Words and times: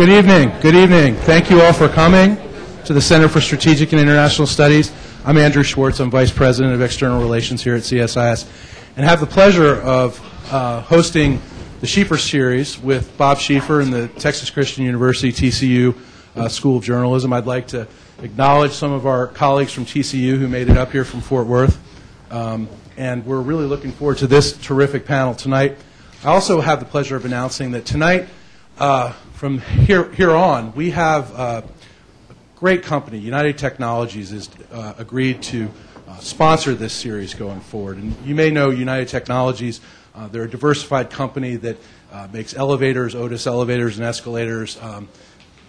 Good 0.00 0.08
evening. 0.08 0.50
Good 0.62 0.76
evening. 0.76 1.14
Thank 1.14 1.50
you 1.50 1.60
all 1.60 1.74
for 1.74 1.86
coming 1.86 2.38
to 2.86 2.94
the 2.94 3.02
Center 3.02 3.28
for 3.28 3.38
Strategic 3.38 3.92
and 3.92 4.00
International 4.00 4.46
Studies. 4.46 4.90
I'm 5.26 5.36
Andrew 5.36 5.62
Schwartz. 5.62 6.00
I'm 6.00 6.10
Vice 6.10 6.30
President 6.30 6.72
of 6.72 6.80
External 6.80 7.20
Relations 7.20 7.62
here 7.62 7.74
at 7.74 7.82
CSIS, 7.82 8.48
and 8.96 9.04
have 9.04 9.20
the 9.20 9.26
pleasure 9.26 9.78
of 9.82 10.18
uh, 10.50 10.80
hosting 10.80 11.38
the 11.82 11.86
Schieffer 11.86 12.16
Series 12.16 12.78
with 12.78 13.14
Bob 13.18 13.36
Schieffer 13.36 13.82
and 13.82 13.92
the 13.92 14.08
Texas 14.18 14.48
Christian 14.48 14.84
University 14.84 15.32
TCU 15.32 15.94
uh, 16.34 16.48
School 16.48 16.78
of 16.78 16.82
Journalism. 16.82 17.34
I'd 17.34 17.44
like 17.44 17.66
to 17.68 17.86
acknowledge 18.22 18.72
some 18.72 18.92
of 18.92 19.06
our 19.06 19.26
colleagues 19.26 19.74
from 19.74 19.84
TCU 19.84 20.38
who 20.38 20.48
made 20.48 20.70
it 20.70 20.78
up 20.78 20.92
here 20.92 21.04
from 21.04 21.20
Fort 21.20 21.46
Worth, 21.46 21.78
um, 22.30 22.70
and 22.96 23.26
we're 23.26 23.42
really 23.42 23.66
looking 23.66 23.92
forward 23.92 24.16
to 24.16 24.26
this 24.26 24.56
terrific 24.56 25.04
panel 25.04 25.34
tonight. 25.34 25.76
I 26.24 26.28
also 26.28 26.62
have 26.62 26.80
the 26.80 26.86
pleasure 26.86 27.16
of 27.16 27.26
announcing 27.26 27.72
that 27.72 27.84
tonight, 27.84 28.28
uh, 28.78 29.12
from 29.40 29.58
here, 29.58 30.12
here 30.12 30.32
on, 30.32 30.70
we 30.74 30.90
have 30.90 31.34
uh, 31.34 31.62
a 32.28 32.58
great 32.58 32.82
company. 32.82 33.16
United 33.16 33.56
Technologies 33.56 34.32
has 34.32 34.50
uh, 34.70 34.92
agreed 34.98 35.40
to 35.44 35.70
uh, 36.06 36.18
sponsor 36.18 36.74
this 36.74 36.92
series 36.92 37.32
going 37.32 37.60
forward. 37.60 37.96
And 37.96 38.14
you 38.22 38.34
may 38.34 38.50
know 38.50 38.68
United 38.68 39.08
Technologies. 39.08 39.80
Uh, 40.14 40.28
they're 40.28 40.42
a 40.42 40.50
diversified 40.50 41.08
company 41.08 41.56
that 41.56 41.78
uh, 42.12 42.28
makes 42.30 42.54
elevators, 42.54 43.14
Otis 43.14 43.46
elevators 43.46 43.96
and 43.96 44.06
escalators, 44.06 44.78
um, 44.82 45.08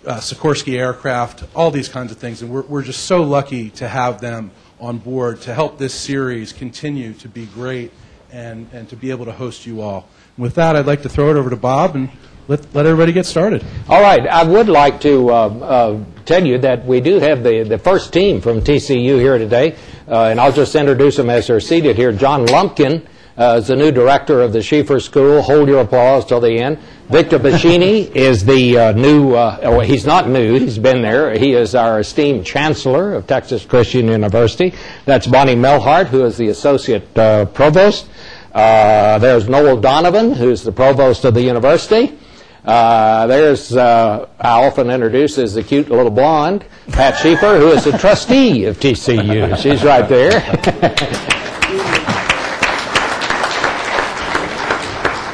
uh, 0.06 0.18
Sikorsky 0.18 0.78
aircraft, 0.78 1.46
all 1.56 1.72
these 1.72 1.88
kinds 1.88 2.12
of 2.12 2.18
things. 2.18 2.42
And 2.42 2.52
we're, 2.52 2.64
we're 2.64 2.84
just 2.84 3.06
so 3.06 3.24
lucky 3.24 3.70
to 3.70 3.88
have 3.88 4.20
them 4.20 4.52
on 4.82 4.98
board 4.98 5.40
to 5.44 5.54
help 5.54 5.78
this 5.78 5.94
series 5.94 6.52
continue 6.52 7.14
to 7.14 7.30
be 7.30 7.46
great 7.46 7.94
and, 8.34 8.68
and 8.74 8.90
to 8.90 8.98
be 8.98 9.12
able 9.12 9.24
to 9.24 9.32
host 9.32 9.66
you 9.66 9.80
all. 9.80 10.10
With 10.38 10.56
that, 10.56 10.76
I'd 10.76 10.88
like 10.88 11.04
to 11.04 11.10
throw 11.10 11.30
it 11.32 11.38
over 11.38 11.50
to 11.50 11.56
Bob 11.56 11.96
and 11.96 12.10
let, 12.48 12.74
let 12.74 12.86
everybody 12.86 13.14
get 13.14 13.26
started. 13.26 13.64
All 13.88 14.02
right. 14.02 14.26
I 14.28 14.44
would 14.44 14.68
like 14.68 15.02
to 15.02 15.30
uh, 15.30 15.34
uh, 15.34 16.04
tell 16.26 16.46
you 16.46 16.58
that 16.60 16.86
we 16.86 17.02
do 17.02 17.20
have 17.20 17.44
the, 17.44 17.64
the 17.64 17.78
first 17.78 18.12
team 18.14 18.42
from 18.42 18.62
TCU 18.62 19.20
here 19.20 19.38
today, 19.38 19.76
uh, 20.08 20.26
and 20.26 20.40
I'll 20.40 20.52
just 20.52 20.76
introduce 20.76 21.18
them 21.18 21.30
as 21.30 21.48
they're 21.48 21.60
seated 21.60 21.96
here. 21.96 22.12
John 22.12 22.46
Lumpkin 22.48 23.08
uh, 23.38 23.60
is 23.60 23.68
the 23.68 23.76
new 23.76 23.92
director 23.92 24.42
of 24.42 24.54
the 24.54 24.60
Schieffer 24.60 25.02
School. 25.02 25.42
Hold 25.42 25.70
your 25.70 25.82
applause 25.82 26.26
till 26.26 26.40
the 26.40 26.60
end. 26.60 26.80
Victor 27.10 27.40
Boschini 27.40 28.10
is 28.16 28.44
the 28.44 28.78
uh, 28.78 28.92
new, 28.94 29.34
uh, 29.34 29.60
well, 29.62 29.80
he's 29.82 30.06
not 30.06 30.28
new, 30.28 30.60
he's 30.60 30.80
been 30.80 31.02
there. 31.02 31.38
He 31.38 31.54
is 31.54 31.76
our 31.76 32.00
esteemed 32.00 32.46
chancellor 32.46 33.14
of 33.14 33.28
Texas 33.28 33.66
Christian 33.66 34.08
University. 34.08 34.74
That's 35.06 35.28
Bonnie 35.28 35.56
Melhart, 35.56 36.08
who 36.08 36.26
is 36.26 36.38
the 36.38 36.48
associate 36.50 37.14
provost. 37.14 38.10
There's 38.54 39.48
Nowell 39.48 39.80
Donovan, 39.80 40.34
who's 40.34 40.64
the 40.64 40.72
provost 40.72 41.24
of 41.24 41.34
the 41.34 41.44
university. 41.44 42.18
Uh, 42.64 43.26
there's, 43.26 43.76
uh, 43.76 44.28
I 44.40 44.66
often 44.66 44.92
introduce 44.92 45.40
as 45.40 45.56
the 45.56 45.64
cute 45.64 45.90
little 45.90 46.12
blonde, 46.12 46.64
Pat 46.90 47.16
Schieffer, 47.16 47.58
who 47.58 47.72
is 47.72 47.88
a 47.88 47.98
trustee 47.98 48.66
of 48.66 48.80
TCU. 48.80 49.58
She's 49.58 49.84
right 49.84 50.08
there. 50.08 50.34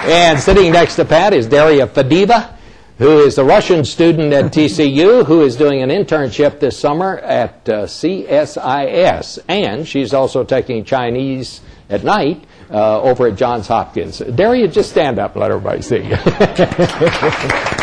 and 0.09 0.39
sitting 0.39 0.71
next 0.71 0.95
to 0.95 1.03
Pat 1.03 1.33
is 1.33 1.47
Daria 1.47 1.85
Fadeva, 1.85 2.55
who 2.97 3.19
is 3.19 3.37
a 3.37 3.43
Russian 3.43 3.83
student 3.83 4.31
at 4.31 4.53
TCU 4.53 5.25
who 5.25 5.41
is 5.41 5.57
doing 5.57 5.83
an 5.83 5.89
internship 5.89 6.61
this 6.61 6.79
summer 6.79 7.17
at 7.17 7.67
uh, 7.67 7.85
CSIS. 7.85 9.39
And 9.49 9.85
she's 9.85 10.13
also 10.13 10.45
taking 10.45 10.85
Chinese 10.85 11.59
at 11.89 12.05
night 12.05 12.45
uh, 12.71 13.01
over 13.01 13.27
at 13.27 13.35
Johns 13.35 13.67
Hopkins. 13.67 14.19
Daria, 14.19 14.67
just 14.67 14.89
stand 14.89 15.19
up 15.19 15.33
and 15.33 15.41
let 15.41 15.51
everybody 15.51 15.81
see 15.81 16.03
you. 16.03 16.17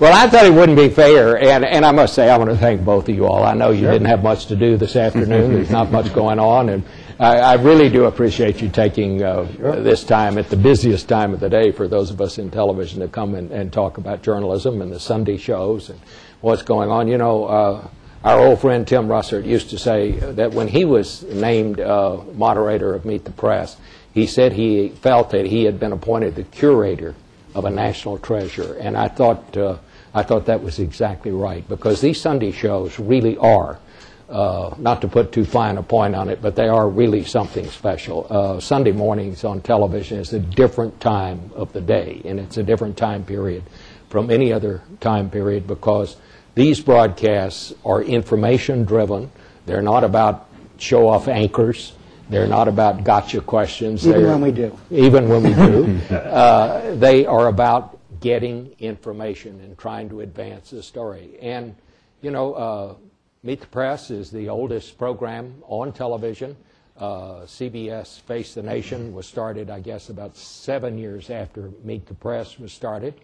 Well, 0.00 0.12
I 0.12 0.28
thought 0.28 0.44
it 0.44 0.52
wouldn't 0.52 0.76
be 0.76 0.90
fair, 0.90 1.38
and, 1.38 1.64
and 1.64 1.84
I 1.84 1.92
must 1.92 2.14
say, 2.14 2.28
I 2.28 2.36
want 2.36 2.50
to 2.50 2.56
thank 2.56 2.84
both 2.84 3.08
of 3.08 3.14
you 3.14 3.26
all. 3.26 3.44
I 3.44 3.54
know 3.54 3.70
you 3.70 3.86
didn't 3.86 4.08
have 4.08 4.24
much 4.24 4.46
to 4.46 4.56
do 4.56 4.76
this 4.76 4.96
afternoon. 4.96 5.54
There's 5.54 5.70
not 5.70 5.92
much 5.92 6.12
going 6.12 6.40
on, 6.40 6.68
and 6.68 6.82
I, 7.20 7.38
I 7.38 7.54
really 7.54 7.88
do 7.88 8.06
appreciate 8.06 8.60
you 8.60 8.68
taking 8.68 9.22
uh, 9.22 9.44
this 9.60 10.02
time 10.02 10.36
at 10.36 10.50
the 10.50 10.56
busiest 10.56 11.08
time 11.08 11.32
of 11.32 11.38
the 11.38 11.48
day 11.48 11.70
for 11.70 11.86
those 11.86 12.10
of 12.10 12.20
us 12.20 12.38
in 12.38 12.50
television 12.50 13.00
to 13.00 13.08
come 13.08 13.36
and, 13.36 13.52
and 13.52 13.72
talk 13.72 13.96
about 13.96 14.20
journalism 14.20 14.82
and 14.82 14.90
the 14.90 14.98
Sunday 14.98 15.36
shows 15.36 15.90
and 15.90 16.00
what's 16.40 16.62
going 16.62 16.90
on. 16.90 17.06
You 17.06 17.16
know, 17.16 17.44
uh, 17.44 17.88
our 18.24 18.40
old 18.40 18.60
friend 18.60 18.88
Tim 18.88 19.06
Russert 19.06 19.44
used 19.44 19.70
to 19.70 19.78
say 19.78 20.12
that 20.12 20.52
when 20.52 20.66
he 20.66 20.86
was 20.86 21.22
named 21.24 21.78
uh, 21.78 22.16
moderator 22.32 22.94
of 22.94 23.04
Meet 23.04 23.24
the 23.24 23.30
Press, 23.30 23.76
he 24.14 24.26
said 24.26 24.52
he 24.52 24.88
felt 24.88 25.30
that 25.30 25.44
he 25.44 25.64
had 25.64 25.78
been 25.78 25.92
appointed 25.92 26.34
the 26.34 26.44
curator 26.44 27.14
of 27.54 27.66
a 27.66 27.70
national 27.70 28.18
treasure, 28.18 28.74
and 28.80 28.96
I 28.96 29.08
thought 29.08 29.56
uh, 29.56 29.76
I 30.14 30.22
thought 30.22 30.46
that 30.46 30.62
was 30.62 30.78
exactly 30.78 31.32
right 31.32 31.68
because 31.68 32.00
these 32.00 32.20
Sunday 32.20 32.50
shows 32.50 32.98
really 32.98 33.36
are. 33.36 33.78
Uh, 34.26 34.74
not 34.78 35.02
to 35.02 35.06
put 35.06 35.32
too 35.32 35.44
fine 35.44 35.76
a 35.76 35.82
point 35.82 36.14
on 36.14 36.30
it, 36.30 36.40
but 36.40 36.56
they 36.56 36.66
are 36.66 36.88
really 36.88 37.22
something 37.22 37.68
special. 37.68 38.26
Uh, 38.30 38.58
Sunday 38.58 38.90
mornings 38.90 39.44
on 39.44 39.60
television 39.60 40.18
is 40.18 40.32
a 40.32 40.38
different 40.38 40.98
time 40.98 41.50
of 41.54 41.70
the 41.74 41.80
day, 41.80 42.22
and 42.24 42.40
it's 42.40 42.56
a 42.56 42.62
different 42.62 42.96
time 42.96 43.22
period 43.22 43.62
from 44.08 44.30
any 44.30 44.50
other 44.50 44.80
time 45.00 45.28
period 45.28 45.66
because 45.66 46.16
these 46.54 46.80
broadcasts 46.80 47.74
are 47.84 48.02
information 48.02 48.84
driven. 48.84 49.30
They're 49.66 49.82
not 49.82 50.04
about 50.04 50.48
show 50.78 51.08
off 51.08 51.28
anchors. 51.28 51.92
They're 52.30 52.46
not 52.46 52.68
about 52.68 53.04
gotcha 53.04 53.40
questions. 53.40 54.06
Even 54.06 54.22
They're- 54.22 54.30
when 54.30 54.40
we 54.40 54.52
do. 54.52 54.78
Even 54.90 55.28
when 55.28 55.42
we 55.42 55.54
do. 55.54 56.14
uh, 56.14 56.94
they 56.94 57.26
are 57.26 57.48
about 57.48 57.98
getting 58.20 58.74
information 58.78 59.60
and 59.60 59.76
trying 59.76 60.08
to 60.08 60.20
advance 60.20 60.70
the 60.70 60.82
story. 60.82 61.36
And, 61.42 61.74
you 62.22 62.30
know, 62.30 62.54
uh, 62.54 62.94
Meet 63.42 63.60
the 63.60 63.66
Press 63.66 64.10
is 64.10 64.30
the 64.30 64.48
oldest 64.48 64.96
program 64.96 65.62
on 65.66 65.92
television. 65.92 66.56
Uh, 66.96 67.40
CBS 67.44 68.20
Face 68.20 68.54
the 68.54 68.62
Nation 68.62 69.12
was 69.12 69.26
started, 69.26 69.68
I 69.68 69.80
guess, 69.80 70.08
about 70.08 70.36
seven 70.36 70.96
years 70.96 71.28
after 71.28 71.70
Meet 71.82 72.06
the 72.06 72.14
Press 72.14 72.58
was 72.58 72.72
started. 72.72 73.14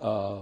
Uh, 0.00 0.38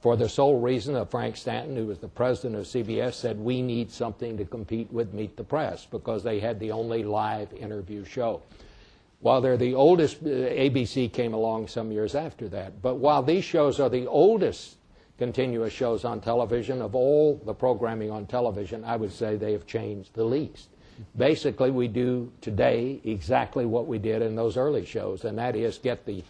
for 0.00 0.16
the 0.16 0.28
sole 0.28 0.58
reason 0.58 0.94
that 0.94 1.10
Frank 1.10 1.36
Stanton, 1.36 1.76
who 1.76 1.86
was 1.86 1.98
the 1.98 2.08
president 2.08 2.56
of 2.56 2.66
CBS, 2.66 3.14
said 3.14 3.38
we 3.38 3.60
need 3.60 3.90
something 3.90 4.36
to 4.38 4.44
compete 4.44 4.90
with 4.90 5.12
Meet 5.12 5.36
the 5.36 5.44
Press 5.44 5.86
because 5.86 6.22
they 6.22 6.40
had 6.40 6.58
the 6.58 6.72
only 6.72 7.04
live 7.04 7.52
interview 7.52 8.04
show. 8.04 8.42
While 9.20 9.42
they're 9.42 9.58
the 9.58 9.74
oldest, 9.74 10.22
uh, 10.22 10.28
ABC 10.28 11.12
came 11.12 11.34
along 11.34 11.68
some 11.68 11.92
years 11.92 12.14
after 12.14 12.48
that. 12.48 12.80
But 12.80 12.96
while 12.96 13.22
these 13.22 13.44
shows 13.44 13.78
are 13.78 13.90
the 13.90 14.06
oldest 14.06 14.76
continuous 15.18 15.74
shows 15.74 16.06
on 16.06 16.22
television, 16.22 16.80
of 16.80 16.94
all 16.94 17.38
the 17.44 17.52
programming 17.52 18.10
on 18.10 18.24
television, 18.24 18.82
I 18.84 18.96
would 18.96 19.12
say 19.12 19.36
they 19.36 19.52
have 19.52 19.66
changed 19.66 20.14
the 20.14 20.24
least. 20.24 20.68
Basically, 21.16 21.70
we 21.70 21.88
do 21.88 22.32
today 22.40 23.00
exactly 23.04 23.66
what 23.66 23.86
we 23.86 23.98
did 23.98 24.22
in 24.22 24.34
those 24.34 24.56
early 24.56 24.86
shows, 24.86 25.26
and 25.26 25.36
that 25.36 25.56
is 25.56 25.76
get 25.76 26.06
the 26.06 26.24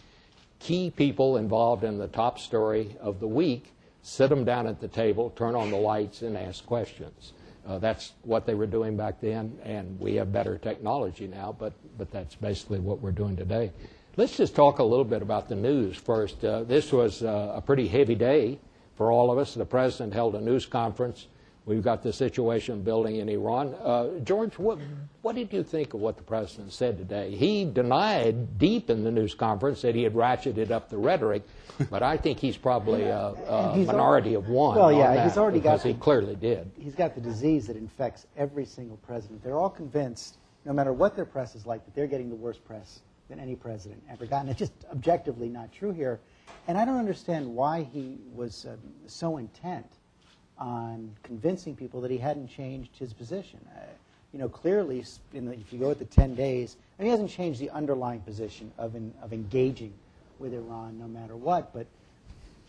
key 0.60 0.91
people 0.91 1.38
involved 1.38 1.82
in 1.82 1.98
the 1.98 2.06
top 2.06 2.38
story 2.38 2.97
of 3.00 3.19
the 3.19 3.26
week, 3.26 3.72
sit 4.03 4.28
them 4.28 4.44
down 4.44 4.66
at 4.66 4.81
the 4.81 4.88
table, 4.88 5.31
turn 5.31 5.56
on 5.56 5.71
the 5.71 5.76
lights, 5.76 6.22
and 6.22 6.37
ask 6.37 6.65
questions. 6.65 7.32
Uh, 7.66 7.78
that's 7.78 8.12
what 8.22 8.47
they 8.47 8.54
were 8.54 8.66
doing 8.66 8.97
back 8.97 9.20
then, 9.20 9.59
and 9.65 9.99
we 9.99 10.15
have 10.15 10.32
better 10.32 10.56
technology 10.59 11.26
now, 11.26 11.54
but, 11.59 11.72
but 11.99 12.10
that's 12.10 12.34
basically 12.34 12.78
what 12.78 13.00
we're 13.00 13.10
doing 13.10 13.37
today. 13.37 13.72
Let's 14.16 14.37
just 14.37 14.54
talk 14.54 14.78
a 14.78 14.84
little 14.84 15.04
bit 15.04 15.22
about 15.22 15.49
the 15.49 15.56
news 15.56 15.97
first. 15.97 16.44
Uh, 16.44 16.65
this 16.65 16.93
was 16.93 17.22
uh, 17.22 17.53
a 17.54 17.60
pretty 17.60 17.87
heavy 17.87 18.15
day 18.15 18.59
for 18.97 19.12
all 19.12 19.31
of 19.31 19.38
us. 19.38 19.54
The 19.54 19.65
president 19.65 20.12
held 20.15 20.34
a 20.34 20.41
news 20.41 20.66
conference. 20.66 21.26
We've 21.66 21.82
got 21.82 22.03
the 22.03 22.12
situation 22.12 22.82
building 22.82 23.16
in 23.16 23.28
Iran. 23.28 23.75
Uh, 23.75 24.19
George, 24.25 24.59
what, 24.59 24.78
what 25.22 25.37
did 25.37 25.53
you 25.53 25.62
think 25.62 25.94
of 25.94 26.00
what 26.00 26.16
the 26.16 26.22
president 26.22 26.72
said 26.72 26.97
today? 26.98 27.34
He 27.34 27.65
denied 27.65 28.59
deep 28.59 28.91
in 28.91 29.04
the 29.04 29.10
news 29.10 29.34
conference 29.34 29.82
that 29.82 29.94
he 29.94 30.03
had 30.03 30.15
ratcheted 30.15 30.70
up 30.70 30.88
the 30.88 30.97
rhetoric, 30.97 31.43
but 31.91 32.03
I 32.03 32.16
think 32.16 32.38
he's 32.38 32.56
probably 32.56 33.03
a, 33.03 33.34
a 33.46 33.75
He's 33.76 33.87
minority 33.87 34.34
of 34.34 34.49
one. 34.49 34.76
Well, 34.76 34.87
on 34.87 34.96
yeah, 34.96 35.23
he's 35.23 35.37
already 35.37 35.61
got 35.61 35.75
because 35.75 35.82
he 35.84 35.94
clearly 35.94 36.34
did. 36.34 36.70
He's 36.79 36.94
got 36.94 37.14
the 37.14 37.20
disease 37.20 37.67
that 37.67 37.76
infects 37.76 38.26
every 38.37 38.64
single 38.64 38.96
president. 38.96 39.44
They're 39.44 39.58
all 39.58 39.70
convinced, 39.70 40.38
no 40.64 40.73
matter 40.73 40.93
what 40.93 41.14
their 41.14 41.26
press 41.26 41.55
is 41.55 41.67
like, 41.67 41.84
that 41.84 41.94
they're 41.94 42.06
getting 42.06 42.31
the 42.31 42.37
worst 42.37 42.64
press 42.64 43.00
than 43.29 43.38
any 43.38 43.55
president 43.55 44.02
ever 44.11 44.26
got. 44.26 44.40
And 44.40 44.50
it's 44.50 44.58
just 44.58 44.73
objectively 44.90 45.49
not 45.49 45.70
true 45.73 45.93
here. 45.93 46.20
And 46.67 46.76
I 46.76 46.84
don't 46.84 46.99
understand 46.99 47.46
why 47.46 47.82
he 47.82 48.19
was 48.34 48.67
um, 48.67 48.79
so 49.06 49.37
intent 49.37 49.87
on 50.60 51.10
convincing 51.22 51.74
people 51.74 52.00
that 52.02 52.10
he 52.10 52.18
hadn't 52.18 52.48
changed 52.48 52.96
his 52.98 53.12
position. 53.12 53.58
Uh, 53.74 53.80
you 54.32 54.38
know, 54.38 54.48
clearly, 54.48 55.00
if 55.32 55.72
you 55.72 55.78
go 55.78 55.90
at 55.90 55.98
the 55.98 56.04
10 56.04 56.34
days, 56.34 56.76
and 56.98 57.06
he 57.06 57.10
hasn't 57.10 57.30
changed 57.30 57.58
the 57.58 57.70
underlying 57.70 58.20
position 58.20 58.70
of, 58.78 58.94
in, 58.94 59.12
of 59.22 59.32
engaging 59.32 59.92
with 60.38 60.54
Iran 60.54 60.98
no 60.98 61.08
matter 61.08 61.34
what, 61.34 61.72
but 61.72 61.86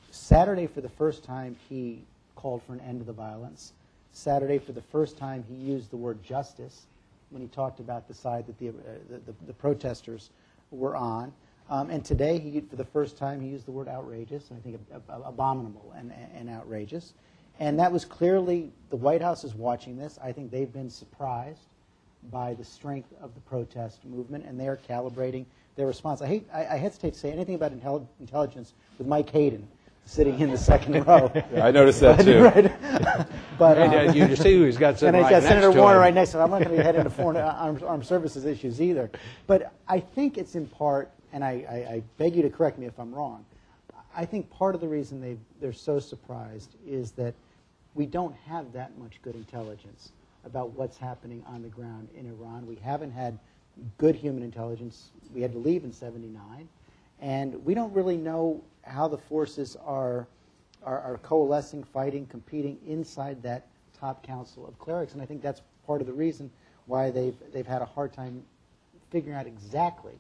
Saturday, 0.09 0.67
for 0.67 0.81
the 0.81 0.89
first 0.89 1.23
time, 1.23 1.55
he 1.69 2.01
called 2.35 2.63
for 2.63 2.73
an 2.73 2.81
end 2.81 2.99
to 2.99 3.05
the 3.05 3.13
violence. 3.13 3.73
Saturday, 4.13 4.57
for 4.57 4.71
the 4.71 4.81
first 4.81 5.17
time, 5.17 5.43
he 5.47 5.55
used 5.55 5.91
the 5.91 5.97
word 5.97 6.21
justice 6.23 6.85
when 7.29 7.41
he 7.41 7.47
talked 7.47 7.79
about 7.79 8.07
the 8.07 8.13
side 8.13 8.45
that 8.47 8.57
the, 8.59 8.69
uh, 8.69 8.71
the, 9.09 9.17
the, 9.19 9.33
the 9.47 9.53
protesters 9.53 10.29
were 10.71 10.95
on. 10.95 11.31
Um, 11.69 11.89
and 11.89 12.03
today, 12.03 12.39
he, 12.39 12.59
for 12.59 12.75
the 12.75 12.85
first 12.85 13.17
time, 13.17 13.39
he 13.39 13.47
used 13.47 13.65
the 13.65 13.71
word 13.71 13.88
outrageous, 13.88 14.49
and 14.49 14.59
I 14.59 14.61
think 14.61 14.79
ab- 14.93 15.03
ab- 15.09 15.21
abominable 15.25 15.93
and, 15.97 16.11
and 16.35 16.49
outrageous. 16.49 17.13
And 17.59 17.80
that 17.80 17.92
was 17.92 18.06
clearly, 18.06 18.71
the 18.89 18.95
White 18.95 19.21
House 19.21 19.44
is 19.44 19.53
watching 19.53 19.98
this. 19.98 20.18
I 20.24 20.31
think 20.31 20.51
they've 20.51 20.71
been 20.71 20.89
surprised 20.89 21.68
by 22.31 22.53
the 22.53 22.63
strength 22.63 23.09
of 23.21 23.33
the 23.33 23.42
protest 23.42 24.03
movement, 24.06 24.45
and 24.45 24.59
they 24.59 24.68
are 24.68 24.77
calibrating 24.77 25.45
their 25.75 25.88
response. 25.88 26.21
I, 26.21 26.27
hate, 26.27 26.48
I, 26.53 26.65
I 26.65 26.77
hesitate 26.77 27.13
to 27.13 27.19
say 27.19 27.31
anything 27.31 27.56
about 27.56 27.71
intelli- 27.71 28.07
intelligence 28.19 28.74
with 28.98 29.07
Mike 29.07 29.30
Hayden 29.30 29.68
sitting 30.06 30.39
in 30.39 30.50
the 30.50 30.57
second 30.57 31.06
row. 31.07 31.31
I 31.56 31.71
noticed 31.71 32.00
that 32.01 32.19
too. 32.21 32.44
Right. 32.44 32.71
but, 33.57 33.77
And, 33.77 33.94
um, 33.94 34.09
uh, 34.09 34.13
you 34.13 34.36
see 34.36 34.56
who 34.56 34.65
he's 34.65 34.77
got 34.77 35.01
and 35.01 35.15
right 35.15 35.30
got 35.30 35.44
Senator 35.44 35.71
to 35.71 35.80
Warner 35.80 35.98
him. 35.98 36.01
right 36.01 36.13
next 36.13 36.31
to 36.31 36.38
him. 36.38 36.44
I'm 36.45 36.51
not 36.51 36.63
going 36.63 36.75
to 36.75 36.83
head 36.83 36.95
into 36.95 37.09
foreign 37.09 37.38
uh, 37.38 37.56
armed, 37.57 37.83
armed 37.83 38.06
services 38.06 38.45
issues 38.45 38.81
either. 38.81 39.09
But 39.48 39.71
I 39.88 40.00
think 40.00 40.38
it's 40.38 40.56
in 40.56 40.68
part, 40.68 41.12
and 41.31 41.44
I, 41.44 41.65
I, 41.69 41.94
I 41.94 42.03
beg 42.18 42.36
you 42.36 42.42
to 42.42 42.50
correct 42.50 42.77
me 42.77 42.88
if 42.88 43.00
I'm 43.00 43.13
wrong, 43.13 43.45
I 44.16 44.25
think 44.25 44.50
part 44.50 44.75
of 44.75 44.81
the 44.81 44.88
reason 44.88 45.22
they 45.22 45.38
they're 45.60 45.74
so 45.74 46.00
surprised 46.00 46.75
is 46.86 47.12
that 47.12 47.34
we 47.96 48.06
don't 48.06 48.36
have 48.48 48.72
that 48.74 48.98
much 48.98 49.22
good 49.22 49.36
intelligence 49.36 50.12
about 50.46 50.72
what's 50.72 50.98
happening 50.98 51.44
on 51.48 51.62
the 51.62 51.69
ground 51.69 52.10
in 52.16 52.25
Iran. 52.28 52.66
We 52.66 52.75
haven't 52.75 53.12
had 53.12 53.38
good 53.98 54.16
human 54.16 54.44
intelligence. 54.44 55.10
We 55.34 55.42
had 55.42 55.52
to 55.54 55.60
leave 55.60 55.84
in 55.84 55.92
79. 55.92 56.68
And 57.19 57.63
we 57.63 57.74
don't 57.74 57.94
really 57.94 58.18
know 58.18 58.62
how 58.84 59.08
the 59.08 59.18
forces 59.18 59.78
are, 59.86 60.28
are, 60.84 61.00
are 61.02 61.18
coalescing, 61.18 61.84
fighting, 61.84 62.25
competing 62.25 62.80
inside 62.88 63.44
that 63.44 63.68
top 63.98 64.25
council 64.25 64.66
of 64.68 64.78
clerics. 64.80 65.13
And 65.13 65.22
I 65.22 65.25
think 65.25 65.42
that's 65.42 65.62
part 65.86 66.02
of 66.02 66.08
the 66.08 66.13
reason 66.13 66.50
why 66.88 67.12
they've, 67.12 67.36
they've 67.54 67.68
had 67.68 67.81
a 67.81 67.86
hard 67.86 68.13
time 68.13 68.44
figuring 69.12 69.38
out 69.38 69.46
exactly 69.46 70.13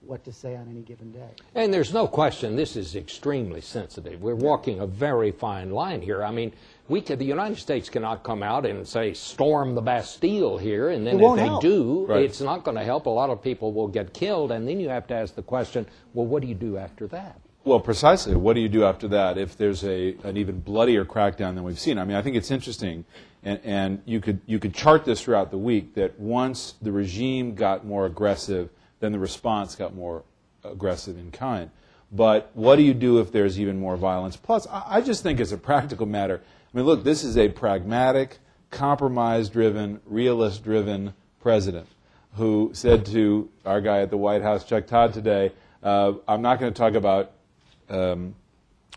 what 0.00 0.24
to 0.24 0.32
say 0.32 0.56
on 0.56 0.68
any 0.70 0.80
given 0.80 1.12
day. 1.12 1.28
And 1.54 1.72
there's 1.72 1.92
no 1.92 2.06
question 2.06 2.56
this 2.56 2.76
is 2.76 2.96
extremely 2.96 3.60
sensitive. 3.60 4.20
We're 4.22 4.34
walking 4.34 4.80
a 4.80 4.86
very 4.86 5.32
fine 5.32 5.70
line 5.70 6.00
here. 6.00 6.22
I 6.24 6.30
mean, 6.30 6.52
we 6.88 7.00
could, 7.02 7.18
the 7.18 7.24
United 7.26 7.58
States 7.58 7.90
cannot 7.90 8.22
come 8.22 8.42
out 8.42 8.64
and 8.64 8.86
say 8.88 9.12
storm 9.12 9.74
the 9.74 9.82
Bastille 9.82 10.56
here, 10.56 10.88
and 10.88 11.06
then 11.06 11.20
if 11.20 11.36
they 11.36 11.42
help. 11.46 11.62
do, 11.62 12.06
Right. 12.06 12.22
it's 12.22 12.40
not 12.40 12.64
going 12.64 12.76
to 12.76 12.84
help. 12.84 13.06
A 13.06 13.10
lot 13.10 13.28
of 13.28 13.42
people 13.42 13.72
will 13.72 13.88
get 13.88 14.14
killed, 14.14 14.50
and 14.52 14.66
then 14.66 14.80
you 14.80 14.88
have 14.88 15.06
to 15.08 15.14
ask 15.14 15.34
the 15.34 15.42
question: 15.42 15.86
Well, 16.14 16.26
what 16.26 16.40
do 16.42 16.48
you 16.48 16.54
do 16.54 16.78
after 16.78 17.06
that? 17.08 17.38
Well, 17.64 17.80
precisely. 17.80 18.34
What 18.34 18.54
do 18.54 18.60
you 18.60 18.68
do 18.70 18.84
after 18.84 19.08
that 19.08 19.36
if 19.36 19.58
there's 19.58 19.84
a, 19.84 20.16
an 20.24 20.38
even 20.38 20.60
bloodier 20.60 21.04
crackdown 21.04 21.54
than 21.54 21.64
we've 21.64 21.78
seen? 21.78 21.98
I 21.98 22.04
mean, 22.04 22.16
I 22.16 22.22
think 22.22 22.36
it's 22.36 22.50
interesting, 22.50 23.04
and, 23.42 23.60
and 23.62 24.02
you, 24.06 24.20
could, 24.22 24.40
you 24.46 24.58
could 24.58 24.72
chart 24.72 25.04
this 25.04 25.20
throughout 25.20 25.50
the 25.50 25.58
week 25.58 25.94
that 25.96 26.18
once 26.18 26.76
the 26.80 26.92
regime 26.92 27.54
got 27.54 27.84
more 27.84 28.06
aggressive, 28.06 28.70
then 29.00 29.12
the 29.12 29.18
response 29.18 29.74
got 29.74 29.94
more 29.94 30.24
aggressive 30.64 31.18
in 31.18 31.30
kind. 31.30 31.70
But 32.10 32.50
what 32.54 32.76
do 32.76 32.82
you 32.82 32.94
do 32.94 33.18
if 33.20 33.32
there's 33.32 33.60
even 33.60 33.78
more 33.78 33.96
violence? 33.96 34.36
Plus, 34.36 34.66
I, 34.70 35.00
just 35.00 35.22
think 35.22 35.40
as 35.40 35.52
a 35.52 35.58
practical 35.58 36.06
matter, 36.06 36.40
I 36.42 36.76
mean, 36.76 36.86
look, 36.86 37.04
this 37.04 37.22
is 37.22 37.36
a 37.36 37.48
pragmatic, 37.48 38.38
compromise 38.70 39.48
driven, 39.50 40.00
realist 40.06 40.64
driven 40.64 41.14
president 41.40 41.86
who 42.34 42.70
said 42.72 43.04
to 43.06 43.48
our 43.66 43.80
guy 43.80 44.00
at 44.00 44.10
the 44.10 44.16
White 44.16 44.42
House, 44.42 44.64
Chuck 44.64 44.86
Todd, 44.86 45.12
today, 45.12 45.52
uh, 45.82 46.12
I'm 46.26 46.42
not 46.42 46.60
going 46.60 46.72
to 46.72 46.78
talk 46.78 46.94
about 46.94 47.32
um, 47.88 48.34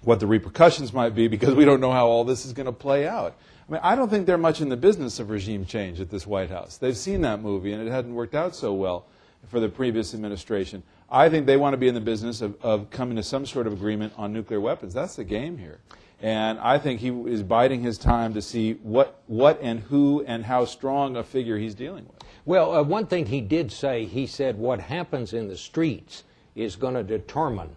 what 0.03 0.19
the 0.19 0.27
repercussions 0.27 0.93
might 0.93 1.15
be 1.15 1.27
because 1.27 1.53
we 1.53 1.65
don't 1.65 1.79
know 1.79 1.91
how 1.91 2.07
all 2.07 2.23
this 2.23 2.45
is 2.45 2.53
going 2.53 2.65
to 2.65 2.71
play 2.71 3.07
out. 3.07 3.35
I 3.67 3.71
mean, 3.71 3.81
I 3.83 3.95
don't 3.95 4.09
think 4.09 4.25
they're 4.25 4.37
much 4.37 4.61
in 4.61 4.69
the 4.69 4.77
business 4.77 5.19
of 5.19 5.29
regime 5.29 5.65
change 5.65 5.99
at 5.99 6.09
this 6.09 6.25
White 6.25 6.49
House. 6.49 6.77
They've 6.77 6.97
seen 6.97 7.21
that 7.21 7.41
movie, 7.41 7.73
and 7.73 7.85
it 7.85 7.91
hadn't 7.91 8.13
worked 8.13 8.35
out 8.35 8.55
so 8.55 8.73
well 8.73 9.05
for 9.47 9.59
the 9.59 9.69
previous 9.69 10.13
administration. 10.13 10.83
I 11.09 11.29
think 11.29 11.45
they 11.45 11.57
want 11.57 11.73
to 11.73 11.77
be 11.77 11.87
in 11.87 11.93
the 11.93 12.01
business 12.01 12.41
of, 12.41 12.55
of 12.61 12.89
coming 12.89 13.17
to 13.17 13.23
some 13.23 13.45
sort 13.45 13.67
of 13.67 13.73
agreement 13.73 14.13
on 14.17 14.31
nuclear 14.31 14.61
weapons. 14.61 14.93
That's 14.93 15.15
the 15.15 15.23
game 15.23 15.57
here. 15.57 15.79
And 16.21 16.59
I 16.59 16.77
think 16.77 16.99
he 16.99 17.09
is 17.09 17.41
biding 17.41 17.81
his 17.81 17.97
time 17.97 18.33
to 18.35 18.41
see 18.41 18.73
what, 18.83 19.21
what 19.27 19.59
and 19.61 19.79
who 19.79 20.23
and 20.27 20.45
how 20.45 20.65
strong 20.65 21.17
a 21.17 21.23
figure 21.23 21.57
he's 21.57 21.73
dealing 21.73 22.05
with. 22.05 22.23
Well, 22.45 22.75
uh, 22.75 22.83
one 22.83 23.07
thing 23.07 23.25
he 23.25 23.41
did 23.41 23.71
say, 23.71 24.05
he 24.05 24.27
said, 24.27 24.57
what 24.57 24.79
happens 24.79 25.33
in 25.33 25.47
the 25.47 25.57
streets 25.57 26.23
is 26.55 26.75
going 26.75 26.93
to 26.93 27.03
determine 27.03 27.75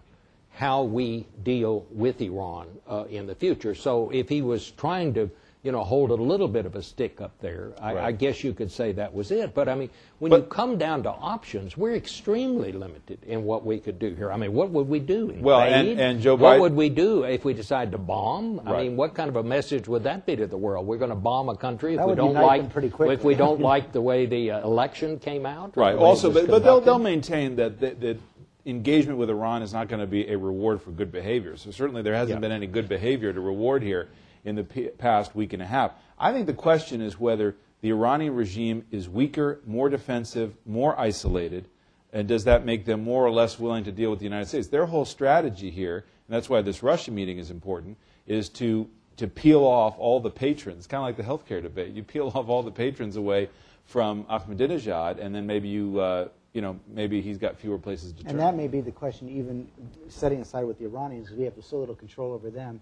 how 0.51 0.83
we 0.83 1.27
deal 1.43 1.85
with 1.91 2.21
Iran 2.21 2.67
uh, 2.87 3.05
in 3.09 3.25
the 3.25 3.35
future. 3.35 3.75
So 3.75 4.09
if 4.11 4.29
he 4.29 4.41
was 4.41 4.71
trying 4.71 5.13
to, 5.15 5.29
you 5.65 5.71
know, 5.71 5.83
hold 5.83 6.11
a 6.11 6.15
little 6.15 6.47
bit 6.47 6.67
of 6.67 6.75
a 6.75 6.83
stick 6.83 7.19
up 7.19 7.31
there, 7.39 7.73
I, 7.81 7.97
I 7.97 8.11
guess 8.11 8.43
you 8.43 8.53
could 8.53 8.71
say 8.71 8.91
that 8.91 9.11
was 9.11 9.31
it. 9.31 9.55
But 9.55 9.67
I 9.67 9.73
mean, 9.73 9.89
when 10.19 10.29
But- 10.29 10.41
you 10.41 10.45
come 10.45 10.77
down 10.77 11.01
to 11.03 11.09
options, 11.09 11.75
we're 11.75 11.95
extremely 11.95 12.71
limited 12.71 13.23
in 13.25 13.43
what 13.45 13.65
we 13.65 13.79
could 13.79 13.97
do 13.97 14.13
here. 14.13 14.31
I 14.31 14.37
mean, 14.37 14.53
what 14.53 14.69
would 14.69 14.87
we 14.87 14.99
do? 14.99 15.35
Well, 15.39 15.61
and- 15.61 15.99
and 15.99 16.21
Joe 16.21 16.35
What 16.35 16.59
would 16.59 16.75
we 16.75 16.89
do 16.89 17.23
if 17.23 17.43
we 17.43 17.53
decide 17.55 17.91
to 17.93 17.97
bomb? 17.97 18.61
I 18.63 18.71
Right. 18.71 18.87
mean, 18.87 18.95
what 18.95 19.15
kind 19.15 19.27
of 19.27 19.37
a 19.37 19.43
message 19.43 19.87
would 19.87 20.03
that 20.03 20.27
be 20.27 20.35
to 20.35 20.45
the 20.45 20.55
world? 20.55 20.85
We're 20.85 20.97
going 20.99 21.09
to 21.09 21.15
bomb 21.15 21.49
a 21.49 21.57
country 21.57 21.93
if 21.93 21.97
That 21.97 22.05
we 22.05 22.11
would 22.11 22.17
don't 22.17 22.27
unite 22.29 22.45
like 22.45 22.61
them 22.61 22.69
pretty 22.71 23.13
if 23.13 23.23
we 23.23 23.33
don't 23.45 23.59
like 23.59 23.91
the 23.91 24.01
way 24.01 24.27
the 24.27 24.51
uh, 24.51 24.61
election 24.63 25.17
came 25.17 25.47
out. 25.47 25.75
Right. 25.75 25.93
the 25.93 25.97
way 25.97 26.03
it 26.03 26.05
Also, 26.05 26.31
but, 26.31 26.45
but 26.45 26.63
they'll, 26.63 26.79
they'll 26.79 26.99
maintain 26.99 27.55
that, 27.55 27.79
that, 27.79 27.99
that 28.01 28.19
engagement 28.67 29.17
with 29.17 29.31
Iran 29.31 29.63
is 29.63 29.73
not 29.73 29.87
going 29.87 30.01
to 30.01 30.07
be 30.07 30.27
a 30.27 30.37
reward 30.37 30.83
for 30.83 30.91
good 30.91 31.11
behavior. 31.11 31.57
So 31.57 31.71
certainly 31.71 32.03
there 32.03 32.13
hasn't 32.13 32.37
Yeah. 32.37 32.41
been 32.41 32.51
any 32.51 32.67
good 32.67 32.87
behavior 32.87 33.33
to 33.33 33.41
reward 33.41 33.81
here 33.81 34.09
in 34.45 34.55
the 34.55 34.63
p- 34.63 34.87
past 34.87 35.35
week 35.35 35.51
and 35.51 35.61
a 35.61 35.65
half. 35.65 35.91
I 36.17 36.31
think 36.31 36.45
the 36.45 36.53
question 36.53 37.01
is 37.01 37.19
whether 37.19 37.55
the 37.81 37.89
Iranian 37.89 38.35
regime 38.35 38.85
is 38.91 39.09
weaker, 39.09 39.59
more 39.65 39.89
defensive, 39.89 40.55
more 40.65 40.97
isolated, 40.99 41.67
and 42.13 42.27
does 42.27 42.45
that 42.45 42.65
make 42.65 42.85
them 42.85 43.03
more 43.03 43.25
or 43.25 43.31
less 43.31 43.59
willing 43.59 43.83
to 43.83 43.91
deal 43.91 44.09
with 44.09 44.19
the 44.19 44.25
United 44.25 44.47
States? 44.47 44.69
Their 44.69 44.85
whole 44.85 45.03
strategy 45.03 45.69
here, 45.69 45.97
and 45.97 46.35
that's 46.35 46.47
why 46.47 46.61
this 46.61 46.81
Russia 46.81 47.11
meeting 47.11 47.37
is 47.39 47.51
important, 47.51 47.97
is 48.25 48.47
to 48.49 48.89
to 49.17 49.27
peel 49.27 49.63
off 49.63 49.97
all 49.97 50.19
the 50.19 50.29
patrons, 50.29 50.87
kind 50.87 50.99
of 50.99 51.05
like 51.05 51.15
the 51.15 51.23
healthcare 51.23 51.61
debate. 51.61 51.93
You 51.93 52.03
peel 52.03 52.31
off 52.35 52.49
all 52.49 52.63
the 52.63 52.71
patrons 52.71 53.15
away 53.15 53.49
from 53.85 54.25
Ahmadinejad, 54.25 55.19
and 55.19 55.33
then 55.33 55.45
maybe 55.45 55.69
you, 55.69 55.99
uh, 55.99 56.27
you 56.53 56.61
know, 56.61 56.77
maybe 56.87 57.21
he's 57.21 57.37
got 57.37 57.57
fewer 57.57 57.77
places 57.77 58.11
to 58.13 58.23
turn. 58.23 58.31
And 58.31 58.39
that 58.39 58.55
may 58.55 58.67
be 58.67 58.81
the 58.81 58.91
question, 58.91 59.29
even 59.29 59.69
setting 60.09 60.41
aside 60.41 60.65
with 60.65 60.79
the 60.79 60.85
Iranians, 60.85 61.27
because 61.27 61.37
we 61.39 61.45
have 61.45 61.53
so 61.61 61.79
little 61.79 61.95
control 61.95 62.33
over 62.33 62.49
them. 62.49 62.81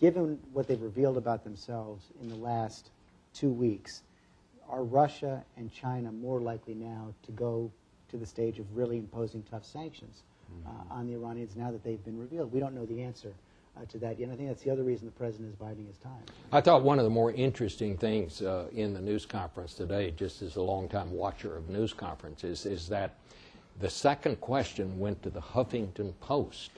Given 0.00 0.38
what 0.52 0.66
they've 0.66 0.80
revealed 0.80 1.16
about 1.16 1.44
themselves 1.44 2.06
in 2.20 2.28
the 2.28 2.36
last 2.36 2.90
two 3.32 3.50
weeks, 3.50 4.02
are 4.68 4.82
Russia 4.82 5.44
and 5.56 5.72
China 5.72 6.10
more 6.10 6.40
likely 6.40 6.74
now 6.74 7.14
to 7.24 7.32
go 7.32 7.70
to 8.10 8.16
the 8.16 8.26
stage 8.26 8.58
of 8.58 8.76
really 8.76 8.98
imposing 8.98 9.42
tough 9.50 9.64
sanctions 9.64 10.22
uh, 10.66 10.94
on 10.94 11.06
the 11.06 11.14
Iranians 11.14 11.56
now 11.56 11.70
that 11.70 11.84
they've 11.84 12.04
been 12.04 12.18
revealed? 12.18 12.52
We 12.52 12.60
don't 12.60 12.74
know 12.74 12.86
the 12.86 13.02
answer 13.02 13.32
uh, 13.76 13.84
to 13.86 13.98
that 13.98 14.18
yet. 14.18 14.26
And 14.26 14.32
I 14.32 14.36
think 14.36 14.48
that's 14.48 14.62
the 14.62 14.70
other 14.70 14.82
reason 14.82 15.06
the 15.06 15.12
president 15.12 15.50
is 15.50 15.56
biding 15.56 15.86
his 15.86 15.98
time. 15.98 16.22
I 16.52 16.60
thought 16.60 16.82
one 16.82 16.98
of 16.98 17.04
the 17.04 17.10
more 17.10 17.32
interesting 17.32 17.96
things 17.96 18.42
uh, 18.42 18.66
in 18.72 18.94
the 18.94 19.00
news 19.00 19.26
conference 19.26 19.74
today, 19.74 20.12
just 20.16 20.42
as 20.42 20.56
a 20.56 20.62
longtime 20.62 21.10
watcher 21.10 21.56
of 21.56 21.68
news 21.68 21.92
conferences, 21.92 22.66
is 22.66 22.88
that 22.88 23.16
the 23.80 23.90
second 23.90 24.40
question 24.40 24.98
went 24.98 25.22
to 25.24 25.30
the 25.30 25.40
Huffington 25.40 26.14
Post. 26.20 26.70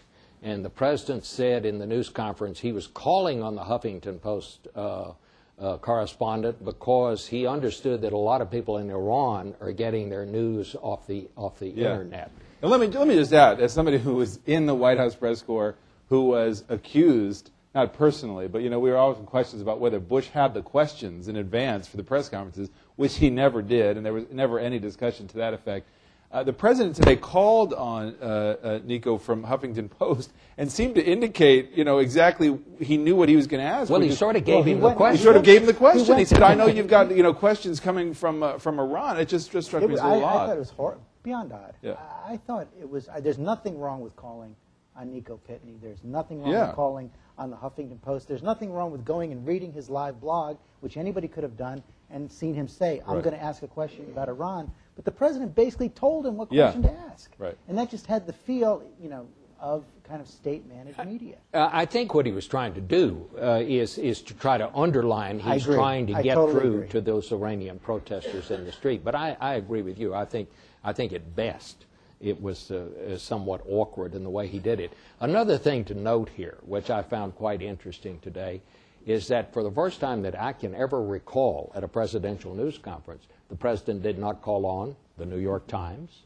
And 0.43 0.64
the 0.64 0.71
president 0.71 1.25
said 1.25 1.64
in 1.64 1.78
the 1.78 1.87
news 1.87 2.09
conference 2.09 2.61
he 2.61 2.73
was 2.73 2.87
calling 2.87 3.43
on 3.43 3.55
the 3.55 3.62
Huffington 3.62 4.21
Post 4.21 4.69
uh, 4.76 5.12
uh, 5.59 5.78
correspondent 5.78 6.64
because 6.64 7.26
he 7.26 7.47
understood 7.47 8.02
that 8.02 8.12
a 8.12 8.19
lot 8.19 8.40
of 8.43 8.50
people 8.50 8.78
in 8.78 8.90
Iran 8.90 9.55
are 9.61 9.73
getting 9.73 10.11
their 10.11 10.26
news 10.26 10.76
off 10.81 11.07
the, 11.07 11.28
off 11.37 11.59
the 11.59 11.69
Yeah. 11.69 11.93
internet. 11.93 12.31
And 12.62 12.71
let 12.71 12.81
me 12.81 12.87
let 12.87 13.07
me 13.07 13.14
just 13.14 13.33
add, 13.33 13.61
as 13.61 13.73
somebody 13.73 13.99
who 13.99 14.14
was 14.14 14.38
in 14.47 14.66
the 14.66 14.75
White 14.75 14.99
House 14.99 15.14
press 15.14 15.43
corps, 15.43 15.75
who 16.09 16.23
was 16.23 16.64
accused, 16.69 17.50
not 17.75 17.93
personally, 17.93 18.49
but 18.49 18.62
you 18.62 18.71
know, 18.71 18.78
we 18.78 18.90
were 18.90 18.97
always 18.97 19.19
in 19.19 19.26
questions 19.26 19.61
about 19.61 19.78
whether 19.78 20.00
Bush 20.00 20.28
had 20.28 20.55
the 20.55 20.62
questions 20.62 21.28
in 21.28 21.37
advance 21.37 21.87
for 21.87 21.97
the 21.99 22.02
press 22.02 22.28
conferences, 22.28 22.71
which 22.97 23.16
he 23.16 23.28
never 23.28 23.61
did, 23.61 23.97
and 23.97 24.07
there 24.07 24.12
was 24.12 24.25
never 24.31 24.59
any 24.59 24.78
discussion 24.78 25.28
to 25.28 25.37
that 25.38 25.52
effect. 25.52 25.87
Uh, 26.33 26.42
the 26.42 26.52
president 26.52 26.97
today 26.97 27.14
called 27.16 27.73
on 27.73 28.14
uh, 28.21 28.25
uh, 28.25 28.78
Nico 28.85 29.16
from 29.16 29.45
Huffington 29.45 29.88
Post 29.88 30.33
and 30.59 30.71
seemed 30.71 30.97
to 30.97 31.04
indicate, 31.04 31.73
you 31.73 31.85
know, 31.85 31.99
exactly 31.99 32.59
he 32.80 32.97
knew 32.97 33.14
what 33.14 33.28
he 33.28 33.37
was 33.37 33.47
going 33.47 33.62
to 33.62 33.68
ask. 33.68 33.90
Well, 33.90 34.00
he 34.00 34.09
is- 34.09 34.18
sort 34.18 34.35
of 34.37 34.45
gave 34.45 34.64
he 34.64 34.73
him 34.73 34.80
went- 34.80 34.99
the 34.99 35.04
he 35.04 35.11
he 35.11 35.11
question. 35.12 35.23
sort 35.25 35.37
of 35.37 35.42
gave 35.45 35.61
him 35.61 35.66
the 35.66 35.75
question. 35.75 36.04
He, 36.04 36.11
went- 36.12 36.28
said, 36.28 36.42
"I 36.42 36.54
know 36.54 36.66
you've 36.66 36.88
got 36.88 37.14
you 37.16 37.23
know 37.23 37.33
questions 37.33 37.78
coming 37.80 38.12
from 38.12 38.42
uh, 38.42 38.59
from 38.59 38.80
Iran." 38.80 39.18
It 39.18 39.28
just 39.28 39.52
just 39.52 39.68
struck 39.68 39.83
It 39.83 39.87
me 39.87 39.92
was- 39.92 40.00
as 40.00 40.04
a 40.04 40.09
I, 40.09 40.12
little 40.14 40.28
I 40.28 40.33
odd. 40.33 40.47
thought 40.49 40.56
it 40.56 40.59
was 40.59 40.71
hor- 40.71 40.99
beyond 41.23 41.52
odd. 41.52 41.75
Yeah. 41.80 41.92
I, 42.26 42.33
I 42.33 42.37
thought 42.38 42.66
it 42.80 42.90
was. 42.90 43.09
I, 43.09 43.21
there's 43.21 43.38
nothing 43.38 43.78
wrong 43.78 44.00
with 44.00 44.14
calling 44.16 44.54
on 44.97 45.12
Nico 45.12 45.38
Pitney. 45.49 45.80
There's 45.80 46.02
nothing 46.02 46.42
wrong 46.42 46.50
Yeah. 46.52 46.66
with 46.66 46.76
calling 46.76 47.11
on 47.38 47.50
the 47.50 47.56
Huffington 47.56 48.00
Post. 48.02 48.26
There's 48.28 48.42
nothing 48.42 48.73
wrong 48.73 48.90
with 48.90 49.04
going 49.04 49.30
and 49.30 49.47
reading 49.47 49.73
his 49.73 49.88
live 49.88 50.21
blog, 50.21 50.56
which 50.80 50.97
anybody 50.97 51.28
could 51.28 51.45
have 51.45 51.56
done 51.56 51.83
and 52.11 52.30
seen 52.33 52.54
him 52.54 52.66
say, 52.66 53.00
"I'm 53.06 53.14
Right. 53.16 53.25
going 53.25 53.37
to 53.37 53.42
ask 53.42 53.62
a 53.62 53.68
question 53.68 54.06
about 54.11 54.28
Iran." 54.28 54.73
But 54.96 55.04
the 55.04 55.12
president 55.12 55.54
basically 55.54 55.90
told 55.90 56.26
him 56.26 56.36
what 56.36 56.50
Yeah. 56.50 56.72
question 56.72 56.82
to 56.84 56.98
ask, 57.12 57.30
Right. 57.38 57.56
and 57.68 57.76
that 57.78 57.90
just 57.90 58.06
had 58.06 58.26
the 58.26 58.32
feel, 58.32 58.82
you 59.00 59.08
know, 59.08 59.28
of 59.60 59.84
kind 60.04 60.20
of 60.20 60.28
state-managed 60.28 61.02
media. 61.04 61.36
Uh, 61.54 61.70
I 61.72 61.86
think 61.86 62.12
what 62.14 62.26
he 62.26 62.32
was 62.32 62.46
trying 62.46 62.74
to 62.74 62.80
do 62.80 63.26
uh, 63.40 63.62
is 63.64 63.96
is 63.98 64.20
to 64.22 64.34
try 64.34 64.58
to 64.58 64.70
underline 64.74 65.38
he's 65.38 65.64
trying 65.64 66.06
to 66.08 66.14
I 66.14 66.22
get 66.22 66.34
totally 66.34 66.60
through 66.60 66.74
agree. 66.76 66.88
to 66.88 67.00
those 67.00 67.32
Iranian 67.32 67.78
protesters 67.78 68.50
in 68.50 68.64
the 68.64 68.72
street. 68.72 69.02
But 69.04 69.14
I, 69.14 69.36
I 69.40 69.54
agree 69.54 69.82
with 69.82 69.98
you. 69.98 70.14
I 70.14 70.24
think 70.26 70.48
I 70.84 70.92
think 70.92 71.12
at 71.12 71.34
best 71.34 71.86
it 72.20 72.40
was 72.40 72.70
uh, 72.70 72.86
uh, 73.12 73.16
somewhat 73.18 73.62
awkward 73.68 74.14
in 74.14 74.24
the 74.24 74.30
way 74.30 74.46
he 74.46 74.58
did 74.58 74.78
it. 74.80 74.92
Another 75.20 75.58
thing 75.58 75.84
to 75.84 75.94
note 75.94 76.28
here, 76.36 76.58
which 76.64 76.88
I 76.90 77.02
found 77.02 77.34
quite 77.34 77.60
interesting 77.62 78.18
today, 78.20 78.60
is 79.06 79.28
that 79.28 79.52
for 79.52 79.62
the 79.62 79.70
first 79.70 80.00
time 80.00 80.22
that 80.22 80.38
I 80.40 80.52
can 80.52 80.74
ever 80.74 81.02
recall 81.02 81.72
at 81.74 81.82
a 81.84 81.88
presidential 81.88 82.54
news 82.54 82.78
conference, 82.78 83.26
the 83.48 83.56
president 83.56 84.02
did 84.02 84.18
not 84.18 84.42
call 84.42 84.66
on 84.66 84.96
the 85.18 85.26
New 85.26 85.38
York 85.38 85.66
Times, 85.66 86.22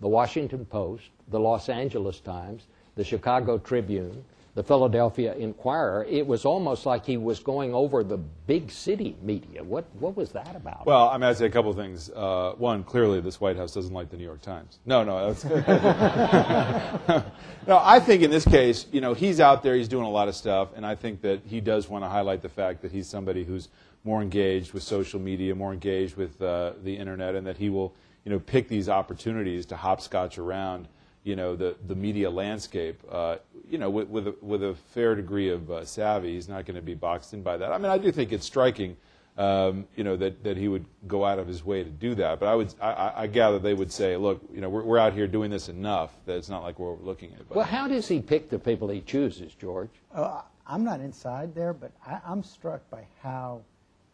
the 0.00 0.08
Washington 0.08 0.64
Post, 0.64 1.04
the 1.28 1.40
Los 1.40 1.68
Angeles 1.68 2.20
Times, 2.20 2.66
the 2.94 3.04
Chicago 3.04 3.58
Tribune, 3.58 4.24
the 4.54 4.62
Philadelphia 4.62 5.34
Inquirer. 5.34 6.06
It 6.08 6.26
was 6.26 6.44
almost 6.44 6.86
like 6.86 7.04
he 7.04 7.16
was 7.16 7.40
going 7.40 7.74
over 7.74 8.04
the 8.04 8.16
big 8.16 8.70
city 8.70 9.16
media. 9.20 9.64
What, 9.64 9.84
what 9.98 10.16
was 10.16 10.30
that 10.30 10.54
about? 10.54 10.86
Well, 10.86 11.08
I'm 11.08 11.20
going 11.20 11.32
to 11.32 11.38
say 11.38 11.46
a 11.46 11.50
couple 11.50 11.70
of 11.70 11.76
things. 11.76 12.08
Uh, 12.10 12.52
one, 12.56 12.84
clearly, 12.84 13.20
this 13.20 13.40
White 13.40 13.56
House 13.56 13.74
doesn't 13.74 13.92
like 13.92 14.10
the 14.10 14.16
New 14.16 14.24
York 14.24 14.42
Times. 14.42 14.78
No, 14.86 15.02
no, 15.02 15.32
that's 15.32 15.44
no. 17.66 17.80
I 17.82 17.98
think 17.98 18.22
in 18.22 18.30
this 18.30 18.44
case, 18.44 18.86
you 18.92 19.00
know, 19.00 19.12
he's 19.12 19.40
out 19.40 19.64
there, 19.64 19.74
he's 19.74 19.88
doing 19.88 20.06
a 20.06 20.10
lot 20.10 20.28
of 20.28 20.36
stuff, 20.36 20.68
and 20.76 20.86
I 20.86 20.94
think 20.94 21.22
that 21.22 21.40
he 21.44 21.60
does 21.60 21.88
want 21.88 22.04
to 22.04 22.08
highlight 22.08 22.42
the 22.42 22.48
fact 22.48 22.82
that 22.82 22.92
he's 22.92 23.08
somebody 23.08 23.42
who's 23.42 23.68
more 24.04 24.22
engaged 24.22 24.72
with 24.72 24.82
social 24.82 25.18
media, 25.18 25.54
more 25.54 25.72
engaged 25.72 26.16
with 26.16 26.40
uh, 26.40 26.72
the 26.82 26.96
internet, 26.96 27.34
and 27.34 27.46
that 27.46 27.56
he 27.56 27.70
will, 27.70 27.94
you 28.24 28.30
know, 28.30 28.38
pick 28.38 28.68
these 28.68 28.88
opportunities 28.88 29.66
to 29.66 29.76
hopscotch 29.76 30.38
around, 30.38 30.88
you 31.22 31.36
know, 31.36 31.56
the 31.56 31.76
the 31.86 31.94
media 31.94 32.30
landscape. 32.30 33.02
Uh, 33.10 33.36
you 33.68 33.78
know, 33.78 33.90
with 33.90 34.08
with 34.08 34.28
a, 34.28 34.34
with 34.40 34.62
a 34.62 34.74
fair 34.92 35.14
degree 35.14 35.48
of 35.50 35.70
uh, 35.70 35.84
savvy, 35.84 36.34
he's 36.34 36.48
not 36.48 36.66
going 36.66 36.76
to 36.76 36.82
be 36.82 36.94
boxed 36.94 37.32
in 37.32 37.42
by 37.42 37.56
that. 37.56 37.72
I 37.72 37.78
mean, 37.78 37.90
I 37.90 37.98
do 37.98 38.12
think 38.12 38.32
it's 38.32 38.46
striking 38.46 38.96
um, 39.36 39.86
you 39.96 40.04
know, 40.04 40.16
that, 40.16 40.44
that 40.44 40.56
he 40.56 40.68
would 40.68 40.84
go 41.06 41.24
out 41.24 41.38
of 41.38 41.48
his 41.48 41.64
way 41.64 41.82
to 41.82 41.90
do 41.90 42.14
that. 42.16 42.38
But 42.38 42.48
I 42.48 42.54
would, 42.54 42.74
I, 42.80 43.12
I 43.16 43.26
gather 43.26 43.58
they 43.58 43.74
would 43.74 43.90
say, 43.90 44.16
look, 44.16 44.40
you 44.52 44.60
know, 44.60 44.68
we're, 44.68 44.84
we're 44.84 44.98
out 44.98 45.12
here 45.12 45.26
doing 45.26 45.50
this 45.50 45.68
enough 45.68 46.12
that 46.26 46.36
it's 46.36 46.48
not 46.48 46.62
like 46.62 46.78
we're 46.78 46.92
overlooking 46.92 47.32
it. 47.32 47.48
But 47.48 47.56
well, 47.56 47.66
how 47.66 47.88
does 47.88 48.06
he 48.06 48.20
pick 48.20 48.48
the 48.48 48.58
people 48.58 48.88
he 48.88 49.00
chooses, 49.00 49.54
George? 49.54 49.90
Uh, 50.14 50.42
I'm 50.66 50.84
not 50.84 51.00
inside 51.00 51.54
there, 51.54 51.72
but 51.72 51.92
I, 52.06 52.20
I'm 52.24 52.42
struck 52.42 52.88
by 52.90 53.06
how 53.22 53.62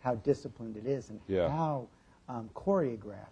how 0.01 0.15
disciplined 0.17 0.77
it 0.77 0.87
is 0.87 1.11
and 1.11 1.21
Yeah. 1.29 1.49
how 1.49 1.87
um, 2.29 2.51
choreographed 2.55 3.27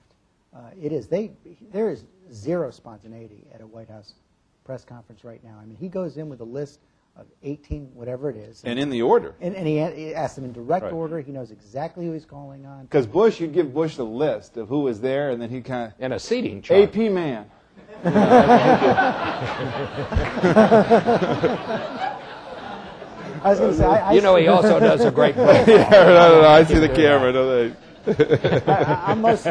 uh, 0.54 0.70
it 0.80 0.92
is. 0.92 1.08
They 1.08 1.32
there 1.72 1.90
is 1.90 2.04
zero 2.32 2.70
spontaneity 2.70 3.44
at 3.54 3.60
a 3.60 3.66
White 3.66 3.88
House 3.90 4.14
press 4.64 4.84
conference 4.84 5.24
right 5.24 5.42
now. 5.44 5.58
I 5.60 5.64
mean, 5.66 5.76
he 5.76 5.88
goes 5.88 6.16
in 6.16 6.28
with 6.28 6.40
a 6.40 6.44
list 6.44 6.80
of 7.16 7.26
18 7.42 7.90
whatever 7.94 8.30
it 8.30 8.36
is, 8.36 8.62
and 8.64 8.78
in 8.78 8.90
the 8.90 9.02
order. 9.02 9.34
and, 9.40 9.56
and 9.56 9.66
he, 9.66 9.84
he 9.90 10.14
asks 10.14 10.36
them 10.36 10.44
in 10.44 10.52
direct 10.52 10.84
Right. 10.84 10.92
order. 10.92 11.20
He 11.20 11.32
knows 11.32 11.50
exactly 11.50 12.06
who 12.06 12.12
he's 12.12 12.24
calling 12.24 12.64
on. 12.64 12.82
Because 12.82 13.06
Bush, 13.06 13.40
you'd 13.40 13.52
give 13.52 13.74
Bush 13.74 13.96
the 13.96 14.04
list 14.04 14.56
of 14.56 14.68
who 14.68 14.80
was 14.80 15.00
there, 15.00 15.30
and 15.30 15.42
then 15.42 15.50
he 15.50 15.60
kind 15.60 15.88
of. 15.88 15.92
And 15.98 16.12
a 16.12 16.18
seating 16.18 16.58
of 16.58 16.64
chart. 16.64 16.96
AP 16.96 17.10
man. 17.12 17.50
I 23.42 23.50
was 23.50 23.58
going 23.58 23.72
to 23.72 23.76
say, 23.78 23.84
I, 23.84 24.10
I 24.10 24.12
You 24.12 24.20
know, 24.20 24.36
he 24.36 24.48
also 24.48 24.78
does 24.80 25.04
a 25.04 25.10
great 25.10 25.36
yeah, 25.36 25.88
no, 25.90 26.04
no, 26.06 26.42
no, 26.42 26.48
I 26.48 26.64
see 26.64 26.78
the 26.78 26.88
camera. 26.88 27.32
No, 27.32 27.68
they- 27.68 27.74
I, 28.08 29.12
I'm, 29.12 29.20
most, 29.20 29.46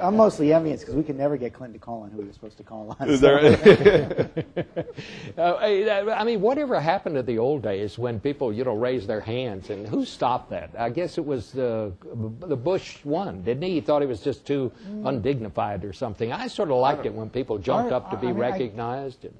I'm 0.00 0.16
mostly 0.16 0.52
envious 0.52 0.80
because 0.80 0.94
we 0.94 1.02
could 1.02 1.16
never 1.18 1.36
get 1.36 1.52
Clinton 1.52 1.80
to 1.80 1.84
call 1.84 2.02
on 2.02 2.10
who 2.12 2.20
he 2.20 2.26
was 2.28 2.34
supposed 2.36 2.58
to 2.58 2.62
call 2.62 2.96
on. 3.00 3.08
Is 3.08 3.18
So- 3.20 3.38
there, 3.40 4.30
Uh, 5.36 5.54
I 5.54 6.20
I 6.20 6.24
mean, 6.24 6.40
whatever 6.40 6.78
happened 6.80 7.16
to 7.16 7.22
the 7.22 7.38
old 7.38 7.62
days 7.62 7.98
when 7.98 8.20
people, 8.20 8.52
you 8.52 8.62
know, 8.64 8.74
raised 8.74 9.08
their 9.08 9.20
hands, 9.20 9.70
and 9.70 9.86
who 9.86 10.04
stopped 10.04 10.50
that? 10.50 10.70
I 10.78 10.90
guess 10.90 11.18
it 11.18 11.24
was 11.26 11.50
the 11.52 11.92
the 12.40 12.56
Bush 12.56 12.98
one, 13.04 13.42
didn't 13.42 13.62
he? 13.62 13.74
He 13.74 13.80
thought 13.80 14.00
he 14.02 14.06
was 14.08 14.20
just 14.20 14.46
too 14.46 14.70
undignified 15.04 15.84
or 15.84 15.92
something. 15.92 16.32
I 16.32 16.46
sort 16.48 16.70
of 16.70 16.76
liked 16.76 17.04
it 17.06 17.14
when 17.14 17.30
people 17.30 17.58
jumped 17.58 17.92
I- 17.92 17.96
up 17.96 18.10
to 18.10 18.16
I 18.16 18.20
be 18.20 18.26
mean, 18.28 18.36
I- 18.36 18.50
recognized. 18.50 19.24
and- 19.24 19.34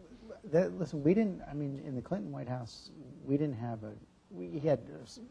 that, 0.52 0.78
listen, 0.78 1.02
we 1.02 1.14
didn't. 1.14 1.42
I 1.50 1.54
mean, 1.54 1.82
in 1.86 1.94
the 1.94 2.02
Clinton 2.02 2.30
White 2.30 2.48
House, 2.48 2.90
we 3.24 3.36
didn't 3.36 3.56
have 3.56 3.82
a. 3.84 3.92
We 4.30 4.58
had 4.58 4.80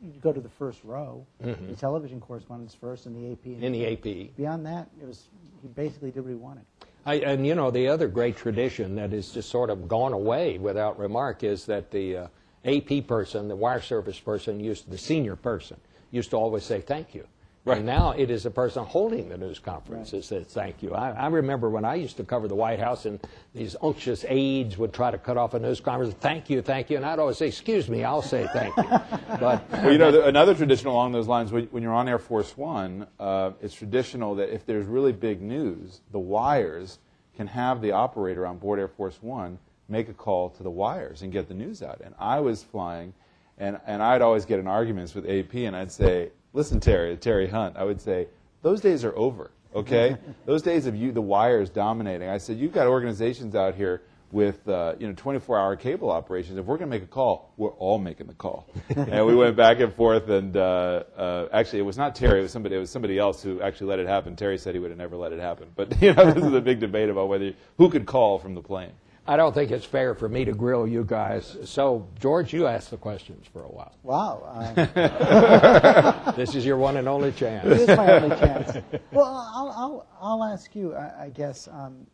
you 0.02 0.20
go 0.22 0.34
to 0.34 0.42
the 0.42 0.50
first 0.50 0.84
row, 0.84 1.26
the 1.40 1.76
television 1.76 2.20
correspondents 2.20 2.74
first, 2.74 3.06
and 3.06 3.16
the 3.16 3.32
AP. 3.32 3.46
Mm-hmm. 3.46 3.64
In 3.64 3.72
the 3.72 3.86
AP. 3.94 4.36
Beyond 4.36 4.66
that, 4.66 4.90
it 5.00 5.06
was 5.08 5.30
he 5.62 5.68
basically 5.68 6.10
did 6.10 6.22
what 6.22 6.30
he 6.30 6.36
wanted. 6.36 6.64
I, 7.06 7.16
and 7.16 7.46
you 7.46 7.54
know, 7.54 7.70
the 7.70 7.88
other 7.88 8.08
great 8.08 8.36
tradition 8.36 8.96
that 8.96 9.12
has 9.12 9.30
just 9.30 9.50
sort 9.50 9.70
of 9.70 9.88
gone 9.88 10.14
away 10.14 10.58
without 10.58 10.98
remark 10.98 11.44
is 11.44 11.66
that 11.68 11.92
the 11.92 12.18
uh, 12.18 12.28
AP 12.66 13.08
person, 13.08 13.48
the 13.48 13.56
wire 13.56 13.82
service 13.82 14.20
person, 14.20 14.60
used 14.60 14.90
the 14.90 14.98
senior 14.98 15.36
person 15.36 15.78
used 16.12 16.30
to 16.32 16.38
always 16.38 16.64
say 16.64 16.82
thank 16.82 17.14
you. 17.14 17.28
Right. 17.68 17.80
And 17.80 17.86
now 17.86 18.12
it 18.12 18.32
is 18.32 18.44
the 18.44 18.50
person 18.50 18.86
holding 18.86 19.28
the 19.28 19.38
news 19.38 19.60
conference 19.60 20.12
that 20.12 20.24
says 20.24 20.48
thank 20.48 20.82
you. 20.82 20.94
I, 20.94 21.12
I 21.12 21.28
remember 21.28 21.70
when 21.70 21.84
I 21.84 21.96
used 21.96 22.16
to 22.16 22.24
cover 22.24 22.48
the 22.48 22.56
White 22.56 22.80
House 22.80 23.06
and 23.06 23.20
these 23.54 23.76
unctuous 23.82 24.24
aides 24.30 24.78
would 24.78 24.94
try 24.94 25.12
to 25.12 25.18
cut 25.18 25.36
off 25.36 25.54
a 25.54 25.60
news 25.60 25.82
conference, 25.82 26.16
thank 26.22 26.50
you, 26.50 26.62
thank 26.62 26.90
you, 26.90 26.96
and 26.96 27.06
I'd 27.06 27.20
always 27.20 27.38
say, 27.38 27.48
excuse 27.48 27.90
me, 27.90 28.06
I'll 28.06 28.22
say 28.22 28.48
thank 28.54 28.76
you. 28.78 28.84
But 29.40 29.70
well, 29.70 29.92
you 29.92 29.98
know, 29.98 30.12
the, 30.12 30.26
another 30.26 30.56
tradition 30.56 30.88
along 30.88 31.12
those 31.12 31.28
lines, 31.28 31.52
when, 31.52 31.66
when 31.66 31.84
you're 31.84 31.94
on 31.94 32.08
Air 32.08 32.18
Force 32.18 32.56
One, 32.58 33.06
uh, 33.20 33.52
it's 33.62 33.74
traditional 33.74 34.34
that 34.36 34.54
if 34.54 34.66
there's 34.66 34.86
really 34.86 35.12
big 35.12 35.42
news, 35.42 36.00
the 36.12 36.20
wires 36.20 37.00
can 37.36 37.48
have 37.48 37.82
the 37.82 37.92
operator 37.92 38.48
on 38.48 38.58
board 38.58 38.80
Air 38.80 38.88
Force 38.88 39.18
One 39.22 39.60
make 39.90 40.08
a 40.08 40.14
call 40.14 40.50
to 40.52 40.64
the 40.64 40.72
wires 40.72 41.22
and 41.22 41.32
get 41.32 41.50
the 41.50 41.54
news 41.54 41.84
out. 41.84 42.02
And 42.04 42.16
I 42.18 42.40
was 42.40 42.64
flying, 42.64 43.14
and, 43.58 43.80
and 43.86 44.02
I'd 44.02 44.22
always 44.22 44.46
get 44.46 44.60
in 44.60 44.68
arguments 44.68 45.14
with 45.14 45.30
AP, 45.30 45.54
and 45.56 45.76
I'd 45.76 45.92
say, 45.92 46.32
listen, 46.58 46.80
Terry, 46.80 47.16
Terry 47.16 47.48
Hunt, 47.48 47.78
I 47.78 47.84
would 47.84 48.02
say, 48.02 48.28
those 48.64 48.82
days 48.82 49.06
are 49.06 49.16
over, 49.16 49.52
okay? 49.76 50.18
those 50.46 50.64
days 50.64 50.88
of 50.88 50.96
you, 50.96 51.12
the 51.12 51.22
wires 51.22 51.70
dominating. 51.70 52.28
I 52.28 52.40
said, 52.40 52.58
you've 52.58 52.74
got 52.74 52.88
organizations 52.88 53.56
out 53.56 53.76
here 53.76 54.02
with 54.32 54.68
uh, 54.68 54.96
you 55.00 55.08
know 55.08 55.14
24-hour 55.14 55.78
cable 55.78 56.10
operations. 56.12 56.58
If 56.58 56.66
we're 56.66 56.78
going 56.78 56.90
to 56.90 56.96
make 56.98 57.04
a 57.04 57.08
call, 57.08 57.54
we're 57.58 57.72
all 57.74 58.00
making 58.00 58.28
the 58.28 58.34
call. 58.34 58.68
and 58.90 59.26
we 59.26 59.36
went 59.36 59.56
back 59.56 59.80
and 59.80 59.94
forth. 59.94 60.28
And 60.30 60.58
uh, 60.58 61.04
uh, 61.16 61.48
actually, 61.54 61.80
it 61.80 61.84
was 61.84 61.98
not 61.98 62.16
Terry. 62.16 62.40
It 62.40 62.42
was 62.42 62.52
somebody. 62.52 62.76
It 62.76 62.80
was 62.80 62.90
somebody 62.90 63.18
else 63.18 63.42
who 63.42 63.62
actually 63.62 63.88
let 63.88 64.00
it 64.00 64.08
happen. 64.08 64.36
Terry 64.36 64.58
said 64.58 64.74
he 64.74 64.80
would 64.80 64.92
have 64.92 64.98
never 64.98 65.16
let 65.16 65.32
it 65.32 65.40
happen. 65.40 65.70
But 65.76 66.02
you 66.02 66.14
know, 66.14 66.32
this 66.32 66.44
is 66.44 66.54
a 66.54 66.60
big 66.60 66.82
debate 66.82 67.10
about 67.10 67.30
whether 67.30 67.54
who 67.78 67.90
could 67.90 68.06
call 68.06 68.40
from 68.40 68.54
the 68.54 68.62
plane. 68.62 68.92
I 69.28 69.36
don't 69.36 69.54
think 69.54 69.72
it's 69.72 69.86
fair 69.86 70.16
for 70.16 70.30
me 70.30 70.46
to 70.46 70.54
grill 70.54 70.88
you 70.88 71.04
guys. 71.04 71.58
So, 71.66 72.08
George, 72.20 72.54
you 72.54 72.66
ask 72.68 72.90
the 72.90 72.98
questions 72.98 73.46
for 73.52 73.64
a 73.64 73.68
while. 73.68 73.94
Wow, 74.04 74.44
uh, 74.48 76.32
This 76.38 76.56
is 76.56 76.66
your 76.66 76.78
one 76.78 76.96
and 76.98 77.08
only 77.10 77.34
chance. 77.34 77.66
this 77.68 77.82
is 77.82 77.98
my 77.98 78.20
only 78.20 78.36
chance. 78.38 78.78
Well, 79.12 79.52
I'll, 79.54 79.70
I'll, 79.76 80.08
I'll 80.22 80.44
ask 80.44 80.74
you, 80.76 80.96
I, 80.96 81.26
I 81.26 81.30
guess, 81.30 81.68
um, 81.68 82.08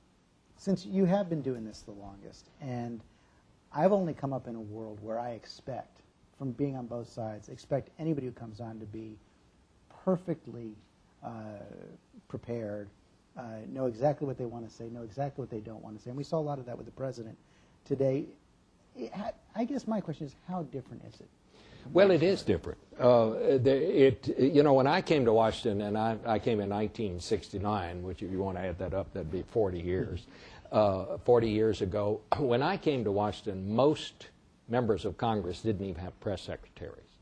since 0.58 0.86
you 0.86 1.06
have 1.06 1.30
been 1.30 1.42
doing 1.42 1.64
this 1.64 1.82
the 1.82 1.92
longest, 1.92 2.50
and 2.62 3.02
I've 3.76 3.92
only 3.92 4.14
come 4.14 4.34
up 4.34 4.48
in 4.48 4.56
a 4.56 4.62
world 4.62 4.98
where 5.02 5.20
I 5.20 5.32
expect, 5.32 6.02
from 6.40 6.52
being 6.52 6.76
on 6.76 6.88
both 6.88 7.10
sides, 7.10 7.50
expect 7.50 7.90
anybody 8.00 8.26
who 8.26 8.34
comes 8.34 8.60
on 8.60 8.80
to 8.80 8.86
be 8.86 9.18
perfectly 10.04 10.72
uh, 11.24 11.30
prepared, 12.28 12.90
uh, 13.38 13.44
know 13.72 13.86
exactly 13.86 14.28
what 14.28 14.38
they 14.38 14.46
want 14.46 14.68
to 14.68 14.74
say, 14.74 14.86
know 14.90 15.04
exactly 15.04 15.42
what 15.42 15.50
they 15.50 15.60
don't 15.60 15.84
want 15.84 15.98
to 15.98 16.04
say. 16.04 16.10
And 16.10 16.18
we 16.18 16.24
saw 16.24 16.40
a 16.40 16.42
lot 16.42 16.60
of 16.60 16.66
that 16.66 16.78
with 16.78 16.86
the 16.86 16.92
president 16.92 17.38
today. 17.86 18.26
It 18.96 19.12
I 19.56 19.66
guess 19.66 19.88
my 19.88 20.02
question 20.02 20.28
is, 20.28 20.36
how 20.48 20.64
different 20.64 21.04
is 21.06 21.20
it? 21.20 21.30
Well, 21.92 22.12
it 22.12 22.24
is 22.24 22.44
different. 22.44 22.80
Uh, 22.98 23.58
the, 23.58 24.08
it, 24.08 24.36
you 24.40 24.64
know, 24.64 24.74
when 24.74 24.88
I 24.88 25.02
came 25.02 25.26
to 25.26 25.34
Washington, 25.34 25.82
and 25.82 25.98
I, 25.98 26.18
I 26.26 26.40
came 26.40 26.60
in 26.62 26.70
1969, 26.70 28.04
which 28.04 28.24
if 28.24 28.32
you 28.32 28.40
want 28.40 28.58
to 28.58 28.64
add 28.64 28.78
that 28.80 28.94
up, 28.94 29.14
that'd 29.14 29.32
be 29.32 29.44
40 29.52 29.82
years. 29.82 30.26
Uh, 30.72 31.18
40 31.26 31.50
years 31.50 31.82
ago, 31.82 32.22
when 32.40 32.64
I 32.64 32.78
came 32.78 33.04
to 33.04 33.12
Washington, 33.12 33.76
most 33.76 34.30
members 34.70 35.06
of 35.06 35.18
Congress 35.18 35.62
didn't 35.62 35.86
even 35.86 36.02
have 36.02 36.18
press 36.20 36.42
secretaries. 36.42 37.13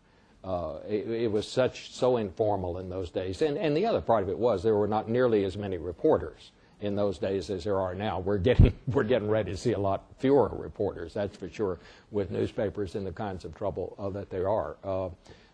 Uh, 0.44 0.78
it, 0.88 1.08
it 1.08 1.32
was 1.32 1.48
such 1.48 1.94
so 1.94 2.18
informal 2.18 2.80
in 2.80 2.90
those 2.90 3.12
days, 3.12 3.42
and 3.44 3.58
and 3.58 3.78
the 3.78 3.86
other 3.86 4.02
part 4.02 4.24
of 4.24 4.30
it 4.30 4.38
was 4.38 4.64
there 4.64 4.76
were 4.76 4.88
not 4.88 5.08
nearly 5.08 5.44
as 5.44 5.56
many 5.56 5.78
reporters 5.78 6.52
in 6.82 6.96
those 6.96 7.20
days 7.20 7.50
as 7.50 7.64
there 7.64 7.80
are 7.80 7.94
now. 7.94 8.20
We're 8.20 8.40
getting 8.40 8.74
we're 8.88 9.04
getting 9.04 9.30
ready 9.30 9.52
to 9.52 9.58
see 9.58 9.74
a 9.74 9.80
lot 9.80 10.04
fewer 10.18 10.50
reporters, 10.50 11.14
that's 11.14 11.38
for 11.38 11.50
sure, 11.50 11.80
with 12.10 12.32
newspapers 12.32 12.96
in 12.96 13.04
the 13.04 13.12
kinds 13.12 13.46
of 13.46 13.56
trouble 13.56 13.96
uh, 14.00 14.10
that 14.10 14.30
there 14.30 14.50
are. 14.50 14.78
Uh, 14.84 15.10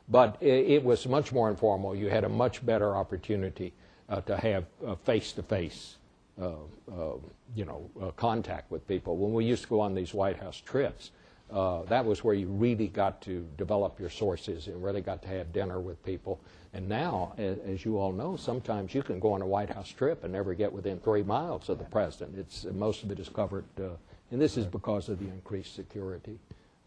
but 0.09 0.37
it, 0.39 0.71
it 0.71 0.83
was 0.83 1.05
much 1.05 1.33
more 1.33 1.49
informal. 1.49 1.93
You 1.93 2.09
had 2.09 2.23
a 2.23 2.29
much 2.29 2.65
better 2.65 2.95
opportunity 2.95 3.73
uh, 4.07 4.21
to 4.21 4.37
have 4.37 4.65
face 5.03 5.33
to 5.33 5.43
face, 5.43 5.97
you 6.37 7.65
know, 7.65 7.89
uh, 8.01 8.11
contact 8.11 8.71
with 8.71 8.87
people. 8.87 9.17
When 9.17 9.33
we 9.33 9.43
used 9.43 9.63
to 9.63 9.69
go 9.69 9.81
on 9.81 9.93
these 9.95 10.13
White 10.13 10.37
House 10.37 10.61
trips, 10.61 11.11
uh, 11.51 11.83
that 11.83 12.05
was 12.05 12.23
where 12.23 12.35
you 12.35 12.47
really 12.47 12.87
got 12.87 13.21
to 13.21 13.47
develop 13.57 13.99
your 13.99 14.09
sources 14.09 14.67
and 14.67 14.83
really 14.83 15.01
got 15.01 15.21
to 15.21 15.27
have 15.29 15.53
dinner 15.53 15.79
with 15.79 16.03
people. 16.03 16.39
And 16.73 16.89
now, 16.89 17.33
as, 17.37 17.85
you 17.85 17.97
all 17.97 18.11
know, 18.11 18.35
sometimes 18.35 18.93
you 18.93 19.01
can 19.01 19.19
go 19.19 19.33
on 19.33 19.41
a 19.41 19.47
White 19.47 19.69
House 19.69 19.89
trip 19.89 20.23
and 20.23 20.33
never 20.33 20.53
get 20.53 20.71
within 20.71 20.99
three 20.99 21.23
miles 21.23 21.69
of 21.69 21.79
the 21.79 21.85
president. 21.85 22.37
It's 22.37 22.65
most 22.65 23.03
of 23.03 23.11
it 23.11 23.19
is 23.19 23.29
covered, 23.29 23.63
uh, 23.79 23.89
and 24.31 24.41
this 24.41 24.57
is 24.57 24.65
because 24.65 25.07
of 25.07 25.19
the 25.19 25.25
increased 25.25 25.73
security 25.73 26.37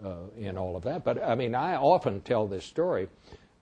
uh, 0.04 0.28
and 0.38 0.58
all 0.58 0.76
of 0.76 0.82
that. 0.84 1.04
But 1.04 1.22
I 1.22 1.34
mean, 1.34 1.54
I 1.54 1.76
often 1.76 2.20
tell 2.20 2.46
this 2.46 2.64
story. 2.64 3.08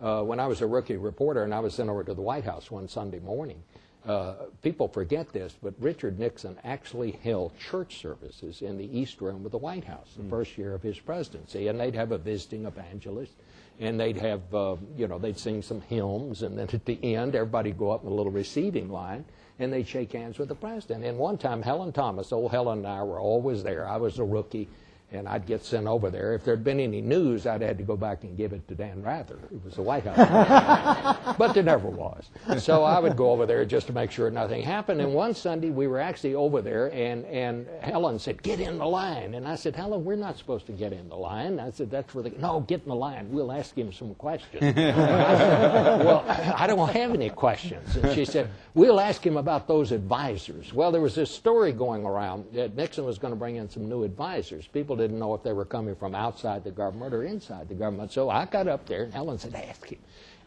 Uh, 0.01 0.23
when 0.23 0.39
I 0.39 0.47
was 0.47 0.61
a 0.61 0.67
rookie 0.67 0.97
reporter 0.97 1.43
and 1.43 1.53
I 1.53 1.59
was 1.59 1.75
sent 1.75 1.89
over 1.89 2.05
to 2.05 2.15
the 2.15 2.21
White 2.21 2.45
House 2.45 2.71
one 2.71 2.87
Sunday 2.87 3.19
morning, 3.19 3.63
uh, 4.07 4.35
people 4.63 4.89
forget 4.89 5.33
this, 5.33 5.55
but 5.63 5.75
Richard 5.79 6.19
Nixon 6.19 6.57
actually 6.65 7.13
held 7.23 7.59
church 7.59 8.01
services 8.01 8.63
in 8.63 8.79
the 8.79 8.99
East 8.99 9.21
Room 9.21 9.45
of 9.45 9.53
the 9.53 9.59
White 9.59 9.85
House 9.85 10.15
the 10.17 10.29
first 10.29 10.57
year 10.57 10.75
of 10.75 10.83
his 10.83 10.99
presidency, 10.99 11.69
and 11.69 11.79
they'd 11.79 11.95
have 11.95 12.13
a 12.13 12.19
visiting 12.19 12.65
evangelist, 12.65 13.33
and 13.81 13.99
they'd 13.99 14.17
have, 14.17 14.55
uh, 14.55 14.77
you 14.97 15.09
know, 15.09 15.19
they'd 15.19 15.39
sing 15.39 15.63
some 15.63 15.81
hymns, 15.83 16.43
and 16.43 16.59
then 16.59 16.69
at 16.73 16.85
the 16.85 16.99
end, 17.15 17.35
everybody'd 17.35 17.79
go 17.79 17.91
up 17.91 18.03
in 18.03 18.09
a 18.09 18.15
little 18.15 18.33
receiving 18.33 18.89
line, 18.89 19.25
and 19.59 19.73
they'd 19.73 19.89
shake 19.89 20.13
hands 20.13 20.39
with 20.39 20.49
the 20.49 20.55
president. 20.55 21.05
And 21.05 21.19
one 21.19 21.37
time, 21.37 21.61
Helen 21.61 21.93
Thomas, 21.93 22.33
old 22.33 22.51
Helen 22.51 22.79
and 22.79 22.87
I 22.87 23.03
were 23.03 23.19
always 23.19 23.63
there. 23.63 23.87
I 23.89 23.97
was 23.97 24.19
a 24.19 24.25
rookie 24.25 24.69
and 25.11 25.27
I'd 25.27 25.47
get 25.47 25.65
sent 25.65 25.87
over 25.87 26.11
there. 26.11 26.35
If 26.35 26.45
there'd 26.45 26.63
been 26.63 26.81
any 26.81 27.01
news, 27.01 27.47
I'd 27.47 27.63
had 27.63 27.79
to 27.79 27.85
go 27.85 27.97
back 27.97 28.25
and 28.25 28.37
give 28.37 28.53
it 28.53 28.69
to 28.69 28.75
Dan 28.75 29.03
Rather, 29.03 29.39
who 29.49 29.59
was 29.65 29.77
the 29.77 29.83
White 29.83 30.05
House. 30.05 31.37
but 31.39 31.55
there 31.55 31.63
never 31.63 31.89
was. 31.89 32.29
So 32.59 32.85
I 32.85 32.99
would 32.99 33.17
go 33.17 33.31
over 33.31 33.47
there 33.47 33.65
just 33.65 33.87
to 33.87 33.95
make 33.95 34.11
sure 34.11 34.31
nothing 34.31 34.63
happened. 34.63 35.01
And 35.01 35.15
one 35.15 35.35
Sunday, 35.35 35.71
we 35.71 35.87
were 35.87 35.99
actually 35.99 36.35
over 36.35 36.61
there, 36.61 36.93
and, 36.93 37.25
and 37.27 37.67
Helen 37.81 38.19
said, 38.19 38.43
Get 38.43 38.61
in 38.61 38.79
the 38.79 38.87
line. 38.87 39.35
And 39.35 39.49
I 39.49 39.57
said, 39.57 39.75
Helen, 39.75 40.05
we're 40.05 40.17
not 40.17 40.37
supposed 40.37 40.67
to 40.67 40.73
get 40.73 40.93
in 40.93 41.09
the 41.09 41.17
line. 41.17 41.59
I 41.59 41.71
said, 41.71 41.91
That's 41.91 42.13
for 42.13 42.21
the. 42.23 42.31
No, 42.39 42.61
get 42.61 42.83
in 42.83 42.89
the 42.89 42.95
line. 42.95 43.31
We'll 43.31 43.53
ask 43.53 43.77
him 43.77 43.93
some 43.93 44.15
questions. 44.15 44.63
I 44.63 44.75
said, 44.75 46.05
well, 46.05 46.25
I 46.29 46.67
don't 46.67 46.91
have 46.91 47.15
any 47.15 47.31
questions. 47.31 47.97
And 47.97 48.15
she 48.15 48.27
said, 48.27 48.51
We'll 48.75 49.01
ask 49.01 49.25
him 49.27 49.39
about 49.39 49.67
those 49.67 49.91
advisors. 49.91 50.75
Well, 50.75 50.93
there 50.93 51.01
was 51.01 51.15
this 51.15 51.31
story 51.31 51.73
going 51.73 52.05
around 52.05 52.45
that 52.53 52.77
Nixon 52.77 53.07
was 53.07 53.19
going 53.19 53.33
to 53.33 53.39
bring 53.39 53.57
in 53.57 53.71
some 53.71 53.89
new 53.89 54.05
advisors. 54.05 54.67
People 54.67 54.98
didn't 54.99 55.19
know 55.19 55.35
if 55.35 55.43
they 55.43 55.55
were 55.55 55.65
coming 55.65 55.97
from 55.97 56.15
outside 56.15 56.65
the 56.65 56.71
government 56.71 57.15
or 57.15 57.25
inside 57.25 57.69
the 57.69 57.75
government. 57.75 58.13
So 58.13 58.31
I 58.31 58.45
got 58.45 58.69
up 58.69 58.87
there, 58.87 59.05
and 59.05 59.13
Helen 59.15 59.39
said, 59.39 59.55
Ask 59.55 59.87
him. 59.87 59.99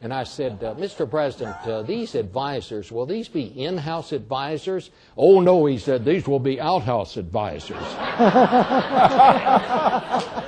And 0.03 0.11
I 0.11 0.23
said, 0.23 0.63
uh, 0.63 0.73
Mr. 0.73 1.07
President, 1.07 1.55
uh, 1.63 1.83
these 1.83 2.15
advisors, 2.15 2.91
will 2.91 3.05
these 3.05 3.27
be 3.27 3.43
in 3.43 3.77
house 3.77 4.13
advisors? 4.13 4.89
Oh, 5.15 5.41
no, 5.41 5.67
he 5.67 5.77
said, 5.77 6.03
these 6.03 6.27
will 6.27 6.39
be 6.39 6.59
outhouse 6.59 7.17
advisors. 7.17 7.77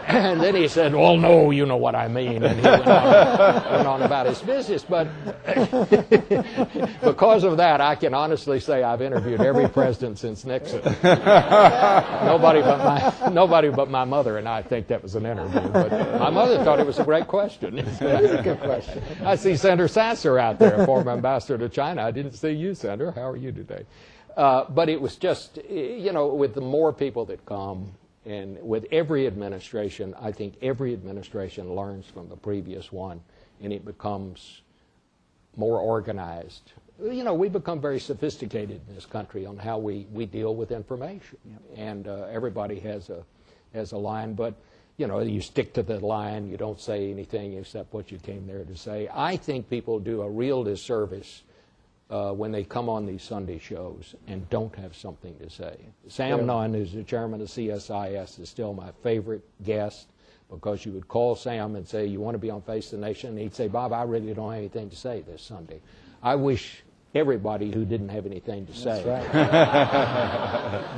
and 0.07 0.41
then 0.41 0.55
he 0.55 0.67
said, 0.67 0.95
Well, 0.95 1.17
no, 1.17 1.51
you 1.51 1.67
know 1.67 1.77
what 1.77 1.93
I 1.93 2.07
mean. 2.07 2.41
And 2.41 2.59
he 2.59 2.65
went 2.65 2.87
on, 2.87 3.71
went 3.71 3.87
on 3.87 4.01
about 4.01 4.25
his 4.25 4.41
business. 4.41 4.83
But 4.83 5.07
because 7.03 7.43
of 7.43 7.57
that, 7.57 7.79
I 7.79 7.93
can 7.93 8.15
honestly 8.15 8.59
say 8.59 8.81
I've 8.81 9.03
interviewed 9.03 9.41
every 9.41 9.69
president 9.69 10.17
since 10.17 10.45
Nixon. 10.45 10.81
nobody, 11.03 12.61
but 12.61 12.77
my, 12.79 13.29
nobody 13.29 13.69
but 13.69 13.89
my 13.89 14.03
mother 14.03 14.39
and 14.39 14.49
I 14.49 14.63
think 14.63 14.87
that 14.87 15.03
was 15.03 15.13
an 15.13 15.27
interview. 15.27 15.61
But 15.69 15.91
my 16.19 16.31
mother 16.31 16.63
thought 16.63 16.79
it 16.79 16.87
was 16.87 16.97
a 16.97 17.03
great 17.03 17.27
question. 17.27 17.77
It's 17.77 18.01
a 18.01 18.41
good 18.43 18.59
question. 18.59 19.03
I 19.23 19.35
see 19.43 19.57
Senator 19.57 19.89
Sasser 19.89 20.39
out 20.39 20.57
there, 20.57 20.85
former 20.85 21.11
ambassador 21.19 21.57
to 21.57 21.69
China. 21.69 22.03
I 22.03 22.11
didn't 22.11 22.33
see 22.33 22.51
you, 22.51 22.73
Senator. 22.73 23.11
How 23.11 23.29
are 23.29 23.35
you 23.35 23.51
today? 23.51 23.85
Uh, 24.37 24.65
but 24.69 24.87
it 24.89 24.99
was 24.99 25.17
just, 25.17 25.59
you 25.69 26.11
know, 26.13 26.27
with 26.27 26.53
the 26.53 26.61
more 26.61 26.93
people 26.93 27.25
that 27.25 27.45
come, 27.45 27.91
and 28.25 28.57
with 28.61 28.85
every 28.91 29.27
administration, 29.27 30.15
I 30.19 30.31
think 30.31 30.55
every 30.61 30.93
administration 30.93 31.75
learns 31.75 32.05
from 32.05 32.29
the 32.29 32.37
previous 32.37 32.91
one, 32.91 33.19
and 33.61 33.73
it 33.73 33.83
becomes 33.83 34.61
more 35.57 35.77
organized. 35.77 36.71
You 37.01 37.25
know, 37.25 37.33
we 37.33 37.49
become 37.49 37.81
very 37.81 37.99
sophisticated 37.99 38.79
in 38.87 38.95
this 38.95 39.05
country 39.05 39.45
on 39.45 39.57
how 39.57 39.77
we, 39.77 40.07
we 40.13 40.25
deal 40.25 40.55
with 40.55 40.71
information, 40.71 41.37
and 41.75 42.07
uh, 42.07 42.27
everybody 42.31 42.79
has 42.79 43.09
a 43.09 43.23
has 43.73 43.91
a 43.91 43.97
line, 43.97 44.35
but 44.35 44.53
you 45.03 45.07
know, 45.07 45.19
you 45.19 45.41
stick 45.41 45.73
to 45.73 45.83
the 45.83 45.99
line, 45.99 46.47
you 46.47 46.55
don't 46.55 46.79
say 46.79 47.11
anything 47.11 47.57
except 47.57 47.93
what 47.93 48.09
you 48.09 48.17
came 48.19 48.47
there 48.47 48.63
to 48.63 48.77
say. 48.77 49.09
I 49.13 49.35
think 49.35 49.69
people 49.69 49.99
do 49.99 50.21
a 50.21 50.29
real 50.29 50.63
disservice 50.63 51.43
uh, 52.09 52.31
when 52.31 52.53
they 52.53 52.63
come 52.63 52.87
on 52.87 53.05
these 53.05 53.21
Sunday 53.21 53.59
shows 53.59 54.15
and 54.27 54.49
don't 54.49 54.73
have 54.77 54.95
something 54.95 55.37
to 55.39 55.49
say. 55.49 55.75
Sam 56.07 56.45
Nunn, 56.45 56.73
who's 56.73 56.93
the 56.93 57.03
chairman 57.03 57.41
of 57.41 57.49
CSIS, 57.49 58.39
is 58.39 58.47
still 58.47 58.73
my 58.73 58.91
favorite 59.03 59.43
guest 59.65 60.07
because 60.49 60.85
you 60.85 60.93
would 60.93 61.09
call 61.09 61.35
Sam 61.35 61.75
and 61.75 61.85
say, 61.85 62.05
You 62.05 62.21
want 62.21 62.35
to 62.35 62.39
be 62.39 62.49
on 62.49 62.61
Face 62.61 62.91
the 62.91 62.97
Nation? 62.97 63.31
And 63.31 63.39
he'd 63.39 63.53
say, 63.53 63.67
Bob, 63.67 63.91
I 63.91 64.03
really 64.03 64.33
don't 64.33 64.51
have 64.51 64.57
anything 64.57 64.89
to 64.89 64.95
say 64.95 65.19
this 65.27 65.41
Sunday. 65.41 65.81
I 66.21 66.35
wish 66.35 66.81
everybody 67.15 67.71
who 67.71 67.85
didn't 67.85 68.09
have 68.09 68.25
anything 68.25 68.65
to 68.65 68.73
say 68.73 69.03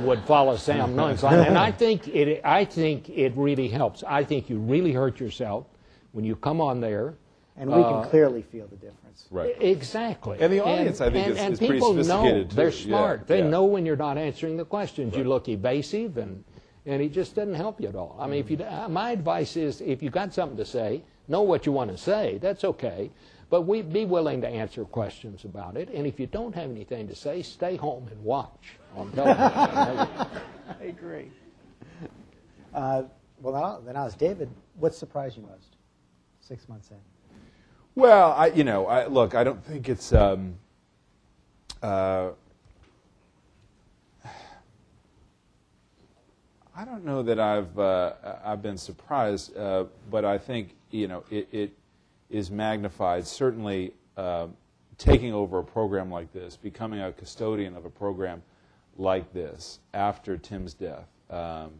would 0.02 0.20
follow 0.24 0.56
Sam 0.56 0.96
Nunn's 0.96 1.22
line. 1.22 1.40
And 1.40 1.58
I 1.58 1.70
think 1.70 2.08
it, 2.08 2.40
I 2.44 2.64
think 2.64 3.08
it 3.10 3.32
really 3.36 3.68
helps. 3.68 4.02
I 4.06 4.24
think 4.24 4.48
you 4.48 4.58
really 4.58 4.92
hurt 4.92 5.20
yourself 5.20 5.66
when 6.12 6.24
you 6.24 6.36
come 6.36 6.60
on 6.60 6.80
there. 6.80 7.14
And 7.58 7.70
we 7.70 7.82
can 7.82 8.04
clearly 8.10 8.42
feel 8.42 8.66
the 8.66 8.76
difference. 8.76 9.26
Right. 9.30 9.56
Exactly. 9.62 10.36
And 10.40 10.52
the 10.52 10.62
audience, 10.62 11.00
I 11.00 11.10
think, 11.10 11.26
and, 11.26 11.32
is- 11.36 11.38
and 11.42 11.52
is 11.54 11.58
pretty 11.58 11.74
people 11.74 11.94
know 11.94 12.44
too. 12.44 12.54
they're 12.54 12.68
Yeah, 12.68 12.84
smart. 12.84 13.26
They 13.26 13.38
yeah. 13.38 13.48
know 13.48 13.64
when 13.64 13.86
you're 13.86 13.96
not 13.96 14.18
answering 14.18 14.58
the 14.58 14.64
questions. 14.66 15.16
You 15.16 15.24
look 15.24 15.48
evasive, 15.48 16.18
and 16.18 16.44
and 16.84 17.00
it 17.00 17.12
just 17.12 17.34
doesn't 17.34 17.54
help 17.54 17.80
you 17.80 17.88
at 17.88 17.94
all. 17.96 18.14
I 18.20 18.26
mean, 18.26 18.40
if 18.40 18.50
you, 18.50 18.58
uh, 18.62 18.88
my 18.88 19.10
advice 19.10 19.56
is, 19.56 19.80
if 19.80 20.02
you've 20.02 20.12
got 20.12 20.34
something 20.34 20.58
to 20.58 20.66
say, 20.66 21.02
know 21.28 21.40
what 21.42 21.64
you 21.64 21.72
want 21.72 21.90
to 21.90 21.96
say. 21.96 22.36
That's 22.42 22.62
okay, 22.62 23.10
but 23.48 23.62
we 23.62 23.82
be 23.82 24.04
willing 24.04 24.40
to 24.40 24.48
answer 24.48 24.84
questions 24.84 25.44
about 25.44 25.76
it. 25.76 25.88
And 25.90 26.06
if 26.06 26.18
you 26.18 26.26
don't 26.26 26.54
have 26.54 26.70
anything 26.70 27.06
to 27.08 27.14
say, 27.14 27.42
stay 27.42 27.76
home 27.76 28.08
and 28.10 28.22
watch 28.24 28.76
on 28.96 29.10
television. 29.12 29.38
I 30.80 30.84
agree. 30.84 31.30
Uh, 32.74 33.04
well, 33.40 33.54
now, 33.54 33.80
then 33.84 33.96
I 33.96 34.04
was 34.04 34.14
David. 34.14 34.50
What 34.78 34.94
surprised 34.94 35.36
you 35.36 35.42
most? 35.42 35.76
Six 36.40 36.68
months 36.68 36.90
in. 36.90 36.96
Well, 37.94 38.32
I, 38.32 38.48
you 38.48 38.64
know, 38.64 38.86
I, 38.86 39.06
look, 39.06 39.34
I 39.34 39.44
don't 39.44 39.64
think 39.64 39.88
it's. 39.88 40.12
Um, 40.12 40.56
uh, 41.82 42.30
I 46.78 46.84
don't 46.84 47.06
know 47.06 47.22
that 47.22 47.40
I've 47.40 47.78
uh, 47.78 48.12
I've 48.44 48.60
been 48.60 48.76
surprised, 48.76 49.56
uh, 49.56 49.84
but 50.10 50.26
I 50.26 50.36
think 50.36 50.74
you 50.90 51.08
know 51.08 51.24
it, 51.30 51.48
it 51.50 51.72
is 52.30 52.50
magnified. 52.50 53.26
Certainly, 53.26 53.92
uh, 54.16 54.48
taking 54.98 55.32
over 55.32 55.58
a 55.58 55.64
program 55.64 56.10
like 56.10 56.32
this, 56.32 56.56
becoming 56.56 57.00
a 57.00 57.12
custodian 57.12 57.76
of 57.76 57.84
a 57.84 57.90
program 57.90 58.42
like 58.96 59.32
this 59.32 59.80
after 59.92 60.38
Tim's 60.38 60.74
death. 60.74 61.08
Um, 61.28 61.72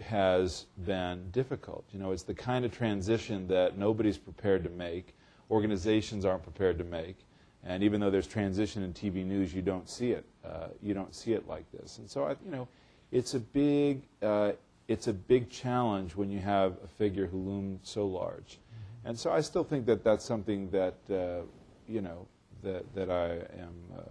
has 0.00 0.66
been 0.84 1.30
difficult. 1.30 1.84
You 1.92 2.00
know, 2.00 2.12
it's 2.12 2.22
the 2.22 2.34
kind 2.34 2.64
of 2.64 2.72
transition 2.72 3.46
that 3.48 3.78
nobody's 3.78 4.18
prepared 4.18 4.64
to 4.64 4.70
make, 4.70 5.14
organizations 5.50 6.24
aren't 6.24 6.42
prepared 6.42 6.78
to 6.78 6.84
make, 6.84 7.16
and 7.64 7.82
even 7.82 8.00
though 8.00 8.10
there's 8.10 8.26
transition 8.26 8.82
in 8.82 8.92
TV 8.92 9.24
news, 9.24 9.54
you 9.54 9.62
don't 9.62 9.88
see 9.88 10.10
it. 10.10 10.24
Uh, 10.44 10.68
you 10.82 10.94
don't 10.94 11.14
see 11.14 11.32
it 11.32 11.46
like 11.46 11.64
this, 11.72 11.98
and 11.98 12.10
so 12.10 12.24
I, 12.24 12.30
you 12.44 12.50
know, 12.50 12.68
it's 13.12 13.34
a 13.34 13.40
big, 13.40 14.02
uh, 14.22 14.52
it's 14.88 15.06
a 15.06 15.12
big 15.12 15.48
challenge 15.48 16.16
when 16.16 16.30
you 16.30 16.40
have 16.40 16.76
a 16.84 16.88
figure 16.88 17.26
who 17.26 17.38
loomed 17.38 17.80
so 17.82 18.06
large, 18.06 18.58
and 19.04 19.18
so 19.18 19.30
I 19.30 19.40
still 19.40 19.64
think 19.64 19.86
that 19.86 20.04
that's 20.04 20.24
something 20.24 20.70
that, 20.70 20.96
uh, 21.10 21.44
you 21.88 22.00
know, 22.00 22.26
that 22.62 22.94
that 22.94 23.10
I 23.10 23.32
am 23.60 23.74
uh, 23.96 24.02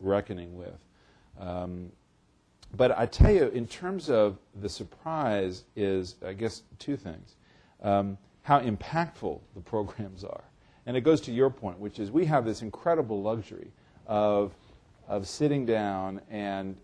reckoning 0.00 0.56
with. 0.56 0.78
Um, 1.38 1.92
but 2.76 2.98
I 2.98 3.06
tell 3.06 3.32
you, 3.32 3.48
in 3.48 3.66
terms 3.66 4.10
of 4.10 4.38
the 4.60 4.68
surprise, 4.68 5.64
is 5.76 6.16
I 6.26 6.32
guess 6.32 6.62
two 6.78 6.96
things: 6.96 7.36
um, 7.82 8.18
how 8.42 8.60
impactful 8.60 9.40
the 9.54 9.60
programs 9.60 10.24
are, 10.24 10.44
and 10.86 10.96
it 10.96 11.02
goes 11.02 11.20
to 11.22 11.32
your 11.32 11.50
point, 11.50 11.78
which 11.78 11.98
is 11.98 12.10
we 12.10 12.26
have 12.26 12.44
this 12.44 12.62
incredible 12.62 13.22
luxury 13.22 13.70
of 14.06 14.52
of 15.08 15.26
sitting 15.26 15.64
down 15.64 16.20
and 16.30 16.76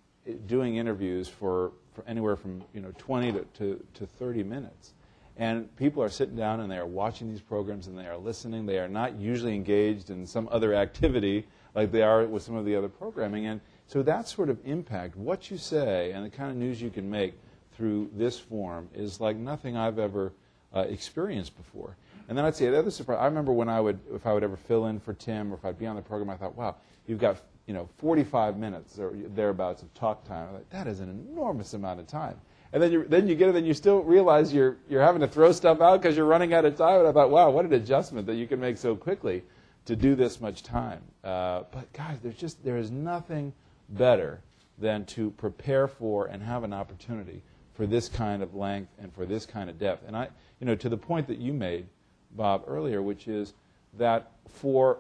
doing 0.47 0.77
interviews 0.77 1.29
for, 1.29 1.73
for 1.93 2.05
anywhere 2.07 2.37
from 2.37 2.63
you 2.73 2.81
know 2.81 2.93
20 2.99 3.33
to, 3.33 3.41
to, 3.55 3.85
to 3.95 4.07
30 4.07 4.43
minutes. 4.43 4.95
And 5.37 5.75
people 5.77 6.03
are 6.03 6.09
sitting 6.09 6.37
down 6.37 6.61
and 6.61 6.71
they 6.71 6.79
are 6.79 6.87
watching 6.87 7.29
these 7.29 7.41
programs 7.41 7.89
and 7.89 7.99
they 7.99 8.07
are 8.07 8.17
listening. 8.17 8.67
They 8.67 8.79
are 8.79 8.89
not 8.89 9.17
usually 9.19 9.55
engaged 9.55 10.11
in 10.11 10.27
some 10.27 10.49
other 10.53 10.75
activity 10.75 11.47
like 11.75 11.91
they 11.91 12.03
are 12.03 12.25
with 12.25 12.43
some 12.43 12.55
of 12.55 12.65
the 12.65 12.77
other 12.77 12.89
programming. 12.89 13.47
And 13.47 13.61
so 13.89 14.03
that 14.03 14.29
sort 14.29 14.49
of 14.49 14.59
impact, 14.65 15.17
what 15.17 15.51
you 15.51 15.59
say 15.59 16.13
and 16.13 16.25
the 16.25 16.31
kind 16.31 16.51
of 16.51 16.57
news 16.57 16.81
you 16.81 16.91
can 16.91 17.11
make 17.11 17.35
through 17.77 18.11
this 18.15 18.39
form 18.39 18.89
is 18.95 19.21
like 19.21 19.37
nothing 19.37 19.77
I've 19.77 19.99
ever 19.99 20.33
uh, 20.75 20.81
experienced 20.81 21.57
before. 21.57 21.97
And 22.29 22.39
then 22.39 22.45
I'd 22.45 22.57
say 22.57 22.71
the 22.71 22.79
other 22.79 22.91
surprise. 22.91 23.19
I 23.21 23.27
remember 23.27 23.53
when 23.53 23.69
I 23.69 23.81
would, 23.81 23.99
if 24.13 24.27
I 24.27 24.33
would 24.33 24.45
ever 24.45 24.57
fill 24.57 24.87
in 24.87 25.01
for 25.01 25.13
Tim 25.15 25.53
or 25.53 25.57
if 25.57 25.65
I'd 25.65 25.79
be 25.79 25.87
on 25.87 25.97
the 25.97 26.03
program, 26.03 26.31
I 26.31 26.37
thought, 26.37 26.55
wow, 26.55 26.77
you've 27.07 27.19
got 27.19 27.43
you 27.67 27.75
know 27.75 27.89
45 27.99 28.57
minutes 28.57 28.99
or 28.99 29.13
thereabouts 29.35 29.83
of 29.83 29.93
talk 29.95 30.25
time. 30.25 30.49
I'm 30.49 30.55
like, 30.55 30.71
that 30.71 30.87
is 30.87 31.01
an 31.01 31.11
enormous 31.11 31.75
amount 31.75 32.01
of 32.01 32.07
time. 32.07 32.41
And 32.75 32.83
then 32.83 32.91
you 32.91 33.05
then 33.09 33.29
you 33.29 33.37
get 33.37 33.51
it, 33.51 33.55
and 33.55 33.65
you 33.65 33.73
still 33.73 34.03
realize 34.03 34.53
you're 34.53 34.77
you're 34.89 35.01
having 35.01 35.21
to 35.21 35.29
throw 35.29 35.53
stuff 35.53 35.81
out 35.81 36.03
because 36.03 36.17
you're 36.17 36.27
running 36.27 36.53
out 36.53 36.65
of 36.65 36.77
time. 36.77 36.99
And 36.99 37.09
I 37.09 37.13
thought, 37.13 37.31
wow, 37.31 37.49
what 37.49 37.65
an 37.65 37.73
adjustment 37.73 38.27
that 38.27 38.35
you 38.35 38.49
can 38.49 38.59
make 38.59 38.79
so 38.79 38.97
quickly 38.97 39.45
to 39.85 39.95
do 39.95 40.17
this 40.17 40.41
much 40.41 40.65
time. 40.65 41.01
Uh, 41.23 41.63
but 41.71 41.91
guys, 41.93 42.19
there's 42.21 42.35
just 42.35 42.65
there 42.65 42.77
is 42.77 42.91
nothing 42.91 43.53
better 43.91 44.41
than 44.77 45.05
to 45.05 45.31
prepare 45.31 45.87
for 45.87 46.27
and 46.27 46.43
have 46.43 46.65
an 46.65 46.73
opportunity 46.73 47.43
for 47.75 47.87
this 47.87 48.09
kind 48.09 48.43
of 48.43 48.57
length 48.57 48.91
and 49.01 49.15
for 49.15 49.25
this 49.25 49.47
kind 49.47 49.71
of 49.71 49.79
depth. 49.79 50.05
And 50.09 50.17
I, 50.17 50.29
you 50.59 50.67
know, 50.67 50.75
to 50.75 50.89
the 50.89 50.97
point 50.97 51.29
that 51.29 51.39
you 51.39 51.53
made, 51.53 51.87
Bob, 52.33 52.65
earlier, 52.67 53.03
which 53.03 53.29
is 53.29 53.55
that 53.99 54.33
for 54.49 54.99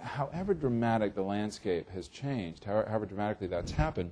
however 0.00 0.54
dramatic 0.54 1.14
the 1.14 1.22
landscape 1.22 1.90
has 1.90 2.08
changed, 2.08 2.64
however, 2.64 2.88
however 2.88 3.04
dramatically 3.04 3.48
that's 3.48 3.70
happened, 3.70 4.10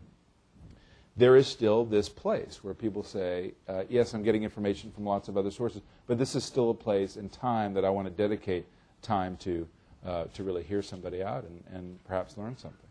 there 1.17 1.37
is 1.37 1.47
still 1.47 1.85
this 1.85 2.09
place 2.09 2.61
where 2.63 2.75
people 2.75 3.03
say, 3.03 3.53
uh, 3.69 3.85
yes, 3.89 4.15
I'm 4.15 4.23
getting 4.23 4.45
information 4.45 4.91
from 4.91 5.05
lots 5.05 5.29
of 5.29 5.37
other 5.37 5.51
sources, 5.51 5.83
but 6.07 6.19
this 6.19 6.35
is 6.35 6.45
still 6.45 6.71
a 6.71 6.75
place 6.75 7.17
and 7.17 7.31
time 7.31 7.75
that 7.75 7.85
I 7.85 7.91
want 7.91 8.09
to 8.09 8.13
dedicate 8.13 8.67
time 9.03 9.37
to 9.39 9.69
uh, 10.05 10.25
to 10.35 10.43
really 10.43 10.63
hear 10.65 10.83
somebody 10.83 11.23
out 11.23 11.45
and, 11.45 11.63
and 11.73 12.05
perhaps 12.05 12.37
learn 12.37 12.57
something. 12.57 12.89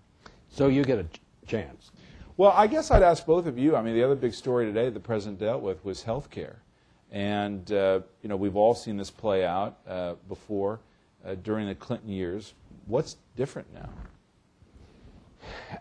So 0.49 0.67
you 0.67 0.83
get 0.83 0.99
a 0.99 1.05
chance. 1.45 1.91
Well, 2.37 2.53
I 2.55 2.67
guess 2.67 2.91
I'd 2.91 3.03
ask 3.03 3.25
both 3.25 3.45
of 3.45 3.57
you. 3.57 3.75
I 3.75 3.81
mean, 3.81 3.95
the 3.95 4.03
other 4.03 4.15
big 4.15 4.33
story 4.33 4.65
today 4.65 4.89
the 4.89 4.99
president 4.99 5.39
dealt 5.39 5.61
with 5.61 5.83
was 5.83 6.03
health 6.03 6.29
care. 6.29 6.61
And, 7.11 7.69
uh, 7.71 7.99
you 8.21 8.29
know, 8.29 8.37
we've 8.37 8.55
all 8.55 8.73
seen 8.73 8.95
this 8.95 9.11
play 9.11 9.45
out 9.45 9.79
uh, 9.85 10.13
before 10.29 10.79
uh, 11.25 11.35
during 11.35 11.67
the 11.67 11.75
Clinton 11.75 12.09
years. 12.09 12.53
What's 12.85 13.17
different 13.35 13.73
now? 13.73 13.89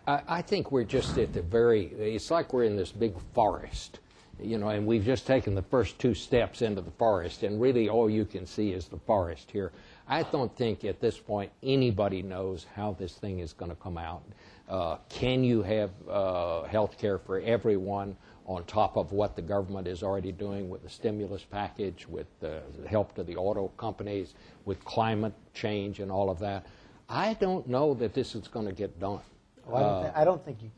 I, 0.07 0.23
I 0.29 0.43
think 0.43 0.73
we're 0.73 0.85
just 0.85 1.19
at 1.19 1.33
the 1.33 1.43
very, 1.43 1.87
it's 1.87 2.31
like 2.31 2.53
we're 2.53 2.65
in 2.65 2.77
this 2.77 2.93
big 2.93 3.15
forest, 3.35 4.01
you 4.43 4.59
know, 4.59 4.69
and 4.69 4.87
we've 4.87 5.05
just 5.05 5.27
taken 5.27 5.55
the 5.55 5.63
first 5.63 5.99
two 5.99 6.15
steps 6.15 6.63
into 6.63 6.81
the 6.81 6.91
forest, 6.93 7.43
and 7.43 7.61
really 7.61 7.89
all 7.89 8.09
you 8.09 8.25
can 8.25 8.47
see 8.47 8.73
is 8.73 8.87
the 8.87 8.99
forest 8.99 9.51
here. 9.51 9.73
I 10.09 10.23
don't 10.25 10.55
think 10.57 10.85
at 10.85 11.01
this 11.01 11.19
point 11.19 11.53
anybody 11.63 12.23
knows 12.23 12.67
how 12.75 12.97
this 12.99 13.15
thing 13.15 13.41
is 13.41 13.53
going 13.53 13.71
to 13.71 13.77
come 13.77 13.99
out. 13.99 14.23
Uh, 14.69 14.97
can 15.09 15.45
you 15.45 15.63
have 15.63 15.91
uh, 16.09 16.63
health 16.63 16.97
care 16.99 17.19
for 17.19 17.41
everyone 17.41 18.17
on 18.47 18.65
top 18.65 18.97
of 18.97 19.13
what 19.13 19.37
the 19.37 19.43
government 19.43 19.87
is 19.87 20.03
already 20.03 20.33
doing 20.33 20.69
with 20.69 20.83
the 20.83 20.89
stimulus 20.89 21.45
package, 21.45 22.07
with 22.09 22.27
the 22.41 22.63
help 22.89 23.15
to 23.15 23.23
the 23.23 23.37
auto 23.37 23.69
companies, 23.77 24.35
with 24.65 24.85
climate 24.85 25.35
change 25.55 26.01
and 26.01 26.11
all 26.11 26.31
of 26.31 26.39
that? 26.39 26.67
I 27.09 27.35
don't 27.35 27.69
know 27.69 27.95
that 27.95 28.15
this 28.15 28.35
is 28.35 28.49
going 28.49 28.67
to 28.67 28.73
get 28.73 28.99
done. 28.99 29.21
Well, 29.67 29.77
I, 29.77 29.89
don't 30.03 30.05
thi- 30.13 30.21
I 30.21 30.25
don't 30.25 30.45
think 30.45 30.63
you, 30.63 30.71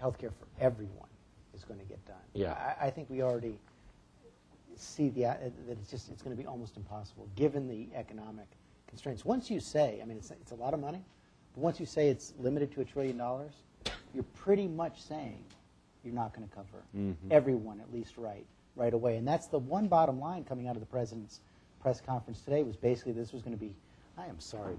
healthcare 0.00 0.30
for 0.32 0.46
everyone 0.60 1.08
is 1.54 1.64
going 1.64 1.80
to 1.80 1.86
get 1.86 2.04
done. 2.06 2.16
Yeah. 2.34 2.52
I, 2.80 2.86
I 2.86 2.90
think 2.90 3.08
we 3.10 3.22
already 3.22 3.58
see 4.76 5.10
the, 5.10 5.26
uh, 5.26 5.34
that 5.66 5.78
it's 5.78 5.90
just, 5.90 6.10
it's 6.10 6.22
going 6.22 6.34
to 6.36 6.40
be 6.42 6.46
almost 6.46 6.76
impossible, 6.76 7.28
given 7.36 7.68
the 7.68 7.86
economic 7.94 8.46
constraints. 8.88 9.24
Once 9.24 9.50
you 9.50 9.60
say, 9.60 10.00
I 10.02 10.06
mean, 10.06 10.16
it's, 10.18 10.30
it's 10.30 10.52
a 10.52 10.56
lot 10.56 10.74
of 10.74 10.80
money, 10.80 11.04
but 11.54 11.60
once 11.60 11.78
you 11.80 11.86
say 11.86 12.08
it's 12.08 12.32
limited 12.38 12.72
to 12.72 12.80
a 12.80 12.84
trillion 12.84 13.16
dollars, 13.18 13.52
you're 14.14 14.24
pretty 14.34 14.66
much 14.66 15.00
saying 15.02 15.42
you're 16.04 16.14
not 16.14 16.34
going 16.34 16.48
to 16.48 16.54
cover 16.54 16.82
everyone, 17.30 17.78
at 17.80 17.92
least 17.92 18.16
right, 18.16 18.46
right 18.74 18.94
away. 18.94 19.16
And 19.16 19.28
that's 19.28 19.46
the 19.48 19.58
one 19.58 19.86
bottom 19.86 20.18
line 20.18 20.44
coming 20.44 20.66
out 20.66 20.76
of 20.76 20.80
the 20.80 20.86
president's 20.86 21.40
press 21.82 22.00
conference 22.00 22.40
today 22.40 22.62
was 22.62 22.76
basically 22.76 23.12
this 23.12 23.32
was 23.32 23.42
going 23.42 23.56
to 23.56 23.60
be, 23.62 23.74
I 24.16 24.26
am 24.26 24.40
sorry, 24.40 24.76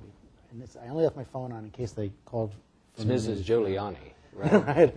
and 0.52 0.62
this, 0.62 0.76
I 0.84 0.88
only 0.90 1.04
left 1.04 1.16
my 1.16 1.24
phone 1.24 1.52
on 1.52 1.64
in 1.64 1.70
case 1.72 1.92
they 1.92 2.12
called. 2.26 2.54
It's 3.02 3.28
Mrs. 3.28 3.28
news. 3.28 3.48
Giuliani, 3.48 3.98
right? 4.34 4.94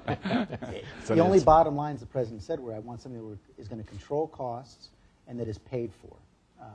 The 1.06 1.20
only 1.20 1.40
bottom 1.40 1.74
lines 1.74 2.00
the 2.00 2.06
president 2.06 2.42
said 2.42 2.60
were, 2.60 2.72
I 2.72 2.78
want 2.78 3.00
something 3.02 3.28
that 3.28 3.38
is 3.60 3.66
going 3.66 3.82
to 3.82 3.88
control 3.88 4.28
costs 4.28 4.90
and 5.26 5.40
that 5.40 5.48
is 5.48 5.58
paid 5.58 5.92
for, 5.92 6.16
uh, 6.60 6.66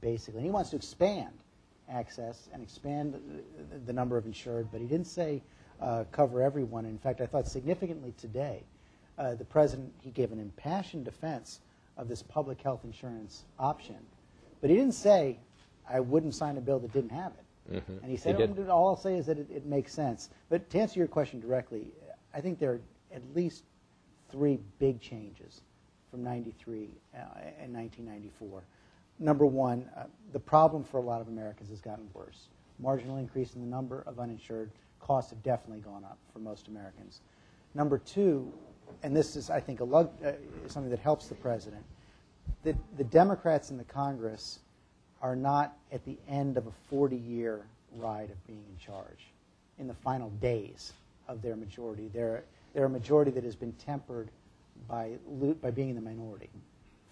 basically. 0.00 0.38
And 0.38 0.46
he 0.46 0.50
wants 0.50 0.70
to 0.70 0.76
expand 0.76 1.32
access 1.88 2.48
and 2.52 2.62
expand 2.62 3.14
the, 3.14 3.78
the 3.86 3.92
number 3.92 4.18
of 4.18 4.26
insured, 4.26 4.68
but 4.70 4.80
he 4.80 4.86
didn't 4.86 5.06
say 5.06 5.42
uh, 5.80 6.04
cover 6.12 6.42
everyone. 6.42 6.84
In 6.84 6.98
fact, 6.98 7.22
I 7.22 7.26
thought 7.26 7.48
significantly 7.48 8.12
today, 8.18 8.62
uh, 9.16 9.34
the 9.34 9.44
president, 9.44 9.92
he 10.02 10.10
gave 10.10 10.32
an 10.32 10.38
impassioned 10.38 11.04
defense 11.04 11.60
of 11.96 12.08
this 12.08 12.22
public 12.22 12.60
health 12.60 12.80
insurance 12.84 13.44
option, 13.58 13.96
but 14.60 14.68
he 14.68 14.76
didn't 14.76 14.94
say, 14.94 15.38
I 15.88 16.00
wouldn't 16.00 16.34
sign 16.34 16.58
a 16.58 16.60
bill 16.60 16.78
that 16.80 16.92
didn't 16.92 17.12
have 17.12 17.32
it. 17.32 17.44
And 17.70 18.10
he 18.10 18.16
said, 18.16 18.36
He 18.36 18.62
all 18.64 18.88
I'll 18.88 18.96
say 18.96 19.16
is 19.16 19.26
that 19.26 19.38
it, 19.38 19.48
it 19.50 19.66
makes 19.66 19.92
sense. 19.92 20.30
But 20.48 20.68
to 20.70 20.78
answer 20.78 20.98
your 20.98 21.08
question 21.08 21.40
directly, 21.40 21.88
I 22.34 22.40
think 22.40 22.58
there 22.58 22.72
are 22.72 22.80
at 23.14 23.22
least 23.34 23.64
three 24.30 24.58
big 24.78 25.00
changes 25.00 25.62
from 26.10 26.22
93 26.22 26.88
uh, 27.14 27.18
and 27.60 27.74
1994. 27.74 28.62
Number 29.18 29.46
one, 29.46 29.88
uh, 29.96 30.04
the 30.32 30.38
problem 30.38 30.84
for 30.84 30.98
a 30.98 31.02
lot 31.02 31.20
of 31.20 31.28
Americans 31.28 31.70
has 31.70 31.80
gotten 31.80 32.08
worse. 32.14 32.48
Marginal 32.78 33.16
increase 33.16 33.54
in 33.54 33.60
the 33.60 33.66
number 33.66 34.04
of 34.06 34.20
uninsured. 34.20 34.70
Costs 35.00 35.30
have 35.30 35.42
definitely 35.42 35.80
gone 35.80 36.04
up 36.04 36.18
for 36.32 36.38
most 36.38 36.68
Americans. 36.68 37.20
Number 37.74 37.98
two, 37.98 38.52
and 39.02 39.14
this 39.14 39.36
is, 39.36 39.50
I 39.50 39.60
think, 39.60 39.80
a 39.80 39.84
lug, 39.84 40.10
uh, 40.24 40.32
something 40.66 40.90
that 40.90 41.00
helps 41.00 41.26
the 41.26 41.34
president, 41.34 41.84
the, 42.62 42.76
the 42.96 43.04
Democrats 43.04 43.70
in 43.70 43.76
the 43.76 43.84
Congress 43.84 44.60
are 45.22 45.36
not 45.36 45.76
at 45.92 46.04
the 46.04 46.16
end 46.28 46.56
of 46.56 46.66
a 46.66 46.72
40 46.90 47.16
year 47.16 47.66
ride 47.96 48.30
of 48.30 48.46
being 48.46 48.64
in 48.70 48.78
charge 48.78 49.26
in 49.78 49.86
the 49.86 49.94
final 49.94 50.30
days 50.30 50.92
of 51.26 51.42
their 51.42 51.56
majority. 51.56 52.08
They're, 52.12 52.44
they're 52.74 52.84
a 52.84 52.90
majority 52.90 53.30
that 53.32 53.44
has 53.44 53.56
been 53.56 53.72
tempered 53.72 54.30
by, 54.88 55.12
by 55.60 55.70
being 55.70 55.90
in 55.90 55.94
the 55.94 56.00
minority 56.00 56.50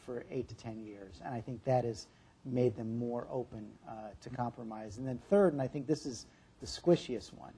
for 0.05 0.25
eight 0.31 0.49
to 0.49 0.55
10 0.55 0.85
years. 0.85 1.21
And 1.25 1.35
I 1.35 1.41
think 1.41 1.65
that 1.65 1.85
has 1.85 2.07
made 2.45 2.77
them 2.77 2.99
more 2.99 3.27
open 3.31 3.67
uh, 3.89 3.93
to 4.23 4.31
compromise. 4.31 4.99
And 4.99 5.07
then, 5.07 5.19
third, 5.29 5.53
and 5.53 5.61
I 5.61 5.67
think 5.67 5.87
this 5.87 6.07
is 6.07 6.27
the 6.61 6.67
squishiest 6.67 7.33
one, 7.35 7.53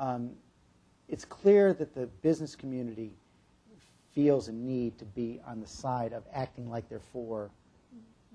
um, 0.00 0.30
it's 1.08 1.24
clear 1.24 1.72
that 1.74 1.94
the 1.94 2.06
business 2.22 2.56
community 2.56 3.12
feels 4.14 4.48
a 4.48 4.52
need 4.52 4.98
to 4.98 5.04
be 5.04 5.40
on 5.46 5.60
the 5.60 5.66
side 5.66 6.12
of 6.12 6.24
acting 6.32 6.68
like 6.68 6.88
they're 6.88 6.98
for 6.98 7.50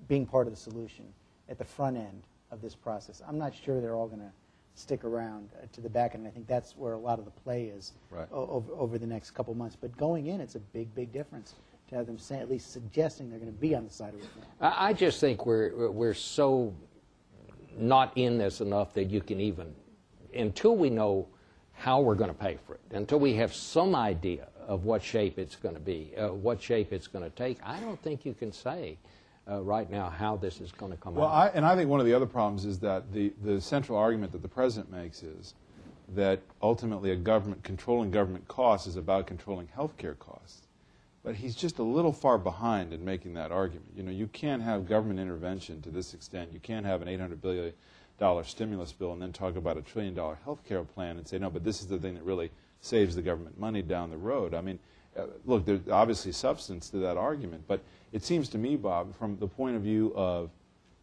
being 0.08 0.24
part 0.24 0.46
of 0.46 0.52
the 0.52 0.58
solution 0.58 1.04
at 1.52 1.58
the 1.58 1.64
front 1.64 1.96
end 1.98 2.22
of 2.50 2.60
this 2.62 2.74
process. 2.74 3.22
I'm 3.28 3.38
not 3.38 3.52
sure 3.54 3.80
they're 3.80 3.94
all 3.94 4.08
going 4.08 4.20
to 4.20 4.32
stick 4.74 5.04
around 5.04 5.50
uh, 5.62 5.66
to 5.72 5.80
the 5.82 5.88
back 5.88 6.14
end. 6.14 6.26
I 6.26 6.30
think 6.30 6.46
that's 6.48 6.76
where 6.78 6.94
a 6.94 6.98
lot 6.98 7.18
of 7.18 7.26
the 7.26 7.30
play 7.30 7.64
is 7.64 7.92
Right. 8.10 8.26
o- 8.32 8.46
over, 8.48 8.72
over 8.72 8.98
the 8.98 9.06
next 9.06 9.32
couple 9.32 9.54
months. 9.54 9.76
But 9.78 9.94
going 9.98 10.26
in, 10.28 10.40
it's 10.40 10.54
a 10.54 10.60
big, 10.60 10.92
big 10.94 11.12
difference 11.12 11.54
to 11.90 11.94
have 11.94 12.06
them 12.06 12.18
say, 12.18 12.38
at 12.38 12.50
least 12.50 12.72
suggesting 12.72 13.28
they're 13.28 13.38
going 13.38 13.52
to 13.52 13.58
be 13.60 13.74
on 13.74 13.84
the 13.84 13.90
side 13.92 14.14
of 14.14 14.20
reform. 14.20 14.46
I 14.62 14.88
I 14.88 14.92
just 14.94 15.20
think 15.20 15.44
we're, 15.44 15.90
we're 15.90 16.14
so 16.14 16.74
not 17.76 18.12
in 18.16 18.38
this 18.38 18.62
enough 18.62 18.94
that 18.94 19.10
you 19.10 19.20
can 19.20 19.40
even, 19.40 19.74
until 20.34 20.74
we 20.74 20.88
know 20.88 21.28
how 21.74 22.00
we're 22.00 22.14
going 22.14 22.30
to 22.30 22.34
pay 22.36 22.56
for 22.66 22.74
it, 22.74 22.80
until 22.92 23.20
we 23.20 23.34
have 23.34 23.52
some 23.54 23.94
idea 23.94 24.48
of 24.66 24.84
what 24.84 25.02
shape 25.02 25.38
it's 25.38 25.56
going 25.56 25.74
to 25.74 25.80
be, 25.80 26.12
uh, 26.16 26.28
what 26.28 26.62
shape 26.62 26.94
it's 26.94 27.06
going 27.08 27.24
to 27.24 27.30
take, 27.36 27.58
I 27.62 27.78
don't 27.80 28.00
think 28.02 28.24
you 28.24 28.32
can 28.32 28.52
say 28.52 28.96
uh, 29.48 29.60
right 29.62 29.90
now 29.90 30.08
how 30.08 30.36
this 30.36 30.60
is 30.60 30.72
going 30.72 30.92
to 30.92 30.98
come 30.98 31.14
Well, 31.14 31.28
out. 31.28 31.54
I, 31.54 31.56
and 31.56 31.64
I 31.64 31.74
think 31.74 31.90
one 31.90 32.00
of 32.00 32.06
the 32.06 32.14
other 32.14 32.26
problems 32.26 32.64
is 32.64 32.78
that 32.80 33.12
the, 33.12 33.32
the 33.42 33.60
central 33.60 33.98
argument 33.98 34.32
that 34.32 34.42
the 34.42 34.48
president 34.48 34.92
makes 34.92 35.22
is 35.22 35.54
that 36.14 36.40
ultimately 36.60 37.10
a 37.10 37.16
government 37.16 37.62
controlling 37.62 38.10
government 38.10 38.46
costs 38.48 38.86
is 38.86 38.96
about 38.96 39.26
controlling 39.26 39.68
health 39.68 39.96
care 39.96 40.14
costs. 40.14 40.62
But 41.24 41.36
he's 41.36 41.54
just 41.54 41.78
a 41.78 41.84
little 41.84 42.12
far 42.12 42.36
behind 42.36 42.92
in 42.92 43.04
making 43.04 43.34
that 43.34 43.52
argument. 43.52 43.92
You 43.96 44.02
know, 44.02 44.10
you 44.10 44.26
can't 44.26 44.62
have 44.62 44.88
government 44.88 45.20
intervention 45.20 45.80
to 45.82 45.90
this 45.90 46.14
extent. 46.14 46.50
You 46.52 46.58
can't 46.58 46.84
have 46.84 47.00
an 47.00 47.08
$800 47.08 47.40
billion 47.40 47.72
stimulus 48.44 48.92
bill 48.92 49.12
and 49.12 49.22
then 49.22 49.32
talk 49.32 49.56
about 49.56 49.76
a 49.76 49.82
trillion 49.82 50.14
dollar 50.14 50.38
health 50.44 50.64
care 50.64 50.82
plan 50.82 51.16
and 51.18 51.26
say, 51.26 51.38
no, 51.38 51.50
but 51.50 51.64
this 51.64 51.80
is 51.80 51.86
the 51.86 51.98
thing 51.98 52.14
that 52.14 52.24
really 52.24 52.50
saves 52.80 53.14
the 53.14 53.22
government 53.22 53.58
money 53.58 53.82
down 53.82 54.10
the 54.10 54.16
road. 54.16 54.52
I 54.54 54.60
mean, 54.60 54.78
uh, 55.16 55.24
look, 55.44 55.64
there's 55.64 55.88
obviously 55.90 56.32
substance 56.32 56.88
to 56.90 56.98
that 56.98 57.16
argument, 57.16 57.64
but 57.66 57.80
it 58.12 58.24
seems 58.24 58.48
to 58.50 58.58
me, 58.58 58.76
Bob, 58.76 59.14
from 59.16 59.36
the 59.38 59.46
point 59.46 59.76
of 59.76 59.82
view 59.82 60.12
of 60.14 60.50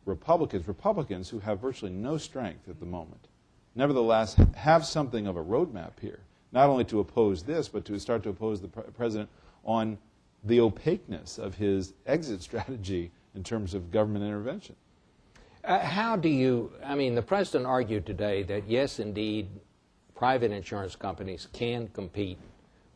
Republicans, 0.05 0.67
Republicans 0.67 1.29
who 1.29 1.39
have 1.39 1.59
virtually 1.59 1.91
no 1.91 2.17
strength 2.17 2.67
at 2.67 2.79
the 2.79 2.85
moment, 2.85 3.27
nevertheless 3.75 4.35
have 4.55 4.85
something 4.85 5.27
of 5.27 5.37
a 5.37 5.43
roadmap 5.43 5.99
here, 6.01 6.19
not 6.51 6.69
only 6.69 6.83
to 6.85 6.99
oppose 6.99 7.43
this, 7.43 7.69
but 7.69 7.85
to 7.85 7.99
start 7.99 8.23
to 8.23 8.29
oppose 8.29 8.61
the 8.61 8.67
pre- 8.67 8.83
president 8.97 9.29
on 9.63 9.97
the 10.43 10.59
opaqueness 10.59 11.37
of 11.37 11.55
his 11.55 11.93
exit 12.07 12.41
strategy 12.49 13.11
in 13.35 13.43
terms 13.43 13.73
of 13.73 13.91
government 13.91 14.25
intervention. 14.25 14.75
Uh, 15.63 15.79
how 15.79 16.15
do 16.15 16.29
you, 16.29 16.71
I 16.83 16.95
mean, 16.95 17.13
the 17.13 17.21
president 17.21 17.67
argued 17.67 18.05
today 18.05 18.43
that 18.43 18.67
yes, 18.67 18.99
indeed, 18.99 19.49
private 20.15 20.51
insurance 20.51 20.95
companies 20.95 21.47
can 21.53 21.89
compete 21.89 22.39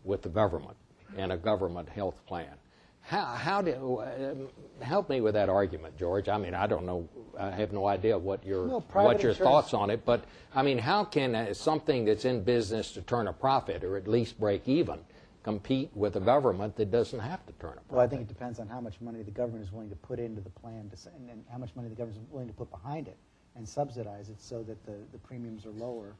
with 0.04 0.22
the 0.22 0.30
government 0.30 0.76
and 1.18 1.32
a 1.32 1.38
government 1.38 1.90
health 1.90 2.26
plan. 2.26 2.54
How, 3.02 3.26
how 3.26 3.62
do, 3.62 3.98
uh, 3.98 4.84
help 4.84 5.10
me 5.10 5.20
with 5.20 5.34
that 5.34 5.50
argument, 5.50 5.98
George. 5.98 6.30
I 6.30 6.38
mean, 6.38 6.54
I 6.54 6.68
don't 6.68 6.86
know, 6.86 7.08
I 7.38 7.52
have 7.52 7.74
no 7.74 7.86
idea 7.86 8.18
what 8.18 8.46
your, 8.46 8.68
what 8.68 9.22
your 9.22 9.32
insurance- 9.32 9.38
thoughts 9.40 9.74
on 9.74 9.90
it, 9.90 10.06
but 10.06 10.24
I 10.56 10.64
mean, 10.64 10.78
how 10.78 11.04
can 11.04 11.36
uh, 11.36 11.54
something 11.54 12.06
that's 12.06 12.24
in 12.24 12.44
business 12.44 12.92
to 12.94 13.02
turn 13.02 13.28
a 13.28 13.34
profit 13.34 13.84
or 13.84 13.98
at 13.98 14.08
least 14.08 14.40
break 14.40 14.68
even 14.68 15.00
compete 15.44 15.92
with 15.94 16.16
a 16.16 16.22
government 16.22 16.78
that 16.78 16.90
doesn't 16.90 17.20
have 17.20 17.46
to 17.46 17.52
turn 17.54 17.72
a 17.72 17.74
profit? 17.74 17.92
Well, 17.92 18.00
I 18.00 18.08
think 18.08 18.22
it 18.22 18.28
depends 18.30 18.60
on 18.60 18.70
how 18.70 18.80
much 18.80 19.02
money 19.02 19.22
the 19.22 19.32
government 19.32 19.66
is 19.66 19.74
willing 19.74 19.90
to 19.90 19.96
put 19.98 20.18
into 20.18 20.40
the 20.40 20.50
plan 20.50 20.90
to, 20.90 21.10
and, 21.18 21.30
and 21.30 21.44
how 21.52 21.58
much 21.58 21.76
money 21.76 21.90
the 21.90 21.96
government 21.96 22.24
is 22.24 22.32
willing 22.32 22.48
to 22.48 22.54
put 22.54 22.72
behind 22.72 23.10
it 23.10 23.18
and 23.56 23.68
subsidize 23.68 24.30
it 24.30 24.42
so 24.42 24.64
that 24.64 24.84
the, 24.86 24.96
the 25.12 25.18
premiums 25.18 25.66
are 25.66 25.72
lower. 25.72 26.16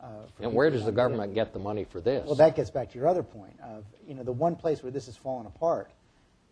Uh, 0.00 0.06
for 0.36 0.42
and 0.44 0.52
where 0.52 0.70
does 0.70 0.84
the 0.84 0.92
government 0.92 1.34
get 1.34 1.52
the 1.52 1.58
money 1.58 1.84
for 1.84 2.00
this? 2.00 2.24
Well, 2.26 2.36
that 2.36 2.54
gets 2.54 2.70
back 2.70 2.90
to 2.92 2.98
your 2.98 3.08
other 3.08 3.22
point 3.22 3.58
of, 3.62 3.84
you 4.06 4.14
know, 4.14 4.22
the 4.22 4.32
one 4.32 4.54
place 4.54 4.82
where 4.82 4.92
this 4.92 5.06
has 5.06 5.16
fallen 5.16 5.46
apart 5.46 5.90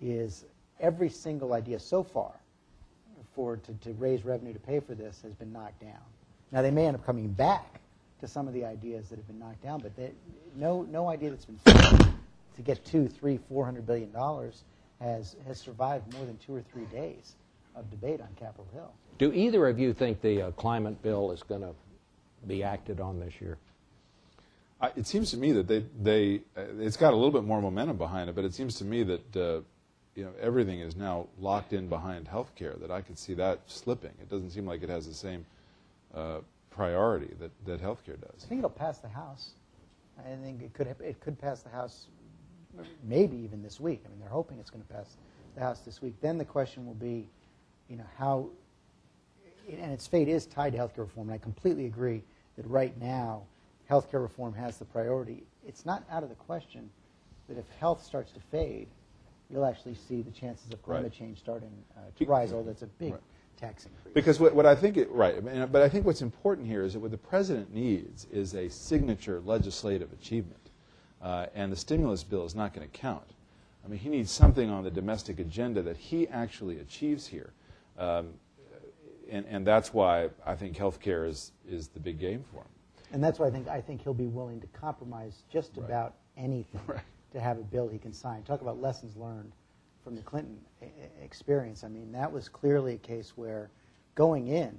is 0.00 0.44
every 0.80 1.09
single 1.09 1.52
idea 1.52 1.78
so 1.78 2.02
far 2.02 2.32
for 3.35 3.56
to, 3.56 3.72
to 3.74 3.92
raise 3.94 4.24
revenue 4.24 4.52
to 4.52 4.59
pay 4.59 4.80
for 4.80 4.94
this 4.94 5.20
has 5.22 5.35
been 5.35 5.52
knocked 5.52 5.80
down. 5.80 6.00
Now, 6.50 6.62
they 6.62 6.70
may 6.70 6.87
end 6.87 6.96
up 6.96 7.04
coming 7.04 7.28
back 7.28 7.80
to 8.20 8.26
some 8.26 8.48
of 8.48 8.54
the 8.54 8.64
ideas 8.64 9.09
that 9.11 9.16
have 9.16 9.26
been 9.26 9.38
knocked 9.38 9.62
down, 9.62 9.80
but 9.80 9.94
they, 9.94 10.11
no, 10.56 10.82
no 10.82 11.09
idea 11.09 11.30
that's 11.30 11.44
been 11.44 11.59
to 12.56 12.62
get 12.62 12.85
two, 12.85 13.06
three, 13.06 13.38
four 13.48 13.64
hundred 13.64 13.87
billion 13.87 14.11
dollars 14.11 14.64
has, 15.00 15.37
has 15.46 15.61
survived 15.61 16.12
more 16.14 16.24
than 16.24 16.38
two 16.38 16.54
or 16.54 16.62
three 16.62 16.87
days 16.87 17.35
of 17.74 17.90
debate 17.90 18.20
on 18.20 18.28
Capitol 18.37 18.66
Hill. 18.72 18.90
Do 19.18 19.32
either 19.32 19.68
of 19.68 19.78
you 19.78 19.92
think 19.92 20.20
the 20.22 20.42
uh, 20.42 20.50
climate 20.52 21.02
bill 21.02 21.30
is 21.32 21.42
going 21.42 21.61
to 21.61 21.74
be 22.46 22.62
acted 22.62 23.01
on 23.01 23.20
this 23.20 23.40
year? 23.40 23.59
I, 24.81 24.90
it 24.96 25.07
seems 25.07 25.31
to 25.31 25.37
me 25.37 25.53
that 25.53 25.66
they, 25.68 25.85
they 26.03 26.40
uh, 26.57 26.64
it's 26.81 26.96
got 26.96 27.12
a 27.12 27.16
little 27.16 27.31
bit 27.31 27.44
more 27.44 27.62
momentum 27.62 27.96
behind 27.96 28.29
it, 28.29 28.35
but 28.35 28.44
it 28.44 28.55
seems 28.55 28.75
to 28.77 28.85
me 28.85 29.03
that 29.05 29.37
uh, 29.37 29.61
you 30.14 30.25
know 30.25 30.33
everything 30.40 30.81
is 30.81 30.96
now 30.96 31.29
locked 31.38 31.72
in 31.72 31.88
behind 31.88 32.29
healthcare. 32.29 32.79
That 32.81 32.90
I 32.90 33.01
could 33.01 33.18
see 33.18 33.35
that 33.35 33.61
slipping. 33.66 34.12
It 34.20 34.29
doesn't 34.29 34.51
seem 34.51 34.66
like 34.66 34.83
it 34.83 34.90
has 34.90 35.07
the 35.07 35.14
same 35.14 35.46
uh, 36.14 36.40
priority 36.77 37.35
that, 37.40 37.51
that 37.64 37.83
healthcare 37.83 38.20
does. 38.20 38.44
I 38.44 38.49
think 38.49 38.59
it'll 38.59 38.70
pass 38.70 38.99
the 38.99 39.09
House. 39.09 39.51
I 40.18 40.35
think 40.42 40.62
it 40.62 40.72
could, 40.75 40.87
it 41.01 41.20
could 41.20 41.38
pass 41.38 41.62
the 41.62 41.70
House 41.70 42.07
maybe 43.03 43.37
even 43.37 43.62
this 43.62 43.81
week. 43.81 44.03
I 44.05 44.11
mean, 44.11 44.20
they're 44.20 44.29
hoping 44.29 44.59
it's 44.59 44.70
going 44.70 44.85
to 44.85 44.92
pass 44.92 45.16
the 45.55 45.62
House 45.62 45.81
this 45.81 46.03
week. 46.03 46.14
Then 46.20 46.38
the 46.38 46.44
question 46.44 46.87
will 46.87 46.94
be, 46.94 47.29
you 47.88 47.96
know, 47.96 48.05
how, 48.18 48.49
and 49.68 49.92
its 49.92 50.07
fate 50.07 50.29
is 50.29 50.46
tied 50.46 50.72
to 50.72 50.79
healthcare 50.79 50.98
reform. 50.98 51.29
And 51.29 51.33
I 51.35 51.38
completely 51.38 51.87
agree 51.87 52.22
that 52.57 52.66
right 52.68 52.98
now, 53.00 53.42
healthcare 53.90 54.22
reform 54.22 54.55
has 54.55 54.79
the 54.79 54.85
priority. 54.85 55.44
It's 55.66 55.85
not 55.85 56.05
out 56.11 56.22
of 56.22 56.29
the 56.29 56.35
question 56.35 56.90
that 57.48 57.59
if 57.59 57.64
health 57.81 58.05
starts 58.05 58.33
to 58.33 58.40
fade, 58.40 58.88
you'll 59.50 59.64
actually 59.64 59.94
see 59.94 60.22
the 60.22 60.31
chances 60.31 60.72
of 60.72 60.83
climate 60.83 61.05
Right. 61.05 61.12
change 61.12 61.38
starting 61.38 61.70
uh, 61.96 62.00
to 62.18 62.24
rise. 62.24 62.52
Although 62.52 62.68
that's 62.70 62.83
a 62.83 62.87
big 62.87 63.12
Right. 63.12 63.20
tax 63.57 63.87
increase. 63.87 64.14
Because 64.14 64.40
what, 64.40 64.55
what 64.55 64.66
I 64.66 64.74
think, 64.74 64.96
it, 64.96 65.11
right, 65.11 65.37
I 65.37 65.40
mean, 65.40 65.68
but 65.70 65.83
I 65.83 65.88
think 65.88 66.05
what's 66.05 66.22
important 66.22 66.66
here 66.66 66.83
is 66.83 66.94
that 66.94 67.00
what 67.00 67.11
the 67.11 67.18
president 67.18 67.72
needs 67.72 68.26
is 68.33 68.55
a 68.55 68.68
signature 68.68 69.40
legislative 69.44 70.12
achievement. 70.12 70.61
Uh, 71.22 71.46
and 71.55 71.72
the 71.72 71.76
stimulus 71.76 72.22
bill 72.22 72.44
is 72.44 72.55
not 72.55 72.74
going 72.74 72.87
to 72.88 72.92
count. 72.98 73.24
I 73.85 73.88
mean, 73.88 73.98
he 73.98 74.09
needs 74.09 74.31
something 74.31 74.68
on 74.68 74.85
the 74.85 74.90
domestic 74.90 75.38
agenda 75.38 75.81
that 75.83 75.96
he 75.96 76.29
actually 76.29 76.79
achieves 76.79 77.26
here. 77.29 77.52
Um, 77.98 78.35
and, 79.30 79.44
and 79.46 79.66
that's 79.66 79.92
why 79.92 80.28
I 80.44 80.54
think 80.54 80.76
health 80.76 81.00
care 81.00 81.24
is, 81.24 81.52
is 81.68 81.88
the 81.88 82.00
big 82.00 82.18
game 82.18 82.44
for 82.50 82.58
him. 82.58 82.68
And 83.12 83.22
that's 83.22 83.38
why 83.38 83.46
I 83.46 83.50
think 83.50 83.68
I 83.68 83.80
think 83.80 84.02
he'll 84.02 84.14
be 84.14 84.26
willing 84.26 84.60
to 84.60 84.66
compromise 84.68 85.42
just 85.50 85.76
about 85.76 86.14
anything 86.36 86.80
Right. 86.86 87.00
to 87.32 87.40
have 87.40 87.58
a 87.58 87.62
bill 87.62 87.88
he 87.88 87.98
can 87.98 88.12
sign. 88.12 88.42
Talk 88.42 88.62
about 88.62 88.80
lessons 88.80 89.16
learned 89.16 89.52
from 90.02 90.16
the 90.16 90.22
Clinton 90.22 90.58
experience. 91.22 91.84
I 91.84 91.88
mean, 91.88 92.12
that 92.12 92.30
was 92.30 92.48
clearly 92.48 92.94
a 92.94 92.98
case 92.98 93.32
where 93.36 93.70
going 94.14 94.48
in, 94.48 94.78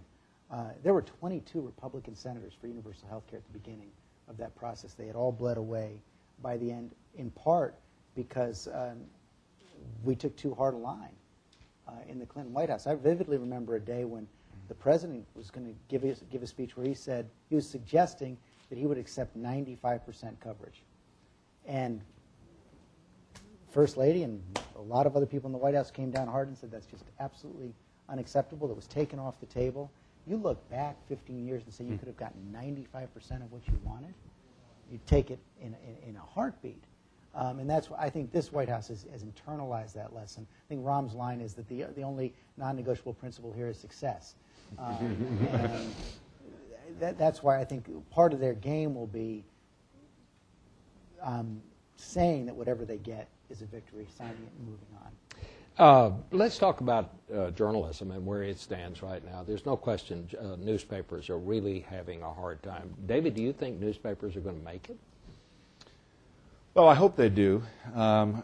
uh, 0.51 0.69
there 0.83 0.93
were 0.93 1.01
22 1.01 1.60
Republican 1.62 2.15
senators 2.15 2.53
for 2.60 2.67
universal 2.67 3.07
health 3.10 3.23
care 3.29 3.39
at 3.39 3.45
the 3.51 3.60
beginning 3.60 3.89
of 4.29 4.38
that 4.38 4.55
process. 4.55 4.93
They 4.93 5.07
had 5.07 5.15
all 5.15 5.31
bled 5.31 5.57
away 5.57 6.01
by 6.41 6.57
the 6.57 6.71
end, 6.71 6.91
in 7.15 7.31
part 7.31 7.75
because 8.15 8.67
um, 8.73 8.97
we 10.03 10.15
took 10.15 10.36
too 10.36 10.53
hard 10.53 10.73
a 10.73 10.77
line 10.77 11.15
uh, 11.88 11.91
in 12.07 12.19
the 12.19 12.25
Clinton 12.25 12.53
White 12.53 12.69
House. 12.69 12.88
I 12.88 12.95
vividly 12.95 13.38
remember 13.38 13.75
a 13.75 13.79
day 13.79 14.05
when 14.05 14.27
the 14.67 14.75
president 14.75 15.25
was 15.36 15.49
going 15.49 15.65
to 15.65 15.73
give 15.88 16.03
a, 16.03 16.15
give 16.32 16.43
a 16.43 16.47
speech 16.47 16.75
where 16.75 16.86
he 16.86 16.93
said 16.93 17.30
he 17.49 17.56
was 17.56 17.67
suggesting 17.67 18.38
that 18.69 18.77
he 18.77 18.86
would 18.86 18.97
accept 18.97 19.38
95% 19.38 20.39
coverage, 20.41 20.84
and 21.65 22.01
First 23.69 23.97
Lady 23.97 24.23
and 24.23 24.41
a 24.75 24.82
lot 24.82 25.06
of 25.06 25.15
other 25.15 25.25
people 25.25 25.47
in 25.47 25.51
the 25.51 25.58
White 25.58 25.75
House 25.75 25.91
came 25.91 26.10
down 26.10 26.27
hard 26.27 26.47
and 26.47 26.58
said 26.58 26.71
that's 26.71 26.88
just 26.88 27.03
absolutely 27.19 27.73
unacceptable. 28.10 28.69
It 28.71 28.75
was 28.75 28.88
taken 28.88 29.19
off 29.19 29.39
the 29.39 29.45
table. 29.45 29.91
You 30.25 30.38
look 30.38 30.67
back 30.69 30.95
15 31.08 31.45
years 31.45 31.63
and 31.63 31.73
say 31.73 31.84
you 31.86 31.97
could 31.97 32.08
have 32.08 32.17
gotten 32.17 32.39
95% 32.53 33.43
of 33.43 33.51
what 33.51 33.62
you 33.67 33.80
wanted. 33.84 34.13
You 34.91 34.99
take 35.06 35.32
it 35.32 35.39
in, 35.62 35.75
in, 36.03 36.10
in 36.10 36.15
a 36.15 36.21
heartbeat. 36.21 36.84
Um, 37.36 37.60
and 37.60 37.69
that's 37.69 37.89
why 37.89 37.99
I 37.99 38.10
think 38.10 38.32
this 38.32 38.51
White 38.51 38.67
House 38.69 38.88
has, 38.88 39.06
has 39.12 39.23
internalized 39.23 39.93
that 39.93 40.13
lesson. 40.13 40.47
I 40.49 40.67
think 40.67 40.86
Rahm's 40.86 41.13
line 41.13 41.39
is 41.39 41.53
that 41.53 41.67
the, 41.69 41.84
the 41.95 42.01
only 42.01 42.34
non 42.58 42.75
negotiable 42.75 43.13
principle 43.13 43.53
here 43.53 43.67
is 43.67 43.77
success. 43.77 44.36
Um, 44.80 45.47
and 45.51 45.93
that, 46.99 47.17
that's 47.17 47.43
why 47.43 47.60
I 47.60 47.65
think 47.65 47.88
part 48.10 48.34
of 48.34 48.39
their 48.39 48.53
game 48.53 48.95
will 48.95 49.08
be 49.08 49.43
um, 51.21 51.62
saying 51.95 52.45
that 52.45 52.56
whatever 52.56 52.86
they 52.86 52.97
get 52.97 53.27
is 53.49 53.62
a 53.62 53.65
victory, 53.65 54.08
signing 54.17 54.34
it 54.34 54.51
and 54.58 54.67
moving 54.67 54.88
on. 55.03 55.12
Uh, 55.77 56.12
let's 56.32 56.58
talk 56.58 56.82
about 56.82 57.13
uh, 57.34 57.51
journalism 57.51 58.10
and 58.12 58.25
where 58.25 58.41
it 58.41 58.60
stands 58.60 59.03
right 59.03 59.23
now. 59.23 59.43
There's 59.43 59.65
no 59.65 59.77
question 59.77 60.27
uh, 60.39 60.56
newspapers 60.58 61.30
are 61.30 61.38
really 61.38 61.82
having 61.82 62.23
a 62.23 62.34
hard 62.34 62.63
time. 62.63 62.93
David, 63.06 63.36
do 63.36 63.43
you 63.43 63.53
think 63.53 63.80
newspapers 63.80 64.36
are 64.36 64.39
going 64.39 64.58
to 64.58 64.65
make 64.65 64.89
it? 64.89 64.97
Well, 66.73 66.88
I 66.88 66.95
hope 66.95 67.15
they 67.15 67.30
do. 67.30 67.62
Um, 67.95 68.43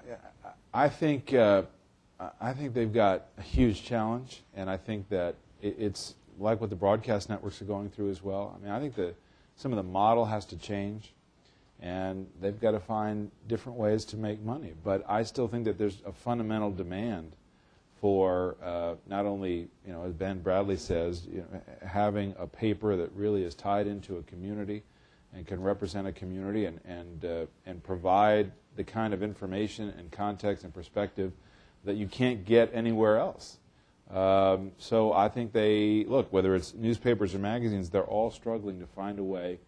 I 0.74 0.90
think 0.90 1.34
uh, 1.34 1.64
I 2.40 2.54
think 2.54 2.74
they've 2.74 2.94
got 2.94 3.26
a 3.38 3.42
huge 3.42 3.84
challenge, 3.84 4.44
and 4.56 4.70
I 4.70 4.78
think 4.78 5.10
that 5.10 5.36
it, 5.64 5.76
it's 5.80 6.16
like 6.38 6.62
what 6.62 6.70
the 6.70 6.76
broadcast 6.76 7.30
networks 7.30 7.62
are 7.62 7.66
going 7.66 7.90
through 7.90 8.12
as 8.12 8.22
well. 8.22 8.56
I 8.56 8.64
mean, 8.64 8.72
I 8.72 8.80
think 8.80 8.96
that 8.96 9.16
some 9.56 9.72
of 9.72 9.78
the 9.78 9.84
model 9.84 10.26
has 10.26 10.46
to 10.48 10.58
change, 10.58 11.14
and 11.80 12.28
they've 12.42 12.60
got 12.60 12.72
to 12.72 12.80
find 12.80 13.32
different 13.48 13.78
ways 13.78 14.06
to 14.06 14.18
make 14.18 14.42
money. 14.42 14.74
But 14.84 15.04
I 15.08 15.24
still 15.24 15.48
think 15.48 15.66
that 15.66 15.78
there's 15.78 16.02
a 16.06 16.12
fundamental 16.12 16.72
demand 16.72 17.36
for 18.02 18.58
uh, 18.62 18.96
not 19.08 19.26
only, 19.26 19.70
you 19.86 19.94
know, 19.94 20.04
as 20.04 20.14
Ben 20.14 20.42
Bradlee 20.42 20.78
says, 20.78 21.26
you 21.32 21.38
know, 21.38 21.62
having 21.88 22.36
a 22.38 22.46
paper 22.46 22.98
that 22.98 23.12
really 23.14 23.44
is 23.44 23.56
tied 23.56 23.88
into 23.88 24.18
a 24.18 24.24
community 24.24 24.84
and 25.34 25.48
can 25.48 25.62
represent 25.62 26.06
a 26.06 26.12
community 26.12 26.66
and, 26.66 26.80
and, 26.86 27.26
uh, 27.26 27.46
and 27.66 27.82
provide 27.82 28.52
the 28.76 28.84
kind 28.84 29.14
of 29.14 29.24
information 29.24 29.94
and 29.98 30.12
context 30.12 30.64
and 30.66 30.74
perspective 30.74 31.32
that 31.86 31.96
you 31.96 32.08
can't 32.08 32.44
get 32.46 32.70
anywhere 32.74 33.18
else. 33.18 33.58
Um, 34.14 34.72
so 34.78 35.12
I 35.12 35.28
think 35.28 35.54
they, 35.54 36.06
look, 36.08 36.32
whether 36.32 36.56
it's 36.56 36.74
newspapers 36.76 37.34
or 37.34 37.40
magazines, 37.40 37.90
they're 37.90 38.04
all 38.04 38.30
struggling 38.30 38.80
to 38.80 38.86
find 38.86 39.18
a 39.18 39.24
way 39.24 39.60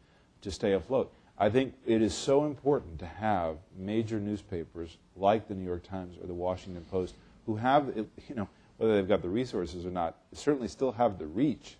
to 0.42 0.52
stay 0.52 0.74
afloat. 0.74 1.12
I 1.38 1.50
think 1.50 1.74
it 1.86 2.02
is 2.02 2.14
so 2.14 2.46
important 2.46 3.00
to 3.00 3.08
have 3.08 3.58
major 3.78 4.20
newspapers 4.20 4.98
like 5.16 5.48
the 5.48 5.56
New 5.56 5.66
York 5.66 5.84
Times 5.84 6.18
or 6.22 6.28
the 6.28 6.34
Washington 6.34 6.86
Post 6.92 7.16
who 7.46 7.56
have, 7.56 7.92
you 7.96 8.36
know, 8.36 8.48
whether 8.78 8.96
they've 8.96 9.08
got 9.08 9.22
the 9.22 9.30
resources 9.30 9.86
or 9.86 9.92
not, 9.92 10.16
certainly 10.34 10.68
still 10.68 10.92
have 10.92 11.18
the 11.18 11.26
reach 11.26 11.78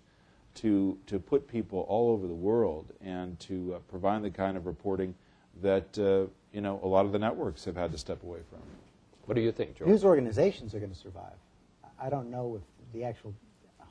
to, 0.56 0.98
to 1.06 1.18
put 1.18 1.46
people 1.46 1.86
all 1.88 2.10
over 2.10 2.26
the 2.26 2.34
world 2.34 2.92
and 3.00 3.38
to 3.40 3.74
uh, 3.74 3.78
provide 3.90 4.22
the 4.22 4.30
kind 4.30 4.56
of 4.56 4.66
reporting 4.66 5.14
that, 5.62 5.98
uh, 5.98 6.26
you 6.52 6.60
know, 6.60 6.80
a 6.82 6.88
lot 6.88 7.06
of 7.06 7.12
the 7.12 7.18
networks 7.18 7.64
have 7.64 7.76
had 7.76 7.92
to 7.92 7.98
step 7.98 8.22
away 8.22 8.40
from. 8.50 8.60
What 9.26 9.34
do 9.34 9.40
you 9.40 9.52
think, 9.52 9.76
George? 9.76 9.88
News 9.88 10.04
organizations 10.04 10.74
are 10.74 10.78
going 10.78 10.92
to 10.92 10.98
survive. 10.98 11.34
I 12.00 12.08
don't 12.10 12.30
know 12.30 12.56
if 12.56 12.92
the 12.92 13.04
actual 13.04 13.34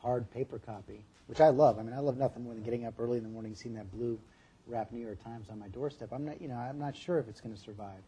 hard 0.02 0.30
paper 0.32 0.60
copy, 0.60 1.04
which 1.28 1.42
I 1.42 1.50
love. 1.50 1.80
I 1.80 1.84
mean, 1.84 1.94
I 1.94 2.00
love 2.00 2.18
nothing 2.18 2.44
more 2.44 2.54
than 2.54 2.64
getting 2.64 2.86
up 2.86 2.94
early 3.00 3.18
in 3.18 3.24
the 3.24 3.30
morning 3.30 3.52
and 3.52 3.58
seeing 3.58 3.76
that 3.76 3.92
blue 3.92 4.20
wrapped 4.68 4.92
New 4.92 5.04
York 5.04 5.24
Times 5.24 5.48
on 5.52 5.60
my 5.60 5.68
doorstep. 5.70 6.10
I'm 6.12 6.26
not, 6.26 6.42
you 6.42 6.48
know, 6.48 6.56
I'm 6.56 6.80
not 6.80 6.96
sure 6.96 7.20
if 7.20 7.28
it's 7.28 7.42
going 7.42 7.54
to 7.56 7.62
survive 7.62 8.02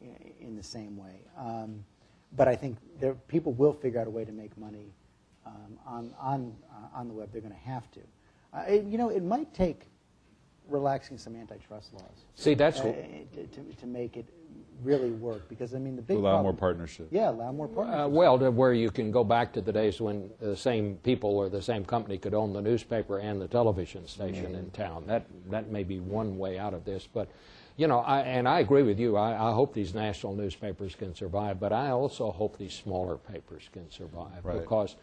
in, 0.00 0.14
in 0.48 0.56
the 0.56 0.62
same 0.62 0.96
way. 0.96 1.20
Um, 1.38 1.84
but 2.36 2.48
I 2.48 2.56
think 2.56 2.78
there, 3.00 3.14
people 3.28 3.52
will 3.52 3.72
figure 3.74 4.00
out 4.00 4.06
a 4.06 4.10
way 4.10 4.24
to 4.24 4.32
make 4.32 4.56
money 4.56 4.92
um, 5.46 5.78
on 5.86 6.14
on 6.20 6.54
uh, 6.70 6.98
on 6.98 7.08
the 7.08 7.14
web. 7.14 7.30
They're 7.32 7.42
going 7.42 7.52
to 7.54 7.60
have 7.60 7.90
to. 7.92 8.00
Uh, 8.54 8.60
it- 8.68 8.84
you 8.84 8.96
know, 8.98 9.10
it 9.10 9.22
might 9.22 9.52
take 9.54 9.82
relaxing 10.68 11.18
some 11.18 11.34
antitrust 11.36 11.92
laws 11.92 12.24
See, 12.36 12.54
that's 12.54 12.80
uh, 12.80 12.84
to, 13.34 13.46
to, 13.48 13.62
to 13.80 13.86
make 13.86 14.16
it 14.16 14.24
really 14.82 15.10
work. 15.10 15.48
Because 15.48 15.74
I 15.74 15.78
mean, 15.78 15.96
the 15.96 16.02
big 16.02 16.16
Allow 16.18 16.30
problem, 16.30 16.42
more 16.44 16.52
partnership. 16.54 17.08
Yeah, 17.10 17.30
allow 17.30 17.52
more 17.52 17.68
partnerships. 17.68 18.06
uh, 18.06 18.08
well, 18.08 18.38
to 18.38 18.50
where 18.50 18.72
you 18.72 18.90
can 18.90 19.10
go 19.10 19.22
back 19.24 19.52
to 19.54 19.60
the 19.60 19.72
days 19.72 20.00
when 20.00 20.30
the 20.40 20.56
same 20.56 20.96
people 21.02 21.30
or 21.36 21.48
the 21.48 21.62
same 21.62 21.84
company 21.84 22.18
could 22.18 22.34
own 22.34 22.52
the 22.52 22.60
newspaper 22.62 23.18
and 23.18 23.40
the 23.40 23.48
television 23.48 24.06
station 24.06 24.54
in 24.54 24.70
town. 24.70 25.04
That 25.06 25.26
that 25.50 25.70
may 25.70 25.84
be 25.84 26.00
one 26.00 26.38
way 26.38 26.58
out 26.58 26.74
of 26.74 26.84
this, 26.84 27.06
but. 27.12 27.28
You 27.78 27.86
know, 27.86 28.00
I, 28.00 28.20
and 28.20 28.46
I 28.46 28.60
agree 28.60 28.82
with 28.82 29.00
you. 29.00 29.16
I, 29.16 29.48
I 29.48 29.54
hope 29.54 29.72
these 29.72 29.94
national 29.94 30.34
newspapers 30.36 30.94
can 30.94 31.14
survive, 31.14 31.58
but 31.58 31.72
I 31.72 31.88
also 31.88 32.30
hope 32.30 32.58
these 32.58 32.74
smaller 32.74 33.16
papers 33.16 33.62
can 33.72 33.90
survive 33.90 34.44
Right. 34.44 34.60
because 34.60 34.92
uh, 34.92 34.98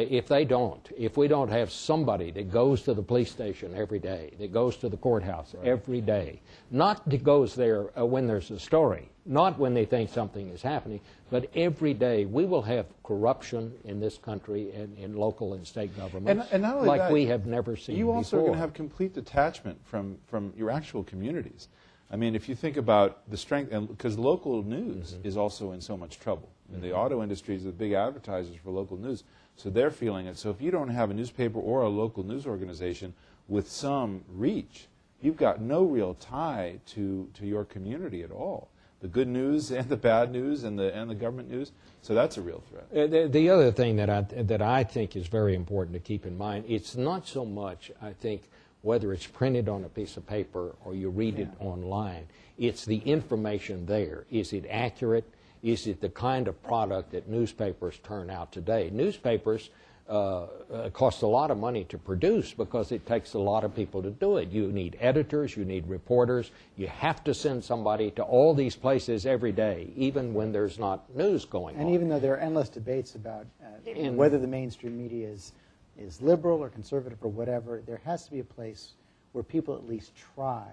if 0.00 0.26
they 0.28 0.44
don't, 0.44 0.88
if 0.96 1.16
we 1.16 1.28
don't 1.28 1.50
have 1.50 1.70
somebody 1.70 2.30
that 2.32 2.50
goes 2.50 2.82
to 2.82 2.94
the 2.94 3.02
police 3.02 3.30
station 3.30 3.74
every 3.74 3.98
day, 3.98 4.30
that 4.38 4.52
goes 4.52 4.76
to 4.78 4.88
the 4.88 4.96
courthouse 4.96 5.54
every 5.64 6.00
day, 6.00 6.40
not 6.70 7.08
that 7.08 7.22
goes 7.22 7.54
there 7.54 7.96
uh, 7.98 8.04
when 8.04 8.26
there's 8.26 8.50
a 8.50 8.58
story, 8.58 9.08
not 9.26 9.58
when 9.58 9.74
they 9.74 9.84
think 9.84 10.10
something 10.10 10.48
is 10.50 10.62
happening, 10.62 11.00
but 11.30 11.48
every 11.54 11.94
day, 11.94 12.24
we 12.24 12.44
will 12.44 12.62
have 12.62 12.86
corruption 13.04 13.72
in 13.84 14.00
this 14.00 14.18
country 14.18 14.70
and 14.72 14.96
in 14.98 15.16
local 15.16 15.54
and 15.54 15.66
state 15.66 15.96
governments 15.96 16.48
And, 16.52 16.64
and 16.64 16.86
like 16.86 17.00
that, 17.00 17.12
we 17.12 17.26
have 17.26 17.46
never 17.46 17.76
seen 17.76 17.96
You 17.96 18.10
also 18.10 18.38
are 18.38 18.40
going 18.40 18.52
to 18.52 18.58
have 18.58 18.74
complete 18.74 19.14
detachment 19.14 19.78
from, 19.84 20.18
from 20.26 20.52
your 20.56 20.70
actual 20.70 21.04
communities. 21.04 21.68
I 22.10 22.16
mean, 22.16 22.34
if 22.34 22.46
you 22.48 22.54
think 22.54 22.76
about 22.76 23.28
the 23.30 23.38
strength, 23.38 23.72
and 23.72 23.88
because 23.88 24.18
local 24.18 24.62
news 24.62 25.12
Mm-hmm. 25.12 25.26
is 25.26 25.36
also 25.36 25.72
in 25.72 25.80
so 25.80 25.96
much 25.96 26.18
trouble. 26.18 26.50
And 26.72 26.82
the 26.82 26.94
auto 26.94 27.22
industry 27.22 27.54
is 27.54 27.64
the 27.64 27.72
big 27.72 27.92
advertisers 27.92 28.56
for 28.62 28.70
local 28.70 28.96
news, 28.96 29.24
so 29.56 29.70
they're 29.70 29.90
feeling 29.90 30.26
it. 30.26 30.38
So 30.38 30.50
if 30.50 30.60
you 30.60 30.70
don't 30.70 30.88
have 30.88 31.10
a 31.10 31.14
newspaper 31.14 31.58
or 31.58 31.82
a 31.82 31.88
local 31.88 32.24
news 32.24 32.46
organization 32.46 33.14
with 33.48 33.70
some 33.70 34.24
reach, 34.28 34.86
you've 35.20 35.36
got 35.36 35.60
no 35.60 35.84
real 35.84 36.14
tie 36.14 36.80
to, 36.88 37.28
to 37.34 37.46
your 37.46 37.64
community 37.64 38.22
at 38.22 38.30
all. 38.30 38.68
The 39.00 39.08
good 39.08 39.28
news 39.28 39.70
and 39.70 39.88
the 39.88 39.96
bad 39.96 40.30
news 40.30 40.64
and 40.64 40.78
the, 40.78 40.94
and 40.94 41.10
the 41.10 41.14
government 41.14 41.50
news. 41.50 41.72
So 42.02 42.14
that's 42.14 42.36
a 42.36 42.42
real 42.42 42.62
threat. 42.70 42.86
Uh, 42.92 43.06
The, 43.08 43.28
the 43.28 43.50
other 43.50 43.72
thing 43.72 43.96
that 43.96 44.08
I, 44.08 44.20
that 44.42 44.62
I 44.62 44.84
think 44.84 45.16
is 45.16 45.26
very 45.26 45.54
important 45.54 45.94
to 45.94 46.00
keep 46.00 46.24
in 46.24 46.36
mind, 46.38 46.64
it's 46.68 46.96
not 46.96 47.26
so 47.26 47.44
much, 47.44 47.90
I 48.00 48.12
think, 48.12 48.42
whether 48.82 49.12
it's 49.12 49.26
printed 49.26 49.68
on 49.68 49.84
a 49.84 49.88
piece 49.88 50.16
of 50.16 50.26
paper 50.26 50.74
or 50.84 50.94
you 50.94 51.10
read 51.10 51.38
it 51.38 51.48
online. 51.60 52.26
It's 52.58 52.84
the 52.84 52.98
information 52.98 53.86
there. 53.86 54.24
Is 54.30 54.52
it 54.52 54.66
accurate? 54.68 55.24
Is 55.62 55.86
it 55.86 56.00
the 56.00 56.08
kind 56.08 56.48
of 56.48 56.60
product 56.62 57.12
that 57.12 57.28
newspapers 57.28 57.98
turn 58.02 58.30
out 58.30 58.50
today? 58.50 58.90
Newspapers 58.92 59.70
uh, 60.08 60.46
uh, 60.72 60.90
cost 60.90 61.22
a 61.22 61.26
lot 61.26 61.52
of 61.52 61.58
money 61.58 61.84
to 61.84 61.96
produce 61.96 62.52
because 62.52 62.90
it 62.90 63.06
takes 63.06 63.34
a 63.34 63.38
lot 63.38 63.62
of 63.62 63.74
people 63.74 64.02
to 64.02 64.10
do 64.10 64.38
it. 64.38 64.48
You 64.50 64.72
need 64.72 64.96
editors, 65.00 65.56
you 65.56 65.64
need 65.64 65.86
reporters, 65.86 66.50
you 66.76 66.88
have 66.88 67.22
to 67.24 67.32
send 67.32 67.62
somebody 67.62 68.10
to 68.12 68.22
all 68.24 68.54
these 68.54 68.74
places 68.74 69.24
every 69.24 69.52
day, 69.52 69.90
even 69.96 70.34
when 70.34 70.50
there's 70.50 70.80
not 70.80 71.14
news 71.14 71.44
going 71.44 71.76
And 71.76 71.82
on. 71.84 71.86
And 71.86 71.94
even 71.94 72.08
though 72.08 72.18
there 72.18 72.34
are 72.34 72.40
endless 72.40 72.68
debates 72.68 73.14
about 73.14 73.46
uh, 73.62 73.90
And- 73.90 74.16
whether 74.16 74.38
the 74.38 74.48
mainstream 74.48 74.98
media 74.98 75.28
is, 75.28 75.52
is 75.96 76.20
liberal 76.20 76.58
or 76.58 76.68
conservative 76.68 77.18
or 77.22 77.30
whatever, 77.30 77.82
there 77.86 78.00
has 78.04 78.24
to 78.24 78.32
be 78.32 78.40
a 78.40 78.44
place 78.44 78.94
where 79.30 79.44
people 79.44 79.76
at 79.76 79.88
least 79.88 80.12
try 80.34 80.66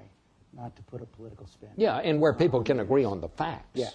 not 0.58 0.76
to 0.76 0.82
put 0.84 1.04
a 1.04 1.06
political 1.06 1.46
spin. 1.46 1.70
Yeah, 1.78 1.98
and 1.98 2.20
where 2.20 2.34
people 2.34 2.64
can 2.64 2.80
agree 2.80 3.06
on 3.06 3.22
the 3.22 3.30
facts. 3.30 3.68
Yeah. 3.76 3.90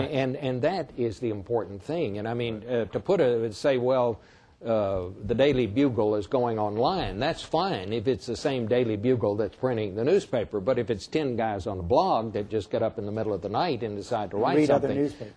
A- 0.00 0.02
And, 0.02 0.36
and 0.36 0.62
that 0.62 0.90
is 0.96 1.18
the 1.18 1.30
important 1.30 1.82
thing. 1.82 2.18
And 2.18 2.26
I 2.28 2.34
mean, 2.34 2.62
uh, 2.68 2.84
to 2.86 3.00
put 3.00 3.20
a, 3.20 3.52
say, 3.52 3.78
well, 3.78 4.20
uh, 4.64 5.08
the 5.24 5.34
Daily 5.34 5.66
Bugle 5.66 6.14
is 6.14 6.28
going 6.28 6.56
online, 6.56 7.18
that's 7.18 7.42
fine 7.42 7.92
if 7.92 8.06
it's 8.06 8.26
the 8.26 8.36
same 8.36 8.68
Daily 8.68 8.94
Bugle 8.96 9.34
that's 9.34 9.56
printing 9.56 9.96
the 9.96 10.04
newspaper. 10.04 10.60
But 10.60 10.78
if 10.78 10.88
it's 10.88 11.08
10 11.08 11.34
guys 11.34 11.66
on 11.66 11.80
a 11.80 11.82
blog 11.82 12.32
that 12.34 12.48
just 12.48 12.70
get 12.70 12.80
up 12.80 12.96
in 12.96 13.04
the 13.04 13.10
middle 13.10 13.34
of 13.34 13.42
the 13.42 13.48
night 13.48 13.82
and 13.82 13.96
decide 13.96 14.30
to 14.30 14.36
write 14.36 14.56
Read 14.58 14.68
something, 14.68 14.90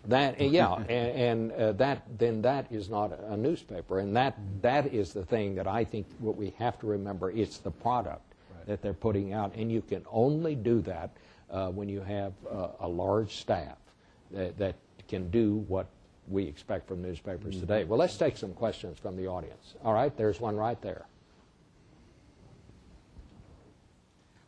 that, 0.10 0.40
yeah, 0.40 0.76
and, 0.90 0.90
and 0.90 1.52
uh, 1.54 1.72
that, 1.74 2.04
then 2.20 2.44
that 2.44 2.68
is 2.72 2.88
not 2.88 3.18
a 3.28 3.36
newspaper. 3.36 3.98
And 3.98 4.16
that, 4.16 4.38
that 4.62 4.94
is 4.94 5.12
the 5.12 5.26
thing 5.26 5.56
that 5.56 5.66
I 5.68 5.84
think 5.86 6.06
what 6.20 6.36
we 6.36 6.54
have 6.60 6.78
to 6.82 6.86
remember, 6.88 7.32
it's 7.32 7.58
the 7.58 7.72
product 7.72 8.22
that 8.68 8.84
they're 8.84 8.94
putting 8.94 9.34
out. 9.34 9.56
And 9.56 9.72
you 9.72 9.82
can 9.82 10.06
only 10.12 10.54
do 10.54 10.82
that 10.82 11.10
uh, 11.50 11.70
when 11.72 11.90
you 11.90 12.02
have 12.02 12.34
uh, 12.52 12.68
a 12.80 12.88
large 12.88 13.38
staff 13.38 13.78
that, 14.32 14.58
that 14.58 14.76
can 15.08 15.30
do 15.30 15.64
what 15.68 15.88
we 16.28 16.44
expect 16.44 16.88
from 16.88 17.02
newspapers 17.02 17.60
today. 17.60 17.84
Well, 17.84 18.00
let's 18.00 18.18
take 18.18 18.38
some 18.38 18.54
questions 18.54 18.98
from 18.98 19.16
the 19.16 19.28
audience. 19.28 19.76
All 19.84 19.94
right, 19.94 20.16
there's 20.18 20.40
one 20.40 20.56
right 20.56 20.82
there. 20.82 21.06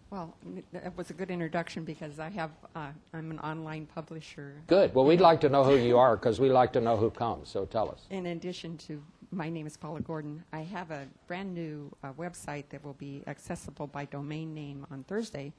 Well, 0.10 0.34
that 0.72 0.96
was 0.96 1.10
a 1.10 1.14
good 1.14 1.30
introduction 1.30 1.84
because 1.84 2.18
I 2.18 2.30
have, 2.30 2.52
uh, 2.76 2.88
I'm 3.14 3.30
an 3.30 3.40
online 3.40 3.88
publisher. 3.94 4.54
Good. 4.66 4.96
Well, 4.96 5.04
we'd 5.06 5.20
like 5.20 5.42
to 5.42 5.50
know 5.50 5.66
who 5.66 5.76
you 5.76 5.98
are 5.98 6.16
because 6.16 6.40
we 6.40 6.50
like 6.50 6.72
to 6.74 6.82
know 6.82 6.96
who 6.96 7.10
comes, 7.10 7.50
so 7.50 7.66
tell 7.66 7.92
us. 7.92 8.06
In 8.10 8.28
addition 8.28 8.78
to, 8.78 9.04
my 9.32 9.50
name 9.50 9.68
is 9.68 9.76
Paula 9.76 10.00
Gordon, 10.00 10.44
I 10.54 10.62
have 10.62 10.92
a 10.92 11.08
brand 11.28 11.54
new 11.54 11.92
uh, 12.04 12.14
website 12.14 12.70
that 12.70 12.84
will 12.86 12.94
be 12.94 13.22
accessible 13.28 13.86
by 13.86 14.06
domain 14.06 14.54
name 14.54 14.88
on 14.90 15.04
Thursday 15.04 15.52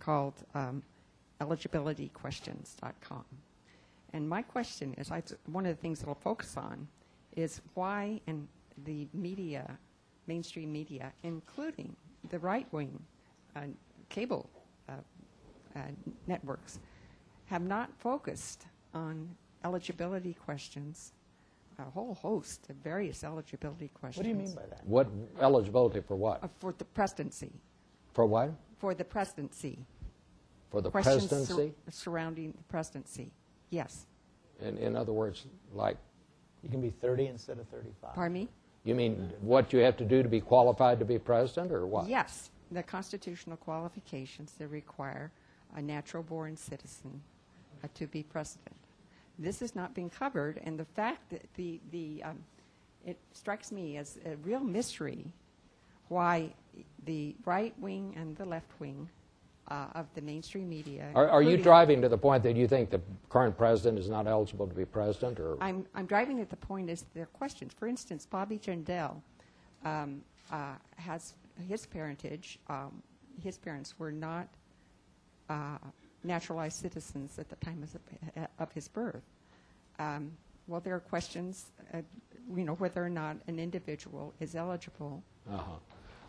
called 0.00 0.34
um, 0.54 0.82
eligibilityquestions.com. 1.40 3.24
And 4.12 4.28
my 4.28 4.42
question 4.42 4.94
is, 4.98 5.10
I, 5.10 5.22
one 5.46 5.64
of 5.66 5.74
the 5.74 5.80
things 5.80 6.00
that 6.00 6.08
I'll 6.08 6.14
focus 6.14 6.56
on 6.56 6.86
is 7.36 7.62
why 7.74 8.20
in 8.26 8.46
the 8.84 9.08
media, 9.14 9.78
mainstream 10.26 10.70
media, 10.72 11.12
including 11.22 11.96
the 12.28 12.38
right-wing 12.38 13.02
uh, 13.56 13.60
cable 14.08 14.48
uh, 14.88 14.92
uh, 15.74 15.80
networks, 16.26 16.78
have 17.46 17.62
not 17.62 17.90
focused 17.98 18.66
on 18.94 19.28
eligibility 19.64 20.34
questions, 20.34 21.12
a 21.78 21.84
whole 21.84 22.14
host 22.14 22.66
of 22.68 22.76
various 22.76 23.24
eligibility 23.24 23.88
questions. 23.88 24.18
What 24.18 24.24
do 24.24 24.28
you 24.28 24.34
mean 24.34 24.54
by 24.54 24.66
that? 24.68 24.86
What 24.86 25.08
eligibility 25.40 26.00
for 26.00 26.16
what? 26.16 26.44
Uh, 26.44 26.48
For 26.58 26.72
the 26.76 26.84
presidency, 26.84 27.52
For 28.12 28.26
what? 28.26 28.52
for 28.78 28.94
the 28.94 29.04
presidency. 29.04 29.78
For 30.70 30.80
the 30.80 30.90
Questions 30.90 31.28
sur- 31.46 31.70
Surrounding 31.90 32.52
the 32.52 32.62
presidency, 32.64 33.30
yes. 33.72 34.06
In, 34.60 34.78
in 34.78 34.94
other 34.94 35.12
words, 35.12 35.44
like, 35.72 35.96
You 36.62 36.68
can 36.70 36.80
be 36.80 36.90
30 36.90 37.26
instead 37.26 37.58
of 37.58 37.66
35. 37.68 38.14
Pardon 38.14 38.32
me? 38.32 38.48
you 38.84 38.94
mean 38.94 39.32
what 39.40 39.72
you 39.72 39.78
have 39.80 39.96
to 39.96 40.04
do 40.04 40.22
to 40.22 40.28
be 40.28 40.40
qualified 40.40 40.98
to 40.98 41.04
be 41.04 41.18
president 41.18 41.72
or 41.72 41.86
what? 41.86 42.08
Yes, 42.08 42.50
the 42.70 42.82
constitutional 42.82 43.56
qualifications 43.56 44.52
that 44.58 44.68
require 44.68 45.30
a 45.76 45.82
natural-born 45.82 46.56
citizen 46.56 47.22
uh, 47.82 47.88
to 47.94 48.06
be 48.06 48.22
president. 48.22 48.76
This 49.38 49.62
is 49.62 49.74
not 49.74 49.94
being 49.94 50.10
covered, 50.10 50.60
and 50.64 50.78
the 50.78 50.84
fact 50.84 51.30
that 51.30 51.42
the, 51.54 51.80
the 51.90 52.22
um, 52.24 52.38
it 53.04 53.18
strikes 53.32 53.72
me 53.72 53.96
as 53.96 54.18
a 54.26 54.36
real 54.36 54.60
mystery 54.60 55.32
why 56.08 56.52
the 57.04 57.34
right 57.44 57.74
wing 57.80 58.14
and 58.16 58.36
the 58.36 58.44
left 58.44 58.68
wing 58.78 59.08
uh, 59.72 59.86
of 59.94 60.06
the 60.14 60.20
mainstream 60.20 60.68
media. 60.68 61.08
Are, 61.14 61.28
are 61.30 61.42
you 61.42 61.56
driving 61.56 62.02
to 62.02 62.08
the 62.08 62.18
point 62.18 62.42
that 62.42 62.56
you 62.56 62.68
think 62.68 62.90
the 62.90 63.00
current 63.30 63.56
president 63.56 63.98
is 63.98 64.10
not 64.10 64.26
eligible 64.26 64.66
to 64.66 64.74
be 64.74 64.84
president, 64.84 65.40
or 65.40 65.56
I'm, 65.62 65.86
I'm 65.94 66.04
driving 66.04 66.40
at 66.40 66.50
the 66.50 66.56
point 66.56 66.90
is 66.90 67.06
there 67.14 67.22
are 67.22 67.34
questions. 67.38 67.72
For 67.78 67.88
instance, 67.88 68.26
Bobby 68.26 68.58
Jindal 68.58 69.22
um, 69.84 70.20
uh, 70.50 70.74
has 70.96 71.32
his 71.68 71.86
parentage. 71.86 72.58
Um, 72.68 73.02
his 73.42 73.56
parents 73.56 73.98
were 73.98 74.12
not 74.12 74.46
uh, 75.48 75.78
naturalized 76.22 76.78
citizens 76.78 77.38
at 77.38 77.48
the 77.48 77.56
time 77.56 77.82
of, 77.82 78.46
of 78.58 78.72
his 78.72 78.88
birth. 78.88 79.24
Um, 79.98 80.32
well, 80.66 80.80
there 80.80 80.94
are 80.94 81.00
questions, 81.00 81.66
uh, 81.94 82.02
you 82.54 82.64
know, 82.64 82.74
whether 82.74 83.02
or 83.02 83.10
not 83.10 83.36
an 83.46 83.58
individual 83.58 84.34
is 84.38 84.54
eligible. 84.54 85.22
Uh-huh. 85.50 85.62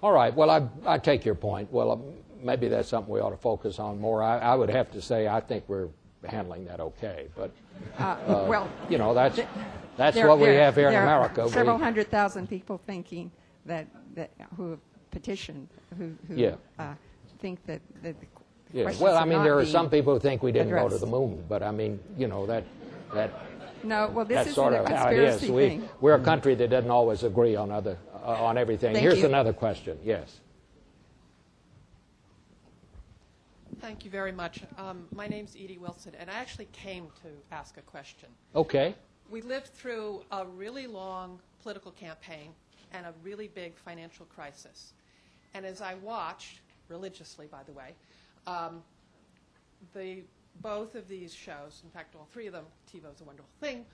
All 0.03 0.11
right. 0.11 0.35
Well, 0.35 0.49
I, 0.49 0.67
I 0.85 0.97
take 0.97 1.23
your 1.23 1.33
point. 1.33 1.71
Well, 1.71 1.93
um, 1.93 2.03
maybe 2.43 2.67
that's 2.67 2.89
something 2.89 3.11
we 3.11 3.21
ought 3.21 3.29
to 3.29 3.37
focus 3.37 3.79
on 3.79 4.01
more. 4.01 4.21
I, 4.21 4.37
I 4.37 4.53
would 4.53 4.69
have 4.69 4.91
to 4.91 5.01
say 5.01 5.29
I 5.29 5.39
think 5.39 5.63
we're 5.69 5.87
handling 6.27 6.65
that 6.65 6.81
okay, 6.81 7.27
but 7.37 7.51
Uh, 7.97 8.17
well, 8.47 8.69
you 8.89 8.97
know 8.97 9.13
that's 9.13 9.35
th- 9.37 9.47
that's 9.97 10.15
there- 10.15 10.27
what 10.27 10.39
we 10.39 10.45
there- 10.47 10.63
have 10.65 10.75
here 10.75 10.89
in 10.89 10.95
America. 10.95 11.45
We- 11.45 11.51
Several 11.51 11.77
hundred 11.77 12.09
thousand 12.11 12.47
people 12.49 12.79
thinking 12.85 13.31
that, 13.65 13.87
that 14.15 14.29
who 14.57 14.71
have 14.71 14.79
petitioned, 15.11 15.67
who, 15.97 16.11
who 16.27 16.35
Yeah. 16.35 16.55
uh, 16.77 16.93
think 17.39 17.65
that, 17.65 17.81
that 18.03 18.15
the 18.19 18.27
yeah. 18.73 18.91
Well, 18.99 19.17
I 19.17 19.23
mean, 19.25 19.43
there 19.43 19.57
are 19.57 19.65
some 19.65 19.89
people 19.89 20.13
who 20.13 20.19
think 20.19 20.43
we 20.43 20.51
didn't 20.51 20.71
go 20.71 20.89
to 20.89 20.97
the 20.97 21.05
moon, 21.05 21.43
but 21.47 21.63
I 21.63 21.71
mean, 21.71 21.99
you 22.17 22.27
know 22.27 22.45
that 22.47 22.63
that 23.13 23.31
No, 23.83 24.09
well, 24.09 24.25
this 24.25 24.35
that's 24.35 24.49
isn't 24.49 24.55
sort 24.55 24.73
a 24.73 24.81
of 24.81 24.87
how 24.89 25.09
it 25.09 25.19
is. 25.19 25.37
conspiracy 25.39 25.77
We 25.79 25.89
we're 26.01 26.15
a 26.15 26.19
country 26.23 26.55
that 26.55 26.69
doesn't 26.69 26.89
always 26.91 27.23
agree 27.23 27.55
on 27.55 27.69
other 27.71 27.97
uh, 28.12 28.12
on 28.23 28.57
everything. 28.57 28.93
Thank 28.93 29.03
Here's 29.03 29.19
you. 29.19 29.25
another 29.25 29.53
question. 29.53 29.97
Yes. 30.03 30.39
Thank 33.81 34.05
you 34.05 34.11
very 34.11 34.31
much. 34.31 34.61
Um, 34.77 35.05
my 35.13 35.27
name's 35.27 35.55
Edie 35.55 35.77
Wilson, 35.77 36.13
and 36.17 36.29
I 36.29 36.35
actually 36.35 36.69
came 36.71 37.07
to 37.21 37.29
ask 37.55 37.77
a 37.77 37.81
question. 37.81 38.29
Okay. 38.55 38.95
We 39.29 39.41
lived 39.41 39.67
through 39.67 40.23
a 40.31 40.45
really 40.45 40.87
long 40.87 41.39
political 41.61 41.91
campaign 41.91 42.51
and 42.93 43.05
a 43.05 43.13
really 43.23 43.49
big 43.49 43.75
financial 43.77 44.25
crisis. 44.27 44.93
And 45.53 45.65
as 45.65 45.81
I 45.81 45.95
watched, 45.95 46.61
religiously, 46.87 47.47
by 47.47 47.63
the 47.63 47.73
way, 47.73 47.93
um, 48.47 48.83
the, 49.93 50.23
both 50.61 50.95
of 50.95 51.07
these 51.07 51.33
shows, 51.33 51.81
in 51.83 51.89
fact, 51.89 52.15
all 52.15 52.27
three 52.31 52.47
of 52.47 52.53
them, 52.53 52.65
TiVo's 52.93 53.21
a 53.21 53.23
wonderful 53.23 53.51
thing, 53.59 53.85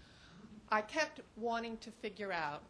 I 0.72 0.82
kept 0.82 1.22
wanting 1.36 1.78
to 1.78 1.90
figure 1.90 2.32
out 2.32 2.62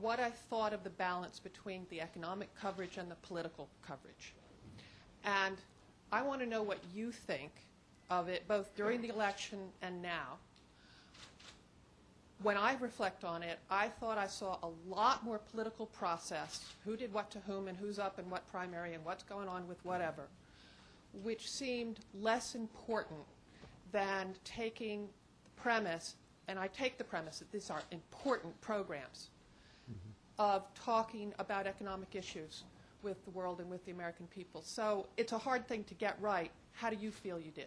what 0.00 0.20
I 0.20 0.30
thought 0.30 0.72
of 0.72 0.84
the 0.84 0.90
balance 0.90 1.38
between 1.38 1.86
the 1.90 2.00
economic 2.00 2.48
coverage 2.54 2.96
and 2.96 3.10
the 3.10 3.16
political 3.16 3.68
coverage. 3.86 4.34
And 5.24 5.56
I 6.12 6.22
want 6.22 6.40
to 6.40 6.46
know 6.46 6.62
what 6.62 6.78
you 6.94 7.12
think 7.12 7.52
of 8.08 8.28
it, 8.28 8.46
both 8.48 8.74
during 8.74 9.02
the 9.02 9.08
election 9.08 9.58
and 9.82 10.02
now. 10.02 10.38
When 12.42 12.56
I 12.56 12.76
reflect 12.80 13.22
on 13.22 13.42
it, 13.42 13.58
I 13.70 13.88
thought 13.88 14.16
I 14.16 14.26
saw 14.26 14.56
a 14.62 14.70
lot 14.88 15.22
more 15.24 15.38
political 15.38 15.86
process 15.86 16.64
who 16.84 16.96
did 16.96 17.12
what 17.12 17.30
to 17.32 17.38
whom, 17.40 17.68
and 17.68 17.76
who's 17.76 17.98
up 17.98 18.18
in 18.18 18.28
what 18.30 18.50
primary, 18.50 18.94
and 18.94 19.04
what's 19.04 19.22
going 19.22 19.48
on 19.48 19.68
with 19.68 19.84
whatever 19.84 20.26
which 21.22 21.50
seemed 21.50 22.00
less 22.14 22.54
important 22.54 23.20
than 23.92 24.34
taking 24.44 25.08
the 25.44 25.60
premise, 25.60 26.16
and 26.48 26.58
I 26.58 26.68
take 26.68 26.98
the 26.98 27.04
premise 27.04 27.38
that 27.40 27.50
these 27.52 27.70
are 27.70 27.82
important 27.90 28.58
programs, 28.60 29.30
of 30.40 30.62
talking 30.74 31.34
about 31.38 31.66
economic 31.66 32.14
issues 32.14 32.64
with 33.02 33.22
the 33.26 33.30
world 33.30 33.60
and 33.60 33.68
with 33.68 33.84
the 33.84 33.92
American 33.92 34.26
people. 34.28 34.62
So 34.64 35.06
it's 35.18 35.32
a 35.32 35.38
hard 35.38 35.68
thing 35.68 35.84
to 35.84 35.94
get 35.94 36.16
right. 36.18 36.50
How 36.72 36.88
do 36.88 36.96
you 36.96 37.10
feel 37.10 37.38
you 37.38 37.50
did? 37.50 37.66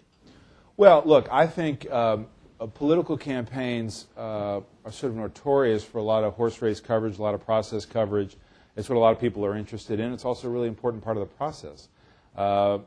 Well, 0.75 1.03
look, 1.05 1.27
I 1.31 1.45
think 1.45 1.89
um, 1.91 2.25
uh, 2.59 2.65
political 2.65 3.15
campaigns 3.15 4.07
uh, 4.17 4.61
are 4.85 4.91
sort 4.91 5.11
of 5.11 5.17
notorious 5.17 5.83
for 5.83 5.99
a 5.99 6.03
lot 6.03 6.23
of 6.23 6.33
horse 6.33 6.63
race 6.63 6.79
coverage, 6.79 7.19
a 7.19 7.21
lot 7.21 7.35
of 7.35 7.45
process 7.45 7.85
coverage, 7.85 8.37
It's 8.75 8.89
what 8.89 8.95
a 8.95 8.99
lot 8.99 9.11
of 9.11 9.19
people 9.19 9.45
are 9.45 9.55
interested 9.55 9.99
in. 9.99 10.11
It's 10.11 10.25
also 10.25 10.47
a 10.47 10.51
really 10.51 10.67
important 10.67 11.03
part 11.03 11.15
of 11.15 11.21
the 11.21 11.35
process. 11.35 11.89
Uh, 12.35 12.79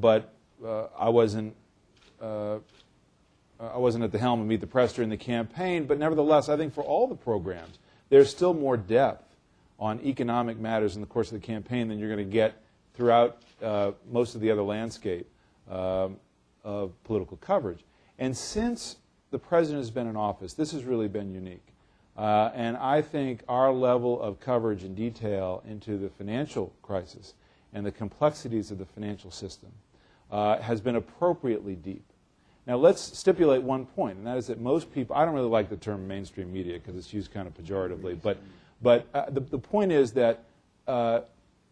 but 0.00 0.32
uh, 0.64 0.86
I 0.98 1.10
wasn't. 1.10 1.54
Uh, 2.20 2.58
I 3.58 3.78
wasn't 3.78 4.04
at 4.04 4.12
the 4.12 4.18
helm 4.18 4.40
of 4.40 4.46
Meet 4.46 4.60
the 4.60 4.66
Press 4.66 4.92
during 4.92 5.08
the 5.08 5.16
campaign, 5.16 5.86
but 5.86 5.98
nevertheless, 5.98 6.50
I 6.50 6.58
think 6.58 6.74
for 6.74 6.84
all 6.84 7.06
the 7.06 7.14
programs, 7.14 7.78
there's 8.10 8.28
still 8.28 8.52
more 8.52 8.76
depth 8.76 9.25
on 9.78 10.00
economic 10.00 10.58
matters 10.58 10.94
in 10.94 11.00
the 11.00 11.06
course 11.06 11.32
of 11.32 11.40
the 11.40 11.46
campaign 11.46 11.88
than 11.88 11.98
you're 11.98 12.08
going 12.08 12.24
to 12.24 12.32
get 12.32 12.62
throughout 12.94 13.42
uh, 13.62 13.92
most 14.10 14.34
of 14.34 14.40
the 14.40 14.50
other 14.50 14.62
landscape 14.62 15.28
um, 15.70 16.16
of 16.64 16.92
political 17.04 17.36
coverage. 17.36 17.80
And 18.18 18.36
since 18.36 18.96
the 19.30 19.38
president 19.38 19.82
has 19.82 19.90
been 19.90 20.06
in 20.06 20.16
office, 20.16 20.54
this 20.54 20.72
has 20.72 20.84
really 20.84 21.08
been 21.08 21.32
unique. 21.32 21.66
Uh, 22.16 22.50
and 22.54 22.76
I 22.78 23.02
think 23.02 23.42
our 23.48 23.70
level 23.72 24.20
of 24.22 24.40
coverage 24.40 24.82
and 24.84 24.96
detail 24.96 25.62
into 25.68 25.98
the 25.98 26.08
financial 26.08 26.72
crisis 26.82 27.34
and 27.74 27.84
the 27.84 27.92
complexities 27.92 28.70
of 28.70 28.78
the 28.78 28.86
financial 28.86 29.30
system 29.30 29.70
uh, 30.30 30.58
has 30.58 30.80
been 30.80 30.96
appropriately 30.96 31.74
deep. 31.74 32.04
Now, 32.66 32.76
let's 32.76 33.00
stipulate 33.00 33.62
one 33.62 33.86
point, 33.86 34.16
and 34.16 34.26
that 34.26 34.38
is 34.38 34.48
that 34.48 34.60
most 34.60 34.92
people, 34.92 35.14
I 35.14 35.24
don't 35.24 35.34
really 35.34 35.48
like 35.48 35.68
the 35.68 35.76
term 35.76 36.08
mainstream 36.08 36.52
media 36.52 36.78
because 36.78 36.96
it's 36.96 37.12
used 37.12 37.32
kind 37.32 37.46
of 37.46 37.54
pejoratively, 37.54 38.20
but, 38.20 38.38
but 38.82 39.06
uh, 39.14 39.30
the, 39.30 39.40
the 39.40 39.58
point 39.58 39.92
is 39.92 40.12
that 40.12 40.44
uh, 40.86 41.20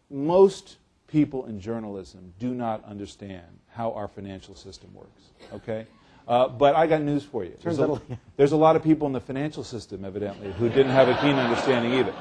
most 0.09 0.77
people 1.07 1.45
in 1.45 1.59
journalism 1.59 2.33
do 2.39 2.53
not 2.53 2.83
understand 2.85 3.45
how 3.69 3.91
our 3.93 4.07
financial 4.07 4.55
system 4.55 4.89
works, 4.93 5.21
okay? 5.53 5.85
Uh, 6.27 6.47
but 6.47 6.75
I 6.75 6.87
got 6.87 7.01
news 7.01 7.23
for 7.23 7.43
you. 7.43 7.55
There's 7.61 7.79
a, 7.79 8.01
there's 8.37 8.51
a 8.51 8.57
lot 8.57 8.75
of 8.75 8.83
people 8.83 9.05
in 9.05 9.13
the 9.13 9.21
financial 9.21 9.63
system, 9.63 10.03
evidently, 10.03 10.51
who 10.53 10.69
didn't 10.69 10.91
have 10.91 11.07
a 11.07 11.15
keen 11.21 11.35
understanding 11.35 11.93
either. 11.93 12.13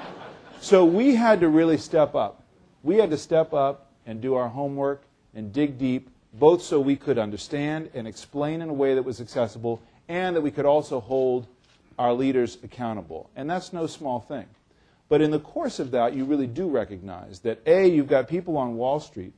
So 0.60 0.84
we 0.84 1.14
had 1.14 1.40
to 1.40 1.48
really 1.48 1.78
step 1.78 2.14
up. 2.14 2.42
We 2.82 2.96
had 2.96 3.10
to 3.10 3.18
step 3.18 3.54
up 3.54 3.92
and 4.06 4.20
do 4.20 4.34
our 4.34 4.48
homework 4.48 5.04
and 5.34 5.52
dig 5.52 5.78
deep, 5.78 6.10
both 6.34 6.62
so 6.62 6.80
we 6.80 6.96
could 6.96 7.18
understand 7.18 7.90
and 7.94 8.06
explain 8.06 8.60
in 8.60 8.68
a 8.68 8.72
way 8.72 8.94
that 8.94 9.02
was 9.02 9.20
accessible 9.20 9.80
and 10.08 10.36
that 10.36 10.42
we 10.42 10.50
could 10.50 10.66
also 10.66 11.00
hold 11.00 11.46
our 11.98 12.12
leaders 12.12 12.58
accountable. 12.62 13.30
And 13.36 13.48
that's 13.48 13.72
no 13.72 13.86
small 13.86 14.20
thing. 14.20 14.46
But 15.14 15.22
in 15.22 15.30
the 15.30 15.38
course 15.38 15.78
of 15.78 15.92
that, 15.92 16.14
you 16.14 16.24
really 16.24 16.48
do 16.48 16.68
recognize 16.68 17.38
that 17.42 17.60
A, 17.66 17.86
you've 17.86 18.08
got 18.08 18.26
people 18.26 18.56
on 18.56 18.74
Wall 18.74 18.98
Street 18.98 19.32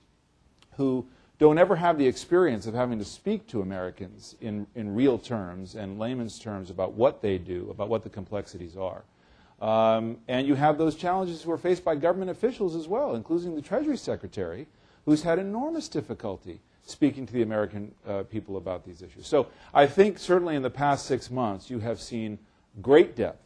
who 0.79 1.07
don't 1.39 1.59
ever 1.59 1.77
have 1.77 1.99
the 1.99 2.07
experience 2.07 2.66
of 2.66 2.72
having 2.72 2.99
to 2.99 3.05
speak 3.05 3.47
to 3.49 3.61
Americans 3.61 4.37
in, 4.41 4.66
in 4.74 4.95
real 4.95 5.18
terms 5.18 5.74
and 5.74 5.99
layman's 5.99 6.39
terms 6.39 6.70
about 6.70 6.95
what 6.95 7.20
they 7.20 7.37
do, 7.37 7.68
about 7.70 7.91
what 7.91 8.05
the 8.05 8.09
complexities 8.09 8.74
are. 8.74 9.05
Um, 9.61 10.16
and 10.29 10.47
you 10.47 10.55
have 10.55 10.79
those 10.79 10.95
challenges 10.95 11.43
who 11.43 11.53
are 11.53 11.59
faced 11.59 11.85
by 11.85 11.95
government 11.95 12.31
officials 12.31 12.74
as 12.74 12.89
well, 12.89 13.14
including 13.14 13.55
the 13.55 13.61
Treasury 13.61 13.99
Secretary, 13.99 14.66
who's 15.05 15.24
had 15.24 15.39
enormous 15.39 15.89
difficulty 15.89 16.59
speaking 16.87 17.27
to 17.27 17.35
the 17.35 17.43
American 17.43 17.95
uh, 18.09 18.22
people 18.22 18.57
about 18.57 18.87
these 18.87 19.03
issues. 19.03 19.27
So 19.27 19.49
I 19.74 19.87
think 19.87 20.18
certainly 20.18 20.57
in 20.57 20.62
the 20.62 20.70
past 20.70 21.05
six 21.05 21.31
months 21.31 21.68
you 21.68 21.81
have 21.81 22.01
seen 22.01 22.39
great 22.81 23.14
depth. 23.14 23.43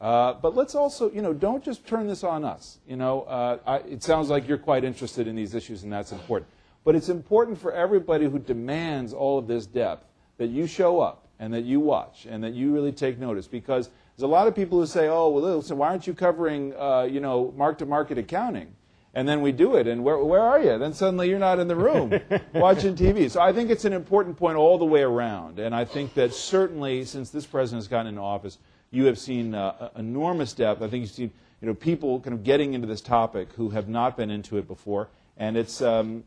Uh, 0.00 0.32
but 0.34 0.56
let's 0.56 0.74
also, 0.74 1.10
you 1.10 1.20
know, 1.20 1.34
don't 1.34 1.62
just 1.62 1.86
turn 1.86 2.06
this 2.06 2.24
on 2.24 2.42
us. 2.44 2.78
You 2.88 2.96
know, 2.96 3.22
uh, 3.22 3.58
I, 3.66 3.76
it 3.78 4.02
sounds 4.02 4.30
like 4.30 4.48
you're 4.48 4.58
quite 4.58 4.82
interested 4.82 5.26
in 5.26 5.36
these 5.36 5.54
issues, 5.54 5.82
and 5.82 5.92
that's 5.92 6.12
important. 6.12 6.50
But 6.84 6.94
it's 6.94 7.10
important 7.10 7.60
for 7.60 7.72
everybody 7.72 8.24
who 8.24 8.38
demands 8.38 9.12
all 9.12 9.38
of 9.38 9.46
this 9.46 9.66
depth 9.66 10.06
that 10.38 10.46
you 10.46 10.66
show 10.66 11.00
up 11.00 11.26
and 11.38 11.52
that 11.52 11.64
you 11.64 11.80
watch 11.80 12.26
and 12.28 12.42
that 12.42 12.54
you 12.54 12.72
really 12.72 12.92
take 12.92 13.18
notice 13.18 13.46
because 13.46 13.90
there's 14.16 14.24
a 14.24 14.26
lot 14.26 14.48
of 14.48 14.54
people 14.54 14.78
who 14.78 14.86
say, 14.86 15.08
oh, 15.08 15.28
well, 15.28 15.56
listen, 15.56 15.76
why 15.76 15.88
aren't 15.88 16.06
you 16.06 16.14
covering, 16.14 16.74
uh, 16.76 17.02
you 17.02 17.20
know, 17.20 17.52
mark-to-market 17.56 18.16
accounting? 18.16 18.74
And 19.12 19.28
then 19.28 19.40
we 19.40 19.50
do 19.50 19.74
it, 19.74 19.88
and 19.88 20.04
where, 20.04 20.18
where 20.18 20.40
are 20.40 20.60
you? 20.62 20.78
Then 20.78 20.94
suddenly 20.94 21.28
you're 21.28 21.40
not 21.40 21.58
in 21.58 21.66
the 21.66 21.74
room 21.74 22.12
watching 22.54 22.94
TV. 22.94 23.28
So 23.28 23.40
I 23.40 23.52
think 23.52 23.68
it's 23.68 23.84
an 23.84 23.92
important 23.92 24.36
point 24.36 24.56
all 24.56 24.78
the 24.78 24.84
way 24.84 25.02
around. 25.02 25.58
And 25.58 25.74
I 25.74 25.84
think 25.84 26.14
that 26.14 26.32
certainly 26.32 27.04
since 27.04 27.30
this 27.30 27.44
president 27.44 27.82
has 27.82 27.88
gotten 27.88 28.06
into 28.06 28.20
office, 28.20 28.58
you 28.90 29.06
have 29.06 29.18
seen 29.18 29.54
uh, 29.54 29.90
enormous 29.96 30.52
depth. 30.52 30.82
I 30.82 30.88
think 30.88 31.02
you've 31.02 31.10
seen 31.10 31.30
you 31.60 31.68
know, 31.68 31.74
people 31.74 32.20
kind 32.20 32.34
of 32.34 32.42
getting 32.42 32.74
into 32.74 32.86
this 32.86 33.00
topic 33.00 33.52
who 33.52 33.70
have 33.70 33.88
not 33.88 34.16
been 34.16 34.30
into 34.30 34.56
it 34.56 34.66
before. 34.66 35.08
And 35.36 35.56
it's, 35.56 35.82
um, 35.82 36.24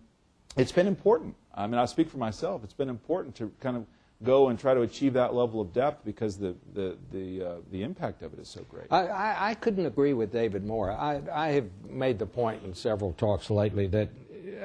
it's 0.56 0.72
been 0.72 0.88
important. 0.88 1.36
I 1.54 1.68
mean, 1.68 1.80
I 1.80 1.86
speak 1.86 2.10
for 2.10 2.18
myself. 2.18 2.64
It's 2.64 2.74
been 2.74 2.90
important 2.90 3.36
to 3.36 3.52
kind 3.60 3.78
of 3.78 3.86
go 4.24 4.50
and 4.50 4.58
try 4.58 4.74
to 4.74 4.82
achieve 4.82 5.14
that 5.14 5.34
level 5.34 5.60
of 5.60 5.74
depth 5.74 6.06
because 6.06 6.38
the 6.38 6.56
the 6.74 6.98
the, 7.12 7.44
uh, 7.44 7.56
the 7.72 7.84
impact 7.84 8.22
of 8.22 8.34
it 8.34 8.40
is 8.40 8.48
so 8.48 8.62
great. 8.70 8.86
I, 8.90 9.08
I, 9.08 9.50
I, 9.50 9.54
couldn't 9.56 9.86
agree 9.86 10.14
with 10.14 10.32
David 10.32 10.66
more. 10.66 10.92
I, 10.92 11.22
I 11.32 11.50
have 11.50 11.66
made 11.90 12.20
the 12.20 12.26
point 12.26 12.64
in 12.64 12.74
several 12.74 13.14
talks 13.14 13.50
lately 13.50 13.88
that 13.88 14.10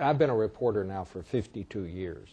I've 0.01 0.19
been 0.19 0.31
a 0.31 0.37
reporter 0.37 0.85
now 0.85 1.05
for 1.05 1.23
52 1.23 1.83
years. 1.85 2.29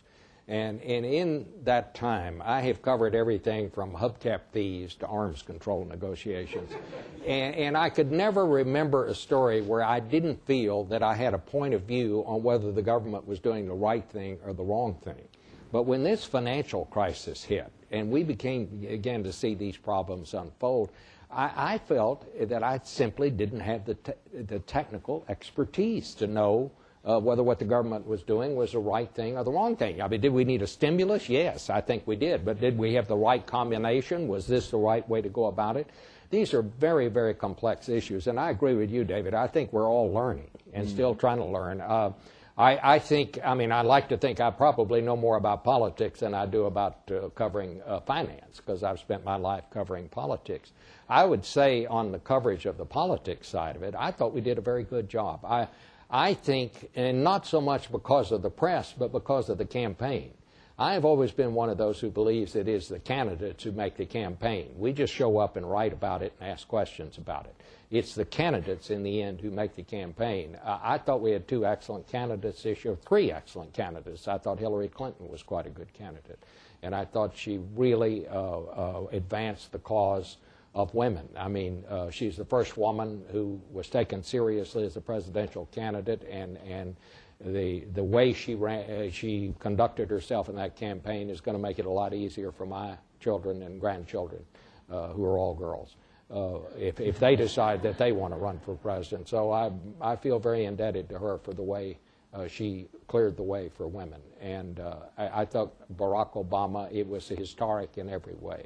And, 0.47 0.79
and 0.81 1.05
in 1.05 1.47
that 1.63 1.95
time, 1.95 2.41
I 2.45 2.61
have 2.61 2.83
covered 2.83 3.15
everything 3.15 3.71
from 3.71 3.91
hubcap 3.91 4.41
fees 4.51 4.93
to 4.95 5.07
arms 5.07 5.41
control 5.41 5.85
negotiations. 5.85 6.71
and, 7.25 7.55
and 7.55 7.77
I 7.77 7.89
could 7.89 8.11
never 8.11 8.45
remember 8.45 9.05
a 9.05 9.15
story 9.15 9.61
where 9.61 9.83
I 9.83 9.99
didn't 9.99 10.45
feel 10.45 10.83
that 10.85 11.01
I 11.01 11.15
had 11.15 11.33
a 11.33 11.39
point 11.39 11.73
of 11.73 11.81
view 11.81 12.23
on 12.27 12.43
whether 12.43 12.71
the 12.71 12.83
government 12.83 13.27
was 13.27 13.39
doing 13.39 13.67
the 13.67 13.73
right 13.73 14.07
thing 14.11 14.37
or 14.45 14.53
the 14.53 14.63
wrong 14.63 14.95
thing. 15.03 15.27
But 15.71 15.83
when 15.83 16.03
this 16.03 16.23
financial 16.23 16.85
crisis 16.85 17.43
hit, 17.43 17.71
and 17.91 18.11
we 18.11 18.23
became 18.23 18.85
again 18.87 19.23
to 19.23 19.33
see 19.33 19.55
these 19.55 19.77
problems 19.77 20.33
unfold, 20.35 20.91
I, 21.31 21.73
I 21.73 21.77
felt 21.79 22.25
that 22.49 22.61
I 22.61 22.79
simply 22.83 23.31
didn't 23.31 23.61
have 23.61 23.85
the, 23.85 23.95
te- 23.95 24.41
the 24.43 24.59
technical 24.59 25.25
expertise 25.27 26.13
to 26.15 26.27
know 26.27 26.71
uh, 27.05 27.19
whether 27.19 27.43
what 27.43 27.59
the 27.59 27.65
government 27.65 28.07
was 28.07 28.23
doing 28.23 28.55
was 28.55 28.71
the 28.71 28.79
right 28.79 29.09
thing 29.13 29.37
or 29.37 29.43
the 29.43 29.51
wrong 29.51 29.75
thing. 29.75 30.01
I 30.01 30.07
mean, 30.07 30.21
did 30.21 30.33
we 30.33 30.43
need 30.43 30.61
a 30.61 30.67
stimulus? 30.67 31.29
Yes, 31.29 31.69
I 31.69 31.81
think 31.81 32.07
we 32.07 32.15
did. 32.15 32.43
But 32.43 32.59
did 32.59 32.77
we 32.77 32.95
have 32.95 33.07
the 33.07 33.15
right 33.15 33.45
combination? 33.45 34.27
Was 34.27 34.47
this 34.47 34.71
the 34.71 34.77
right 34.77 35.07
way 35.07 35.21
to 35.21 35.29
go 35.29 35.45
about 35.45 35.77
it? 35.77 35.89
These 36.31 36.53
are 36.53 36.63
very, 36.63 37.07
very 37.07 37.35
complex 37.35 37.89
issues. 37.89 38.25
And 38.27 38.39
I 38.39 38.49
agree 38.49 38.73
with 38.73 38.89
you, 38.89 39.03
David. 39.03 39.35
I 39.35 39.47
think 39.47 39.71
we're 39.71 39.87
all 39.87 40.11
learning 40.11 40.49
and 40.73 40.87
mm. 40.87 40.89
still 40.89 41.13
trying 41.13 41.37
to 41.37 41.45
learn. 41.45 41.79
Uh, 41.79 42.11
I, 42.57 42.95
I, 42.95 42.99
think, 42.99 43.37
I 43.43 43.53
mean, 43.53 43.71
I 43.71 43.81
like 43.81 44.09
to 44.09 44.17
think 44.17 44.39
I 44.39 44.49
probably 44.49 45.01
know 45.01 45.17
more 45.17 45.35
about 45.35 45.63
politics 45.63 46.21
than 46.21 46.33
I 46.33 46.45
do 46.45 46.65
about 46.65 47.11
uh, 47.11 47.29
covering 47.29 47.81
uh, 47.85 47.99
finance 47.99 48.57
because 48.57 48.81
I've 48.81 48.99
spent 48.99 49.25
my 49.25 49.35
life 49.35 49.65
covering 49.69 50.07
politics. 50.07 50.71
I 51.09 51.25
would 51.25 51.45
say 51.45 51.85
on 51.85 52.11
the 52.11 52.19
coverage 52.19 52.65
of 52.65 52.77
the 52.77 52.85
politics 52.85 53.47
side 53.47 53.75
of 53.75 53.83
it, 53.83 53.93
I 53.95 54.09
thought 54.09 54.33
we 54.33 54.41
did 54.41 54.57
a 54.57 54.61
very 54.61 54.83
good 54.83 55.09
job. 55.09 55.43
I, 55.43 55.67
I 56.09 56.33
think, 56.33 56.89
and 56.95 57.23
not 57.23 57.47
so 57.47 57.59
much 57.59 57.91
because 57.91 58.31
of 58.31 58.41
the 58.41 58.49
press, 58.49 58.93
but 58.97 59.11
because 59.11 59.49
of 59.49 59.57
the 59.57 59.65
campaign. 59.65 60.31
I 60.77 60.93
have 60.93 61.05
always 61.05 61.31
been 61.31 61.53
one 61.53 61.69
of 61.69 61.77
those 61.77 62.01
who 62.01 62.09
believes 62.09 62.55
it 62.55 62.67
is 62.67 62.89
the 62.89 62.99
candidates 62.99 63.63
who 63.63 63.71
make 63.71 63.95
the 63.95 64.05
campaign. 64.05 64.71
We 64.77 64.91
just 64.91 65.13
show 65.13 65.37
up 65.37 65.55
and 65.55 65.69
write 65.69 65.93
about 65.93 66.21
it 66.21 66.33
and 66.39 66.49
ask 66.49 66.67
questions 66.67 67.17
about 67.17 67.45
it. 67.45 67.55
It's 67.91 68.13
the 68.13 68.25
candidates 68.25 68.89
in 68.89 69.01
the 69.01 69.21
end 69.21 69.39
who 69.39 69.51
make 69.51 69.75
the 69.75 69.83
campaign. 69.83 70.57
Uh, 70.61 70.79
I 70.83 70.97
thought 70.97 71.21
we 71.21 71.31
had 71.31 71.47
two 71.47 71.65
excellent 71.65 72.09
candidates 72.09 72.63
this 72.63 72.83
year, 72.83 72.97
three 73.07 73.31
excellent 73.31 73.73
candidates. 73.73 74.27
I 74.27 74.37
thought 74.37 74.59
Hillary 74.59 74.89
Clinton 74.89 75.29
was 75.29 75.43
quite 75.43 75.65
a 75.65 75.69
good 75.69 75.93
candidate. 75.93 76.39
And 76.83 76.93
I 76.93 77.05
thought 77.05 77.37
she 77.37 77.59
really 77.75 78.27
uh, 78.27 78.33
uh, 78.33 79.07
advanced 79.13 79.71
the 79.71 79.79
cause 79.79 80.37
of 80.76 80.93
women. 80.93 81.28
I 81.38 81.47
mean, 81.47 81.86
uh, 81.89 82.11
she's 82.11 82.36
the 82.36 82.45
first 82.45 82.78
woman 82.78 83.23
who 83.32 83.59
was 83.71 83.88
taken 83.88 84.21
seriously 84.21 84.86
as 84.86 84.97
a 84.97 85.01
presidential 85.01 85.67
candidate, 85.71 86.28
and 86.30 86.57
and 86.57 86.95
the 87.39 87.86
the 87.93 88.03
way 88.03 88.34
she 88.34 88.55
ran, 88.55 88.89
uh, 88.89 89.09
she 89.09 89.55
conducted 89.59 90.09
herself 90.09 90.49
in 90.49 90.55
that 90.57 90.76
campaign 90.76 91.30
is 91.30 91.39
going 91.39 91.55
to 91.55 91.61
make 91.61 91.80
it 91.80 91.86
a 91.86 91.89
lot 91.89 92.13
easier 92.13 92.51
for 92.51 92.65
my 92.65 92.97
children 93.21 93.63
and 93.63 93.80
grandchildren, 93.80 94.43
uh, 94.91 95.07
who 95.07 95.23
are 95.23 95.38
all 95.38 95.55
girls. 95.55 95.95
Uh, 96.30 96.57
if, 96.78 96.99
if 96.99 97.19
they 97.19 97.36
decide 97.36 97.84
that 97.84 97.99
they 97.99 98.11
want 98.11 98.34
to 98.34 98.38
run 98.38 98.59
for 98.59 98.76
president. 98.76 99.30
So 99.30 99.51
I, 99.51 99.71
I 100.01 100.15
feel 100.15 100.39
very 100.39 100.65
indebted 100.65 101.07
to 101.09 101.19
her 101.19 101.38
for 101.38 101.53
the 101.53 101.61
way 101.61 101.99
uh, 102.34 102.47
she 102.47 102.88
cleared 103.07 103.38
the 103.38 103.43
way 103.43 103.69
for 103.69 103.88
women. 103.88 104.19
And 104.41 104.80
uh, 104.80 104.95
I, 105.19 105.41
I, 105.41 105.45
thought 105.45 105.76
Barack 105.97 106.34
Obama, 106.34 106.91
it 106.91 107.07
was 107.07 107.28
historic 107.28 107.99
in 107.99 108.09
every 108.09 108.34
way 108.39 108.65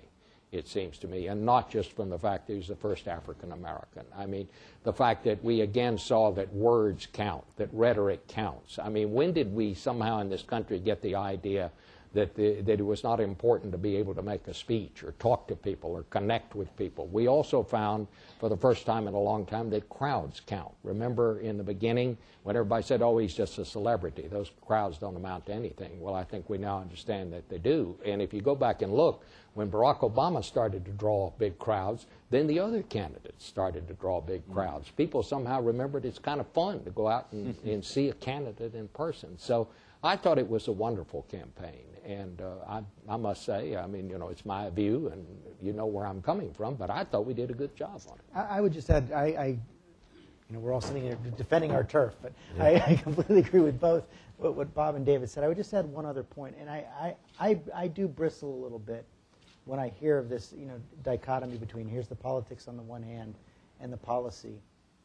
it 0.52 0.68
seems 0.68 0.98
to 1.00 1.08
me, 1.08 1.28
and 1.28 1.46
not 1.46 1.70
just 1.70 1.92
from 1.94 2.10
the 2.10 2.18
fact 2.18 2.48
that 2.48 2.56
he's 2.56 2.68
the 2.68 2.76
first 2.76 3.08
African 3.08 3.52
American. 3.52 4.04
I 4.18 4.26
mean, 4.26 4.48
the 4.84 4.94
fact 4.94 5.24
that 5.26 5.44
we 5.44 5.62
again 5.62 5.98
saw 5.98 6.32
that 6.32 6.52
words 6.54 7.08
count, 7.14 7.44
that 7.58 7.70
rhetoric 7.72 8.28
counts. 8.28 8.80
I 8.80 8.90
mean, 8.90 9.14
when 9.14 9.32
did 9.32 9.54
we 9.54 9.76
somehow 9.76 10.22
in 10.22 10.30
this 10.30 10.42
country 10.42 10.80
get 10.80 11.02
the 11.04 11.16
idea 11.16 11.72
that, 12.14 12.36
the, 12.36 12.62
that 12.62 12.80
it 12.80 12.86
was 12.86 13.04
not 13.04 13.20
important 13.20 13.72
to 13.72 13.78
be 13.78 13.96
able 13.96 14.16
to 14.16 14.22
make 14.22 14.48
a 14.48 14.54
speech 14.54 15.04
or 15.04 15.12
talk 15.14 15.48
to 15.48 15.56
people 15.56 15.92
or 15.92 16.04
connect 16.04 16.56
with 16.56 16.76
people. 16.76 17.08
We 17.08 17.28
also 17.28 17.62
found, 17.62 18.08
for 18.40 18.50
the 18.50 18.58
first 18.58 18.86
time 18.86 19.08
in 19.08 19.14
a 19.14 19.20
long 19.20 19.46
time, 19.46 19.70
that 19.72 19.90
crowds 19.90 20.42
count. 20.46 20.74
Remember 20.84 21.40
in 21.40 21.58
the 21.58 21.64
beginning 21.64 22.18
when 22.44 22.56
everybody 22.56 22.84
said, 22.84 23.02
oh, 23.02 23.18
he's 23.18 23.34
just 23.34 23.60
a 23.60 23.66
celebrity, 23.66 24.28
those 24.28 24.52
crowds 24.66 24.98
don't 24.98 25.16
amount 25.16 25.46
to 25.48 25.54
anything. 25.54 26.02
Well, 26.02 26.16
I 26.16 26.24
think 26.24 26.50
we 26.50 26.58
now 26.58 26.80
understand 26.80 27.32
that 27.34 27.48
they 27.50 27.60
do. 27.60 27.96
And 28.06 28.22
if 28.22 28.34
you 28.34 28.42
go 28.42 28.56
back 28.56 28.82
and 28.82 28.94
look, 28.94 29.24
when 29.54 29.70
Barack 29.70 30.00
Obama 30.00 30.44
started 30.44 30.86
to 30.86 30.92
draw 30.92 31.32
big 31.38 31.60
crowds, 31.60 32.06
then 32.30 32.48
the 32.48 32.60
other 32.60 32.82
candidates 32.84 33.46
started 33.46 33.88
to 33.88 33.94
draw 33.96 34.22
big 34.22 34.42
mm-hmm. 34.44 34.54
crowds. 34.54 34.90
People 34.90 35.22
somehow 35.22 35.62
remembered 35.62 36.06
it's 36.06 36.20
kind 36.20 36.40
of 36.40 36.48
fun 36.54 36.84
to 36.86 36.92
go 36.92 37.08
out 37.08 37.28
and, 37.32 37.56
mm-hmm. 37.56 37.70
and 37.70 37.86
see 37.86 38.10
a 38.10 38.14
candidate 38.14 38.74
in 38.74 38.88
person. 38.90 39.38
So 39.38 39.68
I 40.04 40.16
thought 40.16 40.38
it 40.38 40.48
was 40.48 40.68
a 40.68 40.72
wonderful 40.72 41.24
campaign. 41.24 41.89
And 42.10 42.42
uh, 42.42 42.56
I, 42.68 42.82
I 43.08 43.18
must 43.18 43.46
say, 43.46 43.76
I 43.76 43.86
mean, 43.86 44.10
you 44.10 44.18
know, 44.18 44.30
it's 44.30 44.44
my 44.44 44.72
view, 44.72 45.10
and 45.14 45.28
you 45.62 45.74
know 45.74 45.86
where 45.86 46.08
I'm 46.08 46.24
coming 46.24 46.52
from, 46.52 46.74
but 46.74 46.90
I 46.90 47.04
thought 47.04 47.28
we 47.28 47.36
did 47.36 47.52
a 47.52 47.54
good 47.54 47.76
job 47.76 48.02
on 48.10 48.16
it. 48.18 48.24
I, 48.34 48.58
I 48.58 48.62
would 48.62 48.74
just 48.74 48.90
add, 48.90 49.12
I, 49.12 49.26
I, 49.26 49.46
you 49.46 49.60
know, 50.50 50.60
we're 50.60 50.74
all 50.74 50.82
sitting 50.82 51.04
here 51.04 51.20
defending 51.38 51.72
our 51.72 51.84
turf, 51.84 52.16
but 52.20 52.34
I, 52.60 52.78
I 52.78 52.96
completely 52.96 53.42
agree 53.42 53.60
with 53.60 53.80
both 53.80 54.06
what, 54.38 54.56
what 54.56 54.74
Bob 54.74 54.96
and 54.96 55.06
David 55.06 55.30
said. 55.30 55.44
I 55.44 55.48
would 55.48 55.58
just 55.58 55.72
add 55.72 55.86
one 55.86 56.08
other 56.08 56.24
point, 56.24 56.56
and 56.60 56.68
I, 56.68 57.16
I, 57.40 57.48
I, 57.48 57.60
I 57.76 57.88
do 57.88 58.08
bristle 58.08 58.56
a 58.56 58.60
little 58.64 58.80
bit 58.80 59.06
when 59.66 59.80
I 59.80 59.90
hear 59.90 60.18
of 60.18 60.30
this, 60.30 60.52
you 60.58 60.66
know, 60.66 60.82
dichotomy 61.04 61.58
between 61.58 61.88
here's 61.88 62.08
the 62.08 62.16
politics 62.16 62.68
on 62.68 62.76
the 62.76 62.82
one 62.82 63.04
hand 63.04 63.36
and 63.80 63.94
the 63.94 63.98
policy 63.98 64.56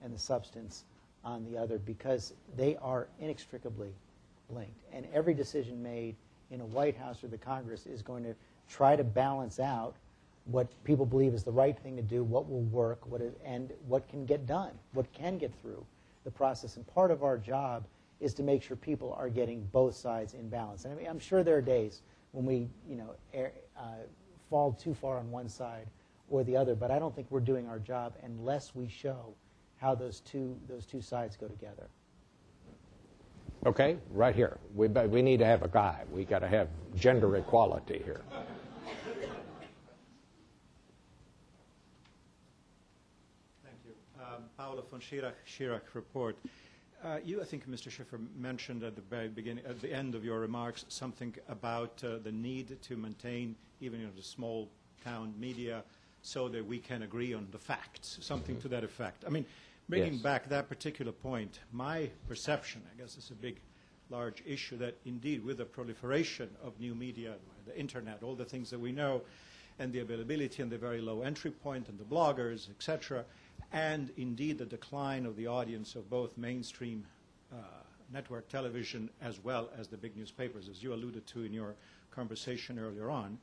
and 0.02 0.14
the 0.14 0.18
substance 0.18 0.84
on 1.22 1.44
the 1.44 1.58
other, 1.58 1.76
because 1.76 2.32
they 2.56 2.76
are 2.80 3.08
inextricably 3.20 3.92
linked. 4.48 4.80
And 4.90 5.06
every 5.12 5.34
decision 5.34 5.82
made 5.82 6.16
in 6.50 6.60
a 6.60 6.66
White 6.66 6.96
House 6.96 7.22
or 7.24 7.28
the 7.28 7.38
Congress 7.38 7.86
is 7.86 8.02
going 8.02 8.22
to 8.24 8.34
try 8.68 8.96
to 8.96 9.04
balance 9.04 9.60
out 9.60 9.94
what 10.46 10.68
people 10.84 11.06
believe 11.06 11.32
is 11.32 11.42
the 11.42 11.52
right 11.52 11.78
thing 11.78 11.96
to 11.96 12.02
do, 12.02 12.22
what 12.22 12.48
will 12.48 12.62
work, 12.62 13.00
what 13.06 13.20
is, 13.20 13.32
and 13.44 13.72
what 13.86 14.08
can 14.08 14.26
get 14.26 14.46
done, 14.46 14.72
what 14.92 15.10
can 15.12 15.38
get 15.38 15.52
through 15.62 15.84
the 16.24 16.30
process. 16.30 16.76
And 16.76 16.86
part 16.86 17.10
of 17.10 17.22
our 17.22 17.38
job 17.38 17.84
is 18.20 18.34
to 18.34 18.42
make 18.42 18.62
sure 18.62 18.76
people 18.76 19.14
are 19.18 19.28
getting 19.28 19.66
both 19.72 19.94
sides 19.94 20.34
in 20.34 20.48
balance. 20.48 20.84
And 20.84 20.92
I 20.92 20.96
mean, 20.96 21.06
I'm 21.08 21.18
sure 21.18 21.42
there 21.42 21.56
are 21.56 21.62
days 21.62 22.02
when 22.32 22.44
we, 22.44 22.68
you 22.88 22.96
know, 22.96 23.10
air, 23.32 23.52
uh, 23.78 24.04
fall 24.50 24.72
too 24.72 24.94
far 24.94 25.18
on 25.18 25.30
one 25.30 25.48
side 25.48 25.86
or 26.30 26.44
the 26.44 26.56
other, 26.56 26.74
but 26.74 26.90
I 26.90 26.98
don't 26.98 27.14
think 27.14 27.26
we're 27.30 27.40
doing 27.40 27.68
our 27.68 27.78
job 27.78 28.14
unless 28.22 28.74
we 28.74 28.88
show 28.88 29.34
how 29.76 29.94
those 29.94 30.20
two 30.20 30.56
those 30.68 30.86
two 30.86 31.00
sides 31.00 31.36
go 31.36 31.46
together. 31.46 31.88
Okay, 33.66 33.96
right 34.10 34.34
here. 34.34 34.58
We, 34.74 34.88
we 34.88 35.22
need 35.22 35.38
to 35.38 35.46
have 35.46 35.62
a 35.62 35.68
guy. 35.68 36.02
We 36.12 36.26
got 36.26 36.40
to 36.40 36.48
have 36.48 36.68
gender 36.94 37.34
equality 37.36 38.02
here. 38.04 38.20
Thank 43.64 43.78
you. 43.86 43.94
Um, 44.20 44.42
Paolo 44.58 44.84
von 44.90 45.00
Schirach, 45.00 45.36
Schirach 45.46 45.94
report. 45.94 46.36
Uh, 47.02 47.18
you, 47.24 47.40
I 47.40 47.44
think, 47.44 47.66
Mr. 47.66 47.90
Schieffer, 47.90 48.20
mentioned 48.36 48.82
at 48.82 48.96
the 48.96 49.02
very 49.02 49.28
beginning, 49.28 49.64
at 49.66 49.80
the 49.80 49.90
end 49.90 50.14
of 50.14 50.26
your 50.26 50.40
remarks, 50.40 50.84
something 50.88 51.34
about 51.48 52.04
uh, 52.04 52.18
the 52.22 52.32
need 52.32 52.76
to 52.82 52.96
maintain, 52.98 53.56
even 53.80 54.00
in 54.00 54.10
the 54.14 54.22
small 54.22 54.68
town 55.02 55.32
media, 55.38 55.84
so 56.20 56.48
that 56.48 56.66
we 56.66 56.78
can 56.78 57.02
agree 57.02 57.32
on 57.32 57.48
the 57.50 57.58
facts, 57.58 58.18
something 58.20 58.60
to 58.60 58.68
that 58.68 58.84
effect. 58.84 59.24
I 59.26 59.30
mean, 59.30 59.46
bringing 59.88 60.14
Yes. 60.14 60.22
back 60.22 60.48
that 60.48 60.68
particular 60.68 61.12
point, 61.12 61.60
my 61.72 62.10
perception, 62.28 62.82
I 62.92 63.00
guess 63.00 63.16
it's 63.16 63.30
a 63.30 63.34
big, 63.34 63.60
large 64.10 64.42
issue, 64.46 64.76
that 64.78 64.96
indeed 65.04 65.44
with 65.44 65.58
the 65.58 65.64
proliferation 65.64 66.50
of 66.62 66.78
new 66.80 66.94
media, 66.94 67.34
the 67.66 67.78
internet, 67.78 68.22
all 68.22 68.34
the 68.34 68.44
things 68.44 68.70
that 68.70 68.78
we 68.80 68.92
know, 68.92 69.22
and 69.78 69.92
the 69.92 70.00
availability 70.00 70.62
and 70.62 70.70
the 70.70 70.78
very 70.78 71.00
low 71.00 71.22
entry 71.22 71.50
point 71.50 71.88
and 71.88 71.98
the 71.98 72.04
bloggers, 72.04 72.70
etc., 72.70 73.24
and 73.72 74.10
indeed 74.16 74.58
the 74.58 74.66
decline 74.66 75.26
of 75.26 75.36
the 75.36 75.46
audience 75.46 75.96
of 75.96 76.08
both 76.08 76.36
mainstream 76.38 77.04
uh, 77.52 77.56
network 78.12 78.48
television 78.48 79.10
as 79.20 79.42
well 79.42 79.68
as 79.76 79.88
the 79.88 79.96
big 79.96 80.16
newspapers, 80.16 80.68
as 80.68 80.82
you 80.82 80.94
alluded 80.94 81.26
to 81.26 81.42
in 81.44 81.52
your 81.52 81.74
conversation 82.12 82.78
earlier 82.78 83.10
on, 83.10 83.38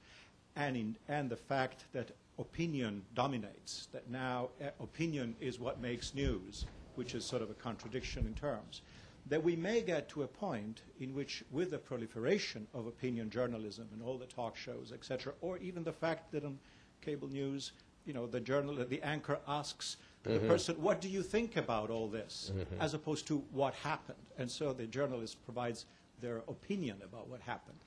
and, 0.56 0.78
in, 0.78 0.96
and 1.10 1.30
the 1.30 1.36
fact 1.36 1.84
that 1.92 2.12
opinion 2.40 3.04
dominates, 3.14 3.88
that 3.92 4.10
now 4.10 4.50
uh, 4.62 4.70
opinion 4.80 5.36
is 5.40 5.60
what 5.60 5.80
makes 5.82 6.14
news, 6.14 6.66
which 6.96 7.16
is 7.16 7.24
sort 7.26 7.42
of 7.42 7.50
a 7.50 7.54
contradiction 7.54 8.26
in 8.26 8.34
terms, 8.34 8.82
that 9.28 9.44
we 9.44 9.56
may 9.56 9.82
get 9.82 10.10
to 10.10 10.24
a 10.24 10.28
point 10.28 10.82
in 11.00 11.14
which, 11.14 11.44
with 11.52 11.72
the 11.72 11.78
proliferation 11.78 12.68
of 12.74 12.88
opinion 12.88 13.30
journalism 13.30 13.88
and 13.94 14.02
all 14.02 14.18
the 14.18 14.26
talk 14.26 14.56
shows, 14.56 14.92
etc., 14.92 15.34
or 15.42 15.58
even 15.60 15.84
the 15.84 15.94
fact 15.94 16.32
that 16.32 16.44
on 16.44 16.58
cable 17.02 17.28
news, 17.28 17.72
you 18.06 18.14
know, 18.14 18.26
the 18.26 18.40
journal, 18.40 18.76
the 18.76 19.02
anchor 19.04 19.40
asks 19.48 19.98
the 20.24 20.40
person, 20.48 20.82
"What 20.82 21.02
do 21.02 21.10
you 21.10 21.22
think 21.24 21.56
about 21.56 21.90
all 21.90 22.08
this?" 22.08 22.52
as 22.80 22.94
opposed 22.94 23.28
to 23.28 23.40
what 23.52 23.74
happened, 23.76 24.26
and 24.38 24.50
so 24.50 24.74
the 24.74 24.88
journalist 24.88 25.44
provides 25.46 25.86
their 26.20 26.38
opinion 26.48 26.98
about 27.04 27.28
what 27.28 27.42
happened. 27.42 27.78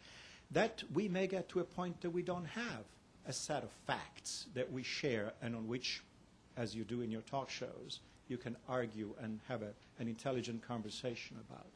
That 0.50 0.84
we 0.92 1.08
may 1.08 1.26
get 1.26 1.48
to 1.50 1.60
a 1.60 1.64
point 1.64 2.00
that 2.00 2.10
we 2.10 2.22
don't 2.22 2.44
have 2.46 2.84
a 3.26 3.32
set 3.32 3.62
of 3.62 3.70
facts 3.86 4.46
that 4.54 4.70
we 4.70 4.82
share 4.82 5.32
and 5.42 5.54
on 5.54 5.66
which, 5.66 6.02
as 6.56 6.74
you 6.74 6.84
do 6.84 7.00
in 7.00 7.10
your 7.10 7.22
talk 7.22 7.50
shows, 7.50 8.00
you 8.28 8.36
can 8.38 8.56
argue 8.68 9.14
and 9.22 9.38
have 9.48 9.62
a, 9.62 9.70
an 9.98 10.08
intelligent 10.08 10.66
conversation 10.66 11.36
about. 11.48 11.66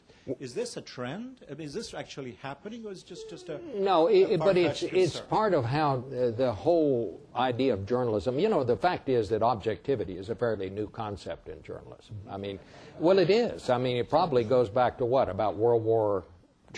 Is 0.41 0.55
this 0.55 0.77
a 0.77 0.81
trend? 0.81 1.45
I 1.51 1.55
mean, 1.55 1.67
is 1.67 1.75
this 1.75 1.95
actually 1.95 2.39
happening, 2.43 2.85
or 2.85 2.93
is 2.93 3.03
it 3.03 3.07
just 3.07 3.31
just 3.31 3.49
a 3.49 3.61
No, 3.75 4.09
a 4.09 4.37
but 4.37 4.57
it's, 4.57 4.83
it's 4.83 5.21
part 5.21 5.55
of 5.55 5.65
how 5.65 6.05
the, 6.11 6.35
the 6.37 6.53
whole 6.53 7.21
idea 7.35 7.73
of 7.73 7.87
journalism, 7.87 8.39
you 8.39 8.49
know, 8.49 8.63
the 8.65 8.77
fact 8.77 9.09
is 9.09 9.29
that 9.31 9.43
objectivity 9.43 10.17
is 10.19 10.29
a 10.29 10.35
fairly 10.35 10.69
new 10.69 10.89
concept 10.89 11.49
in 11.49 11.63
journalism. 11.63 12.17
I 12.31 12.37
mean, 12.37 12.59
well, 12.99 13.19
it 13.19 13.31
is. 13.31 13.71
I 13.71 13.79
mean, 13.79 13.97
it 13.97 14.11
probably 14.11 14.45
goes 14.45 14.69
back 14.69 14.99
to 14.99 15.07
what, 15.07 15.29
about 15.29 15.57
World 15.57 15.85
War 15.85 16.25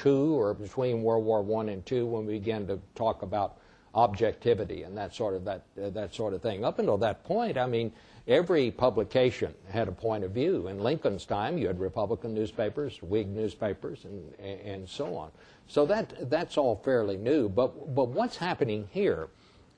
II 0.05 0.13
or 0.13 0.55
between 0.55 1.03
World 1.03 1.25
War 1.25 1.41
I 1.61 1.73
and 1.73 1.91
II 1.91 2.03
when 2.03 2.27
we 2.27 2.39
began 2.39 2.67
to 2.69 2.79
talk 2.95 3.23
about 3.23 3.59
objectivity 3.95 4.83
and 4.85 4.97
that 4.97 5.15
sort 5.15 5.35
of, 5.35 5.45
that, 5.45 5.63
uh, 5.83 5.91
that 5.91 6.15
sort 6.15 6.35
of 6.35 6.43
thing. 6.43 6.65
Up 6.65 6.79
until 6.79 6.99
that 6.99 7.25
point, 7.25 7.59
I 7.59 7.67
mean, 7.67 7.93
every 8.29 8.71
publication 8.71 9.55
had 9.69 9.89
a 9.89 9.93
point 9.93 10.25
of 10.25 10.31
view. 10.31 10.69
In 10.69 10.79
Lincoln's 10.79 11.25
time, 11.25 11.59
you 11.59 11.67
had 11.67 11.81
Republican 11.81 12.35
newspapers, 12.35 13.03
Whig 13.03 13.29
newspapers, 13.29 14.05
and, 14.05 14.35
and 14.41 14.89
so 14.89 15.17
on. 15.17 15.31
So 15.67 15.87
that, 15.87 16.31
that's 16.31 16.57
all 16.57 16.77
fairly 16.85 17.17
new. 17.17 17.49
But, 17.49 17.95
but 17.95 18.09
what's 18.09 18.37
happening 18.37 18.89
here, 18.91 19.29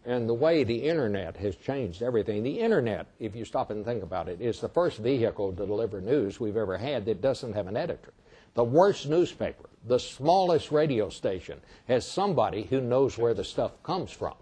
and 0.05 0.29
the 0.29 0.35
way 0.35 0.65
the 0.65 0.89
Internet 0.89 1.37
has 1.37 1.55
changed 1.57 2.03
everything, 2.03 2.43
the 2.43 2.59
Internet, 2.59 3.07
if 3.21 3.37
you 3.37 3.45
stop 3.45 3.71
and 3.71 3.85
think 3.85 4.03
about 4.03 4.29
it, 4.29 4.41
is 4.41 4.61
the 4.61 4.69
first 4.69 4.99
vehicle 4.99 5.53
to 5.53 5.67
deliver 5.67 6.01
news 6.01 6.41
we've 6.41 6.57
ever 6.57 6.77
had 6.77 7.05
that 7.07 7.21
doesn't 7.21 7.53
have 7.53 7.67
an 7.67 7.77
editor. 7.77 8.13
The 8.55 8.65
worst 8.65 9.09
newspaper, 9.09 9.69
the 9.87 9.99
smallest 9.99 10.71
radio 10.71 11.09
station, 11.09 11.61
has 11.89 12.07
somebody 12.07 12.65
who 12.65 12.81
knows 12.81 13.19
where 13.19 13.35
the 13.35 13.45
stuff 13.45 13.83
comes 13.83 14.11
from. 14.11 14.35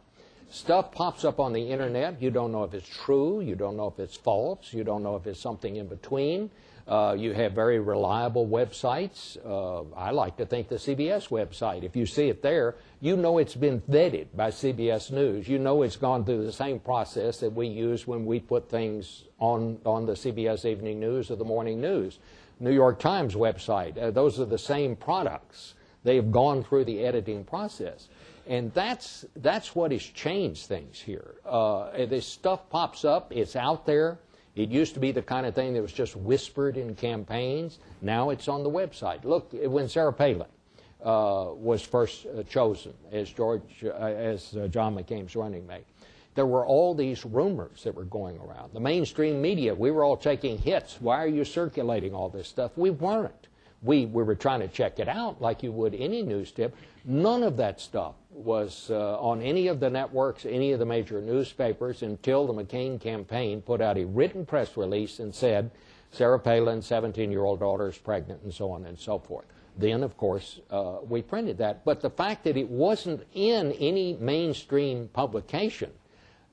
Stuff 0.50 0.90
pops 0.90 1.24
up 1.24 1.38
on 1.38 1.52
the 1.52 1.70
internet. 1.70 2.20
You 2.20 2.30
don't 2.30 2.50
know 2.50 2.64
if 2.64 2.74
it's 2.74 2.88
true. 2.88 3.40
You 3.40 3.54
don't 3.54 3.76
know 3.76 3.86
if 3.86 4.00
it's 4.00 4.16
false. 4.16 4.72
You 4.72 4.82
don't 4.82 5.02
know 5.02 5.14
if 5.14 5.26
it's 5.26 5.40
something 5.40 5.76
in 5.76 5.86
between. 5.86 6.50
Uh, 6.88 7.14
you 7.16 7.32
have 7.32 7.52
very 7.52 7.78
reliable 7.78 8.48
websites. 8.48 9.38
Uh, 9.46 9.84
I 9.96 10.10
like 10.10 10.36
to 10.38 10.46
think 10.46 10.68
the 10.68 10.74
CBS 10.74 11.28
website, 11.28 11.84
if 11.84 11.94
you 11.94 12.04
see 12.04 12.28
it 12.28 12.42
there, 12.42 12.74
you 13.00 13.16
know 13.16 13.38
it's 13.38 13.54
been 13.54 13.80
vetted 13.82 14.26
by 14.34 14.50
CBS 14.50 15.12
News. 15.12 15.46
You 15.46 15.60
know 15.60 15.82
it's 15.82 15.94
gone 15.94 16.24
through 16.24 16.44
the 16.44 16.52
same 16.52 16.80
process 16.80 17.38
that 17.40 17.52
we 17.52 17.68
use 17.68 18.08
when 18.08 18.26
we 18.26 18.40
put 18.40 18.68
things 18.68 19.22
on, 19.38 19.78
on 19.86 20.04
the 20.04 20.14
CBS 20.14 20.64
Evening 20.64 20.98
News 20.98 21.30
or 21.30 21.36
the 21.36 21.44
Morning 21.44 21.80
News. 21.80 22.18
New 22.60 22.72
York 22.72 22.98
Times 22.98 23.34
website, 23.34 23.98
uh, 23.98 24.10
those 24.10 24.38
are 24.38 24.44
the 24.44 24.58
same 24.58 24.94
products. 24.94 25.74
They've 26.04 26.30
gone 26.30 26.62
through 26.62 26.84
the 26.84 27.04
editing 27.04 27.44
process. 27.44 28.08
And 28.46 28.72
that's, 28.74 29.24
that's 29.36 29.74
what 29.74 29.92
has 29.92 30.02
changed 30.02 30.66
things 30.66 30.98
here. 30.98 31.34
Uh, 31.44 32.06
this 32.06 32.26
stuff 32.26 32.68
pops 32.68 33.04
up, 33.04 33.32
it's 33.32 33.56
out 33.56 33.86
there. 33.86 34.18
It 34.56 34.68
used 34.68 34.94
to 34.94 35.00
be 35.00 35.12
the 35.12 35.22
kind 35.22 35.46
of 35.46 35.54
thing 35.54 35.74
that 35.74 35.82
was 35.82 35.92
just 35.92 36.16
whispered 36.16 36.76
in 36.76 36.94
campaigns. 36.94 37.78
Now 38.02 38.30
it's 38.30 38.48
on 38.48 38.62
the 38.62 38.70
website. 38.70 39.24
Look, 39.24 39.50
when 39.52 39.88
Sarah 39.88 40.12
Palin 40.12 40.48
uh, 41.04 41.50
was 41.52 41.82
first 41.82 42.26
uh, 42.26 42.42
chosen 42.42 42.92
as 43.12 43.30
George, 43.30 43.84
uh, 43.84 43.90
as 43.90 44.56
uh, 44.56 44.66
John 44.68 44.96
McCain's 44.96 45.36
running 45.36 45.66
mate, 45.66 45.86
there 46.34 46.46
were 46.46 46.64
all 46.64 46.94
these 46.94 47.24
rumors 47.24 47.82
that 47.84 47.94
were 47.94 48.04
going 48.04 48.38
around. 48.38 48.72
The 48.72 48.80
mainstream 48.80 49.42
media, 49.42 49.74
we 49.74 49.90
were 49.90 50.04
all 50.04 50.16
taking 50.16 50.58
hits. 50.58 50.98
Why 51.00 51.22
are 51.22 51.28
you 51.28 51.44
circulating 51.44 52.14
all 52.14 52.28
this 52.28 52.48
stuff? 52.48 52.70
We 52.76 52.90
weren't. 52.90 53.48
We, 53.82 54.06
we 54.06 54.22
were 54.22 54.34
trying 54.34 54.60
to 54.60 54.68
check 54.68 55.00
it 55.00 55.08
out 55.08 55.40
like 55.40 55.62
you 55.62 55.72
would 55.72 55.94
any 55.94 56.22
news 56.22 56.52
tip. 56.52 56.76
None 57.04 57.42
of 57.42 57.56
that 57.56 57.80
stuff 57.80 58.14
was 58.30 58.90
uh, 58.90 59.18
on 59.18 59.40
any 59.40 59.68
of 59.68 59.80
the 59.80 59.90
networks, 59.90 60.44
any 60.44 60.72
of 60.72 60.78
the 60.78 60.86
major 60.86 61.20
newspapers 61.20 62.02
until 62.02 62.46
the 62.46 62.52
McCain 62.52 63.00
campaign 63.00 63.62
put 63.62 63.80
out 63.80 63.96
a 63.96 64.04
written 64.04 64.44
press 64.44 64.76
release 64.76 65.18
and 65.18 65.34
said, 65.34 65.70
Sarah 66.12 66.38
Palin's 66.38 66.86
17 66.86 67.30
year 67.30 67.44
old 67.44 67.60
daughter 67.60 67.88
is 67.88 67.98
pregnant, 67.98 68.42
and 68.42 68.52
so 68.52 68.70
on 68.70 68.84
and 68.84 68.98
so 68.98 69.18
forth. 69.18 69.46
then, 69.78 70.02
of 70.02 70.16
course, 70.16 70.60
uh, 70.70 70.98
we 71.08 71.22
printed 71.22 71.56
that. 71.58 71.84
But 71.84 72.00
the 72.00 72.10
fact 72.10 72.44
that 72.44 72.56
it 72.56 72.68
wasn't 72.68 73.26
in 73.32 73.72
any 73.72 74.14
mainstream 74.20 75.08
publication, 75.12 75.90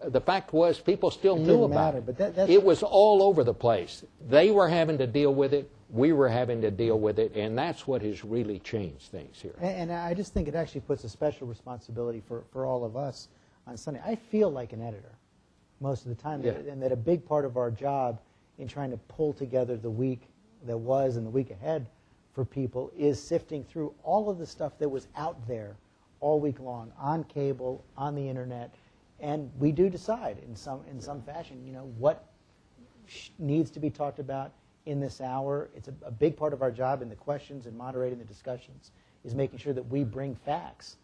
the 0.06 0.22
fact 0.22 0.54
was 0.54 0.80
people 0.80 1.10
still 1.10 1.36
It 1.38 1.42
knew 1.42 1.64
about 1.64 1.76
matter, 1.76 1.98
it. 2.00 2.06
but 2.06 2.18
that- 2.18 2.36
that's- 2.36 2.50
it 2.56 2.64
was 2.64 2.84
all 2.84 3.24
over 3.24 3.44
the 3.44 3.54
place. 3.54 4.04
They 4.30 4.52
were 4.52 4.68
having 4.70 4.98
to 5.00 5.08
deal 5.08 5.34
with 5.34 5.54
it. 5.54 5.70
We 5.90 6.12
were 6.14 6.30
having 6.30 6.62
to 6.62 6.70
deal 6.72 7.00
with 7.00 7.18
it, 7.18 7.36
and 7.36 7.58
that's 7.58 7.88
what 7.88 8.02
has 8.02 8.24
really 8.24 8.60
changed 8.60 9.10
things 9.10 9.42
here. 9.42 9.56
And, 9.60 9.90
and 9.90 9.94
I 9.94 10.14
just 10.14 10.34
think 10.34 10.48
it 10.48 10.54
actually 10.56 10.82
puts 10.82 11.04
a 11.04 11.10
special 11.10 11.48
responsibility 11.48 12.22
for, 12.28 12.44
for 12.52 12.66
all 12.66 12.84
of 12.84 12.96
us 12.98 13.30
on 13.66 13.78
Sunday. 13.78 14.02
I 14.06 14.16
feel 14.16 14.50
like 14.52 14.74
an 14.74 14.82
editor 14.82 15.18
most 15.80 16.04
of 16.04 16.10
the 16.10 16.22
time, 16.22 16.44
Yeah. 16.44 16.52
and 16.52 16.82
that 16.84 16.92
a 16.92 16.96
big 16.98 17.26
part 17.26 17.46
of 17.46 17.56
our 17.58 17.72
job 17.72 18.20
in 18.60 18.68
trying 18.68 18.92
to 18.92 18.98
pull 18.98 19.34
together 19.34 19.78
the 19.78 19.90
week 19.90 20.28
that 20.66 20.78
was 20.78 21.16
and 21.16 21.26
the 21.26 21.30
week 21.32 21.52
ahead 21.52 21.88
for 22.34 22.44
people 22.46 22.92
is 22.98 23.22
sifting 23.22 23.64
through 23.64 23.94
all 24.04 24.30
of 24.30 24.38
the 24.40 24.46
stuff 24.46 24.78
that 24.80 24.90
was 24.90 25.08
out 25.16 25.38
there 25.48 25.76
all 26.20 26.40
week 26.40 26.60
long 26.60 26.92
on 27.00 27.24
cable, 27.26 27.84
on 27.96 28.14
the 28.16 28.28
internet, 28.28 28.72
and 29.20 29.52
we 29.60 29.72
do 29.72 29.90
decide 29.90 30.38
in 30.48 30.56
some 30.56 30.82
in 30.90 31.02
some 31.02 31.22
fashion, 31.22 31.66
you 31.66 31.74
know, 31.74 31.92
what 31.98 32.26
sh- 33.08 33.30
needs 33.40 33.72
to 33.72 33.80
be 33.80 33.90
talked 33.90 34.20
about 34.20 34.52
in 34.86 35.00
this 35.00 35.22
hour. 35.22 35.70
It's 35.76 35.88
a, 35.88 35.94
a 36.06 36.12
big 36.12 36.38
part 36.38 36.54
of 36.54 36.62
our 36.62 36.72
job 36.72 37.02
in 37.02 37.10
the 37.10 37.16
questions 37.16 37.66
and 37.66 37.78
moderating 37.78 38.20
the 38.20 38.26
discussions 38.26 38.92
is 39.24 39.36
making 39.36 39.60
sure 39.60 39.74
that 39.74 39.88
we 39.90 40.04
bring 40.04 40.36
facts 40.36 40.98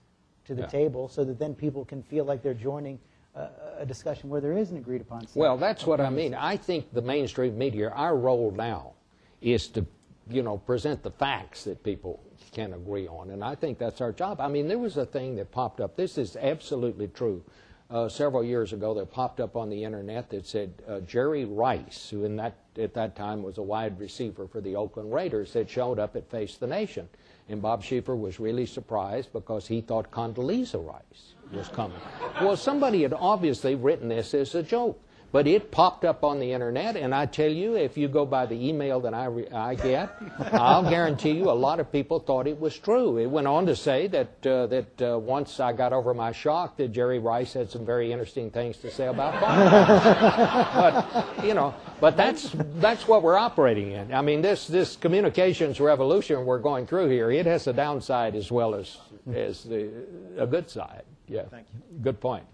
to 0.46 0.56
the 0.56 0.62
Yeah. 0.62 0.68
table 0.68 1.08
so 1.08 1.24
that 1.24 1.40
then 1.40 1.56
people 1.56 1.84
can 1.86 2.04
feel 2.04 2.26
like 2.26 2.42
they're 2.42 2.54
joining 2.54 3.00
a, 3.36 3.48
a 3.80 3.86
discussion 3.86 4.30
where 4.30 4.42
there 4.42 4.58
is 4.58 4.72
an 4.72 4.78
agreed 4.78 5.02
upon. 5.02 5.26
Well, 5.34 5.58
that's 5.58 5.86
what 5.86 6.00
I 6.00 6.10
mean. 6.10 6.34
I 6.34 6.56
think 6.56 6.94
the 6.94 7.02
mainstream 7.02 7.58
media, 7.58 7.90
our 7.90 8.16
role 8.16 8.52
now 8.52 8.94
is 9.42 9.68
to, 9.70 9.86
you 10.30 10.44
know, 10.44 10.58
present 10.58 11.02
the 11.04 11.12
facts 11.12 11.64
that 11.64 11.84
people 11.84 12.22
can 12.52 12.74
agree 12.74 13.08
on. 13.08 13.32
And 13.32 13.44
I 13.44 13.56
think 13.56 13.80
that's 13.80 14.00
our 14.02 14.12
job. 14.12 14.40
I 14.40 14.48
mean, 14.48 14.68
there 14.68 14.78
was 14.78 14.98
a 14.98 15.06
thing 15.06 15.36
that 15.38 15.52
popped 15.52 15.82
up. 15.82 15.96
This 15.96 16.18
is 16.18 16.36
absolutely 16.36 17.08
true. 17.08 17.44
Uh, 17.90 18.10
several 18.10 18.44
years 18.44 18.74
ago, 18.74 18.94
that 18.94 19.12
popped 19.12 19.40
up 19.40 19.56
on 19.56 19.70
the 19.70 19.84
internet 19.84 20.30
that 20.30 20.48
said 20.48 20.74
uh, 20.88 21.00
Jerry 21.02 21.46
Rice, 21.46 22.10
who 22.10 22.24
in 22.26 22.36
that 22.38 22.56
at 22.80 22.94
that 22.96 23.16
time 23.16 23.44
was 23.44 23.60
a 23.60 23.62
wide 23.62 24.00
receiver 24.00 24.48
for 24.48 24.62
the 24.62 24.76
Oakland 24.76 25.14
Raiders, 25.14 25.54
had 25.54 25.70
showed 25.70 26.00
up 26.00 26.16
at 26.16 26.28
Face 26.32 26.58
the 26.58 26.66
Nation, 26.66 27.08
and 27.50 27.62
Bob 27.62 27.84
Schieffer 27.84 28.16
was 28.16 28.40
really 28.40 28.66
surprised 28.66 29.32
because 29.32 29.68
he 29.68 29.82
thought 29.82 30.10
Condoleezza 30.10 30.80
Rice 30.84 31.36
was 31.52 31.68
coming. 31.68 32.00
well, 32.42 32.58
somebody 32.58 33.04
had 33.04 33.14
obviously 33.14 33.76
written 33.76 34.08
this 34.10 34.34
as 34.34 34.56
a 34.56 34.64
joke. 34.64 35.00
But 35.34 35.48
it 35.48 35.72
popped 35.72 36.06
up 36.06 36.24
on 36.24 36.40
the 36.40 36.52
internet, 36.52 36.96
and 36.96 37.14
I 37.14 37.26
tell 37.26 37.52
you, 37.52 37.76
if 37.76 37.98
you 37.98 38.08
go 38.08 38.24
by 38.24 38.46
the 38.46 38.70
email 38.70 39.00
that 39.00 39.16
I, 39.16 39.26
re- 39.26 39.50
I 39.50 39.74
get, 39.74 40.16
I'll 40.52 40.88
guarantee 40.88 41.32
you 41.32 41.50
a 41.50 41.58
lot 41.58 41.80
of 41.80 41.92
people 41.92 42.20
thought 42.20 42.46
it 42.46 42.60
was 42.60 42.78
true. 42.78 43.18
It 43.18 43.26
went 43.26 43.48
on 43.48 43.66
to 43.66 43.76
say 43.76 44.06
that, 44.10 44.46
uh, 44.46 44.68
that 44.68 45.02
uh, 45.02 45.18
once 45.18 45.60
I 45.60 45.74
got 45.74 45.92
over 45.92 46.14
my 46.14 46.34
shock, 46.34 46.78
that 46.78 46.90
Jerry 46.90 47.18
Rice 47.18 47.52
had 47.52 47.72
some 47.72 47.84
very 47.84 48.12
interesting 48.12 48.52
things 48.52 48.78
to 48.78 48.92
say 48.92 49.08
about 49.08 49.42
but, 49.42 51.44
you 51.44 51.56
know, 51.56 51.74
but 52.00 52.16
that's, 52.16 52.52
that's 52.76 53.08
what 53.08 53.24
we're 53.24 53.36
operating 53.36 53.90
in. 53.90 54.14
I 54.14 54.22
mean, 54.22 54.44
this, 54.44 54.68
this 54.68 54.96
communications 54.96 55.80
revolution 55.80 56.46
we're 56.46 56.60
going 56.60 56.86
through 56.86 57.10
here, 57.10 57.32
it 57.32 57.48
has 57.48 57.66
a 57.66 57.74
downside 57.74 58.36
as 58.36 58.52
well 58.52 58.76
as, 58.76 58.98
as 59.34 59.64
the, 59.64 59.90
a 60.38 60.46
good 60.46 60.70
side. 60.70 61.06
Yeah. 61.28 61.46
Thank 61.50 61.66
you. 61.74 62.04
Good 62.04 62.22
point. 62.22 62.46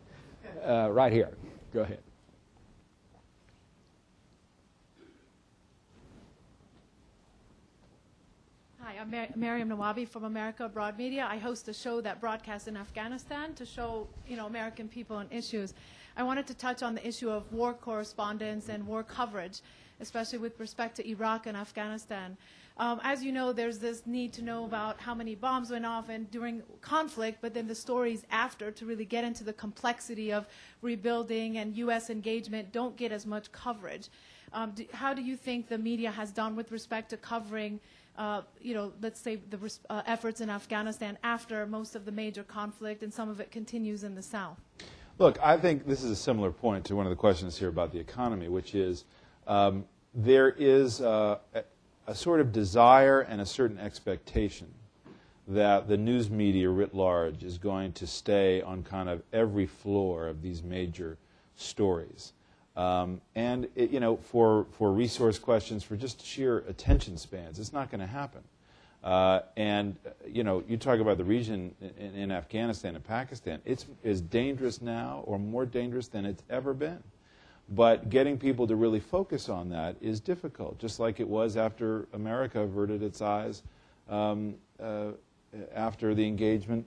Uh, 0.65 0.89
right 0.91 1.11
here. 1.11 1.31
Go 1.73 1.81
ahead. 1.81 1.99
I'm 8.99 9.11
Mar- 9.11 9.29
Mariam 9.35 9.69
Nawabi 9.69 10.05
from 10.05 10.25
America 10.25 10.65
Abroad 10.65 10.97
Media. 10.97 11.25
I 11.29 11.37
host 11.37 11.69
a 11.69 11.73
show 11.73 12.01
that 12.01 12.19
broadcasts 12.19 12.67
in 12.67 12.75
Afghanistan 12.75 13.53
to 13.53 13.65
show, 13.65 14.07
you 14.27 14.35
know, 14.35 14.45
American 14.45 14.89
people 14.89 15.19
and 15.19 15.31
issues. 15.31 15.73
I 16.17 16.23
wanted 16.23 16.47
to 16.47 16.53
touch 16.53 16.83
on 16.83 16.95
the 16.95 17.07
issue 17.07 17.29
of 17.29 17.49
war 17.53 17.73
correspondence 17.73 18.67
and 18.67 18.85
war 18.85 19.03
coverage, 19.03 19.61
especially 20.01 20.39
with 20.39 20.59
respect 20.59 20.97
to 20.97 21.09
Iraq 21.09 21.47
and 21.47 21.55
Afghanistan. 21.55 22.35
Um, 22.75 22.99
as 23.01 23.23
you 23.23 23.31
know, 23.31 23.53
there's 23.53 23.79
this 23.79 24.05
need 24.05 24.33
to 24.33 24.41
know 24.41 24.65
about 24.65 24.99
how 24.99 25.15
many 25.15 25.33
bombs 25.33 25.71
went 25.71 25.85
off 25.85 26.09
and 26.09 26.29
during 26.29 26.61
conflict, 26.81 27.37
but 27.41 27.53
then 27.53 27.67
the 27.67 27.75
stories 27.75 28.25
after 28.31 28.69
to 28.69 28.85
really 28.85 29.05
get 29.05 29.23
into 29.23 29.45
the 29.45 29.53
complexity 29.53 30.33
of 30.33 30.45
rebuilding 30.81 31.57
and 31.57 31.73
U.S. 31.77 32.09
engagement 32.09 32.73
don't 32.73 32.97
get 32.97 33.13
as 33.13 33.25
much 33.25 33.49
coverage. 33.53 34.09
Um, 34.51 34.71
do, 34.71 34.85
how 34.93 35.13
do 35.13 35.21
you 35.21 35.37
think 35.37 35.69
the 35.69 35.77
media 35.77 36.11
has 36.11 36.31
done 36.31 36.57
with 36.57 36.71
respect 36.71 37.09
to 37.11 37.17
covering 37.17 37.79
uh, 38.19 38.41
you 38.59 38.73
know, 38.73 38.91
let's 39.01 39.19
say 39.19 39.37
the 39.49 39.57
uh, 39.89 40.01
efforts 40.05 40.41
in 40.41 40.49
Afghanistan 40.49 41.17
after 41.23 41.65
most 41.65 41.95
of 41.95 42.03
the 42.03 42.11
major 42.11 42.43
conflict, 42.43 43.01
and 43.01 43.13
some 43.13 43.29
of 43.29 43.39
it 43.39 43.49
continues 43.49 44.03
in 44.03 44.13
the 44.13 44.21
South. 44.21 44.59
Look, 45.17 45.39
I 45.41 45.57
think 45.57 45.87
this 45.87 46.03
is 46.03 46.11
a 46.11 46.15
similar 46.15 46.51
point 46.51 46.83
to 46.85 46.95
one 46.97 47.05
of 47.05 47.11
the 47.11 47.15
questions 47.15 47.57
here 47.57 47.69
about 47.69 47.93
the 47.93 47.99
economy, 47.99 48.49
which 48.49 48.75
is 48.75 49.05
um, 49.47 49.85
there 50.13 50.49
is 50.49 50.99
a, 50.99 51.39
a 52.07 52.13
sort 52.13 52.41
of 52.41 52.51
desire 52.51 53.21
and 53.21 53.39
a 53.39 53.45
certain 53.45 53.79
expectation 53.79 54.67
that 55.47 55.87
the 55.87 55.97
news 55.97 56.29
media 56.29 56.69
writ 56.69 56.93
large 56.93 57.43
is 57.43 57.57
going 57.57 57.93
to 57.93 58.05
stay 58.05 58.61
on 58.61 58.83
kind 58.83 59.07
of 59.07 59.23
every 59.31 59.65
floor 59.65 60.27
of 60.27 60.41
these 60.41 60.61
major 60.61 61.17
stories. 61.55 62.33
Um, 62.75 63.21
and 63.35 63.67
it, 63.75 63.91
you 63.91 63.99
know, 63.99 64.17
for, 64.17 64.67
for 64.71 64.91
resource 64.91 65.37
questions, 65.39 65.83
for 65.83 65.97
just 65.97 66.25
sheer 66.25 66.59
attention 66.67 67.17
spans, 67.17 67.59
it's 67.59 67.73
not 67.73 67.91
going 67.91 68.01
to 68.01 68.07
happen. 68.07 68.41
Uh, 69.03 69.39
and 69.55 69.95
uh, 70.05 70.09
you 70.27 70.43
know, 70.43 70.63
you 70.67 70.77
talk 70.77 70.99
about 70.99 71.17
the 71.17 71.23
region 71.23 71.73
in, 71.81 72.15
in 72.15 72.31
Afghanistan 72.31 72.95
and 72.95 73.03
Pakistan. 73.03 73.61
It's 73.65 73.85
as 74.03 74.21
dangerous 74.21 74.81
now, 74.81 75.23
or 75.25 75.39
more 75.39 75.65
dangerous 75.65 76.07
than 76.07 76.25
it's 76.25 76.43
ever 76.49 76.73
been. 76.73 77.01
But 77.69 78.09
getting 78.09 78.37
people 78.37 78.65
to 78.67 78.75
really 78.75 78.99
focus 78.99 79.47
on 79.47 79.69
that 79.69 79.95
is 80.01 80.19
difficult, 80.19 80.79
just 80.79 80.99
like 80.99 81.19
it 81.19 81.27
was 81.27 81.55
after 81.55 82.07
America 82.13 82.61
averted 82.61 83.03
its 83.03 83.21
eyes 83.21 83.61
um, 84.09 84.55
uh, 84.81 85.11
after 85.73 86.15
the 86.15 86.25
engagement 86.25 86.85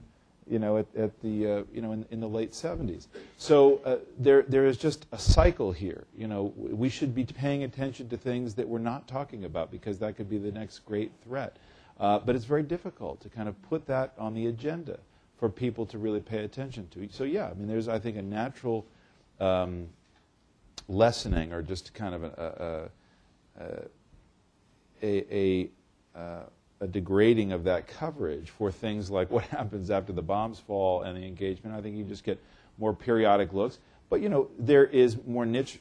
you 0.49 0.59
know, 0.59 0.77
at, 0.77 0.85
at 0.95 1.21
the, 1.21 1.47
uh, 1.47 1.63
you 1.73 1.81
know, 1.81 1.91
in, 1.91 2.05
in 2.11 2.19
the 2.19 2.27
late 2.27 2.51
70s. 2.51 3.07
So 3.37 3.81
uh, 3.85 3.97
there, 4.19 4.43
there 4.43 4.65
is 4.65 4.77
just 4.77 5.05
a 5.11 5.17
cycle 5.17 5.71
here. 5.71 6.05
You 6.17 6.27
know, 6.27 6.53
we 6.55 6.89
should 6.89 7.15
be 7.15 7.25
paying 7.25 7.63
attention 7.63 8.09
to 8.09 8.17
things 8.17 8.53
that 8.55 8.67
we're 8.67 8.79
not 8.79 9.07
talking 9.07 9.45
about 9.45 9.71
because 9.71 9.99
that 9.99 10.15
could 10.15 10.29
be 10.29 10.37
the 10.37 10.51
next 10.51 10.79
great 10.79 11.11
threat. 11.23 11.57
Uh, 11.99 12.19
but 12.19 12.35
it's 12.35 12.45
very 12.45 12.63
difficult 12.63 13.21
to 13.21 13.29
kind 13.29 13.47
of 13.47 13.61
put 13.63 13.85
that 13.87 14.13
on 14.17 14.33
the 14.33 14.47
agenda 14.47 14.99
for 15.37 15.49
people 15.49 15.85
to 15.85 15.97
really 15.97 16.19
pay 16.19 16.43
attention 16.43 16.87
to. 16.89 17.07
So 17.11 17.23
yeah, 17.23 17.49
I 17.49 17.53
mean, 17.53 17.67
there's, 17.67 17.87
I 17.87 17.99
think, 17.99 18.17
a 18.17 18.21
natural 18.21 18.85
um, 19.39 19.87
lessening 20.87 21.53
or 21.53 21.61
just 21.61 21.93
kind 21.93 22.15
of 22.15 22.23
a, 22.23 22.89
a, 23.59 23.63
a, 25.03 25.35
a, 25.35 25.69
a 26.15 26.39
a 26.83 26.87
degrading 26.87 27.53
of 27.53 27.63
that 27.63 27.87
coverage 27.87 28.49
for 28.49 28.69
things 28.69 29.09
like 29.09 29.31
what 29.31 29.43
happens 29.57 29.89
after 29.89 30.11
the 30.11 30.21
bombs 30.21 30.59
fall 30.59 31.03
and 31.03 31.17
the 31.17 31.25
engagement. 31.25 31.75
I 31.75 31.81
think 31.81 31.95
you 31.95 32.03
just 32.03 32.25
get 32.25 32.39
more 32.77 32.93
periodic 32.93 33.53
looks. 33.53 33.79
But, 34.09 34.21
you 34.21 34.29
know, 34.29 34.49
there 34.59 34.85
is 34.85 35.17
more 35.25 35.45
niche 35.45 35.79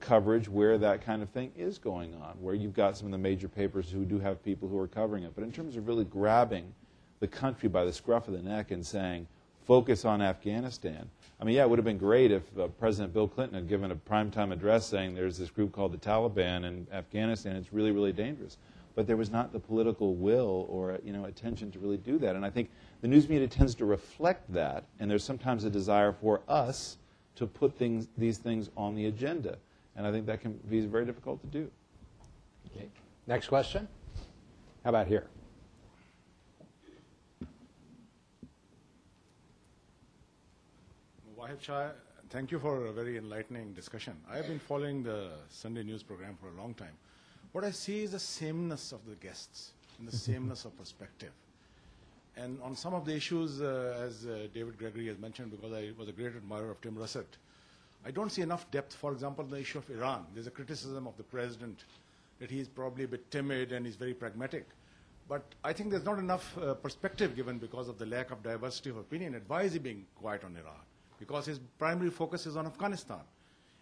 coverage 0.00 0.48
where 0.48 0.78
that 0.78 1.04
kind 1.04 1.22
of 1.22 1.28
thing 1.30 1.52
is 1.56 1.78
going 1.78 2.14
on, 2.14 2.36
where 2.40 2.54
you've 2.54 2.74
got 2.74 2.96
some 2.96 3.06
of 3.06 3.12
the 3.12 3.18
major 3.18 3.48
papers 3.48 3.90
who 3.90 4.04
do 4.04 4.18
have 4.18 4.42
people 4.42 4.68
who 4.68 4.78
are 4.78 4.88
covering 4.88 5.24
it. 5.24 5.32
But 5.34 5.44
in 5.44 5.52
terms 5.52 5.76
of 5.76 5.86
really 5.86 6.04
grabbing 6.04 6.72
the 7.20 7.28
country 7.28 7.68
by 7.68 7.84
the 7.84 7.92
scruff 7.92 8.26
of 8.26 8.34
the 8.34 8.42
neck 8.42 8.70
and 8.70 8.84
saying, 8.84 9.26
focus 9.66 10.04
on 10.04 10.20
Afghanistan. 10.22 11.08
I 11.38 11.44
mean, 11.44 11.54
yeah, 11.54 11.62
it 11.62 11.70
would 11.70 11.78
have 11.78 11.84
been 11.84 11.98
great 11.98 12.30
if 12.30 12.42
uh, 12.58 12.66
President 12.78 13.12
Bill 13.12 13.28
Clinton 13.28 13.54
had 13.54 13.68
given 13.68 13.90
a 13.90 13.94
primetime 13.94 14.52
address 14.52 14.86
saying 14.86 15.14
there's 15.14 15.38
this 15.38 15.50
group 15.50 15.72
called 15.72 15.92
the 15.92 15.98
Taliban 15.98 16.64
in 16.64 16.86
Afghanistan. 16.92 17.56
It's 17.56 17.72
really, 17.72 17.92
really 17.92 18.12
dangerous 18.12 18.56
but 18.94 19.06
there 19.06 19.16
was 19.16 19.30
not 19.30 19.52
the 19.52 19.60
political 19.60 20.14
will 20.14 20.66
or 20.68 20.98
you 21.04 21.12
know 21.12 21.24
attention 21.24 21.70
to 21.72 21.78
really 21.78 21.96
do 21.96 22.18
that. 22.18 22.36
And 22.36 22.44
I 22.44 22.50
think 22.50 22.70
the 23.00 23.08
news 23.08 23.28
media 23.28 23.48
tends 23.48 23.74
to 23.76 23.84
reflect 23.84 24.52
that, 24.52 24.84
and 24.98 25.10
there's 25.10 25.24
sometimes 25.24 25.64
a 25.64 25.70
desire 25.70 26.12
for 26.12 26.42
us 26.48 26.96
to 27.36 27.46
put 27.46 27.76
things, 27.76 28.08
these 28.18 28.38
things 28.38 28.70
on 28.76 28.94
the 28.94 29.06
agenda, 29.06 29.56
and 29.96 30.06
I 30.06 30.12
think 30.12 30.26
that 30.26 30.40
can 30.40 30.58
be 30.68 30.80
very 30.80 31.06
difficult 31.06 31.40
to 31.42 31.46
do. 31.46 31.70
Okay. 32.66 32.88
Next 33.26 33.48
question. 33.48 33.88
How 34.84 34.90
about 34.90 35.06
here? 35.06 35.26
Wahid 41.38 41.60
Shah, 41.60 41.88
thank 42.28 42.50
you 42.50 42.58
for 42.58 42.86
a 42.86 42.92
very 42.92 43.16
enlightening 43.16 43.72
discussion. 43.72 44.14
I 44.30 44.36
have 44.36 44.46
been 44.46 44.58
following 44.58 45.02
the 45.02 45.30
Sunday 45.48 45.82
news 45.82 46.02
program 46.02 46.36
for 46.40 46.48
a 46.48 46.60
long 46.60 46.74
time. 46.74 46.92
What 47.52 47.64
I 47.64 47.72
see 47.72 48.04
is 48.04 48.12
the 48.12 48.18
sameness 48.18 48.92
of 48.92 49.00
the 49.08 49.16
guests 49.16 49.72
and 49.98 50.06
the 50.06 50.16
sameness 50.16 50.64
of 50.64 50.76
perspective. 50.78 51.32
And 52.36 52.60
on 52.62 52.76
some 52.76 52.94
of 52.94 53.04
the 53.04 53.14
issues, 53.14 53.60
uh, 53.60 54.00
as 54.06 54.24
uh, 54.24 54.46
David 54.54 54.78
Gregory 54.78 55.08
has 55.08 55.18
mentioned, 55.18 55.50
because 55.50 55.72
I 55.72 55.90
was 55.98 56.08
a 56.08 56.12
great 56.12 56.34
admirer 56.36 56.70
of 56.70 56.80
Tim 56.80 56.94
Russert, 56.94 57.26
I 58.06 58.10
don't 58.12 58.30
see 58.30 58.42
enough 58.42 58.70
depth. 58.70 58.94
For 58.94 59.12
example, 59.12 59.44
the 59.44 59.58
issue 59.58 59.78
of 59.78 59.90
Iran. 59.90 60.26
There's 60.32 60.46
a 60.46 60.50
criticism 60.50 61.06
of 61.06 61.16
the 61.16 61.24
president 61.24 61.84
that 62.38 62.50
he's 62.50 62.68
probably 62.68 63.04
a 63.04 63.08
bit 63.08 63.30
timid 63.30 63.72
and 63.72 63.84
he's 63.84 63.96
very 63.96 64.14
pragmatic. 64.14 64.66
But 65.28 65.42
I 65.62 65.72
think 65.72 65.90
there's 65.90 66.04
not 66.04 66.18
enough 66.18 66.56
uh, 66.56 66.74
perspective 66.74 67.36
given 67.36 67.58
because 67.58 67.88
of 67.88 67.98
the 67.98 68.06
lack 68.06 68.30
of 68.30 68.42
diversity 68.42 68.90
of 68.90 68.96
opinion. 68.96 69.34
And 69.34 69.44
why 69.48 69.62
is 69.62 69.72
he 69.74 69.78
being 69.78 70.06
quiet 70.20 70.44
on 70.44 70.56
Iran? 70.56 70.80
Because 71.18 71.46
his 71.46 71.60
primary 71.78 72.10
focus 72.10 72.46
is 72.46 72.56
on 72.56 72.66
Afghanistan. 72.66 73.20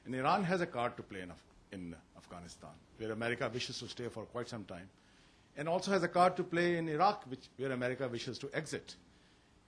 And 0.04 0.14
Iran 0.14 0.42
has 0.44 0.60
a 0.60 0.66
card 0.66 0.96
to 0.96 1.02
play 1.02 1.20
in, 1.20 1.30
Af- 1.30 1.42
in 1.72 1.94
Afghanistan, 2.16 2.70
where 2.96 3.12
America 3.12 3.50
wishes 3.52 3.78
to 3.78 3.88
stay 3.88 4.08
for 4.08 4.24
quite 4.24 4.48
some 4.48 4.64
time. 4.64 4.88
And 5.56 5.68
also 5.68 5.90
has 5.90 6.02
a 6.02 6.08
card 6.08 6.36
to 6.36 6.44
play 6.44 6.76
in 6.76 6.88
Iraq, 6.88 7.24
which, 7.28 7.48
where 7.56 7.72
America 7.72 8.08
wishes 8.08 8.38
to 8.38 8.50
exit. 8.54 8.94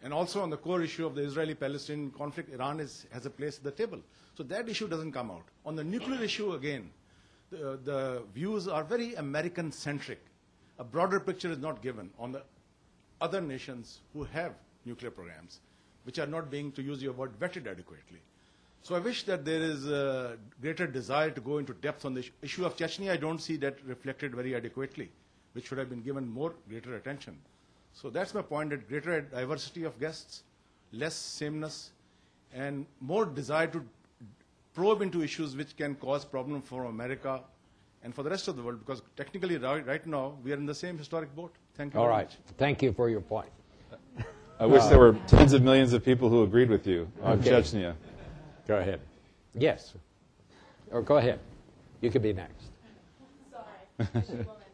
And 0.02 0.14
also 0.14 0.40
on 0.40 0.50
the 0.50 0.56
core 0.56 0.82
issue 0.82 1.04
of 1.06 1.14
the 1.14 1.22
Israeli-Palestinian 1.22 2.12
conflict, 2.12 2.52
Iran 2.52 2.80
is, 2.80 3.06
has 3.12 3.26
a 3.26 3.30
place 3.30 3.58
at 3.58 3.64
the 3.64 3.70
table. 3.70 3.98
So 4.36 4.42
that 4.44 4.68
issue 4.68 4.88
doesn't 4.88 5.12
come 5.12 5.30
out. 5.30 5.44
On 5.66 5.76
the 5.76 5.84
nuclear 5.84 6.22
issue, 6.22 6.54
again, 6.54 6.90
the, 7.50 7.78
the 7.84 8.22
views 8.34 8.68
are 8.68 8.84
very 8.84 9.14
American-centric. 9.14 10.20
A 10.78 10.84
broader 10.84 11.20
picture 11.20 11.50
is 11.50 11.58
not 11.58 11.82
given 11.82 12.10
on 12.18 12.32
the 12.32 12.42
other 13.20 13.40
nations 13.40 14.00
who 14.14 14.24
have 14.24 14.54
nuclear 14.86 15.10
programs, 15.10 15.60
which 16.04 16.18
are 16.18 16.26
not 16.26 16.50
being, 16.50 16.72
to 16.72 16.82
use 16.82 17.02
your 17.02 17.12
word, 17.12 17.38
vetted 17.38 17.66
adequately. 17.66 18.20
So 18.82 18.94
I 18.94 18.98
wish 18.98 19.24
that 19.24 19.44
there 19.44 19.60
is 19.60 19.86
a 19.88 20.38
greater 20.60 20.86
desire 20.86 21.30
to 21.30 21.40
go 21.40 21.58
into 21.58 21.74
depth 21.74 22.04
on 22.04 22.14
the 22.14 22.20
issue- 22.20 22.32
issue 22.42 22.64
of 22.64 22.76
Chechnya. 22.76 23.12
I 23.12 23.16
don't 23.16 23.38
see 23.38 23.56
that 23.58 23.76
reflected 23.84 24.34
very 24.34 24.54
adequately, 24.54 25.10
which 25.52 25.66
should 25.68 25.78
have 25.78 25.90
been 25.90 26.00
given 26.02 26.26
more 26.28 26.54
greater 26.68 26.96
attention. 26.96 27.36
So 27.92 28.08
that's 28.08 28.34
my 28.34 28.42
point, 28.42 28.70
that 28.70 28.88
greater 28.88 29.20
diversity 29.20 29.84
of 29.84 29.98
guests, 30.00 30.44
less 30.92 31.14
sameness, 31.14 31.90
and 32.54 32.86
more 33.00 33.26
desire 33.26 33.66
to 33.68 33.84
probe 34.74 35.02
into 35.02 35.22
issues 35.22 35.56
which 35.56 35.76
can 35.76 35.94
cause 35.96 36.24
problem 36.24 36.62
for 36.62 36.84
America 36.84 37.42
and 38.02 38.14
for 38.14 38.22
the 38.22 38.30
rest 38.30 38.48
of 38.48 38.56
the 38.56 38.62
world, 38.62 38.78
because 38.78 39.02
technically 39.16 39.58
right, 39.58 39.86
right 39.86 40.06
now 40.06 40.38
we 40.42 40.52
are 40.52 40.56
in 40.56 40.64
the 40.64 40.74
same 40.74 40.96
historic 40.96 41.34
boat. 41.36 41.52
Thank 41.74 41.92
you 41.92 42.00
All 42.00 42.06
very 42.06 42.16
right. 42.16 42.28
much. 42.28 42.38
Thank 42.56 42.82
you 42.82 42.92
for 42.92 43.10
your 43.10 43.20
point. 43.20 43.50
I 44.58 44.66
wish 44.66 44.82
there 44.84 44.96
uh, 44.96 45.12
were 45.12 45.18
tens 45.26 45.52
of 45.52 45.62
millions 45.62 45.92
of 45.92 46.04
people 46.04 46.28
who 46.28 46.42
agreed 46.42 46.70
with 46.70 46.86
you 46.86 47.10
on 47.22 47.38
Okay. 47.40 47.50
Chechnya. 47.50 47.94
Go 48.66 48.78
ahead. 48.78 49.00
Yes. 49.54 49.94
Or 50.90 51.02
go 51.02 51.16
ahead. 51.16 51.40
You 52.00 52.10
could 52.10 52.22
be 52.22 52.32
next. 52.32 52.70
Sorry, 53.50 54.08
I 54.14 54.20
should 54.22 54.46
woman. 54.46 54.64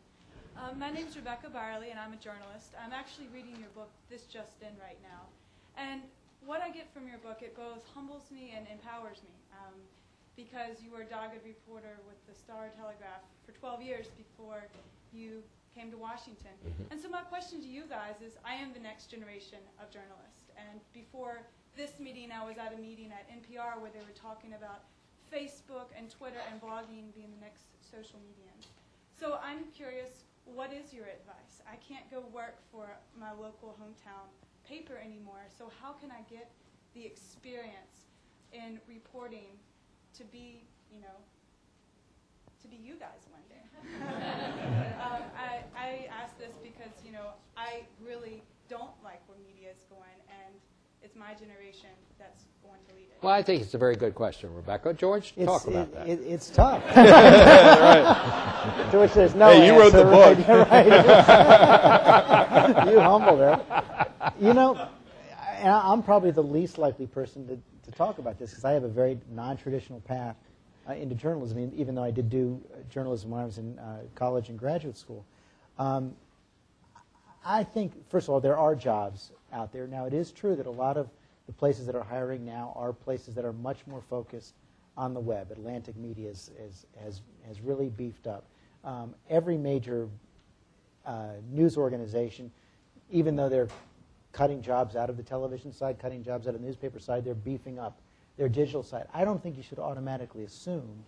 Um, 0.57 0.79
my 0.79 0.91
name's 0.91 1.17
Rebecca 1.17 1.51
Barley, 1.51 1.91
and 1.91 1.99
I'm 1.99 2.13
a 2.13 2.17
journalist. 2.17 2.73
I'm 2.83 2.93
actually 2.93 3.29
reading 3.33 3.57
your 3.61 3.71
book, 3.75 3.91
This 4.11 4.25
Just 4.25 4.63
In, 4.63 4.73
right 4.81 4.99
now. 5.03 5.27
And 5.77 6.03
what 6.45 6.63
I 6.63 6.71
get 6.71 6.93
from 6.95 7.07
your 7.07 7.19
book, 7.19 7.43
it 7.43 7.57
both 7.57 7.85
humbles 7.95 8.31
me 8.31 8.55
and 8.57 8.67
empowers 8.71 9.23
me. 9.23 9.35
Um, 9.53 9.75
because 10.37 10.85
you 10.85 10.93
were 10.93 11.01
a 11.01 11.09
dogged 11.09 11.41
reporter 11.45 11.97
with 12.07 12.21
the 12.29 12.35
Star 12.37 12.69
Telegram 12.77 13.25
for 13.45 13.53
12 13.53 13.83
years 13.83 14.07
before 14.21 14.69
you 15.13 15.43
came 15.75 15.91
to 15.91 15.97
Washington. 15.97 16.53
And 16.91 17.01
so 17.01 17.09
my 17.09 17.23
question 17.23 17.61
to 17.61 17.67
you 17.67 17.85
guys 17.89 18.21
is, 18.25 18.37
I 18.45 18.55
am 18.55 18.73
the 18.73 18.81
next 18.81 19.11
generation 19.11 19.59
of 19.81 19.91
journalists. 19.91 20.53
And 20.57 20.81
before 20.93 21.41
this 21.77 22.01
meeting, 22.01 22.33
I 22.33 22.45
was 22.45 22.57
at 22.57 22.73
a 22.73 22.81
meeting 22.81 23.13
at 23.13 23.29
NPR 23.29 23.79
where 23.81 23.93
they 23.93 24.01
were 24.01 24.17
talking 24.17 24.55
about 24.57 24.89
Facebook 25.29 25.93
and 25.97 26.09
Twitter 26.11 26.41
and 26.51 26.61
blogging 26.61 27.13
being 27.15 27.31
the 27.37 27.43
next 27.45 27.69
social 27.85 28.19
mediums. 28.25 28.73
So 29.21 29.39
I'm 29.45 29.65
curious, 29.77 30.25
what 30.45 30.73
is 30.73 30.93
your 30.93 31.05
advice? 31.05 31.61
I 31.69 31.77
can't 31.77 32.09
go 32.11 32.25
work 32.33 32.57
for 32.73 32.97
my 33.19 33.33
local 33.33 33.77
hometown 33.77 34.27
paper 34.67 34.97
anymore, 34.97 35.45
so 35.53 35.71
how 35.81 35.93
can 35.93 36.11
I 36.11 36.25
get 36.33 36.51
the 36.95 37.05
experience 37.05 38.09
in 38.53 38.81
reporting 38.89 39.61
to 40.17 40.25
be, 40.25 40.65
you 40.91 41.01
know, 41.01 41.21
to 42.63 42.69
be 42.69 42.77
you 42.77 42.95
guys 42.97 43.29
one 43.29 43.45
day? 43.53 43.63
um, 45.05 45.23
I, 45.37 45.63
I 45.77 46.09
ask 46.09 46.39
this 46.39 46.57
because, 46.63 47.05
you 47.05 47.13
know, 47.13 47.37
I 47.57 47.85
really 48.01 48.43
don't 48.69 48.97
like 49.05 49.23
where 49.29 49.39
media 49.47 49.71
is 49.71 49.85
going, 49.89 50.19
it's 51.07 51.15
my 51.17 51.33
generation 51.35 51.91
that's 52.19 52.47
going 52.65 52.81
to 52.89 52.95
lead 52.97 53.03
it. 53.05 53.19
Well, 53.23 53.33
I 53.33 53.41
think 53.41 53.63
it's 53.63 53.75
a 53.75 53.79
very 53.79 53.95
good 53.95 54.17
question, 54.17 54.53
Rebecca. 54.53 54.93
George, 54.93 55.33
It's, 55.37 55.47
talk 55.47 55.65
about 55.69 55.87
it- 55.87 55.95
that. 55.95 56.09
it- 56.09 56.21
it's 56.27 56.51
tough. 56.51 56.83
George 58.93 59.11
says 59.13 59.37
no. 59.37 59.51
Hey, 59.51 59.67
you 59.69 59.75
wrote 59.79 59.95
answer, 59.95 59.99
the 59.99 60.05
book. 60.11 60.39
Right, 60.49 60.67
right. 62.77 62.91
you 62.93 62.99
humbled 62.99 63.39
her. 63.39 64.33
You 64.41 64.53
know, 64.53 64.75
I, 65.63 65.93
I'm 65.93 66.03
probably 66.03 66.33
the 66.33 66.43
least 66.43 66.77
likely 66.77 67.07
person 67.07 67.47
to, 67.47 67.57
to 67.89 67.97
talk 67.97 68.19
about 68.19 68.37
this 68.41 68.51
because 68.51 68.65
I 68.65 68.73
have 68.73 68.83
a 68.83 68.89
very 68.89 69.17
non-traditional 69.31 70.01
path 70.01 70.35
uh, 70.89 70.95
into 70.95 71.15
journalism, 71.15 71.71
even 71.77 71.95
though 71.95 72.03
I 72.03 72.11
did 72.11 72.29
do 72.29 72.61
uh, 72.75 72.79
journalism 72.93 73.31
when 73.31 73.43
I 73.43 73.45
was 73.45 73.59
in 73.59 73.79
uh, 73.79 73.99
college 74.17 74.49
and 74.49 74.59
graduate 74.59 74.97
school. 74.99 75.25
Um, 75.79 76.17
I 77.47 77.63
think, 77.63 77.93
first 78.11 78.27
of 78.27 78.35
all, 78.35 78.41
there 78.41 78.59
are 78.59 78.75
jobs 78.75 79.31
out 79.53 79.73
there. 79.73 79.87
Now, 79.87 80.07
it 80.07 80.13
is 80.13 80.33
true 80.33 80.57
that 80.57 80.67
a 80.67 80.71
lot 80.71 80.97
of 80.97 81.09
the 81.47 81.53
places 81.53 81.87
that 81.87 81.95
are 81.95 82.03
hiring 82.03 82.45
now 82.45 82.73
are 82.75 82.93
places 82.93 83.37
that 83.37 83.45
are 83.45 83.53
much 83.53 83.87
more 83.87 84.03
focused 84.11 84.55
on 84.97 85.15
the 85.15 85.21
web. 85.21 85.53
Atlantic 85.53 85.97
Media 85.97 86.29
is, 86.29 86.51
is, 86.59 86.87
has, 87.01 87.21
has 87.47 87.61
really 87.61 87.89
beefed 87.89 88.27
up. 88.27 88.45
Um, 88.85 89.15
every 89.31 89.57
major 89.57 90.09
uh, 91.05 91.35
news 91.53 91.77
organization, 91.77 92.51
even 93.13 93.37
though 93.37 93.49
they're 93.49 93.69
cutting 94.33 94.61
jobs 94.61 94.97
out 94.97 95.09
of 95.09 95.17
the 95.17 95.23
television 95.23 95.73
side, 95.73 96.01
cutting 96.01 96.25
jobs 96.25 96.49
out 96.49 96.55
of 96.55 96.61
the 96.61 96.67
newspaper 96.67 96.99
side, 96.99 97.25
they're 97.25 97.35
beefing 97.35 97.79
up 97.79 98.01
their 98.37 98.49
digital 98.49 98.83
side. 98.83 99.07
I 99.15 99.25
don't 99.25 99.41
think 99.41 99.57
you 99.57 99.63
should 99.63 99.79
automatically 99.79 100.43
assume 100.43 101.05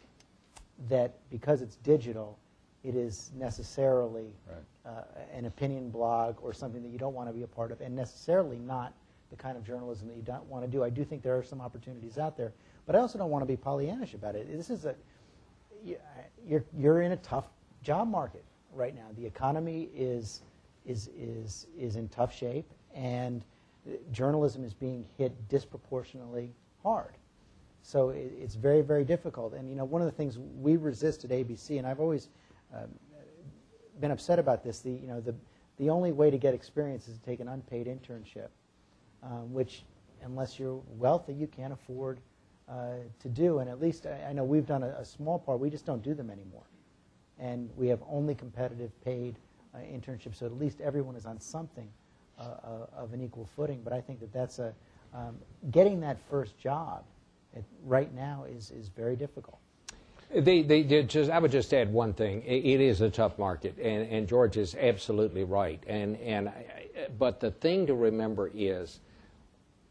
that 0.89 1.15
because 1.31 1.63
it's 1.63 1.77
digital, 1.77 2.39
it 2.85 2.95
is 2.95 3.31
necessarily 3.37 4.33
uh, 4.87 4.91
an 5.33 5.47
opinion 5.47 5.91
blog 5.91 6.37
or 6.43 6.53
something 6.53 6.83
that 6.83 6.89
you 6.89 6.99
don't 6.99 7.15
want 7.15 7.29
to 7.29 7.33
be 7.33 7.43
a 7.43 7.47
part 7.47 7.73
of, 7.73 7.81
and 7.81 7.95
necessarily 7.95 8.59
not 8.59 8.93
the 9.31 9.37
kind 9.37 9.57
of 9.57 9.65
journalism 9.65 10.09
that 10.09 10.17
you 10.17 10.23
don't 10.23 10.45
want 10.47 10.65
to 10.65 10.71
do. 10.71 10.83
I 10.83 10.91
do 10.91 11.05
think 11.05 11.23
there 11.23 11.37
are 11.37 11.43
some 11.43 11.61
opportunities 11.61 12.19
out 12.19 12.37
there, 12.37 12.53
but 12.87 12.97
I 12.97 13.01
also 13.01 13.19
don't 13.19 13.31
want 13.31 13.43
to 13.43 13.47
be 13.47 13.57
Pollyannish 13.57 14.15
about 14.15 14.35
it. 14.37 14.51
This 14.51 14.71
is 14.71 14.85
a 14.85 14.95
you- 15.85 15.99
you're 16.47 16.65
you're 16.77 17.03
in 17.03 17.13
a 17.13 17.17
tough 17.19 17.49
job 17.83 18.09
market 18.09 18.45
right 18.73 18.95
now. 18.95 19.09
The 19.17 19.27
economy 19.27 19.91
is 19.95 20.43
is 20.87 21.09
is 21.19 21.67
is 21.77 21.97
in 21.97 22.09
tough 22.09 22.33
shape, 22.35 22.71
and 22.95 23.45
journalism 24.13 24.65
is 24.65 24.75
being 24.75 25.05
hit 25.17 25.49
disproportionately 25.49 26.55
hard. 26.83 27.15
So 27.83 28.11
it, 28.11 28.33
it's 28.39 28.55
very, 28.55 28.83
very 28.83 29.05
difficult. 29.05 29.55
And 29.55 29.69
you 29.69 29.77
know, 29.77 29.85
one 29.85 30.03
of 30.03 30.07
the 30.07 30.13
things 30.13 30.39
we 30.39 30.77
resist 30.77 31.25
at 31.25 31.31
ABC, 31.31 31.79
and 31.79 31.87
I've 31.87 32.01
always 32.01 32.29
um, 32.75 32.89
been 34.01 34.11
upset 34.11 34.39
about 34.39 34.63
this. 34.63 34.81
The 34.81 34.91
you 34.91 35.07
know 35.07 35.21
the 35.21 35.35
the 35.79 35.91
only 35.91 36.13
way 36.13 36.31
to 36.31 36.39
get 36.39 36.55
experience 36.55 37.09
is 37.09 37.19
to 37.19 37.25
take 37.25 37.41
an 37.41 37.49
unpaid 37.49 37.87
internship, 37.87 38.49
um, 39.23 39.53
which 39.53 39.85
unless 40.23 40.59
you're 40.59 40.81
wealthy, 40.97 41.33
you 41.33 41.47
can't 41.47 41.73
afford 41.73 42.19
uh, 42.69 42.95
to 43.21 43.29
do. 43.29 43.61
And 43.61 43.71
at 43.71 43.81
least 43.81 44.07
I, 44.07 44.31
I 44.31 44.33
know 44.33 44.45
we've 44.45 44.67
done 44.67 44.83
a, 44.83 44.97
a 44.99 45.05
small 45.05 45.39
part. 45.39 45.61
We 45.61 45.71
just 45.71 45.87
don't 45.87 46.03
do 46.03 46.15
them 46.15 46.31
anymore, 46.31 46.65
and 47.39 47.71
we 47.77 47.89
have 47.89 48.01
only 48.09 48.35
competitive 48.35 48.91
paid 49.05 49.37
uh, 49.75 49.79
internships. 49.79 50.37
So 50.37 50.47
at 50.47 50.59
least 50.59 50.81
everyone 50.81 51.17
is 51.17 51.27
on 51.27 51.41
something 51.41 51.89
uh, 52.39 52.43
uh, 52.43 52.87
of 52.97 53.13
an 53.13 53.23
equal 53.23 53.49
footing. 53.57 53.81
But 53.83 53.93
I 53.93 54.01
think 54.01 54.21
that 54.21 54.33
that's 54.33 54.59
a 54.59 54.75
um, 55.15 55.37
getting 55.71 56.01
that 56.01 56.19
first 56.29 56.59
job 56.59 57.05
right 57.85 58.15
now 58.15 58.45
is 58.49 58.71
is 58.71 58.89
very 58.89 59.17
difficult. 59.17 59.59
They, 60.35 60.63
they 60.63 60.83
did 60.83 61.09
just, 61.09 61.31
I 61.31 61.39
would 61.39 61.51
just 61.51 61.73
add 61.73 61.93
one 61.93 62.13
thing. 62.13 62.43
I- 62.47 62.51
It 62.51 62.81
is 62.81 63.01
a 63.01 63.11
tough 63.11 63.39
market, 63.39 63.79
and, 63.79 64.09
and 64.11 64.29
George 64.29 64.57
is 64.57 64.75
absolutely 64.75 65.45
right. 65.45 65.83
And, 65.87 66.17
and, 66.19 66.49
I- 66.49 67.09
but 67.19 67.41
the 67.41 67.51
thing 67.51 67.87
to 67.87 67.95
remember 67.95 68.51
is 68.55 69.01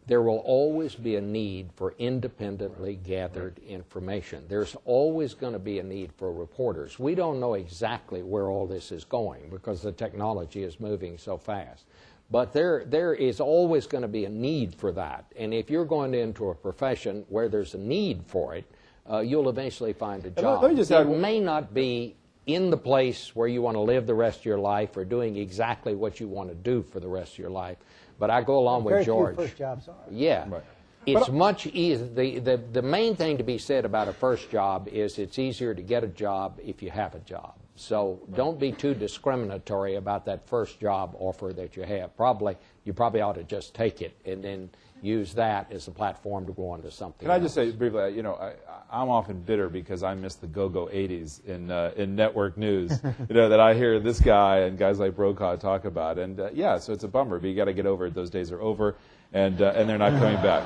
there 0.05 0.21
will 0.21 0.37
always 0.39 0.95
be 0.95 1.15
a 1.15 1.21
need 1.21 1.69
for 1.75 1.93
independently 1.97 2.95
gathered 2.95 3.59
information. 3.67 4.45
There's 4.47 4.75
always 4.85 5.33
going 5.33 5.53
to 5.53 5.59
be 5.59 5.79
a 5.79 5.83
need 5.83 6.11
for 6.13 6.31
reporters. 6.31 6.97
We 6.97 7.13
don't 7.15 7.39
know 7.41 7.55
exactly 7.55 8.23
where 8.23 8.47
all 8.49 8.67
this 8.67 8.91
is 8.91 9.03
going 9.03 9.49
because 9.49 9.81
the 9.81 9.91
technology 9.91 10.63
is 10.63 10.79
moving 10.79 11.17
so 11.17 11.37
fast. 11.37 11.85
But 12.29 12.53
there, 12.53 12.83
there 12.85 13.13
is 13.13 13.39
always 13.39 13.87
going 13.87 14.01
to 14.03 14.07
be 14.07 14.25
a 14.25 14.29
need 14.29 14.75
for 14.75 14.91
that. 14.93 15.25
And 15.37 15.53
if 15.53 15.69
you're 15.69 15.85
going 15.85 16.13
into 16.13 16.49
a 16.49 16.55
profession 16.55 17.25
where 17.29 17.49
there's 17.49 17.73
a 17.73 17.77
need 17.77 18.23
for 18.27 18.55
it, 18.55 18.65
uh, 19.11 19.19
you'll 19.19 19.49
eventually 19.49 19.93
find 19.93 20.25
a 20.25 20.29
job. 20.31 20.61
let 20.61 20.71
me 20.71 20.77
just 20.77 20.91
it 20.91 20.95
add- 20.95 21.09
may 21.09 21.39
not 21.39 21.73
be 21.73 22.15
in 22.45 22.69
the 22.69 22.77
place 22.77 23.35
where 23.35 23.47
you 23.47 23.61
want 23.61 23.75
to 23.75 23.81
live 23.81 24.07
the 24.07 24.13
rest 24.13 24.39
of 24.39 24.45
your 24.45 24.57
life 24.57 24.95
or 24.95 25.03
doing 25.03 25.35
exactly 25.35 25.93
what 25.93 26.19
you 26.19 26.27
want 26.27 26.49
to 26.49 26.55
do 26.55 26.81
for 26.81 26.99
the 26.99 27.07
rest 27.07 27.33
of 27.33 27.39
your 27.39 27.49
life. 27.49 27.77
But 28.19 28.29
I 28.29 28.41
go 28.41 28.57
along 28.57 28.83
very 28.83 28.99
with 28.99 29.05
George. 29.05 29.35
few 29.35 29.45
first 29.45 29.57
jobs 29.57 29.87
are. 29.89 29.95
Yeah. 30.09 30.45
Right. 30.47 30.63
It's 31.05 31.29
much 31.29 31.67
easier. 31.67 32.07
The, 32.07 32.39
the, 32.39 32.57
the 32.57 32.81
main 32.81 33.15
thing 33.15 33.37
to 33.37 33.43
be 33.43 33.57
said 33.57 33.85
about 33.85 34.09
a 34.09 34.13
first 34.13 34.49
job 34.49 34.89
is 34.89 35.17
it's 35.19 35.39
easier 35.39 35.73
to 35.73 35.81
get 35.81 36.03
a 36.03 36.07
job 36.07 36.59
if 36.61 36.81
you 36.81 36.89
have 36.89 37.15
a 37.15 37.19
job. 37.19 37.53
So 37.75 38.19
don't 38.35 38.59
be 38.59 38.71
too 38.71 38.93
discriminatory 38.93 39.95
about 39.95 40.25
that 40.25 40.47
first 40.47 40.79
job 40.79 41.15
offer 41.19 41.53
that 41.53 41.77
you 41.77 41.83
have. 41.83 42.17
Probably 42.17 42.57
you 42.83 42.93
probably 42.93 43.21
ought 43.21 43.35
to 43.35 43.43
just 43.43 43.73
take 43.73 44.01
it 44.01 44.17
and 44.25 44.43
then 44.43 44.69
use 45.01 45.33
that 45.35 45.71
as 45.71 45.87
a 45.87 45.91
platform 45.91 46.45
to 46.45 46.53
go 46.53 46.69
on 46.69 46.81
to 46.81 46.91
something. 46.91 47.27
Can 47.27 47.31
I 47.31 47.39
just 47.39 47.53
say 47.53 47.71
briefly, 47.71 48.15
you 48.15 48.23
know, 48.23 48.35
I, 48.35 48.53
I'm 48.89 49.09
often 49.09 49.41
bitter 49.41 49.69
because 49.69 50.03
I 50.03 50.15
miss 50.15 50.35
the 50.35 50.47
go-go 50.47 50.87
80s 50.87 51.45
in, 51.45 51.71
uh, 51.71 51.91
in 51.95 52.15
network 52.15 52.57
news, 52.57 52.99
you 53.29 53.35
know, 53.35 53.49
that 53.49 53.59
I 53.59 53.73
hear 53.73 53.99
this 53.99 54.19
guy 54.19 54.59
and 54.59 54.77
guys 54.77 54.99
like 54.99 55.15
Brokaw 55.15 55.57
talk 55.57 55.85
about. 55.85 56.17
And 56.17 56.39
uh, 56.39 56.49
yeah, 56.53 56.77
so 56.79 56.93
it's 56.93 57.03
a 57.03 57.07
bummer, 57.07 57.39
but 57.39 57.47
you 57.47 57.55
got 57.55 57.65
to 57.65 57.73
get 57.73 57.85
over 57.85 58.07
it. 58.07 58.13
Those 58.13 58.29
days 58.29 58.51
are 58.51 58.61
over, 58.61 58.95
and, 59.33 59.61
uh, 59.61 59.73
and 59.75 59.89
they're 59.89 59.97
not 59.97 60.13
coming 60.13 60.41
back. 60.41 60.65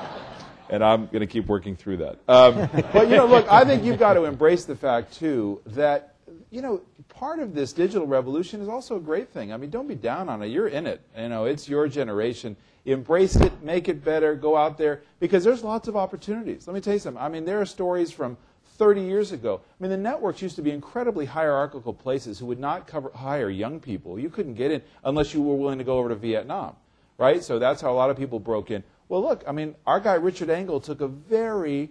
And 0.70 0.82
I'm 0.82 1.06
going 1.06 1.20
to 1.20 1.26
keep 1.26 1.46
working 1.46 1.76
through 1.76 1.98
that. 1.98 2.18
Um, 2.28 2.68
but, 2.92 3.08
you 3.08 3.16
know, 3.16 3.26
look, 3.26 3.50
I 3.50 3.64
think 3.64 3.84
you've 3.84 3.98
got 3.98 4.14
to 4.14 4.24
embrace 4.24 4.64
the 4.64 4.76
fact, 4.76 5.12
too, 5.14 5.60
that, 5.66 6.14
you 6.50 6.62
know, 6.62 6.80
part 7.22 7.38
of 7.38 7.54
this 7.54 7.72
digital 7.72 8.04
revolution 8.04 8.60
is 8.60 8.68
also 8.68 8.96
a 8.96 9.00
great 9.00 9.28
thing. 9.28 9.52
I 9.52 9.56
mean, 9.56 9.70
don't 9.70 9.86
be 9.86 9.94
down 9.94 10.28
on 10.28 10.42
it. 10.42 10.48
You're 10.48 10.66
in 10.66 10.88
it. 10.88 11.00
You 11.16 11.28
know, 11.28 11.44
it's 11.44 11.68
your 11.68 11.86
generation 11.86 12.56
embrace 12.84 13.36
it, 13.36 13.62
make 13.62 13.88
it 13.88 14.04
better, 14.04 14.34
go 14.34 14.56
out 14.56 14.76
there, 14.76 15.02
because 15.20 15.44
there's 15.44 15.62
lots 15.62 15.86
of 15.86 15.94
opportunities. 15.94 16.66
Let 16.66 16.74
me 16.74 16.80
tell 16.80 16.94
you 16.94 16.98
something. 16.98 17.22
I 17.22 17.28
mean, 17.28 17.44
there 17.44 17.60
are 17.60 17.64
stories 17.64 18.10
from 18.10 18.36
30 18.76 19.02
years 19.02 19.30
ago. 19.30 19.60
I 19.60 19.74
mean, 19.80 19.92
the 19.92 19.96
networks 19.96 20.42
used 20.42 20.56
to 20.56 20.62
be 20.62 20.72
incredibly 20.72 21.24
hierarchical 21.24 21.94
places 21.94 22.40
who 22.40 22.46
would 22.46 22.58
not 22.58 22.88
cover, 22.88 23.12
hire 23.14 23.50
young 23.50 23.78
people. 23.78 24.18
You 24.18 24.28
couldn't 24.28 24.54
get 24.54 24.72
in 24.72 24.82
unless 25.04 25.32
you 25.32 25.42
were 25.42 25.54
willing 25.54 25.78
to 25.78 25.84
go 25.84 25.98
over 25.98 26.08
to 26.08 26.16
Vietnam, 26.16 26.74
right? 27.18 27.40
So 27.44 27.60
that's 27.60 27.80
how 27.80 27.92
a 27.92 27.94
lot 27.94 28.10
of 28.10 28.16
people 28.16 28.40
broke 28.40 28.72
in. 28.72 28.82
Well, 29.08 29.22
look, 29.22 29.44
I 29.46 29.52
mean, 29.52 29.76
our 29.86 30.00
guy 30.00 30.14
Richard 30.14 30.50
Engel 30.50 30.80
took 30.80 31.00
a 31.00 31.06
very, 31.06 31.90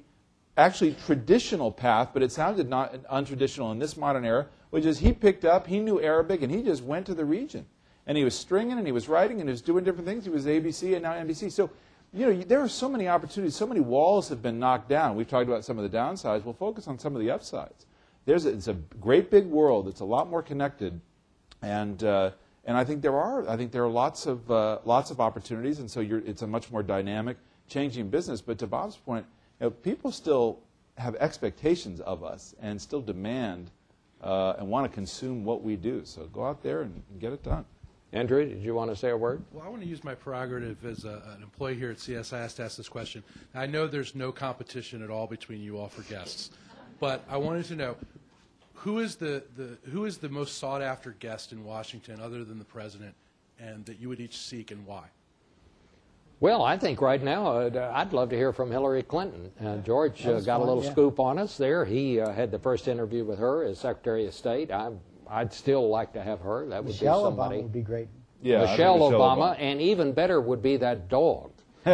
actually 0.62 0.96
traditional 1.06 1.72
path, 1.72 2.10
but 2.14 2.24
it 2.24 2.32
sounded 2.32 2.70
not 2.70 2.94
untraditional 3.04 3.72
in 3.72 3.80
this 3.80 3.98
modern 3.98 4.26
era, 4.26 4.48
which 4.70 4.86
is 4.86 5.00
he 5.00 5.12
picked 5.12 5.44
up, 5.44 5.68
he 5.68 5.80
knew 5.80 6.02
Arabic, 6.02 6.42
and 6.42 6.52
he 6.52 6.64
just 6.64 6.84
went 6.84 7.06
to 7.08 7.14
the 7.14 7.26
region 7.26 7.66
and 8.08 8.18
he 8.18 8.24
was 8.24 8.38
stringing 8.38 8.78
and 8.78 8.86
he 8.86 8.92
was 8.92 9.08
writing 9.08 9.40
and 9.40 9.50
he 9.50 9.52
was 9.52 9.62
doing 9.62 9.84
different 9.84 10.08
things. 10.08 10.26
He 10.26 10.30
was 10.30 10.46
ABC 10.46 10.94
and 10.94 11.04
now 11.04 11.14
NBC. 11.14 11.52
So, 11.52 11.70
you 12.14 12.26
know, 12.26 12.42
there 12.42 12.60
are 12.60 12.68
so 12.68 12.90
many 12.90 13.08
opportunities, 13.08 13.56
so 13.56 13.68
many 13.68 13.80
walls 13.80 14.30
have 14.30 14.42
been 14.42 14.60
knocked 14.60 14.90
down. 14.90 15.16
We've 15.16 15.28
talked 15.28 15.48
about 15.48 15.64
some 15.64 15.78
of 15.78 15.90
the 15.90 15.98
downsides. 15.98 16.44
We'll 16.44 16.54
focus 16.54 16.88
on 16.88 17.00
some 17.00 17.16
of 17.16 17.22
the 17.22 17.32
upsides. 17.32 17.86
There's 18.26 18.46
a, 18.46 18.50
it's 18.50 18.68
a 18.68 18.74
great 18.74 19.32
big 19.32 19.46
world. 19.46 19.88
It's 19.88 20.02
a 20.02 20.06
lot 20.06 20.30
more 20.30 20.44
connected, 20.44 21.00
and 21.62 22.04
uh, 22.04 22.32
and 22.66 22.78
I 22.78 22.84
think 22.84 23.02
there 23.02 23.18
are 23.18 23.50
I 23.50 23.58
think 23.58 23.72
there 23.72 23.84
are 23.84 23.90
lots 23.90 24.28
of 24.28 24.52
uh, 24.52 24.78
lots 24.86 25.10
of 25.10 25.20
opportunities, 25.20 25.80
and 25.80 25.90
so 25.90 26.02
it's 26.02 26.44
a 26.44 26.48
much 26.48 26.70
more 26.70 26.84
dynamic, 26.84 27.38
changing 27.68 28.10
business. 28.10 28.40
But 28.40 28.60
to 28.60 28.68
Bob's 28.68 28.98
point, 28.98 29.26
you 29.62 29.68
know, 29.68 29.72
people 29.72 30.12
still 30.12 30.60
have 30.98 31.16
expectations 31.18 32.02
of 32.02 32.24
us 32.24 32.56
and 32.62 32.82
still 32.82 33.02
demand 33.02 33.70
uh, 34.24 34.56
and 34.58 34.68
want 34.68 34.90
to 34.90 34.94
consume 34.94 35.46
what 35.46 35.62
we 35.62 35.76
do. 35.76 36.02
So 36.04 36.26
go 36.26 36.46
out 36.46 36.64
there 36.64 36.82
and, 36.82 37.04
and 37.12 37.22
get 37.22 37.32
it 37.32 37.44
done. 37.44 37.64
Andrew, 38.12 38.44
did 38.44 38.62
you 38.62 38.74
want 38.74 38.90
to 38.90 38.96
say 38.96 39.12
a 39.12 39.18
word? 39.18 39.44
Well, 39.52 39.64
I 39.64 39.70
want 39.70 39.84
to 39.84 39.88
use 39.88 40.04
my 40.04 40.16
prerogative 40.16 40.84
as 40.84 41.06
a, 41.06 41.22
an 41.36 41.44
employee 41.44 41.76
here 41.76 41.92
at 41.92 41.98
CSIS 41.98 42.56
to 42.56 42.64
ask 42.64 42.76
this 42.76 42.90
question. 42.90 43.24
I 43.54 43.68
know 43.68 43.88
there's 43.88 44.16
no 44.16 44.32
competition 44.32 45.04
at 45.04 45.12
all 45.12 45.28
between 45.28 45.62
you 45.62 45.78
all 45.78 45.88
for 45.88 46.02
guests, 46.12 46.50
but 47.00 47.24
I 47.30 47.38
wanted 47.38 47.66
to 47.66 47.76
know 47.76 47.96
who 48.74 48.98
is 49.00 49.16
the, 49.16 49.44
the 49.56 49.78
who 49.92 50.06
is 50.06 50.18
the 50.18 50.28
most 50.28 50.58
sought 50.58 50.82
after 50.82 51.12
guest 51.12 51.52
in 51.52 51.64
Washington 51.64 52.20
other 52.20 52.44
than 52.44 52.58
the 52.58 52.66
president, 52.66 53.14
and 53.60 53.86
that 53.86 54.00
you 54.00 54.10
would 54.10 54.20
each 54.20 54.38
seek 54.38 54.72
and 54.72 54.86
why? 54.88 55.06
Well, 56.42 56.64
I 56.64 56.76
think 56.76 57.02
right 57.02 57.22
now 57.22 57.46
uh, 57.46 57.92
I'd 57.94 58.14
love 58.14 58.32
to 58.32 58.36
hear 58.36 58.52
from 58.52 58.72
Hillary 58.72 59.04
Clinton. 59.04 59.52
Uh, 59.64 59.78
George 59.78 60.26
uh, 60.26 60.40
got 60.40 60.58
fun, 60.58 60.62
a 60.62 60.64
little 60.64 60.84
yeah. 60.84 60.92
scoop 60.92 61.20
on 61.20 61.38
us 61.38 61.56
there. 61.56 61.86
He 61.86 62.20
uh, 62.20 62.34
had 62.34 62.50
the 62.50 62.58
first 62.58 62.88
interview 62.88 63.24
with 63.24 63.38
her 63.38 63.64
as 63.64 63.78
Secretary 63.78 64.26
of 64.26 64.34
State. 64.34 64.72
I 64.72 64.90
I'd 65.30 65.54
still 65.54 65.88
like 65.88 66.14
to 66.14 66.24
have 66.24 66.40
her. 66.42 66.66
That 66.68 66.84
would 66.84 66.94
Michelle 66.94 67.22
be 67.22 67.28
somebody. 67.28 67.58
Obama 67.58 67.62
would 67.62 67.74
be 67.74 67.82
great. 67.82 68.08
Yeah, 68.42 68.64
I 68.64 68.66
think 68.66 68.72
Michelle, 68.72 69.00
Obama, 69.00 69.56
and 69.60 69.80
even 69.80 70.14
better 70.14 70.42
would 70.42 70.64
be 70.64 70.78
that 70.78 71.10
dog. 71.10 71.52
no, 71.86 71.92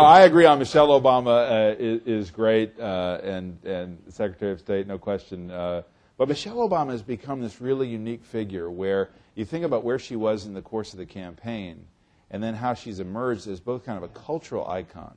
I 0.00 0.22
agree 0.22 0.44
on 0.44 0.60
Michelle 0.60 0.88
Obama 0.88 1.50
uh, 1.50 1.74
is, 1.76 2.00
is, 2.06 2.30
great, 2.30 2.78
uh, 2.78 3.18
and 3.24 3.58
and 3.64 3.98
Secretary 4.08 4.52
of 4.52 4.60
State, 4.60 4.86
no 4.86 4.98
question. 4.98 5.50
Uh, 5.50 5.82
but 6.16 6.28
Michelle 6.28 6.68
Obama 6.68 6.92
has 6.92 7.02
become 7.02 7.40
this 7.40 7.60
really 7.60 7.88
unique 7.88 8.24
figure 8.24 8.70
where 8.70 9.10
you 9.34 9.44
think 9.44 9.64
about 9.64 9.84
where 9.84 9.98
she 9.98 10.16
was 10.16 10.46
in 10.46 10.54
the 10.54 10.62
course 10.62 10.92
of 10.92 10.98
the 10.98 11.06
campaign, 11.06 11.86
and 12.30 12.42
then 12.42 12.54
how 12.54 12.74
she's 12.74 13.00
emerged 13.00 13.46
as 13.48 13.60
both 13.60 13.84
kind 13.84 13.96
of 13.96 14.04
a 14.04 14.08
cultural 14.08 14.66
icon, 14.68 15.14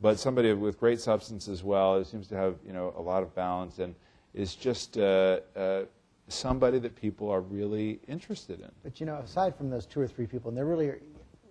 but 0.00 0.18
somebody 0.18 0.52
with 0.52 0.78
great 0.78 1.00
substance 1.00 1.48
as 1.48 1.62
well. 1.62 1.96
It 1.96 2.06
seems 2.06 2.26
to 2.28 2.36
have 2.36 2.56
you 2.66 2.72
know 2.72 2.92
a 2.96 3.02
lot 3.02 3.22
of 3.22 3.34
balance 3.34 3.78
and 3.78 3.94
is 4.34 4.54
just 4.54 4.96
uh, 4.98 5.40
uh, 5.56 5.82
somebody 6.28 6.78
that 6.78 6.96
people 6.96 7.30
are 7.30 7.40
really 7.40 8.00
interested 8.08 8.60
in. 8.60 8.70
But 8.82 8.98
you 9.00 9.06
know, 9.06 9.16
aside 9.16 9.54
from 9.56 9.70
those 9.70 9.86
two 9.86 10.00
or 10.00 10.08
three 10.08 10.26
people, 10.26 10.48
and 10.48 10.56
there 10.56 10.66
really 10.66 10.88
are, 10.88 11.00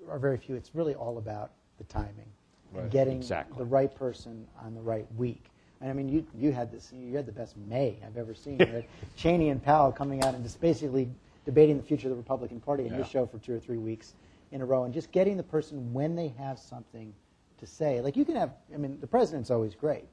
are 0.10 0.20
very 0.20 0.38
few, 0.38 0.56
it's 0.56 0.74
really 0.76 0.96
all 0.96 1.18
about 1.18 1.52
the 1.78 1.84
timing 1.86 2.28
Right. 2.74 2.84
and 2.84 2.92
getting 2.92 3.18
Exactly. 3.18 3.58
the 3.58 3.66
right 3.66 3.94
person 3.94 4.48
on 4.64 4.74
the 4.74 4.80
right 4.82 5.06
week. 5.18 5.44
And 5.82 5.90
I 5.90 5.94
mean, 5.94 6.08
you 6.08 6.26
you 6.34 6.54
had 6.54 6.72
this, 6.72 6.94
you 6.94 7.18
had 7.18 7.26
the 7.26 7.32
best 7.34 7.58
May 7.68 7.98
I've 8.06 8.16
ever 8.18 8.34
seen. 8.34 8.58
You 8.60 8.66
had 8.66 8.86
Cheney 9.18 9.50
and 9.50 9.62
Powell 9.62 9.92
coming 9.92 10.24
out 10.24 10.36
and 10.36 10.44
just 10.44 10.62
basically 10.62 11.10
debating 11.46 11.78
the 11.78 11.84
future 11.84 12.08
of 12.08 12.12
the 12.12 12.18
Republican 12.18 12.60
Party 12.60 12.84
in 12.86 12.90
your 12.92 13.00
Yeah. 13.00 13.06
show 13.08 13.26
for 13.26 13.38
two 13.40 13.54
or 13.56 13.60
three 13.60 13.78
weeks 13.78 14.14
in 14.52 14.62
a 14.62 14.66
row, 14.66 14.84
and 14.84 14.94
just 14.94 15.12
getting 15.12 15.38
the 15.38 15.44
person 15.44 15.94
when 15.94 16.16
they 16.16 16.28
have 16.30 16.60
something 16.60 17.14
to 17.58 17.66
say. 17.66 18.02
Like 18.02 18.18
you 18.18 18.26
can 18.26 18.36
have, 18.36 18.54
I 18.74 18.78
mean, 18.78 19.00
the 19.00 19.08
president's 19.08 19.50
always 19.52 19.76
great, 19.76 20.06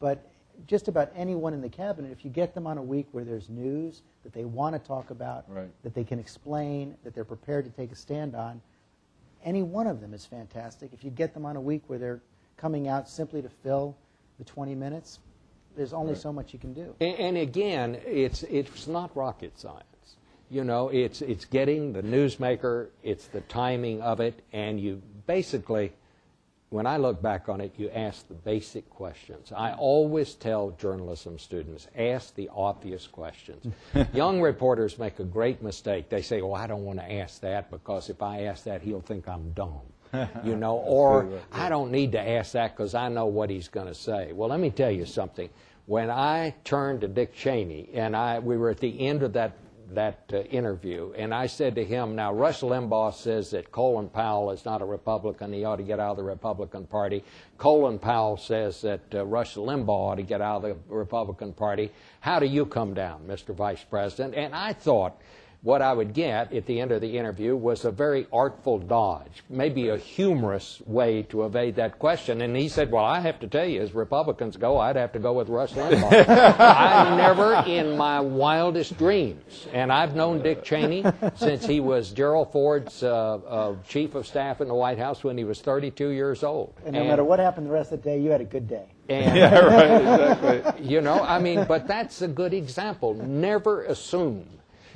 but 0.00 0.26
just 0.66 0.88
about 0.88 1.10
anyone 1.14 1.52
in 1.52 1.60
the 1.60 1.68
cabinet, 1.68 2.10
if 2.12 2.24
you 2.24 2.30
get 2.30 2.54
them 2.54 2.66
on 2.66 2.78
a 2.78 2.82
week 2.82 3.06
where 3.12 3.24
there's 3.24 3.48
news 3.50 4.02
that 4.22 4.32
they 4.32 4.44
want 4.44 4.74
to 4.74 4.78
talk 4.78 5.10
about, 5.10 5.44
Right. 5.48 5.70
that 5.82 5.94
they 5.94 6.04
can 6.04 6.18
explain, 6.18 6.96
that 7.04 7.14
they're 7.14 7.24
prepared 7.24 7.64
to 7.66 7.70
take 7.70 7.92
a 7.92 7.94
stand 7.94 8.34
on, 8.34 8.60
any 9.44 9.62
one 9.62 9.86
of 9.86 10.00
them 10.00 10.14
is 10.14 10.24
fantastic. 10.26 10.92
If 10.92 11.04
you 11.04 11.10
get 11.10 11.34
them 11.34 11.44
on 11.46 11.56
a 11.56 11.60
week 11.60 11.82
where 11.88 11.98
they're 11.98 12.22
coming 12.56 12.88
out 12.88 13.08
simply 13.08 13.42
to 13.42 13.48
fill 13.48 13.96
the 14.38 14.44
20 14.44 14.74
minutes, 14.74 15.20
there's 15.76 15.92
only 15.92 16.14
Right. 16.14 16.22
so 16.22 16.32
much 16.32 16.52
you 16.54 16.58
can 16.58 16.72
do. 16.72 16.94
And, 17.00 17.18
and 17.18 17.36
again, 17.36 18.00
it's 18.06 18.42
it's 18.44 18.86
not 18.88 19.14
rocket 19.14 19.58
science. 19.58 19.84
You 20.50 20.64
know, 20.64 20.88
it's 20.88 21.22
it's 21.22 21.44
getting 21.44 21.92
the 21.92 22.02
newsmaker, 22.02 22.88
it's 23.02 23.26
the 23.26 23.40
timing 23.42 24.00
of 24.00 24.20
it, 24.20 24.42
and 24.52 24.80
you 24.80 25.02
basically, 25.26 25.92
when 26.70 26.86
I 26.86 26.98
look 26.98 27.20
back 27.20 27.48
on 27.48 27.60
it, 27.60 27.74
you 27.76 27.90
ask 27.90 28.28
the 28.28 28.34
basic 28.34 28.88
questions. 28.88 29.52
I 29.54 29.72
always 29.72 30.34
tell 30.34 30.70
journalism 30.70 31.38
students, 31.38 31.88
ask 31.96 32.34
the 32.36 32.48
obvious 32.54 33.08
questions. 33.08 33.74
Young 34.12 34.40
reporters 34.40 34.98
make 34.98 35.18
a 35.18 35.24
great 35.24 35.62
mistake. 35.62 36.08
They 36.08 36.22
say, 36.22 36.42
"Well, 36.42 36.54
I 36.54 36.68
don't 36.68 36.84
want 36.84 37.00
to 37.00 37.12
ask 37.12 37.40
that 37.40 37.70
because 37.70 38.08
if 38.08 38.22
I 38.22 38.44
ask 38.44 38.64
that, 38.64 38.82
he'll 38.82 39.00
think 39.00 39.28
I'm 39.28 39.50
dumb." 39.50 39.80
you 40.44 40.56
know, 40.56 40.76
or 40.86 41.24
right, 41.24 41.42
I 41.52 41.68
don't 41.68 41.90
need 41.90 42.12
to 42.12 42.20
ask 42.20 42.52
that 42.52 42.76
because 42.76 42.94
I 42.94 43.08
know 43.08 43.26
what 43.26 43.50
he's 43.50 43.68
going 43.68 43.88
to 43.88 43.94
say. 43.94 44.32
Well, 44.32 44.48
let 44.48 44.60
me 44.60 44.70
tell 44.70 44.90
you 44.90 45.06
something. 45.06 45.50
When 45.86 46.10
I 46.10 46.54
turned 46.64 47.02
to 47.02 47.08
Dick 47.08 47.34
Cheney, 47.34 47.90
and 47.94 48.16
I, 48.16 48.40
we 48.40 48.56
were 48.56 48.70
at 48.70 48.78
the 48.78 49.00
end 49.06 49.22
of 49.22 49.34
that 49.34 49.52
that 49.92 50.30
uh, 50.32 50.38
interview, 50.38 51.12
and 51.16 51.32
I 51.32 51.46
said 51.46 51.74
to 51.76 51.84
him, 51.84 52.16
"Now 52.16 52.32
Rush 52.32 52.60
Limbaugh 52.60 53.14
says 53.14 53.50
that 53.50 53.70
Colin 53.70 54.08
Powell 54.08 54.50
is 54.50 54.64
not 54.64 54.82
a 54.82 54.84
Republican; 54.84 55.52
he 55.52 55.64
ought 55.64 55.76
to 55.76 55.82
get 55.82 56.00
out 56.00 56.12
of 56.12 56.16
the 56.16 56.24
Republican 56.24 56.86
Party. 56.86 57.24
Colin 57.58 57.98
Powell 57.98 58.36
says 58.36 58.80
that 58.82 59.00
uh, 59.14 59.24
Rush 59.24 59.54
Limbaugh 59.54 60.10
ought 60.10 60.14
to 60.16 60.22
get 60.22 60.40
out 60.40 60.64
of 60.64 60.88
the 60.88 60.94
Republican 60.94 61.52
Party. 61.52 61.92
How 62.20 62.38
do 62.38 62.46
you 62.46 62.66
come 62.66 62.94
down, 62.94 63.22
Mr. 63.26 63.54
Vice 63.54 63.84
President?" 63.84 64.34
And 64.34 64.54
I 64.54 64.72
thought 64.72 65.20
what 65.66 65.82
I 65.82 65.92
would 65.92 66.14
get 66.14 66.52
at 66.52 66.64
the 66.66 66.80
end 66.80 66.92
of 66.92 67.00
the 67.00 67.18
interview 67.18 67.56
was 67.56 67.84
a 67.84 67.90
very 67.90 68.28
artful 68.32 68.78
dodge, 68.78 69.42
maybe 69.50 69.88
a 69.88 69.96
humorous 69.96 70.80
way 70.86 71.24
to 71.24 71.44
evade 71.44 71.74
that 71.74 71.98
question. 71.98 72.40
And 72.40 72.56
he 72.56 72.68
said, 72.68 72.92
Well, 72.92 73.04
I 73.04 73.18
have 73.18 73.40
to 73.40 73.48
tell 73.48 73.66
you, 73.66 73.82
as 73.82 73.92
Republicans 73.92 74.56
go, 74.56 74.78
I'd 74.78 74.94
have 74.94 75.10
to 75.14 75.18
go 75.18 75.32
with 75.32 75.48
Rush 75.48 75.72
Limbaugh. 75.72 76.28
I 76.60 77.16
never 77.16 77.64
in 77.66 77.96
my 77.96 78.20
wildest 78.20 78.96
dreams, 78.96 79.66
and 79.72 79.92
I've 79.92 80.14
known 80.14 80.40
Dick 80.40 80.62
Cheney 80.62 81.04
since 81.34 81.66
he 81.66 81.80
was 81.80 82.12
Gerald 82.12 82.52
Ford's 82.52 83.02
uh, 83.02 83.34
uh, 83.34 83.74
chief 83.88 84.14
of 84.14 84.24
staff 84.24 84.60
in 84.60 84.68
the 84.68 84.74
White 84.74 84.98
House 84.98 85.24
when 85.24 85.36
he 85.36 85.42
was 85.42 85.60
32 85.60 86.10
years 86.10 86.44
old. 86.44 86.74
And 86.84 86.94
no 86.94 87.02
matter 87.02 87.24
what 87.24 87.40
happened 87.40 87.66
the 87.66 87.72
rest 87.72 87.90
of 87.90 88.04
the 88.04 88.10
day, 88.10 88.20
you 88.20 88.30
had 88.30 88.40
a 88.40 88.44
good 88.44 88.68
day. 88.68 88.86
And, 89.08 89.36
Yeah, 89.36 89.58
right, 89.58 90.40
exactly. 90.40 90.86
you 90.86 91.00
know, 91.00 91.20
I 91.24 91.40
mean, 91.40 91.64
but 91.64 91.88
that's 91.88 92.22
a 92.22 92.28
good 92.28 92.54
example. 92.54 93.14
Never 93.14 93.82
assume 93.86 94.46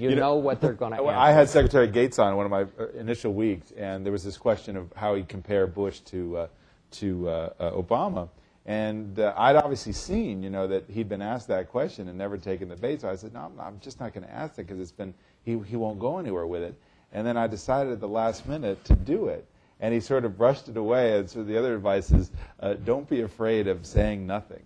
you, 0.01 0.15
know, 0.17 0.37
what 0.37 0.61
they're 0.61 0.73
going 0.73 0.93
to 0.97 0.99
answer. 0.99 1.11
I 1.11 1.33
had 1.33 1.49
Secretary 1.49 1.87
Gates 1.89 2.19
on 2.19 2.37
one 2.37 2.47
of 2.47 2.51
my 2.51 2.63
uh, 2.83 2.89
initial 2.99 3.35
weeks, 3.35 3.73
and 3.77 4.05
there 4.05 4.13
was 4.13 4.25
this 4.25 4.37
question 4.37 4.77
of 4.77 4.93
how 4.97 5.15
he'd 5.15 5.29
compare 5.29 5.67
Bush 5.67 6.01
to 6.01 6.37
uh, 6.39 6.47
to 6.93 7.29
uh, 7.29 7.51
uh, 7.59 7.71
Obama. 7.73 8.29
And 8.67 9.19
uh, 9.19 9.33
I'd 9.37 9.57
obviously 9.57 9.93
seen, 9.93 10.43
you 10.43 10.51
know, 10.51 10.67
that 10.67 10.85
he'd 10.89 11.09
been 11.09 11.23
asked 11.23 11.49
that 11.49 11.69
question 11.69 12.09
and 12.09 12.19
never 12.19 12.37
taken 12.37 12.69
the 12.69 12.77
bait. 12.77 13.01
So 13.01 13.09
I 13.09 13.17
said, 13.17 13.33
no, 13.33 13.41
I'm, 13.41 13.61
I'm 13.61 13.81
just 13.81 14.01
not 14.01 14.13
going 14.13 14.27
to 14.27 14.33
ask 14.33 14.59
it 14.59 14.67
because 14.67 14.81
it's 14.81 14.93
been 14.93 15.15
he, 15.45 15.59
he 15.61 15.77
won't 15.77 15.99
go 15.99 16.19
anywhere 16.19 16.47
with 16.47 16.63
it. 16.63 16.75
And 17.13 17.27
then 17.27 17.37
I 17.37 17.47
decided 17.47 17.93
at 17.93 18.01
the 18.01 18.09
last 18.09 18.47
minute 18.47 18.85
to 18.85 18.95
do 18.95 19.29
it. 19.29 19.47
and 19.81 19.95
he 19.95 20.01
sort 20.01 20.25
of 20.25 20.37
brushed 20.37 20.69
it 20.69 20.77
away. 20.77 21.19
And 21.19 21.29
so 21.29 21.43
the 21.43 21.59
other 21.59 21.75
advice 21.75 22.11
is, 22.11 22.31
uh, 22.61 22.75
don't 22.75 23.09
be 23.09 23.23
afraid 23.23 23.67
of 23.67 23.87
saying 23.87 24.27
nothing. 24.27 24.63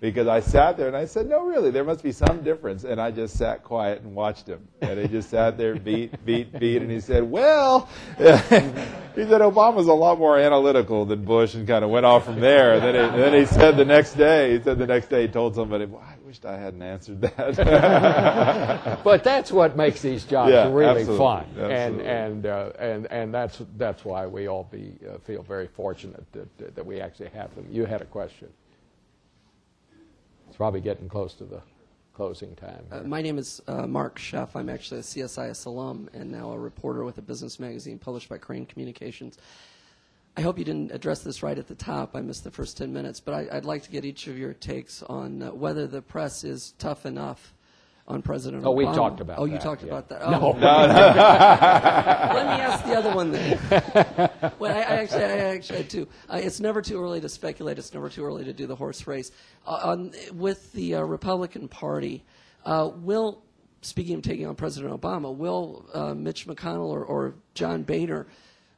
Because 0.00 0.28
I 0.28 0.38
sat 0.38 0.76
there 0.76 0.86
and 0.86 0.96
I 0.96 1.06
said, 1.06 1.28
no, 1.28 1.44
really, 1.44 1.72
there 1.72 1.82
must 1.82 2.04
be 2.04 2.12
some 2.12 2.44
difference. 2.44 2.84
And 2.84 3.00
I 3.00 3.10
just 3.10 3.36
sat 3.36 3.64
quiet 3.64 4.02
and 4.02 4.14
watched 4.14 4.46
him. 4.46 4.68
And 4.80 5.00
he 5.00 5.08
just 5.08 5.28
sat 5.28 5.58
there, 5.58 5.74
beat, 5.74 6.24
beat, 6.24 6.56
beat. 6.56 6.82
And 6.82 6.90
he 6.90 7.00
said, 7.00 7.24
well, 7.24 7.88
he 8.16 8.24
said, 8.24 8.76
Obama's 9.16 9.88
a 9.88 9.92
lot 9.92 10.20
more 10.20 10.38
analytical 10.38 11.04
than 11.04 11.24
Bush 11.24 11.54
and 11.54 11.66
kind 11.66 11.84
of 11.84 11.90
went 11.90 12.06
off 12.06 12.24
from 12.24 12.38
there. 12.38 12.74
And 12.74 12.82
then 12.84 12.94
he, 12.94 13.00
and 13.00 13.20
then 13.20 13.34
he 13.34 13.44
said 13.44 13.76
the 13.76 13.84
next 13.84 14.14
day, 14.14 14.56
he 14.56 14.62
said 14.62 14.78
the 14.78 14.86
next 14.86 15.08
day 15.08 15.22
he 15.22 15.28
told 15.28 15.56
somebody, 15.56 15.86
well, 15.86 16.04
I 16.06 16.14
wished 16.24 16.44
I 16.44 16.58
hadn't 16.58 16.82
answered 16.82 17.22
that. 17.22 19.00
but 19.04 19.24
that's 19.24 19.50
what 19.50 19.76
makes 19.76 20.00
these 20.02 20.24
jobs 20.24 20.52
Yeah, 20.52 20.70
really 20.70 21.00
absolutely, 21.00 21.18
fun, 21.18 21.46
and 21.58 22.00
and 22.02 22.46
uh, 22.46 22.70
and 22.78 23.06
and 23.10 23.34
that's 23.34 23.62
that's 23.78 24.04
why 24.04 24.26
we 24.26 24.46
all 24.46 24.64
be 24.70 24.92
uh, 25.08 25.18
feel 25.18 25.42
very 25.42 25.66
fortunate 25.66 26.24
that 26.32 26.74
that 26.76 26.84
we 26.84 27.00
actually 27.00 27.30
have 27.30 27.54
them. 27.54 27.66
You 27.70 27.86
had 27.86 28.02
a 28.02 28.04
question. 28.04 28.48
Probably 30.58 30.80
getting 30.80 31.08
close 31.08 31.34
to 31.34 31.44
the 31.44 31.62
closing 32.14 32.56
time. 32.56 32.84
Uh, 32.90 33.02
my 33.04 33.22
name 33.22 33.38
is 33.38 33.62
uh, 33.68 33.86
Mark 33.86 34.18
Sheff. 34.18 34.56
I'm 34.56 34.68
actually 34.68 34.98
a 34.98 35.04
CSIS 35.04 35.66
alum 35.66 36.10
and 36.12 36.32
now 36.32 36.50
a 36.50 36.58
reporter 36.58 37.04
with 37.04 37.16
a 37.18 37.22
business 37.22 37.60
magazine 37.60 37.96
published 37.96 38.28
by 38.28 38.38
Crain 38.38 38.66
Communications. 38.66 39.38
I 40.36 40.40
hope 40.40 40.58
you 40.58 40.64
didn't 40.64 40.90
address 40.90 41.20
this 41.20 41.44
right 41.44 41.56
at 41.56 41.68
the 41.68 41.76
top. 41.76 42.16
I 42.16 42.22
missed 42.22 42.42
the 42.42 42.50
first 42.50 42.76
10 42.76 42.92
minutes, 42.92 43.20
but 43.20 43.34
I, 43.34 43.56
I'd 43.56 43.64
like 43.64 43.84
to 43.84 43.90
get 43.90 44.04
each 44.04 44.26
of 44.26 44.36
your 44.36 44.52
takes 44.52 45.00
on 45.04 45.42
uh, 45.42 45.52
whether 45.52 45.86
the 45.86 46.02
press 46.02 46.42
is 46.42 46.74
tough 46.76 47.06
enough 47.06 47.54
on 48.08 48.22
President 48.22 48.64
Oh, 48.64 48.72
Obama. 48.72 48.76
we 48.76 48.84
talked 48.86 49.20
about 49.20 49.38
Oh, 49.38 49.44
you 49.44 49.52
that, 49.52 49.60
talked 49.60 49.82
yeah. 49.82 49.88
about 49.88 50.08
that. 50.08 50.30
No. 50.30 50.40
Oh. 50.40 50.58
No, 50.58 50.58
Let 50.88 52.46
me 52.56 52.62
ask 52.62 52.84
the 52.84 52.94
other 52.96 53.14
one 53.14 53.30
then. 53.32 53.58
well, 54.58 54.74
I, 54.74 54.78
I 54.80 54.96
actually, 54.96 55.24
I 55.24 55.38
actually 55.54 55.78
had 55.78 55.90
two. 55.90 56.08
Uh, 56.28 56.40
it's 56.42 56.58
never 56.58 56.82
too 56.82 57.00
early 57.00 57.20
to 57.20 57.28
speculate. 57.28 57.78
It's 57.78 57.92
never 57.94 58.08
too 58.08 58.24
early 58.24 58.44
to 58.44 58.52
do 58.52 58.66
the 58.66 58.74
horse 58.76 59.06
race. 59.06 59.30
Uh, 59.66 59.80
on, 59.84 60.12
with 60.32 60.72
the 60.72 60.96
uh, 60.96 61.02
Republican 61.02 61.68
Party, 61.68 62.24
uh, 62.64 62.90
will, 62.96 63.42
speaking 63.82 64.16
of 64.16 64.22
taking 64.22 64.46
on 64.46 64.54
President 64.56 64.98
Obama, 64.98 65.34
will 65.34 65.84
uh, 65.92 66.14
Mitch 66.14 66.46
McConnell 66.46 66.88
or, 66.88 67.04
or 67.04 67.34
John 67.54 67.82
Boehner 67.82 68.26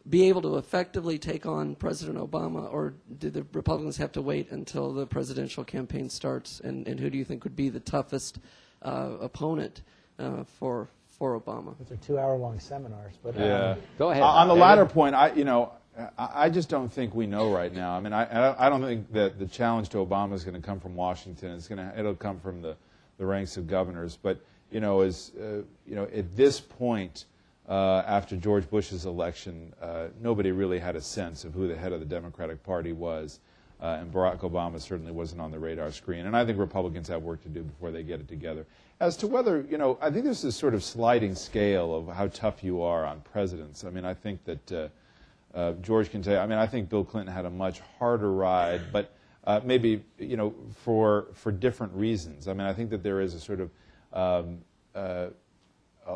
be 0.09 0.29
able 0.29 0.43
to 0.43 0.57
effectively 0.57 1.19
take 1.19 1.47
on 1.47 1.75
President 1.77 2.19
Obama, 2.19 2.73
or 2.73 2.95
do 3.19 3.31
the 3.31 3.45
Republicans 3.53 3.99
have 3.99 4.11
to 4.13 4.23
wait 4.23 4.51
until 4.51 4.93
the 4.93 5.07
presidential 5.07 5.63
campaign 5.63 6.09
starts? 6.09 6.59
And, 6.59 6.89
and 6.89 6.99
who 6.99 7.11
do 7.11 7.19
you 7.19 7.25
think 7.25 7.45
would 7.45 7.55
be 7.55 7.69
the 7.69 7.81
toughest 7.81 8.39
uh, 8.83 9.17
opponent 9.21 9.83
uh, 10.19 10.45
for 10.45 10.89
for 11.09 11.39
Obama? 11.39 11.77
Those 11.79 11.93
are 11.93 11.97
two-hour-long 11.97 12.61
seminars. 12.61 13.15
But 13.23 13.37
um, 13.37 13.43
Yeah. 13.43 13.75
Go 13.99 14.11
ahead. 14.11 14.23
Uh, 14.23 14.27
on 14.27 14.49
the 14.49 14.55
David. 14.55 14.63
latter 14.63 14.87
point, 14.87 15.15
I 15.15 15.33
you 15.33 15.45
know 15.45 15.73
I, 16.19 16.29
I 16.45 16.49
just 16.51 16.69
don't 16.69 16.89
think 16.91 17.15
we 17.15 17.27
know 17.27 17.53
right 17.53 17.73
now. 17.73 17.93
I 17.97 18.01
mean, 18.01 18.13
I 18.13 18.23
I 18.23 18.41
don't- 18.41 18.61
I 18.61 18.69
don't 18.71 18.83
think 18.83 19.13
that 19.13 19.39
the 19.39 19.47
challenge 19.47 19.89
to 19.91 19.99
Obama 19.99 20.33
is 20.35 20.45
going 20.45 20.61
to 20.61 20.67
come 20.67 20.81
from 20.81 20.95
Washington. 20.95 21.53
It's 21.53 21.69
going 21.69 21.79
to 21.79 21.99
it'll 21.99 22.15
come 22.15 22.39
from 22.41 22.63
the 22.63 22.77
the 23.19 23.27
ranks 23.27 23.57
of 23.57 23.67
governors. 23.67 24.17
But 24.21 24.41
you 24.71 24.81
know, 24.81 25.01
as 25.01 25.33
uh, 25.41 25.63
you 25.87 25.95
know, 25.97 26.05
at 26.15 26.37
this 26.37 26.61
point. 26.61 27.27
Uh, 27.69 28.03
after 28.05 28.37
George 28.37 28.69
Bush's 28.69 29.07
election, 29.07 29.73
uh, 29.81 30.07
nobody 30.21 30.51
really 30.51 30.81
had 30.81 30.97
a 30.97 31.01
sense 31.01 31.45
of 31.45 31.55
who 31.55 31.69
the 31.69 31.77
head 31.77 31.93
of 31.93 32.01
the 32.01 32.07
Democratic 32.07 32.65
Party 32.65 32.91
was, 32.91 33.39
uh, 33.83 33.99
and 34.01 34.13
Barack 34.13 34.41
Obama 34.41 34.81
certainly 34.81 35.13
wasn't 35.13 35.41
on 35.41 35.51
the 35.51 35.59
radar 35.59 35.91
screen. 35.91 36.27
And 36.27 36.37
I 36.37 36.45
think 36.45 36.59
Republicans 36.59 37.09
have 37.09 37.23
work 37.23 37.43
to 37.43 37.49
do 37.49 37.63
before 37.63 37.91
they 37.91 38.03
get 38.03 38.21
it 38.21 38.29
together. 38.29 38.67
As 39.01 39.17
to 39.19 39.27
whether, 39.27 39.63
you 39.71 39.79
know, 39.79 39.99
I 40.03 40.11
think 40.11 40.25
there's 40.25 40.43
this 40.43 40.57
sort 40.57 40.75
of 40.75 40.85
sliding 40.85 41.35
scale 41.35 41.95
of 41.95 42.15
how 42.15 42.29
tough 42.29 42.63
you 42.63 42.83
are 42.83 43.07
on 43.07 43.23
presidents. 43.23 43.85
I 43.85 43.91
mean, 43.91 44.05
I 44.05 44.13
think 44.13 44.45
that 44.45 44.73
uh, 44.73 44.89
uh, 45.55 45.73
George 45.81 46.11
can 46.11 46.23
tell 46.23 46.35
you, 46.35 46.39
I 46.41 46.47
mean, 46.47 46.59
I 46.59 46.67
think 46.67 46.91
Bill 46.91 47.05
Clinton 47.05 47.35
had 47.35 47.47
a 47.47 47.51
much 47.51 47.81
harder 47.99 48.33
ride, 48.33 48.93
but 48.93 49.13
uh, 49.45 49.61
maybe, 49.65 50.05
you 50.19 50.37
know, 50.37 50.55
for, 50.85 51.29
for 51.33 51.51
different 51.51 51.95
reasons. 51.95 52.49
I 52.49 52.53
mean, 52.53 52.67
I 52.67 52.75
think 52.75 52.91
that 52.91 53.03
there 53.03 53.23
is 53.23 53.33
a 53.33 53.41
sort 53.41 53.61
of 53.61 53.71
um, 54.13 54.59
uh, 54.95 55.29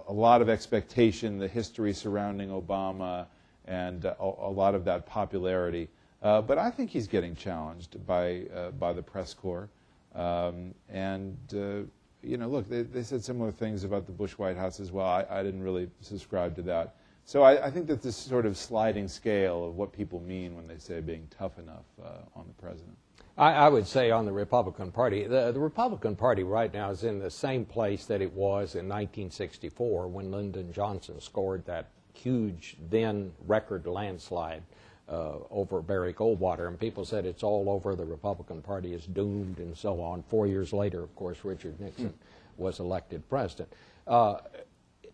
a, 0.08 0.12
lot 0.12 0.42
of 0.42 0.48
expectation, 0.50 1.38
the 1.38 1.48
history 1.48 1.92
surrounding 1.92 2.50
Obama, 2.50 3.26
and 3.66 4.04
a 4.04 4.50
lot 4.50 4.74
of 4.74 4.84
that 4.84 5.06
popularity. 5.06 5.88
Uh, 6.24 6.40
but 6.40 6.56
I 6.56 6.70
think 6.70 6.90
he's 6.90 7.06
getting 7.06 7.36
challenged 7.36 8.04
by, 8.06 8.46
uh, 8.54 8.70
by 8.70 8.94
the 8.94 9.02
press 9.02 9.34
corps. 9.34 9.68
Um, 10.14 10.74
and, 10.88 11.36
uh, 11.52 11.86
you 12.22 12.38
know, 12.38 12.48
look, 12.48 12.68
they, 12.68 12.82
they 12.82 13.02
said 13.02 13.22
similar 13.22 13.52
things 13.52 13.84
about 13.84 14.06
the 14.06 14.12
Bush 14.12 14.32
White 14.32 14.56
House 14.56 14.80
as 14.80 14.90
well. 14.90 15.06
I, 15.06 15.26
I 15.28 15.42
didn't 15.42 15.62
really 15.62 15.90
subscribe 16.00 16.56
to 16.56 16.62
that. 16.62 16.94
So 17.26 17.42
I, 17.42 17.66
I 17.66 17.70
think 17.70 17.86
that 17.88 18.02
this 18.02 18.16
sort 18.16 18.46
of 18.46 18.56
sliding 18.56 19.06
scale 19.06 19.66
of 19.66 19.76
what 19.76 19.92
people 19.92 20.20
mean 20.20 20.56
when 20.56 20.66
they 20.66 20.78
say 20.78 21.00
being 21.00 21.28
tough 21.36 21.58
enough 21.58 21.84
uh, 22.02 22.08
on 22.34 22.46
the 22.46 22.54
president. 22.62 22.96
I, 23.36 23.52
I 23.52 23.68
would 23.68 23.86
say 23.86 24.10
on 24.10 24.24
the 24.24 24.32
Republican 24.32 24.92
Party, 24.92 25.26
the, 25.26 25.52
the 25.52 25.60
Republican 25.60 26.16
Party 26.16 26.42
right 26.42 26.72
now 26.72 26.90
is 26.90 27.04
in 27.04 27.18
the 27.18 27.30
same 27.30 27.66
place 27.66 28.06
that 28.06 28.22
it 28.22 28.32
was 28.32 28.76
in 28.76 28.88
1964 28.88 30.08
when 30.08 30.30
Lyndon 30.30 30.72
Johnson 30.72 31.20
scored 31.20 31.66
that 31.66 31.90
huge 32.14 32.76
then 32.90 33.32
record 33.46 33.86
landslide 33.86 34.62
uh, 35.08 35.36
over 35.50 35.82
Barry 35.82 36.12
Goldwater, 36.14 36.68
and 36.68 36.78
people 36.78 37.04
said 37.04 37.26
it's 37.26 37.42
all 37.42 37.68
over. 37.68 37.94
The 37.94 38.04
Republican 38.04 38.62
Party 38.62 38.94
is 38.94 39.06
doomed, 39.06 39.58
and 39.58 39.76
so 39.76 40.00
on. 40.00 40.22
Four 40.28 40.46
years 40.46 40.72
later, 40.72 41.02
of 41.02 41.14
course, 41.16 41.38
Richard 41.44 41.78
Nixon 41.80 42.14
was 42.56 42.80
elected 42.80 43.28
president. 43.28 43.72
Uh, 44.06 44.38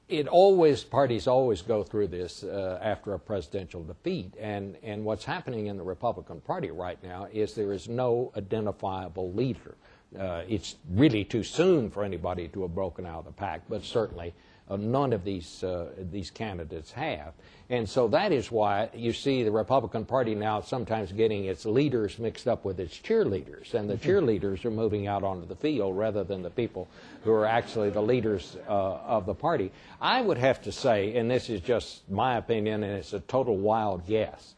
it 0.08 0.26
always 0.26 0.82
parties 0.82 1.28
always 1.28 1.62
go 1.62 1.84
through 1.84 2.08
this 2.08 2.42
uh, 2.42 2.80
after 2.82 3.14
a 3.14 3.18
presidential 3.18 3.84
defeat, 3.84 4.34
and 4.40 4.76
and 4.82 5.04
what's 5.04 5.24
happening 5.24 5.66
in 5.66 5.76
the 5.76 5.84
Republican 5.84 6.40
Party 6.40 6.70
right 6.70 7.02
now 7.02 7.28
is 7.32 7.54
there 7.54 7.72
is 7.72 7.88
no 7.88 8.32
identifiable 8.36 9.32
leader. 9.32 9.76
Uh, 10.18 10.42
it's 10.48 10.74
really 10.90 11.24
too 11.24 11.44
soon 11.44 11.88
for 11.88 12.02
anybody 12.02 12.48
to 12.48 12.62
have 12.62 12.74
broken 12.74 13.06
out 13.06 13.20
of 13.20 13.24
the 13.26 13.32
pack, 13.32 13.62
but 13.68 13.84
certainly 13.84 14.34
none 14.78 15.12
of 15.12 15.24
these 15.24 15.64
uh, 15.64 15.90
these 16.10 16.30
candidates 16.30 16.92
have, 16.92 17.32
and 17.68 17.88
so 17.88 18.08
that 18.08 18.32
is 18.32 18.50
why 18.50 18.88
you 18.94 19.12
see 19.12 19.42
the 19.42 19.50
Republican 19.50 20.04
Party 20.04 20.34
now 20.34 20.60
sometimes 20.60 21.12
getting 21.12 21.44
its 21.44 21.64
leaders 21.64 22.18
mixed 22.18 22.46
up 22.46 22.64
with 22.64 22.80
its 22.80 22.96
cheerleaders, 22.98 23.74
and 23.74 23.88
the 23.88 23.96
cheerleaders 23.96 24.64
are 24.64 24.70
moving 24.70 25.06
out 25.06 25.22
onto 25.22 25.46
the 25.46 25.56
field 25.56 25.96
rather 25.96 26.24
than 26.24 26.42
the 26.42 26.50
people 26.50 26.88
who 27.24 27.32
are 27.32 27.46
actually 27.46 27.90
the 27.90 28.02
leaders 28.02 28.56
uh, 28.68 28.72
of 28.72 29.26
the 29.26 29.34
party. 29.34 29.72
I 30.00 30.20
would 30.20 30.38
have 30.38 30.62
to 30.62 30.72
say, 30.72 31.16
and 31.16 31.30
this 31.30 31.48
is 31.48 31.60
just 31.60 32.08
my 32.10 32.36
opinion, 32.36 32.82
and 32.82 32.94
it's 32.94 33.12
a 33.12 33.20
total 33.20 33.56
wild 33.56 34.06
guess. 34.06 34.54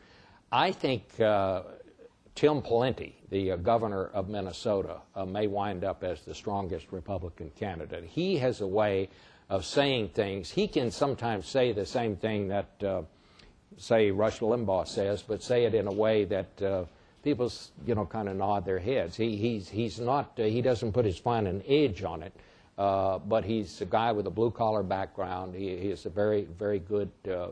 I 0.50 0.72
think 0.72 1.20
uh, 1.20 1.62
Tim 2.34 2.62
Pawlenty, 2.62 3.12
the 3.30 3.52
uh, 3.52 3.56
governor 3.56 4.06
of 4.06 4.28
Minnesota, 4.28 4.98
uh, 5.14 5.24
may 5.24 5.46
wind 5.46 5.84
up 5.84 6.02
as 6.02 6.22
the 6.22 6.34
strongest 6.34 6.92
Republican 6.92 7.50
candidate. 7.58 8.04
He 8.04 8.38
has 8.38 8.60
a 8.60 8.66
way 8.66 9.10
of 9.52 9.66
saying 9.66 10.08
things. 10.08 10.50
He 10.50 10.66
can 10.66 10.90
sometimes 10.90 11.46
say 11.46 11.72
the 11.72 11.84
same 11.84 12.16
thing 12.16 12.48
that, 12.48 12.82
uh, 12.82 13.02
say, 13.76 14.10
Rush 14.10 14.38
Limbaugh 14.38 14.88
says, 14.88 15.20
but 15.20 15.42
say 15.42 15.66
it 15.66 15.74
in 15.74 15.86
a 15.86 15.92
way 15.92 16.24
that 16.24 16.62
uh, 16.62 16.84
people, 17.22 17.52
you 17.86 17.94
know, 17.94 18.06
kind 18.06 18.30
of 18.30 18.36
nod 18.36 18.64
their 18.64 18.78
heads. 18.78 19.14
He, 19.14 19.36
he's, 19.36 19.68
he's 19.68 20.00
not, 20.00 20.40
uh, 20.40 20.44
he 20.44 20.62
doesn't 20.62 20.92
put 20.92 21.04
his 21.04 21.18
fine 21.18 21.62
edge 21.68 22.02
on 22.02 22.22
it, 22.22 22.32
uh, 22.78 23.18
but 23.18 23.44
he's 23.44 23.78
a 23.82 23.84
guy 23.84 24.10
with 24.10 24.26
a 24.26 24.30
blue 24.30 24.50
collar 24.50 24.82
background. 24.82 25.54
He, 25.54 25.76
he 25.76 25.90
has 25.90 26.06
a 26.06 26.10
very, 26.10 26.44
very 26.44 26.78
good 26.78 27.10
uh, 27.28 27.32
uh, 27.32 27.50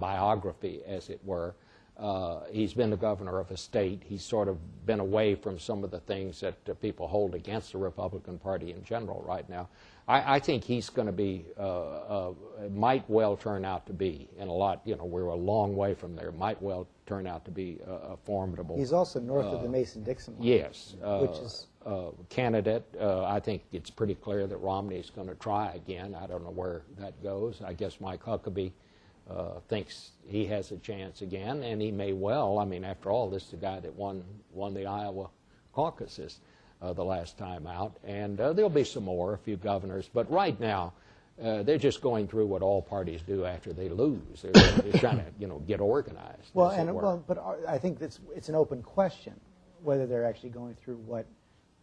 biography, 0.00 0.80
as 0.86 1.10
it 1.10 1.20
were. 1.26 1.54
Uh, 1.98 2.44
he's 2.52 2.74
been 2.74 2.90
the 2.90 2.96
governor 2.96 3.40
of 3.40 3.50
a 3.50 3.56
state. 3.56 4.02
He's 4.04 4.22
sort 4.22 4.46
of 4.46 4.56
been 4.86 5.00
away 5.00 5.34
from 5.34 5.58
some 5.58 5.82
of 5.82 5.90
the 5.90 5.98
things 6.00 6.40
that 6.40 6.54
uh, 6.70 6.74
people 6.74 7.08
hold 7.08 7.34
against 7.34 7.72
the 7.72 7.78
Republican 7.78 8.38
Party 8.38 8.70
in 8.70 8.84
general 8.84 9.24
right 9.26 9.48
now. 9.48 9.68
I, 10.06 10.36
I 10.36 10.38
think 10.38 10.62
he's 10.62 10.88
going 10.90 11.06
to 11.06 11.12
be, 11.12 11.44
uh, 11.58 11.62
uh, 11.62 12.32
might 12.72 13.02
well 13.10 13.36
turn 13.36 13.64
out 13.64 13.84
to 13.88 13.92
be, 13.92 14.28
in 14.38 14.46
a 14.46 14.52
lot, 14.52 14.80
you 14.84 14.94
know, 14.96 15.04
we're 15.04 15.26
a 15.26 15.34
long 15.34 15.74
way 15.74 15.92
from 15.94 16.14
there, 16.14 16.30
might 16.30 16.62
well 16.62 16.86
turn 17.06 17.26
out 17.26 17.44
to 17.46 17.50
be 17.50 17.80
a, 17.86 18.12
a 18.12 18.16
formidable. 18.24 18.76
He's 18.78 18.92
also 18.92 19.18
north 19.18 19.46
of 19.46 19.62
the 19.62 19.68
Mason-Dixon 19.68 20.34
line. 20.38 20.46
Yes. 20.46 20.94
Uh, 21.02 21.18
Which 21.18 21.38
is- 21.40 21.66
uh, 21.84 22.10
candidate. 22.28 22.84
Uh, 23.00 23.24
I 23.24 23.40
think 23.40 23.62
it's 23.72 23.88
pretty 23.90 24.14
clear 24.14 24.46
that 24.46 24.58
Romney's 24.58 25.10
going 25.10 25.28
to 25.28 25.34
try 25.36 25.72
again. 25.72 26.14
I 26.14 26.26
don't 26.26 26.44
know 26.44 26.50
where 26.50 26.82
that 26.98 27.20
goes. 27.22 27.60
I 27.64 27.72
guess 27.72 27.98
Mike 28.00 28.22
Huckabee 28.22 28.72
uh, 29.30 29.60
thinks 29.68 30.12
he 30.26 30.46
has 30.46 30.72
a 30.72 30.76
chance 30.78 31.22
again, 31.22 31.62
and 31.62 31.80
he 31.80 31.90
may 31.90 32.12
well. 32.12 32.58
I 32.58 32.64
mean, 32.64 32.84
after 32.84 33.10
all, 33.10 33.28
this 33.28 33.44
is 33.44 33.50
the 33.50 33.56
guy 33.56 33.80
that 33.80 33.94
won 33.94 34.24
won 34.52 34.74
the 34.74 34.86
Iowa 34.86 35.28
caucuses 35.72 36.40
uh, 36.80 36.92
the 36.92 37.04
last 37.04 37.36
time 37.36 37.66
out, 37.66 37.96
and 38.04 38.40
uh, 38.40 38.52
there'll 38.52 38.70
be 38.70 38.84
some 38.84 39.04
more, 39.04 39.34
a 39.34 39.38
few 39.38 39.56
governors. 39.56 40.08
But 40.12 40.30
right 40.30 40.58
now, 40.58 40.92
uh, 41.42 41.62
they're 41.62 41.78
just 41.78 42.00
going 42.00 42.26
through 42.26 42.46
what 42.46 42.62
all 42.62 42.82
parties 42.82 43.22
do 43.22 43.44
after 43.44 43.72
they 43.72 43.88
lose. 43.88 44.42
They're, 44.42 44.52
they're 44.52 44.92
trying 45.00 45.18
to, 45.18 45.26
you 45.38 45.46
know, 45.46 45.58
get 45.60 45.80
organized. 45.80 46.50
Well, 46.54 46.70
and 46.70 46.92
well, 46.94 47.22
but 47.26 47.38
I 47.68 47.78
think 47.78 48.00
it's 48.00 48.20
it's 48.34 48.48
an 48.48 48.54
open 48.54 48.82
question 48.82 49.34
whether 49.82 50.06
they're 50.06 50.24
actually 50.24 50.50
going 50.50 50.74
through 50.74 50.96
what 50.96 51.26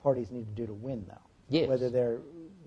parties 0.03 0.31
need 0.31 0.45
to 0.45 0.61
do 0.61 0.67
to 0.67 0.73
win, 0.73 1.05
though. 1.07 1.15
Yes. 1.49 1.69
Whether 1.69 1.89
they're 1.89 2.19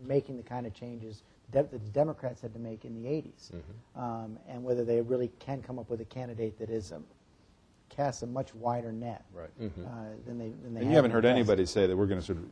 making 0.06 0.36
the 0.36 0.42
kind 0.42 0.66
of 0.66 0.74
changes 0.74 1.22
that 1.52 1.70
the 1.70 1.78
Democrats 1.78 2.40
had 2.42 2.52
to 2.52 2.58
make 2.58 2.84
in 2.84 2.94
the 2.94 3.08
80s, 3.08 3.52
Mm-hmm. 3.52 4.00
um, 4.00 4.38
and 4.48 4.62
whether 4.62 4.84
they 4.84 5.00
really 5.00 5.30
can 5.38 5.62
come 5.62 5.78
up 5.78 5.88
with 5.90 6.00
a 6.00 6.04
candidate 6.04 6.58
that 6.58 6.68
is 6.70 6.92
um, 6.92 7.04
casts 7.88 8.22
a 8.22 8.26
much 8.26 8.54
wider 8.54 8.92
net 8.92 9.24
Right. 9.34 9.48
uh, 9.60 9.66
than 10.26 10.38
they 10.38 10.50
than 10.62 10.74
they. 10.74 10.80
And 10.80 10.84
have 10.84 10.84
you 10.90 10.96
haven't 10.96 11.10
heard 11.12 11.24
past. 11.24 11.32
anybody 11.32 11.64
say 11.66 11.86
that 11.86 11.96
we're 11.96 12.06
going 12.06 12.20
to 12.20 12.26
sort 12.26 12.38
of 12.38 12.44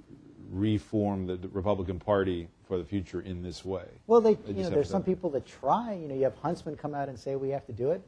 reform 0.50 1.26
the 1.26 1.36
Republican 1.52 1.98
Party 1.98 2.48
for 2.66 2.78
the 2.78 2.84
future 2.84 3.20
in 3.20 3.42
this 3.42 3.64
way. 3.64 3.84
Well, 4.06 4.20
they, 4.20 4.34
They 4.34 4.52
you 4.54 4.62
know, 4.62 4.70
there's 4.70 4.88
some 4.88 5.02
people 5.02 5.28
that 5.30 5.44
try. 5.46 5.94
You 5.94 6.08
know, 6.08 6.14
you 6.14 6.24
have 6.24 6.36
Huntsman 6.36 6.76
come 6.76 6.94
out 6.94 7.08
and 7.08 7.18
say 7.18 7.36
we 7.36 7.50
have 7.50 7.66
to 7.66 7.72
do 7.72 7.90
it. 7.90 8.00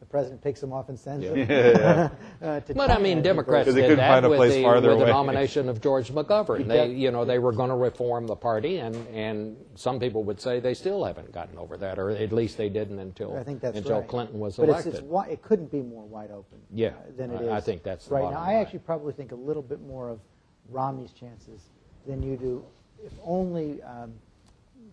The 0.00 0.06
president 0.06 0.42
picks 0.42 0.60
them 0.60 0.72
off 0.72 0.88
and 0.88 0.98
sends 0.98 1.24
them. 1.24 1.38
uh, 2.42 2.60
But 2.74 2.90
I 2.90 2.98
mean, 2.98 3.22
Democrats 3.22 3.72
did 3.72 3.98
that 3.98 3.98
find 3.98 4.26
a 4.26 4.28
with, 4.28 4.38
place 4.38 4.54
the, 4.54 4.62
farther 4.62 4.90
with 4.90 5.00
the 5.00 5.06
nomination 5.06 5.68
of 5.68 5.80
George 5.80 6.10
McGovern. 6.10 6.60
You 6.60 6.64
They, 6.64 6.88
you 6.88 7.10
know, 7.10 7.24
they 7.24 7.38
were 7.38 7.52
going 7.52 7.70
to 7.70 7.76
reform 7.76 8.26
the 8.26 8.36
party, 8.36 8.78
and, 8.78 8.94
and 9.08 9.56
some 9.74 9.98
people 9.98 10.22
would 10.24 10.40
say 10.40 10.60
they 10.60 10.74
still 10.74 11.04
haven't 11.04 11.32
gotten 11.32 11.56
over 11.58 11.76
that, 11.78 11.98
or 11.98 12.10
at 12.10 12.32
least 12.32 12.58
they 12.58 12.68
didn't 12.68 12.98
until 12.98 13.36
I 13.36 13.42
think 13.42 13.60
that's 13.60 13.78
until 13.78 14.00
right. 14.00 14.08
Clinton 14.08 14.38
was 14.38 14.56
but 14.56 14.68
elected. 14.68 14.94
It's, 14.94 15.02
it's 15.02 15.28
it 15.30 15.42
couldn't 15.42 15.72
be 15.72 15.80
more 15.80 16.04
wide 16.04 16.30
open. 16.30 16.58
Yeah, 16.72 16.88
uh, 16.88 16.92
than 17.16 17.30
it 17.30 17.42
is. 17.42 17.48
I- 17.48 17.56
I 17.56 17.60
think 17.60 17.82
that's 17.82 18.08
right 18.08 18.20
bottom 18.20 18.34
now. 18.34 18.40
I 18.42 18.54
line. 18.54 18.56
actually 18.56 18.80
probably 18.80 19.14
think 19.14 19.32
a 19.32 19.36
little 19.36 19.62
bit 19.62 19.80
more 19.80 20.10
of 20.10 20.20
Romney's 20.68 21.12
chances 21.12 21.70
than 22.06 22.22
you 22.22 22.36
do, 22.36 22.64
if 23.02 23.12
only 23.24 23.82
um, 23.82 24.12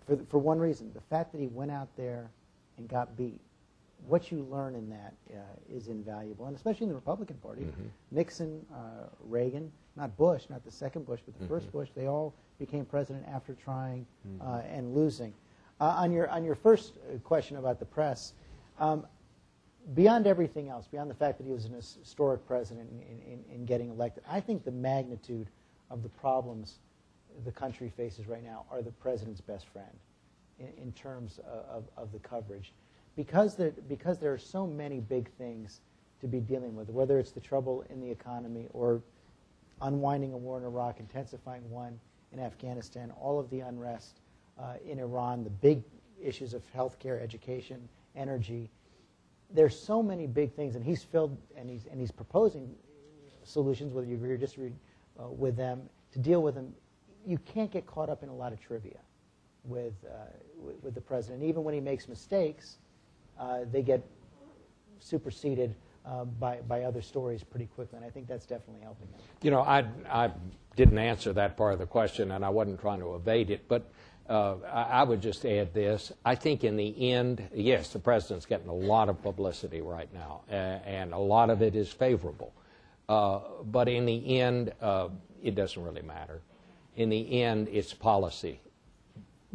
for 0.07 0.17
for 0.29 0.37
one 0.37 0.59
reason: 0.59 0.91
the 0.93 1.01
fact 1.01 1.33
that 1.33 1.39
he 1.41 1.47
went 1.47 1.71
out 1.71 1.89
there 1.97 2.29
and 2.77 2.87
got 2.87 3.17
beat. 3.17 3.39
What 4.07 4.31
you 4.31 4.45
learn 4.51 4.75
in 4.75 4.89
that 4.89 5.13
uh, 5.33 5.37
is 5.69 5.87
invaluable, 5.87 6.45
and 6.47 6.55
especially 6.55 6.83
in 6.83 6.89
the 6.89 6.95
Republican 6.95 7.37
Party. 7.37 7.61
Mm-hmm. 7.61 7.83
Nixon, 8.11 8.65
uh, 8.73 9.07
Reagan, 9.21 9.71
not 9.95 10.15
Bush, 10.17 10.43
not 10.49 10.63
the 10.65 10.71
second 10.71 11.05
Bush, 11.05 11.21
but 11.25 11.33
the 11.37 11.45
Mm-hmm. 11.45 11.53
first 11.53 11.71
Bush. 11.71 11.89
They 11.95 12.07
all 12.07 12.33
became 12.59 12.85
president 12.85 13.25
after 13.27 13.53
trying 13.53 14.05
uh, 14.41 14.61
and 14.69 14.93
losing. 14.93 15.33
Uh, 15.79 15.85
on 15.97 16.11
your 16.11 16.29
on 16.29 16.43
your 16.43 16.55
first 16.55 16.93
uh, 16.97 17.17
question 17.19 17.57
about 17.57 17.79
the 17.79 17.85
press, 17.85 18.33
um, 18.79 19.05
beyond 19.93 20.27
everything 20.27 20.69
else, 20.69 20.87
beyond 20.87 21.09
the 21.09 21.15
fact 21.15 21.37
that 21.37 21.45
he 21.45 21.51
was 21.51 21.65
an 21.65 21.73
historic 21.73 22.45
president 22.47 22.89
in, 22.91 23.33
in, 23.33 23.43
in 23.55 23.65
getting 23.65 23.89
elected, 23.89 24.23
I 24.29 24.39
think 24.39 24.63
the 24.63 24.71
magnitude 24.71 25.47
of 25.89 26.03
the 26.03 26.09
problems 26.09 26.75
the 27.45 27.51
country 27.51 27.91
faces 27.97 28.27
right 28.27 28.43
now 28.43 28.65
are 28.71 28.81
the 28.81 28.91
president's 28.91 29.41
best 29.41 29.67
friend 29.67 29.89
in, 30.59 30.67
in 30.81 30.91
terms 30.93 31.39
of, 31.47 31.65
of, 31.77 31.83
of 31.97 32.11
the 32.11 32.19
coverage. 32.19 32.71
Because 33.15 33.55
there, 33.55 33.73
because 33.87 34.19
there 34.19 34.33
are 34.33 34.39
so 34.39 34.65
many 34.65 34.99
big 34.99 35.29
things 35.37 35.81
to 36.21 36.27
be 36.27 36.39
dealing 36.39 36.75
with, 36.75 36.89
whether 36.89 37.19
it's 37.19 37.31
the 37.31 37.39
trouble 37.39 37.85
in 37.89 37.99
the 37.99 38.09
economy 38.09 38.67
or 38.73 39.01
unwinding 39.81 40.33
a 40.33 40.37
war 40.37 40.57
in 40.57 40.63
Iraq, 40.63 40.99
intensifying 40.99 41.69
one 41.69 41.99
in 42.31 42.39
Afghanistan, 42.39 43.11
all 43.19 43.39
of 43.39 43.49
the 43.49 43.59
unrest 43.59 44.21
uh, 44.59 44.75
in 44.85 44.99
Iran, 44.99 45.43
the 45.43 45.49
big 45.49 45.83
issues 46.21 46.53
of 46.53 46.63
healthcare, 46.73 47.21
education, 47.21 47.87
energy. 48.15 48.69
There's 49.53 49.77
so 49.77 50.01
many 50.01 50.25
big 50.25 50.53
things, 50.53 50.75
and 50.75 50.83
he's 50.83 51.03
filled 51.03 51.37
and 51.55 51.69
he's 51.69 51.85
and 51.91 51.99
he's 51.99 52.11
proposing 52.11 52.73
solutions, 53.43 53.93
whether 53.93 54.07
you 54.07 54.15
agree 54.15 54.31
or 54.31 54.37
disagree 54.37 54.71
uh, 55.19 55.27
with 55.27 55.55
them, 55.55 55.81
to 56.13 56.19
deal 56.19 56.41
with 56.41 56.55
them. 56.55 56.73
You 57.25 57.37
can't 57.37 57.71
get 57.71 57.85
caught 57.85 58.09
up 58.09 58.23
in 58.23 58.29
a 58.29 58.33
lot 58.33 58.53
of 58.53 58.59
trivia 58.59 58.97
with 59.63 59.93
uh, 60.05 60.25
with, 60.57 60.81
with 60.83 60.95
the 60.95 61.01
president. 61.01 61.43
Even 61.43 61.63
when 61.63 61.73
he 61.73 61.81
makes 61.81 62.07
mistakes, 62.07 62.77
they 63.71 63.81
get 63.81 64.03
superseded 64.99 65.75
uh, 66.05 66.25
by 66.25 66.57
by 66.67 66.83
other 66.83 67.01
stories 67.01 67.43
pretty 67.43 67.67
quickly, 67.67 67.97
and 67.97 68.05
I 68.05 68.09
think 68.09 68.27
that's 68.27 68.45
definitely 68.45 68.81
helping 68.81 69.07
him. 69.07 69.15
You 69.41 69.51
know, 69.51 69.61
I, 69.61 69.85
I 70.09 70.31
didn't 70.75 70.97
answer 70.97 71.33
that 71.33 71.55
part 71.57 71.73
of 71.73 71.79
the 71.79 71.85
question, 71.85 72.31
and 72.31 72.43
I 72.43 72.49
wasn't 72.49 72.79
trying 72.79 72.99
to 72.99 73.15
evade 73.15 73.49
it, 73.49 73.67
but 73.67 73.89
uh, 74.29 74.55
I, 74.71 74.83
I 74.83 75.03
would 75.03 75.21
just 75.21 75.45
add 75.45 75.73
this. 75.73 76.11
I 76.25 76.35
think 76.35 76.63
in 76.63 76.77
the 76.77 77.11
end, 77.11 77.47
yes, 77.53 77.89
the 77.89 77.99
president's 77.99 78.45
getting 78.45 78.69
a 78.69 78.73
lot 78.73 79.09
of 79.09 79.21
publicity 79.21 79.81
right 79.81 80.13
now, 80.13 80.41
uh, 80.49 80.53
and 80.53 81.13
a 81.13 81.17
lot 81.17 81.49
of 81.49 81.61
it 81.61 81.75
is 81.75 81.89
favorable. 81.89 82.53
Uh, 83.07 83.39
but 83.65 83.87
in 83.87 84.05
the 84.05 84.39
end, 84.39 84.73
uh, 84.81 85.09
it 85.41 85.55
doesn't 85.55 85.81
really 85.81 86.01
matter. 86.01 86.41
In 86.95 87.09
the 87.09 87.43
end, 87.43 87.67
it's 87.71 87.93
policy. 87.93 88.61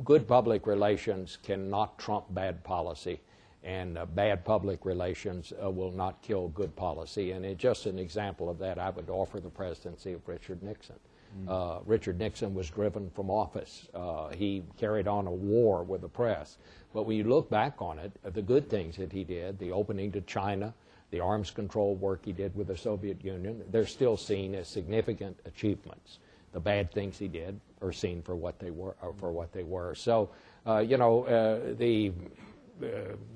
Good 0.05 0.29
public 0.29 0.66
relations 0.66 1.39
cannot 1.43 1.99
trump 1.99 2.26
bad 2.31 2.62
policy 2.62 3.20
and 3.65 3.99
uh, 3.99 4.07
bad 4.07 4.45
public 4.45 4.85
relations 4.85 5.53
uh, 5.63 5.71
will 5.71 5.91
not 5.93 6.23
kill 6.23 6.49
good 6.49 6.75
policy. 6.77 7.33
And 7.33 7.45
it, 7.45 7.59
just 7.59 7.87
an 7.87 7.99
example 7.99 8.49
of 8.49 8.59
that, 8.59 8.79
I 8.79 8.91
would 8.91 9.11
offer 9.11 9.41
the 9.41 9.51
presidency 9.51 10.13
of 10.13 10.27
Richard 10.29 10.63
Nixon. 10.63 10.97
Uh, 11.47 11.81
Richard 11.85 12.19
Nixon 12.19 12.55
was 12.55 12.71
driven 12.71 13.11
from 13.11 13.31
office. 13.31 13.87
Uh, 13.95 14.29
he 14.31 14.63
carried 14.79 15.07
on 15.07 15.27
a 15.27 15.31
war 15.31 15.85
with 15.85 16.01
the 16.01 16.09
press. 16.09 16.57
But 16.95 17.03
when 17.05 17.19
you 17.19 17.25
look 17.25 17.51
back 17.51 17.83
on 17.83 17.99
it, 17.99 18.13
uh, 18.25 18.31
the 18.31 18.41
good 18.43 18.71
things 18.71 18.97
that 18.97 19.13
he 19.13 19.25
did, 19.25 19.59
the 19.59 19.71
opening 19.71 20.11
to 20.13 20.23
China, 20.23 20.73
the 21.11 21.21
arms 21.21 21.51
control 21.51 21.95
work 21.97 22.25
he 22.25 22.33
did 22.33 22.57
with 22.57 22.69
the 22.69 22.77
Soviet 22.77 23.23
Union, 23.23 23.63
they're 23.71 23.87
still 23.87 24.17
seen 24.17 24.55
as 24.55 24.69
significant 24.69 25.39
achievements. 25.45 26.19
The 26.53 26.61
bad 26.61 26.91
things 26.93 27.19
he 27.19 27.29
did 27.29 27.61
are 27.83 27.93
seen 27.93 28.23
for 28.23 28.35
what 28.35 28.59
they 28.59 28.71
were. 28.71 28.97
uh, 29.03 29.13
For 29.19 29.31
what 29.31 29.53
they 29.53 29.65
were. 29.65 29.95
So, 29.95 30.31
uh, 30.67 30.79
you 30.79 30.97
know, 30.97 31.25
uh, 31.25 31.75
the 31.77 32.13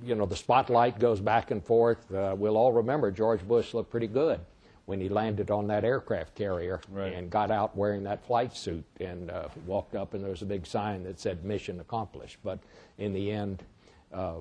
you 0.05 0.15
know, 0.15 0.27
the 0.27 0.37
spotlight 0.37 0.99
goes 0.99 1.21
back 1.21 1.51
and 1.51 1.65
forth. 1.65 2.13
Uh, 2.13 2.35
we'll 2.39 2.57
all 2.57 2.73
remember 2.73 3.11
George 3.11 3.47
Bush 3.47 3.75
looked 3.75 3.91
pretty 3.91 4.07
good 4.07 4.41
when 4.87 5.01
he 5.01 5.09
landed 5.09 5.51
on 5.51 5.67
that 5.69 5.85
aircraft 5.85 6.35
carrier 6.35 6.81
Right. 6.91 7.13
and 7.13 7.31
got 7.31 7.51
out 7.51 7.77
wearing 7.77 8.03
that 8.05 8.25
flight 8.27 8.55
suit 8.57 8.85
and 9.01 9.31
uh, 9.31 9.49
walked 9.67 9.95
up, 9.95 10.15
and 10.15 10.23
there 10.23 10.31
was 10.31 10.43
a 10.43 10.47
big 10.47 10.67
sign 10.67 11.05
that 11.05 11.21
said 11.21 11.45
"Mission 11.45 11.79
Accomplished." 11.81 12.39
But 12.43 12.59
in 12.99 13.13
the 13.13 13.31
end, 13.31 13.63
uh, 14.13 14.41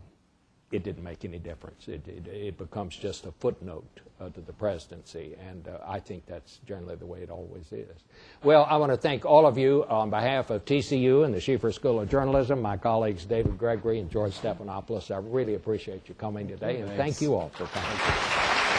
it 0.72 0.84
didn't 0.84 1.04
make 1.04 1.26
any 1.26 1.40
difference. 1.40 1.88
It, 1.88 2.08
it, 2.08 2.28
it 2.28 2.58
becomes 2.58 2.96
just 2.96 3.26
a 3.26 3.32
footnote 3.34 4.00
uh, 4.20 4.30
to 4.30 4.42
the 4.42 4.54
presidency, 4.54 5.36
and 5.50 5.68
uh, 5.68 5.78
I 5.86 6.00
think 6.00 6.26
that's 6.26 6.60
generally 6.66 6.96
the 6.96 7.06
way 7.06 7.22
it 7.22 7.30
always 7.30 7.72
is. 7.72 8.04
Well, 8.44 8.66
I 8.70 8.78
want 8.78 8.92
to 8.92 8.98
thank 8.98 9.26
all 9.26 9.46
of 9.46 9.58
you 9.58 9.86
on 9.90 10.10
behalf 10.10 10.50
of 10.50 10.64
TCU 10.66 11.26
and 11.26 11.34
the 11.34 11.40
Schieffer 11.40 11.74
School 11.74 12.00
of 12.00 12.10
Journalism, 12.10 12.62
my 12.62 12.78
colleagues 12.78 13.26
David 13.26 13.58
Gregory 13.58 14.00
and 14.00 14.10
George 14.10 14.34
Stephanopoulos. 14.34 15.12
I 15.12 15.18
really 15.18 15.56
appreciate 15.56 16.08
you 16.08 16.16
coming 16.16 16.48
today, 16.48 16.82
and 16.82 16.92
thank 16.96 17.22
you 17.22 17.36
all 17.36 17.50
for 17.50 17.66
coming. 17.66 18.71